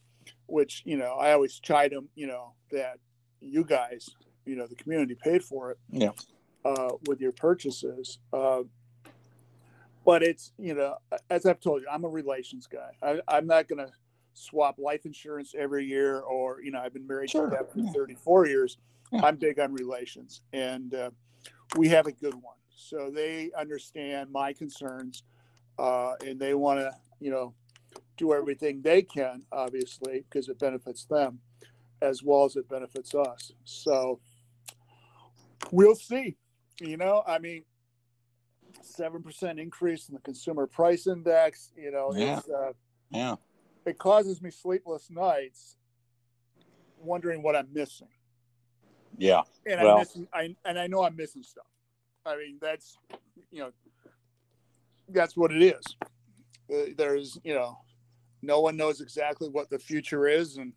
which 0.48 0.82
you 0.86 0.98
know 0.98 1.14
I 1.14 1.34
always 1.34 1.60
chide 1.60 1.92
them, 1.92 2.10
you 2.16 2.28
know, 2.28 2.54
that 2.72 3.00
you 3.42 3.64
guys, 3.64 4.10
you 4.46 4.56
know, 4.56 4.68
the 4.68 4.76
community 4.76 5.16
paid 5.16 5.44
for 5.44 5.72
it, 5.72 5.78
yeah, 5.90 6.12
uh, 6.66 6.92
with 7.08 7.20
your 7.20 7.32
purchases. 7.32 8.20
Uh, 8.34 8.64
but 10.08 10.24
it's 10.24 10.54
you 10.58 10.74
know, 10.74 10.96
as 11.30 11.46
I've 11.46 11.60
told 11.60 11.82
you, 11.82 11.88
I'm 11.92 12.06
a 12.06 12.10
relations 12.10 12.66
guy. 12.66 12.92
I, 13.04 13.20
I'm 13.28 13.46
not 13.46 13.68
going 13.68 13.86
to 13.86 13.92
swap 14.34 14.80
life 14.80 15.06
insurance 15.06 15.54
every 15.56 15.86
year, 15.86 16.22
or 16.22 16.62
you 16.62 16.72
know, 16.72 16.80
I've 16.80 16.94
been 16.94 17.06
married 17.06 17.30
sure. 17.30 17.50
to 17.50 17.56
that 17.58 17.74
for 17.74 17.82
34 17.94 18.48
years. 18.48 18.78
Yeah. 19.12 19.26
I'm 19.26 19.36
big 19.36 19.60
on 19.60 19.74
relations, 19.74 20.44
and 20.54 20.96
uh, 20.96 21.10
we 21.76 21.90
have 21.90 22.08
a 22.08 22.14
good 22.14 22.36
one. 22.36 22.56
so 22.74 23.12
they 23.14 23.52
understand 23.58 24.32
my 24.32 24.54
concerns, 24.54 25.24
uh, 25.78 26.14
and 26.26 26.40
they 26.40 26.54
want 26.54 26.80
to, 26.80 26.92
you 27.20 27.30
know, 27.30 27.54
do 28.16 28.34
everything 28.34 28.82
they 28.82 29.02
can, 29.02 29.44
obviously, 29.52 30.24
because 30.30 30.48
it 30.48 30.58
benefits 30.58 31.04
them 31.04 31.40
as 32.02 32.24
well 32.24 32.46
as 32.46 32.56
it 32.56 32.70
benefits 32.70 33.14
us. 33.14 33.52
So 33.66 34.22
we'll 35.72 35.96
see. 35.96 36.38
You 36.80 36.96
know, 36.96 37.24
I 37.28 37.40
mean, 37.40 37.64
seven 38.88 39.22
percent 39.24 39.60
increase 39.60 40.10
in 40.10 40.16
the 40.16 40.22
consumer 40.22 40.68
price 40.68 41.08
index. 41.08 41.72
You 41.76 41.92
know, 41.92 42.14
Yeah. 42.16 42.38
it's, 42.40 42.50
uh, 42.50 42.74
Yeah. 43.12 43.36
it 43.86 43.98
causes 43.98 44.42
me 44.42 44.50
sleepless 44.52 45.10
nights, 45.10 45.78
wondering 47.00 47.42
what 47.44 47.56
I'm 47.56 47.72
missing. 47.74 48.10
Yeah. 49.18 49.44
And 49.66 49.82
Well- 49.82 49.94
I'm 49.96 50.00
missing. 50.00 50.28
I 50.34 50.56
and 50.66 50.80
I 50.80 50.88
know 50.88 51.04
I'm 51.04 51.16
missing 51.16 51.44
stuff. 51.44 51.68
I 52.26 52.36
mean, 52.38 52.58
that's 52.62 52.98
you 53.52 53.60
know, 53.60 53.72
that's 55.10 55.38
what 55.38 55.52
it 55.52 55.62
is. 55.62 55.84
Uh, 56.70 56.94
There's 56.98 57.40
you 57.44 57.54
know, 57.54 57.78
no 58.42 58.60
one 58.62 58.76
knows 58.78 59.00
exactly 59.02 59.50
what 59.50 59.70
the 59.70 59.80
future 59.80 60.28
is, 60.28 60.58
and 60.58 60.74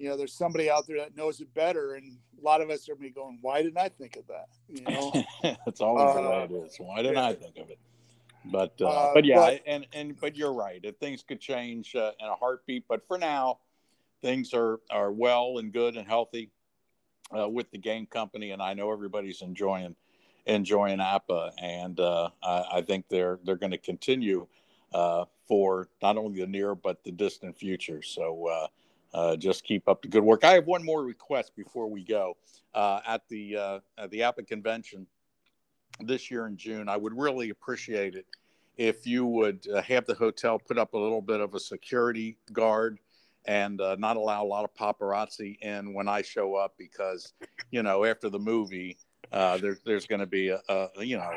you 0.00 0.08
know, 0.08 0.16
there's 0.16 0.32
somebody 0.32 0.70
out 0.70 0.86
there 0.86 0.96
that 0.96 1.14
knows 1.14 1.42
it 1.42 1.52
better, 1.52 1.92
and 1.92 2.16
a 2.40 2.42
lot 2.42 2.62
of 2.62 2.70
us 2.70 2.88
are 2.88 2.94
be 2.94 3.10
going, 3.10 3.38
"Why 3.42 3.62
didn't 3.62 3.76
I 3.76 3.90
think 3.90 4.16
of 4.16 4.26
that?" 4.28 4.46
You 4.66 4.82
know. 4.82 5.12
That's 5.66 5.82
always 5.82 6.14
the 6.14 6.22
way 6.22 6.36
Uh, 6.36 6.44
it 6.44 6.52
is. 6.52 6.76
Why 6.78 7.02
didn't 7.02 7.16
yeah. 7.16 7.26
I 7.26 7.34
think 7.34 7.58
of 7.58 7.68
it? 7.68 7.78
But 8.46 8.80
uh, 8.80 8.88
Uh, 8.88 9.14
but 9.14 9.26
yeah, 9.26 9.36
but- 9.36 9.62
and 9.66 9.86
and 9.92 10.18
but 10.18 10.36
you're 10.36 10.54
right. 10.54 10.82
Things 10.98 11.22
could 11.22 11.38
change 11.38 11.94
uh, 11.94 12.12
in 12.18 12.26
a 12.26 12.34
heartbeat, 12.34 12.88
but 12.88 13.06
for 13.06 13.18
now, 13.18 13.58
things 14.22 14.54
are 14.54 14.80
are 14.90 15.12
well 15.12 15.58
and 15.58 15.70
good 15.70 15.98
and 15.98 16.08
healthy 16.08 16.50
uh, 17.38 17.46
with 17.46 17.70
the 17.70 17.78
game 17.78 18.06
company, 18.06 18.52
and 18.52 18.62
I 18.62 18.72
know 18.72 18.90
everybody's 18.90 19.42
enjoying 19.42 19.96
enjoying 20.46 21.00
APBA, 21.00 21.52
and 21.60 22.00
uh, 22.00 22.30
I, 22.42 22.64
I 22.76 22.80
think 22.80 23.10
they're 23.10 23.38
they're 23.44 23.56
going 23.56 23.72
to 23.72 23.78
continue 23.78 24.46
uh, 24.94 25.26
for 25.46 25.90
not 26.00 26.16
only 26.16 26.40
the 26.40 26.46
near 26.46 26.74
but 26.74 27.04
the 27.04 27.12
distant 27.12 27.58
future. 27.58 28.00
So. 28.00 28.48
Uh, 29.12 29.36
just 29.36 29.64
keep 29.64 29.88
up 29.88 30.02
the 30.02 30.08
good 30.08 30.22
work. 30.22 30.44
I 30.44 30.52
have 30.52 30.66
one 30.66 30.84
more 30.84 31.02
request 31.02 31.56
before 31.56 31.88
we 31.88 32.04
go. 32.04 32.36
Uh, 32.72 33.00
at 33.06 33.22
the 33.28 33.56
uh, 33.56 33.78
at 33.98 34.10
the 34.10 34.20
APBA 34.20 34.46
convention 34.46 35.06
this 35.98 36.30
year 36.30 36.46
in 36.46 36.56
June, 36.56 36.88
I 36.88 36.96
would 36.96 37.16
really 37.16 37.50
appreciate 37.50 38.14
it 38.14 38.26
if 38.76 39.06
you 39.06 39.26
would 39.26 39.66
uh, 39.68 39.82
have 39.82 40.06
the 40.06 40.14
hotel 40.14 40.58
put 40.58 40.78
up 40.78 40.94
a 40.94 40.98
little 40.98 41.20
bit 41.20 41.40
of 41.40 41.54
a 41.54 41.60
security 41.60 42.38
guard 42.52 42.98
and 43.46 43.80
uh, 43.80 43.96
not 43.98 44.16
allow 44.16 44.44
a 44.44 44.46
lot 44.46 44.64
of 44.64 44.74
paparazzi 44.74 45.58
in 45.60 45.92
when 45.94 46.08
I 46.08 46.22
show 46.22 46.54
up 46.54 46.74
because, 46.78 47.32
you 47.70 47.82
know, 47.82 48.04
after 48.04 48.28
the 48.28 48.38
movie, 48.38 48.98
uh, 49.32 49.58
there, 49.58 49.78
there's 49.84 50.06
going 50.06 50.20
to 50.20 50.26
be 50.26 50.48
a, 50.48 50.60
a 50.68 50.88
you 51.04 51.16
know 51.16 51.30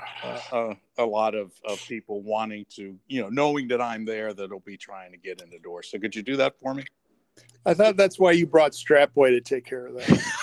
a, 0.52 0.76
a 0.98 1.06
lot 1.06 1.36
of, 1.36 1.52
of 1.64 1.80
people 1.88 2.24
wanting 2.24 2.66
to 2.70 2.98
you 3.08 3.22
know 3.22 3.30
knowing 3.30 3.68
that 3.68 3.82
I'm 3.82 4.04
there 4.04 4.34
that'll 4.34 4.62
be 4.62 4.78
trying 4.78 5.12
to 5.12 5.18
get 5.18 5.41
in 5.41 5.50
the 5.50 5.60
door. 5.60 5.84
So 5.84 6.00
could 6.00 6.16
you 6.16 6.24
do 6.24 6.36
that 6.38 6.56
for 6.60 6.74
me? 6.74 6.86
I 7.65 7.73
thought 7.73 7.95
that's 7.95 8.19
why 8.19 8.34
you 8.34 8.45
brought 8.45 8.76
Strapboy 8.76 9.31
to 9.31 9.41
take 9.41 9.65
care 9.65 9.88
of 9.88 9.95
that. 9.95 10.23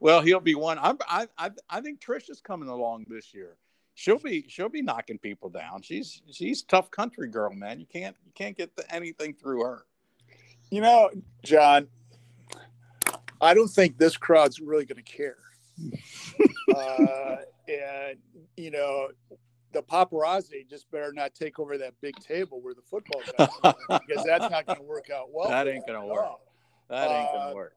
Well, 0.00 0.20
he'll 0.22 0.40
be 0.40 0.54
one. 0.54 0.78
I'm, 0.78 0.98
I, 1.08 1.26
I, 1.38 1.50
I 1.68 1.80
think 1.80 2.00
Trisha's 2.00 2.40
coming 2.40 2.68
along 2.68 3.06
this 3.08 3.34
year. 3.34 3.56
She'll 3.94 4.18
be, 4.18 4.46
she'll 4.48 4.68
be 4.68 4.82
knocking 4.82 5.18
people 5.18 5.50
down. 5.50 5.82
She's, 5.82 6.22
she's 6.30 6.62
tough 6.62 6.90
country 6.90 7.28
girl, 7.28 7.52
man. 7.52 7.78
You 7.78 7.86
can't, 7.86 8.16
you 8.24 8.32
can't 8.34 8.56
get 8.56 8.74
the, 8.74 8.90
anything 8.92 9.34
through 9.34 9.62
her. 9.64 9.84
You 10.70 10.80
know, 10.80 11.10
John, 11.44 11.88
I 13.40 13.52
don't 13.54 13.68
think 13.68 13.98
this 13.98 14.16
crowd's 14.16 14.60
really 14.60 14.86
going 14.86 15.02
to 15.02 15.12
care. 15.12 15.36
uh, 16.74 17.36
and, 17.68 18.18
you 18.56 18.70
know, 18.70 19.08
the 19.72 19.82
paparazzi 19.82 20.68
just 20.68 20.90
better 20.90 21.12
not 21.12 21.34
take 21.34 21.58
over 21.58 21.78
that 21.78 21.94
big 22.00 22.18
table 22.20 22.60
where 22.60 22.74
the 22.74 22.82
football 22.82 23.22
guys 23.38 23.48
are, 23.64 23.98
because 24.06 24.24
that's 24.24 24.50
not 24.50 24.66
going 24.66 24.78
to 24.78 24.84
work 24.84 25.08
out 25.10 25.28
well. 25.32 25.48
That 25.48 25.68
ain't 25.68 25.86
gonna 25.86 26.04
work. 26.06 26.24
all. 26.24 26.40
That 26.88 27.10
ain't 27.10 27.28
Uh, 27.34 27.38
gonna 27.38 27.54
work. 27.54 27.76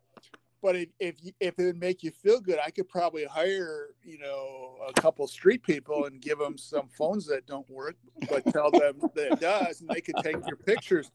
But 0.61 0.75
if 0.75 0.89
if, 0.99 1.23
you- 1.23 1.33
if 1.39 1.59
it 1.59 1.63
would 1.65 1.79
make 1.79 2.03
you 2.03 2.11
feel 2.11 2.39
good, 2.39 2.59
I 2.63 2.71
could 2.71 2.89
probably 2.89 3.25
hire 3.25 3.89
you 4.03 4.17
know 4.19 4.77
a 4.87 4.93
couple 4.93 5.27
street 5.27 5.63
people 5.63 6.05
and 6.05 6.19
give 6.21 6.39
them 6.39 6.57
some 6.57 6.87
phones 6.89 7.25
that 7.27 7.45
don't 7.45 7.69
work, 7.69 7.95
but 8.29 8.45
tell 8.47 8.71
them 8.71 9.01
that 9.15 9.33
it 9.33 9.39
does, 9.39 9.81
and 9.81 9.89
they 9.89 10.01
could 10.01 10.17
take 10.17 10.45
your 10.47 10.57
pictures. 10.57 11.11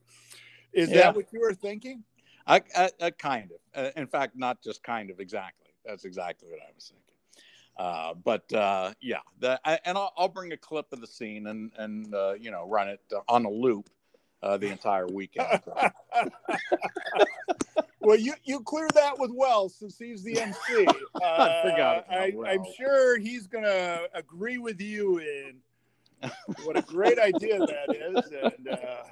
Is 0.73 0.90
Yeah. 0.90 0.97
that 1.07 1.16
what 1.16 1.32
you 1.32 1.40
were 1.40 1.55
thinking? 1.55 2.05
I, 2.47 2.62
I, 2.77 2.90
I 3.02 3.11
kind 3.11 3.51
of, 3.52 3.85
uh, 3.86 3.90
in 3.97 4.07
fact, 4.07 4.35
not 4.36 4.62
just 4.62 4.82
kind 4.82 5.11
of, 5.11 5.20
exactly. 5.20 5.69
That's 5.85 6.05
exactly 6.05 6.48
what 6.48 6.59
I 6.61 6.70
was 6.74 6.89
thinking. 6.93 7.10
Uh, 7.81 8.12
but 8.12 8.52
uh, 8.52 8.93
yeah, 9.01 9.20
the, 9.39 9.59
I, 9.65 9.78
and 9.86 9.97
I'll, 9.97 10.12
I'll 10.15 10.28
bring 10.28 10.52
a 10.52 10.57
clip 10.59 10.93
of 10.93 11.01
the 11.01 11.07
scene 11.07 11.47
and 11.47 11.73
and 11.78 12.15
uh, 12.15 12.35
you 12.39 12.51
know 12.51 12.69
run 12.69 12.90
it 12.90 13.01
on 13.27 13.47
a 13.47 13.51
loop 13.51 13.89
uh, 14.43 14.59
the 14.59 14.66
entire 14.66 15.07
weekend. 15.07 15.62
well, 18.01 18.19
you 18.19 18.35
you 18.44 18.61
clear 18.61 18.86
that 18.93 19.19
with 19.19 19.31
Wells 19.32 19.74
since 19.77 19.98
he's 19.98 20.23
the 20.23 20.39
MC. 20.39 20.86
Uh, 20.86 20.93
I 21.24 21.70
forgot. 21.70 22.05
I, 22.11 22.35
I'm 22.47 22.66
sure 22.77 23.19
he's 23.19 23.47
going 23.47 23.65
to 23.65 24.11
agree 24.12 24.59
with 24.59 24.78
you 24.78 25.16
in 25.16 25.55
what 26.65 26.77
a 26.77 26.83
great 26.83 27.19
idea 27.19 27.59
that 27.59 27.95
is. 27.95 28.33
And 28.43 28.69
uh, 28.69 29.03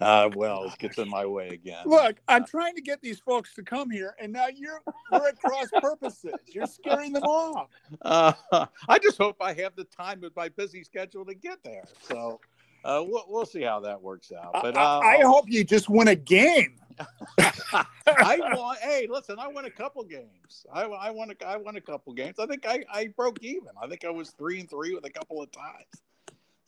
Uh, 0.00 0.30
well, 0.36 0.64
it 0.64 0.78
gets 0.78 0.98
in 0.98 1.08
my 1.08 1.24
way 1.24 1.48
again. 1.48 1.82
look, 1.86 2.16
I'm 2.28 2.44
trying 2.44 2.74
to 2.74 2.80
get 2.80 3.00
these 3.00 3.20
folks 3.20 3.54
to 3.54 3.62
come 3.62 3.90
here, 3.90 4.14
and 4.20 4.32
now 4.32 4.48
you're 4.48 4.82
we're 5.10 5.28
at 5.28 5.40
cross 5.40 5.68
purposes. 5.80 6.34
You're 6.46 6.66
scaring 6.66 7.12
them 7.12 7.22
off. 7.22 7.68
Uh, 8.02 8.32
I 8.88 8.98
just 8.98 9.18
hope 9.18 9.36
I 9.40 9.52
have 9.54 9.76
the 9.76 9.84
time 9.84 10.20
with 10.20 10.34
my 10.36 10.48
busy 10.48 10.82
schedule 10.82 11.24
to 11.26 11.34
get 11.34 11.62
there. 11.62 11.84
So 12.08 12.40
uh, 12.84 13.02
we'll, 13.06 13.24
we'll 13.28 13.46
see 13.46 13.62
how 13.62 13.80
that 13.80 14.00
works 14.00 14.32
out. 14.32 14.52
But 14.54 14.76
I, 14.76 14.80
uh, 14.82 15.00
I 15.00 15.22
hope 15.22 15.44
you 15.48 15.64
just 15.64 15.88
win 15.88 16.08
a 16.08 16.16
game. 16.16 16.76
I 17.38 18.38
won. 18.54 18.76
Hey, 18.82 19.06
listen, 19.08 19.38
I 19.38 19.46
won 19.48 19.64
a 19.64 19.70
couple 19.70 20.02
games. 20.04 20.66
I, 20.72 20.82
I 20.82 21.10
won. 21.10 21.30
A, 21.30 21.46
I 21.46 21.56
won 21.56 21.76
a 21.76 21.80
couple 21.80 22.12
games. 22.12 22.38
I 22.38 22.46
think 22.46 22.66
I, 22.66 22.84
I 22.92 23.06
broke 23.16 23.38
even. 23.42 23.68
I 23.80 23.86
think 23.86 24.04
I 24.04 24.10
was 24.10 24.30
three 24.30 24.60
and 24.60 24.68
three 24.68 24.94
with 24.94 25.04
a 25.06 25.10
couple 25.10 25.40
of 25.40 25.50
ties. 25.52 26.02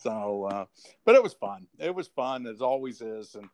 So, 0.05 0.45
uh, 0.51 0.65
but 1.07 1.15
it 1.15 1.23
was 1.23 1.33
fun. 1.33 1.67
It 1.79 1.95
was 1.95 2.09
fun 2.09 2.47
as 2.47 2.61
always 2.61 3.01
is, 3.01 3.35
and 3.37 3.49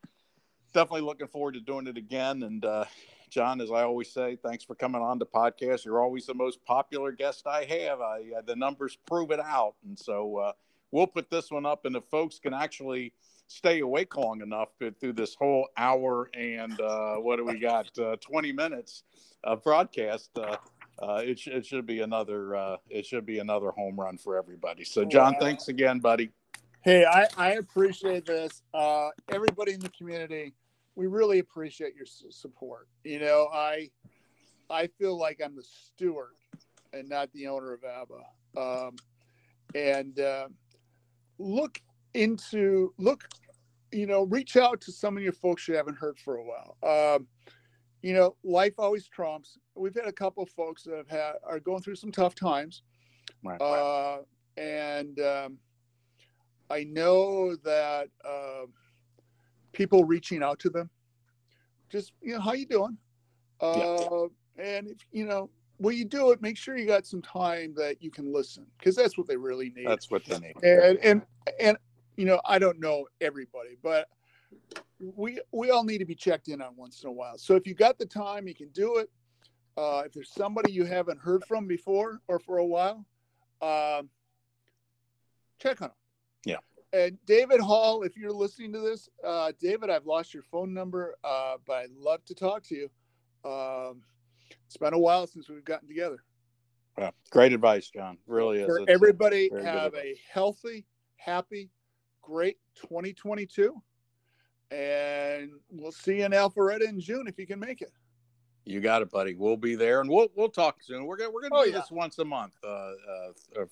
definitely 0.74 1.02
looking 1.02 1.28
forward 1.28 1.54
to 1.54 1.60
doing 1.60 1.86
it 1.86 1.96
again. 1.96 2.42
And 2.42 2.64
uh, 2.64 2.86
John, 3.30 3.60
as 3.60 3.70
I 3.70 3.82
always 3.84 4.10
say, 4.10 4.36
thanks 4.42 4.64
for 4.64 4.74
coming 4.74 5.00
on 5.00 5.20
the 5.20 5.26
podcast. 5.26 5.84
You're 5.84 6.02
always 6.02 6.26
the 6.26 6.34
most 6.34 6.64
popular 6.64 7.12
guest 7.12 7.46
I 7.46 7.64
have. 7.66 8.00
I, 8.00 8.22
uh, 8.38 8.42
the 8.44 8.56
numbers 8.56 8.98
prove 9.06 9.30
it 9.30 9.38
out, 9.38 9.74
and 9.86 9.96
so 9.96 10.38
uh, 10.38 10.52
we'll 10.90 11.06
put 11.06 11.30
this 11.30 11.52
one 11.52 11.64
up. 11.64 11.84
And 11.84 11.94
if 11.94 12.02
folks 12.10 12.40
can 12.40 12.52
actually 12.52 13.12
stay 13.46 13.78
awake 13.80 14.16
long 14.16 14.40
enough 14.42 14.70
to, 14.80 14.90
through 14.90 15.12
this 15.12 15.36
whole 15.36 15.68
hour 15.76 16.30
and 16.34 16.80
uh, 16.80 17.14
what 17.16 17.36
do 17.36 17.44
we 17.44 17.58
got, 17.60 17.96
uh, 17.98 18.16
20 18.20 18.52
minutes 18.52 19.02
of 19.44 19.62
broadcast. 19.62 20.30
Uh, 20.36 20.56
uh, 21.02 21.22
it, 21.24 21.38
sh- 21.38 21.48
it 21.48 21.64
should 21.64 21.86
be 21.86 22.00
another 22.00 22.54
uh, 22.54 22.76
it 22.90 23.06
should 23.06 23.24
be 23.24 23.38
another 23.38 23.70
home 23.70 23.98
run 23.98 24.18
for 24.18 24.36
everybody. 24.36 24.84
So, 24.84 25.04
John, 25.04 25.32
Wow. 25.32 25.38
thanks 25.40 25.68
again, 25.68 25.98
buddy. 25.98 26.30
Hey, 26.82 27.04
I, 27.04 27.26
I 27.36 27.50
appreciate 27.52 28.24
this. 28.24 28.62
Uh, 28.72 29.10
everybody 29.30 29.72
in 29.72 29.80
the 29.80 29.90
community, 29.90 30.54
we 30.94 31.08
really 31.08 31.38
appreciate 31.38 31.94
your 31.94 32.06
support. 32.06 32.88
You 33.04 33.20
know, 33.20 33.50
I 33.52 33.90
I 34.70 34.86
feel 34.86 35.18
like 35.18 35.42
I'm 35.44 35.54
the 35.54 35.62
steward 35.62 36.36
and 36.94 37.06
not 37.06 37.30
the 37.32 37.48
owner 37.48 37.74
of 37.74 37.80
APBA. 37.82 38.86
Um, 38.86 38.96
and 39.74 40.18
uh, 40.20 40.48
look 41.38 41.82
into 42.14 42.94
look, 42.96 43.28
you 43.92 44.06
know, 44.06 44.22
reach 44.22 44.56
out 44.56 44.80
to 44.80 44.92
some 44.92 45.18
of 45.18 45.22
your 45.22 45.34
folks 45.34 45.68
you 45.68 45.74
haven't 45.74 45.98
heard 45.98 46.18
for 46.18 46.36
a 46.38 46.42
while. 46.42 46.78
Um, 46.82 47.26
you 48.00 48.14
know, 48.14 48.36
life 48.42 48.74
always 48.78 49.06
trumps. 49.06 49.58
We've 49.74 49.94
had 49.94 50.06
a 50.06 50.12
couple 50.12 50.42
of 50.42 50.48
folks 50.48 50.84
that 50.84 50.96
have 50.96 51.08
had 51.08 51.32
are 51.44 51.60
going 51.60 51.82
through 51.82 51.96
some 51.96 52.10
tough 52.10 52.34
times. 52.34 52.82
Right. 53.44 53.60
Uh, 53.60 54.22
and 54.56 55.20
um, 55.20 55.58
I 56.70 56.84
know 56.84 57.56
that 57.56 58.08
uh, 58.24 58.66
people 59.72 60.04
reaching 60.04 60.42
out 60.42 60.60
to 60.60 60.70
them, 60.70 60.88
just 61.90 62.12
you 62.22 62.34
know, 62.34 62.40
how 62.40 62.52
you 62.52 62.66
doing? 62.66 62.96
Uh, 63.60 64.28
And 64.56 64.88
if 64.88 64.98
you 65.10 65.26
know, 65.26 65.50
when 65.78 65.96
you 65.96 66.04
do 66.04 66.30
it, 66.30 66.40
make 66.40 66.56
sure 66.56 66.76
you 66.76 66.86
got 66.86 67.06
some 67.06 67.22
time 67.22 67.74
that 67.76 68.02
you 68.02 68.10
can 68.10 68.32
listen, 68.32 68.66
because 68.78 68.94
that's 68.94 69.18
what 69.18 69.26
they 69.26 69.36
really 69.36 69.70
need. 69.70 69.88
That's 69.88 70.10
what 70.10 70.24
they 70.24 70.38
need. 70.38 70.54
and 70.62 70.98
and 70.98 71.22
and 71.58 71.76
you 72.16 72.24
know, 72.24 72.40
I 72.44 72.58
don't 72.58 72.78
know 72.78 73.06
everybody, 73.20 73.76
but 73.82 74.08
we 75.00 75.40
we 75.50 75.70
all 75.70 75.84
need 75.84 75.98
to 75.98 76.04
be 76.04 76.14
checked 76.14 76.48
in 76.48 76.60
on 76.62 76.76
once 76.76 77.02
in 77.02 77.08
a 77.08 77.12
while. 77.12 77.38
So 77.38 77.56
if 77.56 77.66
you 77.66 77.74
got 77.74 77.98
the 77.98 78.06
time, 78.06 78.46
you 78.46 78.54
can 78.54 78.68
do 78.68 78.98
it. 78.98 79.10
Uh, 79.76 80.02
if 80.04 80.12
there's 80.12 80.30
somebody 80.30 80.72
you 80.72 80.84
haven't 80.84 81.18
heard 81.18 81.42
from 81.46 81.66
before 81.66 82.20
or 82.28 82.38
for 82.38 82.58
a 82.58 82.66
while, 82.66 83.06
um, 83.62 84.10
check 85.58 85.80
on 85.80 85.88
them. 85.88 85.96
Yeah. 86.44 86.56
And 86.92 87.18
David 87.26 87.60
Hall, 87.60 88.02
if 88.02 88.16
you're 88.16 88.32
listening 88.32 88.72
to 88.72 88.80
this, 88.80 89.08
uh, 89.24 89.52
David, 89.60 89.90
I've 89.90 90.06
lost 90.06 90.34
your 90.34 90.42
phone 90.42 90.74
number, 90.74 91.14
uh, 91.22 91.56
but 91.66 91.74
I'd 91.74 91.92
love 91.92 92.24
to 92.26 92.34
talk 92.34 92.62
to 92.64 92.74
you. 92.74 92.90
Um, 93.48 94.02
it's 94.66 94.76
been 94.76 94.94
a 94.94 94.98
while 94.98 95.26
since 95.26 95.48
we've 95.48 95.64
gotten 95.64 95.88
together. 95.88 96.24
Well, 96.96 97.12
great 97.30 97.52
advice, 97.52 97.88
John. 97.88 98.18
Really 98.26 98.60
is. 98.60 98.66
For 98.66 98.82
everybody, 98.88 99.50
have 99.62 99.94
a 99.94 100.16
healthy, 100.32 100.86
happy, 101.16 101.70
great 102.22 102.58
2022. 102.76 103.80
And 104.70 105.50
we'll 105.70 105.92
see 105.92 106.18
you 106.18 106.24
in 106.24 106.32
Alpharetta 106.32 106.88
in 106.88 107.00
June 107.00 107.26
if 107.26 107.38
you 107.38 107.46
can 107.46 107.58
make 107.58 107.82
it. 107.82 107.92
You 108.64 108.80
got 108.80 109.02
it, 109.02 109.10
buddy. 109.10 109.34
We'll 109.34 109.56
be 109.56 109.74
there, 109.74 110.00
and 110.00 110.08
we'll 110.08 110.28
we'll 110.36 110.50
talk 110.50 110.82
soon. 110.82 111.06
We're 111.06 111.16
gonna 111.16 111.30
we're 111.30 111.42
gonna 111.42 111.54
oh, 111.56 111.64
do 111.64 111.70
yeah. 111.70 111.78
this 111.78 111.90
once 111.90 112.18
a 112.18 112.24
month 112.24 112.54
uh, 112.62 112.66
uh, 112.68 112.92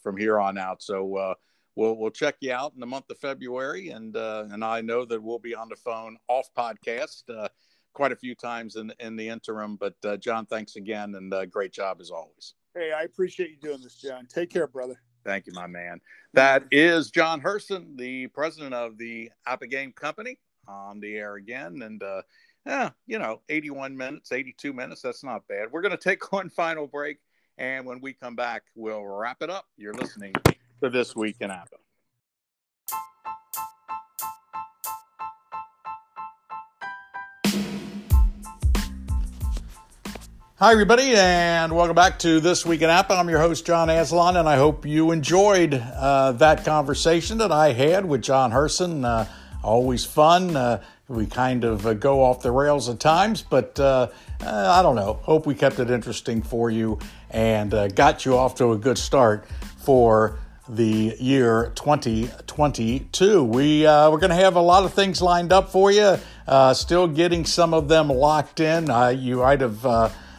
from 0.03 0.17
here 0.17 0.41
on 0.41 0.59
out. 0.59 0.83
So 0.83 1.17
uh, 1.17 1.35
we'll 1.79 1.97
we'll 1.97 2.11
check 2.11 2.35
you 2.41 2.53
out 2.53 2.75
in 2.75 2.81
the 2.81 2.87
month 2.87 3.09
of 3.09 3.19
February, 3.19 3.91
and 3.91 4.17
uh, 4.17 4.47
and 4.51 4.65
I 4.65 4.81
know 4.81 5.05
that 5.05 5.23
we'll 5.23 5.39
be 5.39 5.55
on 5.55 5.69
the 5.69 5.77
phone 5.77 6.19
off 6.27 6.49
podcast 6.57 7.23
uh, 7.31 7.49
quite 7.95 8.13
a 8.13 8.17
few 8.17 8.35
times 8.35 8.77
in 8.77 8.93
in 8.99 9.17
the 9.17 9.29
interim. 9.29 9.77
But 9.77 9.95
uh, 10.05 10.17
John, 10.19 10.45
thanks 10.45 10.77
again, 10.77 11.15
and 11.15 11.33
great 11.51 11.73
job 11.73 12.01
as 12.01 12.11
always. 12.11 12.55
Hey, 12.75 12.93
I 12.93 13.03
appreciate 13.03 13.51
you 13.51 13.57
doing 13.57 13.81
this, 13.81 13.95
John. 13.95 14.27
Take 14.27 14.51
care, 14.51 14.67
brother. 14.67 15.01
Thank 15.25 15.47
you, 15.47 15.53
my 15.55 15.67
man. 15.67 16.01
That 16.35 16.65
is 16.71 17.11
John 17.11 17.41
Herson, 17.41 17.97
the 17.97 18.27
president 18.29 18.75
of 18.75 18.99
the 18.99 19.31
APBA 19.47 19.71
Game 19.71 19.93
Company, 19.93 20.39
on 20.67 21.01
the 21.01 21.17
air 21.17 21.37
again, 21.37 21.83
and 21.83 22.03
yeah, 22.67 22.91
you 23.07 23.19
know, 23.19 23.41
81 23.49 23.97
minutes, 23.97 24.31
82 24.31 24.73
minutes. 24.73 25.01
That's 25.01 25.25
not 25.25 25.47
bad. 25.49 25.73
We're 25.73 25.81
going 25.81 25.97
to 25.97 25.97
take 25.97 26.33
one 26.33 26.51
final 26.51 26.87
break. 26.87 27.19
And 27.57 27.85
when 27.87 28.01
we 28.01 28.13
come 28.13 28.37
back, 28.37 28.63
we'll 28.77 29.05
wrap 29.05 29.43
it 29.43 29.51
up. 29.51 29.67
You're 29.77 29.95
listening 29.95 30.33
to 30.81 30.91
This 30.91 31.17
Week 31.17 31.37
in 31.41 31.51
APBA. 31.51 31.79
Hi, 40.57 40.73
everybody, 40.73 41.15
and 41.15 41.75
welcome 41.75 41.95
back 41.95 42.19
to 42.21 42.41
This 42.41 42.65
Week 42.67 42.83
in 42.83 42.91
APBA. 42.91 43.19
I'm 43.19 43.29
your 43.29 43.41
host, 43.41 43.67
John 43.67 43.91
Aslan, 43.91 44.37
and 44.37 44.49
I 44.49 44.57
hope 44.57 44.87
you 44.87 45.11
enjoyed 45.11 45.75
uh, 45.75 46.33
that 46.33 46.65
conversation 46.65 47.39
that 47.39 47.51
I 47.51 47.73
had 47.73 48.05
with 48.05 48.23
John 48.23 48.53
Herson. 48.53 49.05
Uh, 49.05 49.27
always 49.63 50.05
fun. 50.05 50.57
Uh, 50.57 50.83
we 51.09 51.27
kind 51.27 51.65
of 51.65 51.87
uh, 51.87 51.95
go 51.95 52.23
off 52.23 52.43
the 52.43 52.53
rails 52.53 52.89
at 52.89 53.01
times, 53.01 53.43
but 53.43 53.79
uh, 53.81 54.09
uh, 54.43 54.73
I 54.79 54.83
don't 54.83 54.97
know. 54.97 55.15
Hope 55.23 55.47
we 55.47 55.55
kept 55.55 55.79
it 55.79 55.91
interesting 55.91 56.43
for 56.43 56.71
you 56.71 56.99
and 57.31 57.71
got 57.95 58.25
you 58.25 58.37
off 58.37 58.55
to 58.57 58.73
a 58.73 58.79
good 58.79 58.99
start 58.99 59.47
for 59.79 60.39
the 60.69 61.17
year 61.19 61.73
2022. 61.75 63.45
We, 63.45 63.87
uh, 63.87 64.11
we're 64.11 64.19
going 64.19 64.31
to 64.31 64.37
have 64.37 64.57
a 64.57 64.61
lot 64.61 64.85
of 64.85 64.93
things 64.93 65.23
lined 65.23 65.53
up 65.53 65.71
for 65.71 65.91
you, 65.91 66.19
uh, 66.47 66.75
still 66.75 67.09
getting 67.09 67.45
some 67.45 67.75
of 67.75 67.89
them 67.89 68.09
locked 68.09 68.61
in. 68.61 68.87
you 69.19 69.39
might 69.39 69.61
have 69.61 69.83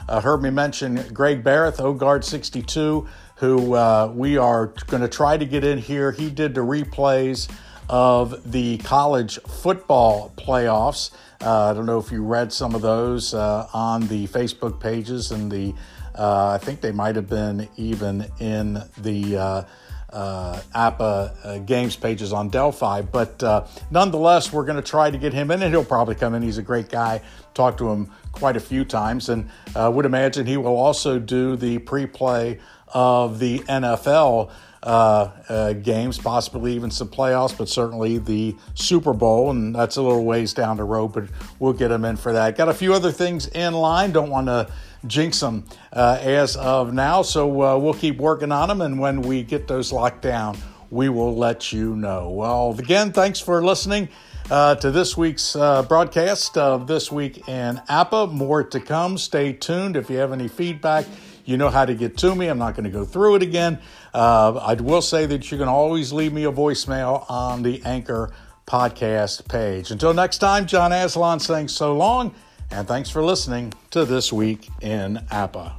heard 0.07 0.41
me 0.41 0.49
mention 0.49 1.03
Greg 1.14 1.43
Barrett, 1.43 1.76
OGuard 1.76 2.23
62, 2.23 3.07
who 3.38 4.11
we 4.14 4.38
are 4.38 4.68
going 4.88 5.01
to 5.01 5.10
try 5.10 5.38
to 5.38 5.45
get 5.45 5.64
in 5.64 5.77
here. 5.77 6.11
He 6.11 6.30
did 6.30 6.53
the 6.53 6.61
replays 6.61 7.49
of 7.89 8.51
the 8.51 8.77
college 8.80 9.39
football 9.41 10.31
playoffs. 10.38 11.11
Uh, 11.41 11.72
I 11.72 11.73
don't 11.73 11.85
know 11.85 11.99
if 11.99 12.11
you 12.11 12.23
read 12.23 12.53
some 12.53 12.76
of 12.76 12.81
those 12.81 13.34
uh, 13.34 13.68
on 13.73 14.07
the 14.07 14.27
Facebook 14.27 14.80
pages, 14.80 15.31
and 15.31 15.51
the 15.51 15.73
uh, 16.15 16.49
I 16.49 16.57
think 16.64 16.81
they 16.81 16.91
might 16.91 17.15
have 17.15 17.30
been 17.30 17.68
even 17.77 18.27
in 18.39 18.84
the 18.97 19.38
uh, 19.38 19.64
uh, 20.11 20.61
APBA 20.76 21.45
uh, 21.45 21.57
games 21.60 21.95
pages 21.95 22.34
on 22.34 22.49
Delphi. 22.49 23.02
But 23.02 23.41
uh, 23.44 23.65
nonetheless, 23.91 24.52
we're 24.52 24.65
going 24.65 24.81
to 24.81 24.88
try 24.88 25.11
to 25.11 25.18
get 25.18 25.34
him 25.34 25.52
in, 25.52 25.61
and 25.61 25.73
he'll 25.73 25.86
probably 25.86 26.15
come 26.15 26.36
in. 26.36 26.41
He's 26.41 26.57
a 26.57 26.64
great 26.64 26.90
guy. 26.90 27.22
Talked 27.53 27.77
to 27.80 27.90
him 27.90 28.11
quite 28.31 28.56
a 28.56 28.60
few 28.60 28.86
times, 28.86 29.30
and 29.30 29.49
uh, 29.76 29.91
would 29.94 30.06
imagine 30.06 30.45
he 30.45 30.57
will 30.57 30.77
also 30.77 31.19
do 31.19 31.56
the 31.56 31.80
pre-play 31.80 32.60
of 32.88 33.40
the 33.40 33.60
NFL 33.60 34.52
uh, 34.81 35.30
uh, 35.49 35.73
games, 35.73 36.18
possibly 36.18 36.73
even 36.73 36.90
some 36.90 37.10
playoffs, 37.10 37.57
but 37.57 37.68
certainly 37.68 38.18
the 38.18 38.56
Super 38.76 39.14
Bowl, 39.14 39.52
and 39.52 39.76
that's 39.76 39.98
a 39.98 40.02
little 40.02 40.23
ways 40.23 40.53
down 40.53 40.77
the 40.77 40.84
road, 40.84 41.10
but 41.10 41.26
we'll 41.60 41.73
get 41.73 41.91
him 41.91 42.06
in 42.06 42.15
for 42.15 42.31
that. 42.34 42.57
Got 42.57 42.69
a 42.69 42.73
few 42.73 42.94
other 42.94 43.11
things 43.11 43.48
in 43.48 43.73
line. 43.73 44.11
Don't 44.11 44.30
want 44.30 44.48
to 44.48 44.72
jinx 45.06 45.40
them 45.40 45.66
uh, 45.94 46.20
as 46.22 46.56
of 46.56 46.94
now, 46.94 47.22
so 47.22 47.62
uh, 47.62 47.78
we'll 47.78 47.94
keep 47.94 48.18
working 48.18 48.52
on 48.52 48.70
them, 48.70 48.82
and 48.82 49.00
when 49.00 49.22
we 49.22 49.44
get 49.44 49.68
those 49.68 49.92
locked 49.92 50.22
down, 50.22 50.58
we 50.90 51.10
will 51.10 51.36
let 51.36 51.72
you 51.72 51.96
know. 51.96 52.30
Well, 52.30 52.76
again, 52.78 53.12
thanks 53.12 53.40
for 53.40 53.64
listening. 53.64 54.10
Uh, 54.50 54.74
to 54.74 54.90
this 54.90 55.16
week's 55.16 55.56
uh, 55.56 55.84
broadcast 55.84 56.58
of 56.58 56.88
This 56.88 57.12
Week 57.12 57.48
in 57.48 57.80
APBA. 57.88 58.32
More 58.32 58.64
to 58.64 58.80
come. 58.80 59.20
Stay 59.20 59.54
tuned. 59.54 59.96
If 59.96 60.10
you 60.10 60.18
have 60.18 60.32
any 60.32 60.48
feedback, 60.48 61.06
you 61.46 61.56
know 61.56 61.70
how 61.70 61.86
to 61.86 61.94
get 61.94 62.18
to 62.18 62.34
me. 62.34 62.48
I'm 62.48 62.58
not 62.58 62.74
going 62.74 62.86
to 62.86 62.90
go 62.90 63.06
through 63.06 63.36
it 63.36 63.44
again. 63.44 63.80
Uh, 64.12 64.54
I 64.54 64.74
will 64.74 65.04
say 65.04 65.28
that 65.28 65.52
you 65.52 65.60
can 65.60 65.68
always 65.68 66.12
leave 66.12 66.34
me 66.34 66.46
a 66.46 66.52
voicemail 66.52 67.30
on 67.30 67.62
the 67.62 67.84
Anchor 67.86 68.32
podcast 68.66 69.48
page. 69.48 69.92
Until 69.92 70.16
next 70.16 70.40
time, 70.40 70.66
John 70.66 70.92
Aslan 70.92 71.40
saying 71.40 71.68
so 71.68 71.96
long, 71.96 72.34
and 72.72 72.88
thanks 72.88 73.10
for 73.10 73.24
listening 73.24 73.74
to 73.91 74.06
This 74.06 74.32
Week 74.32 74.68
in 74.82 75.18
APBA. 75.32 75.78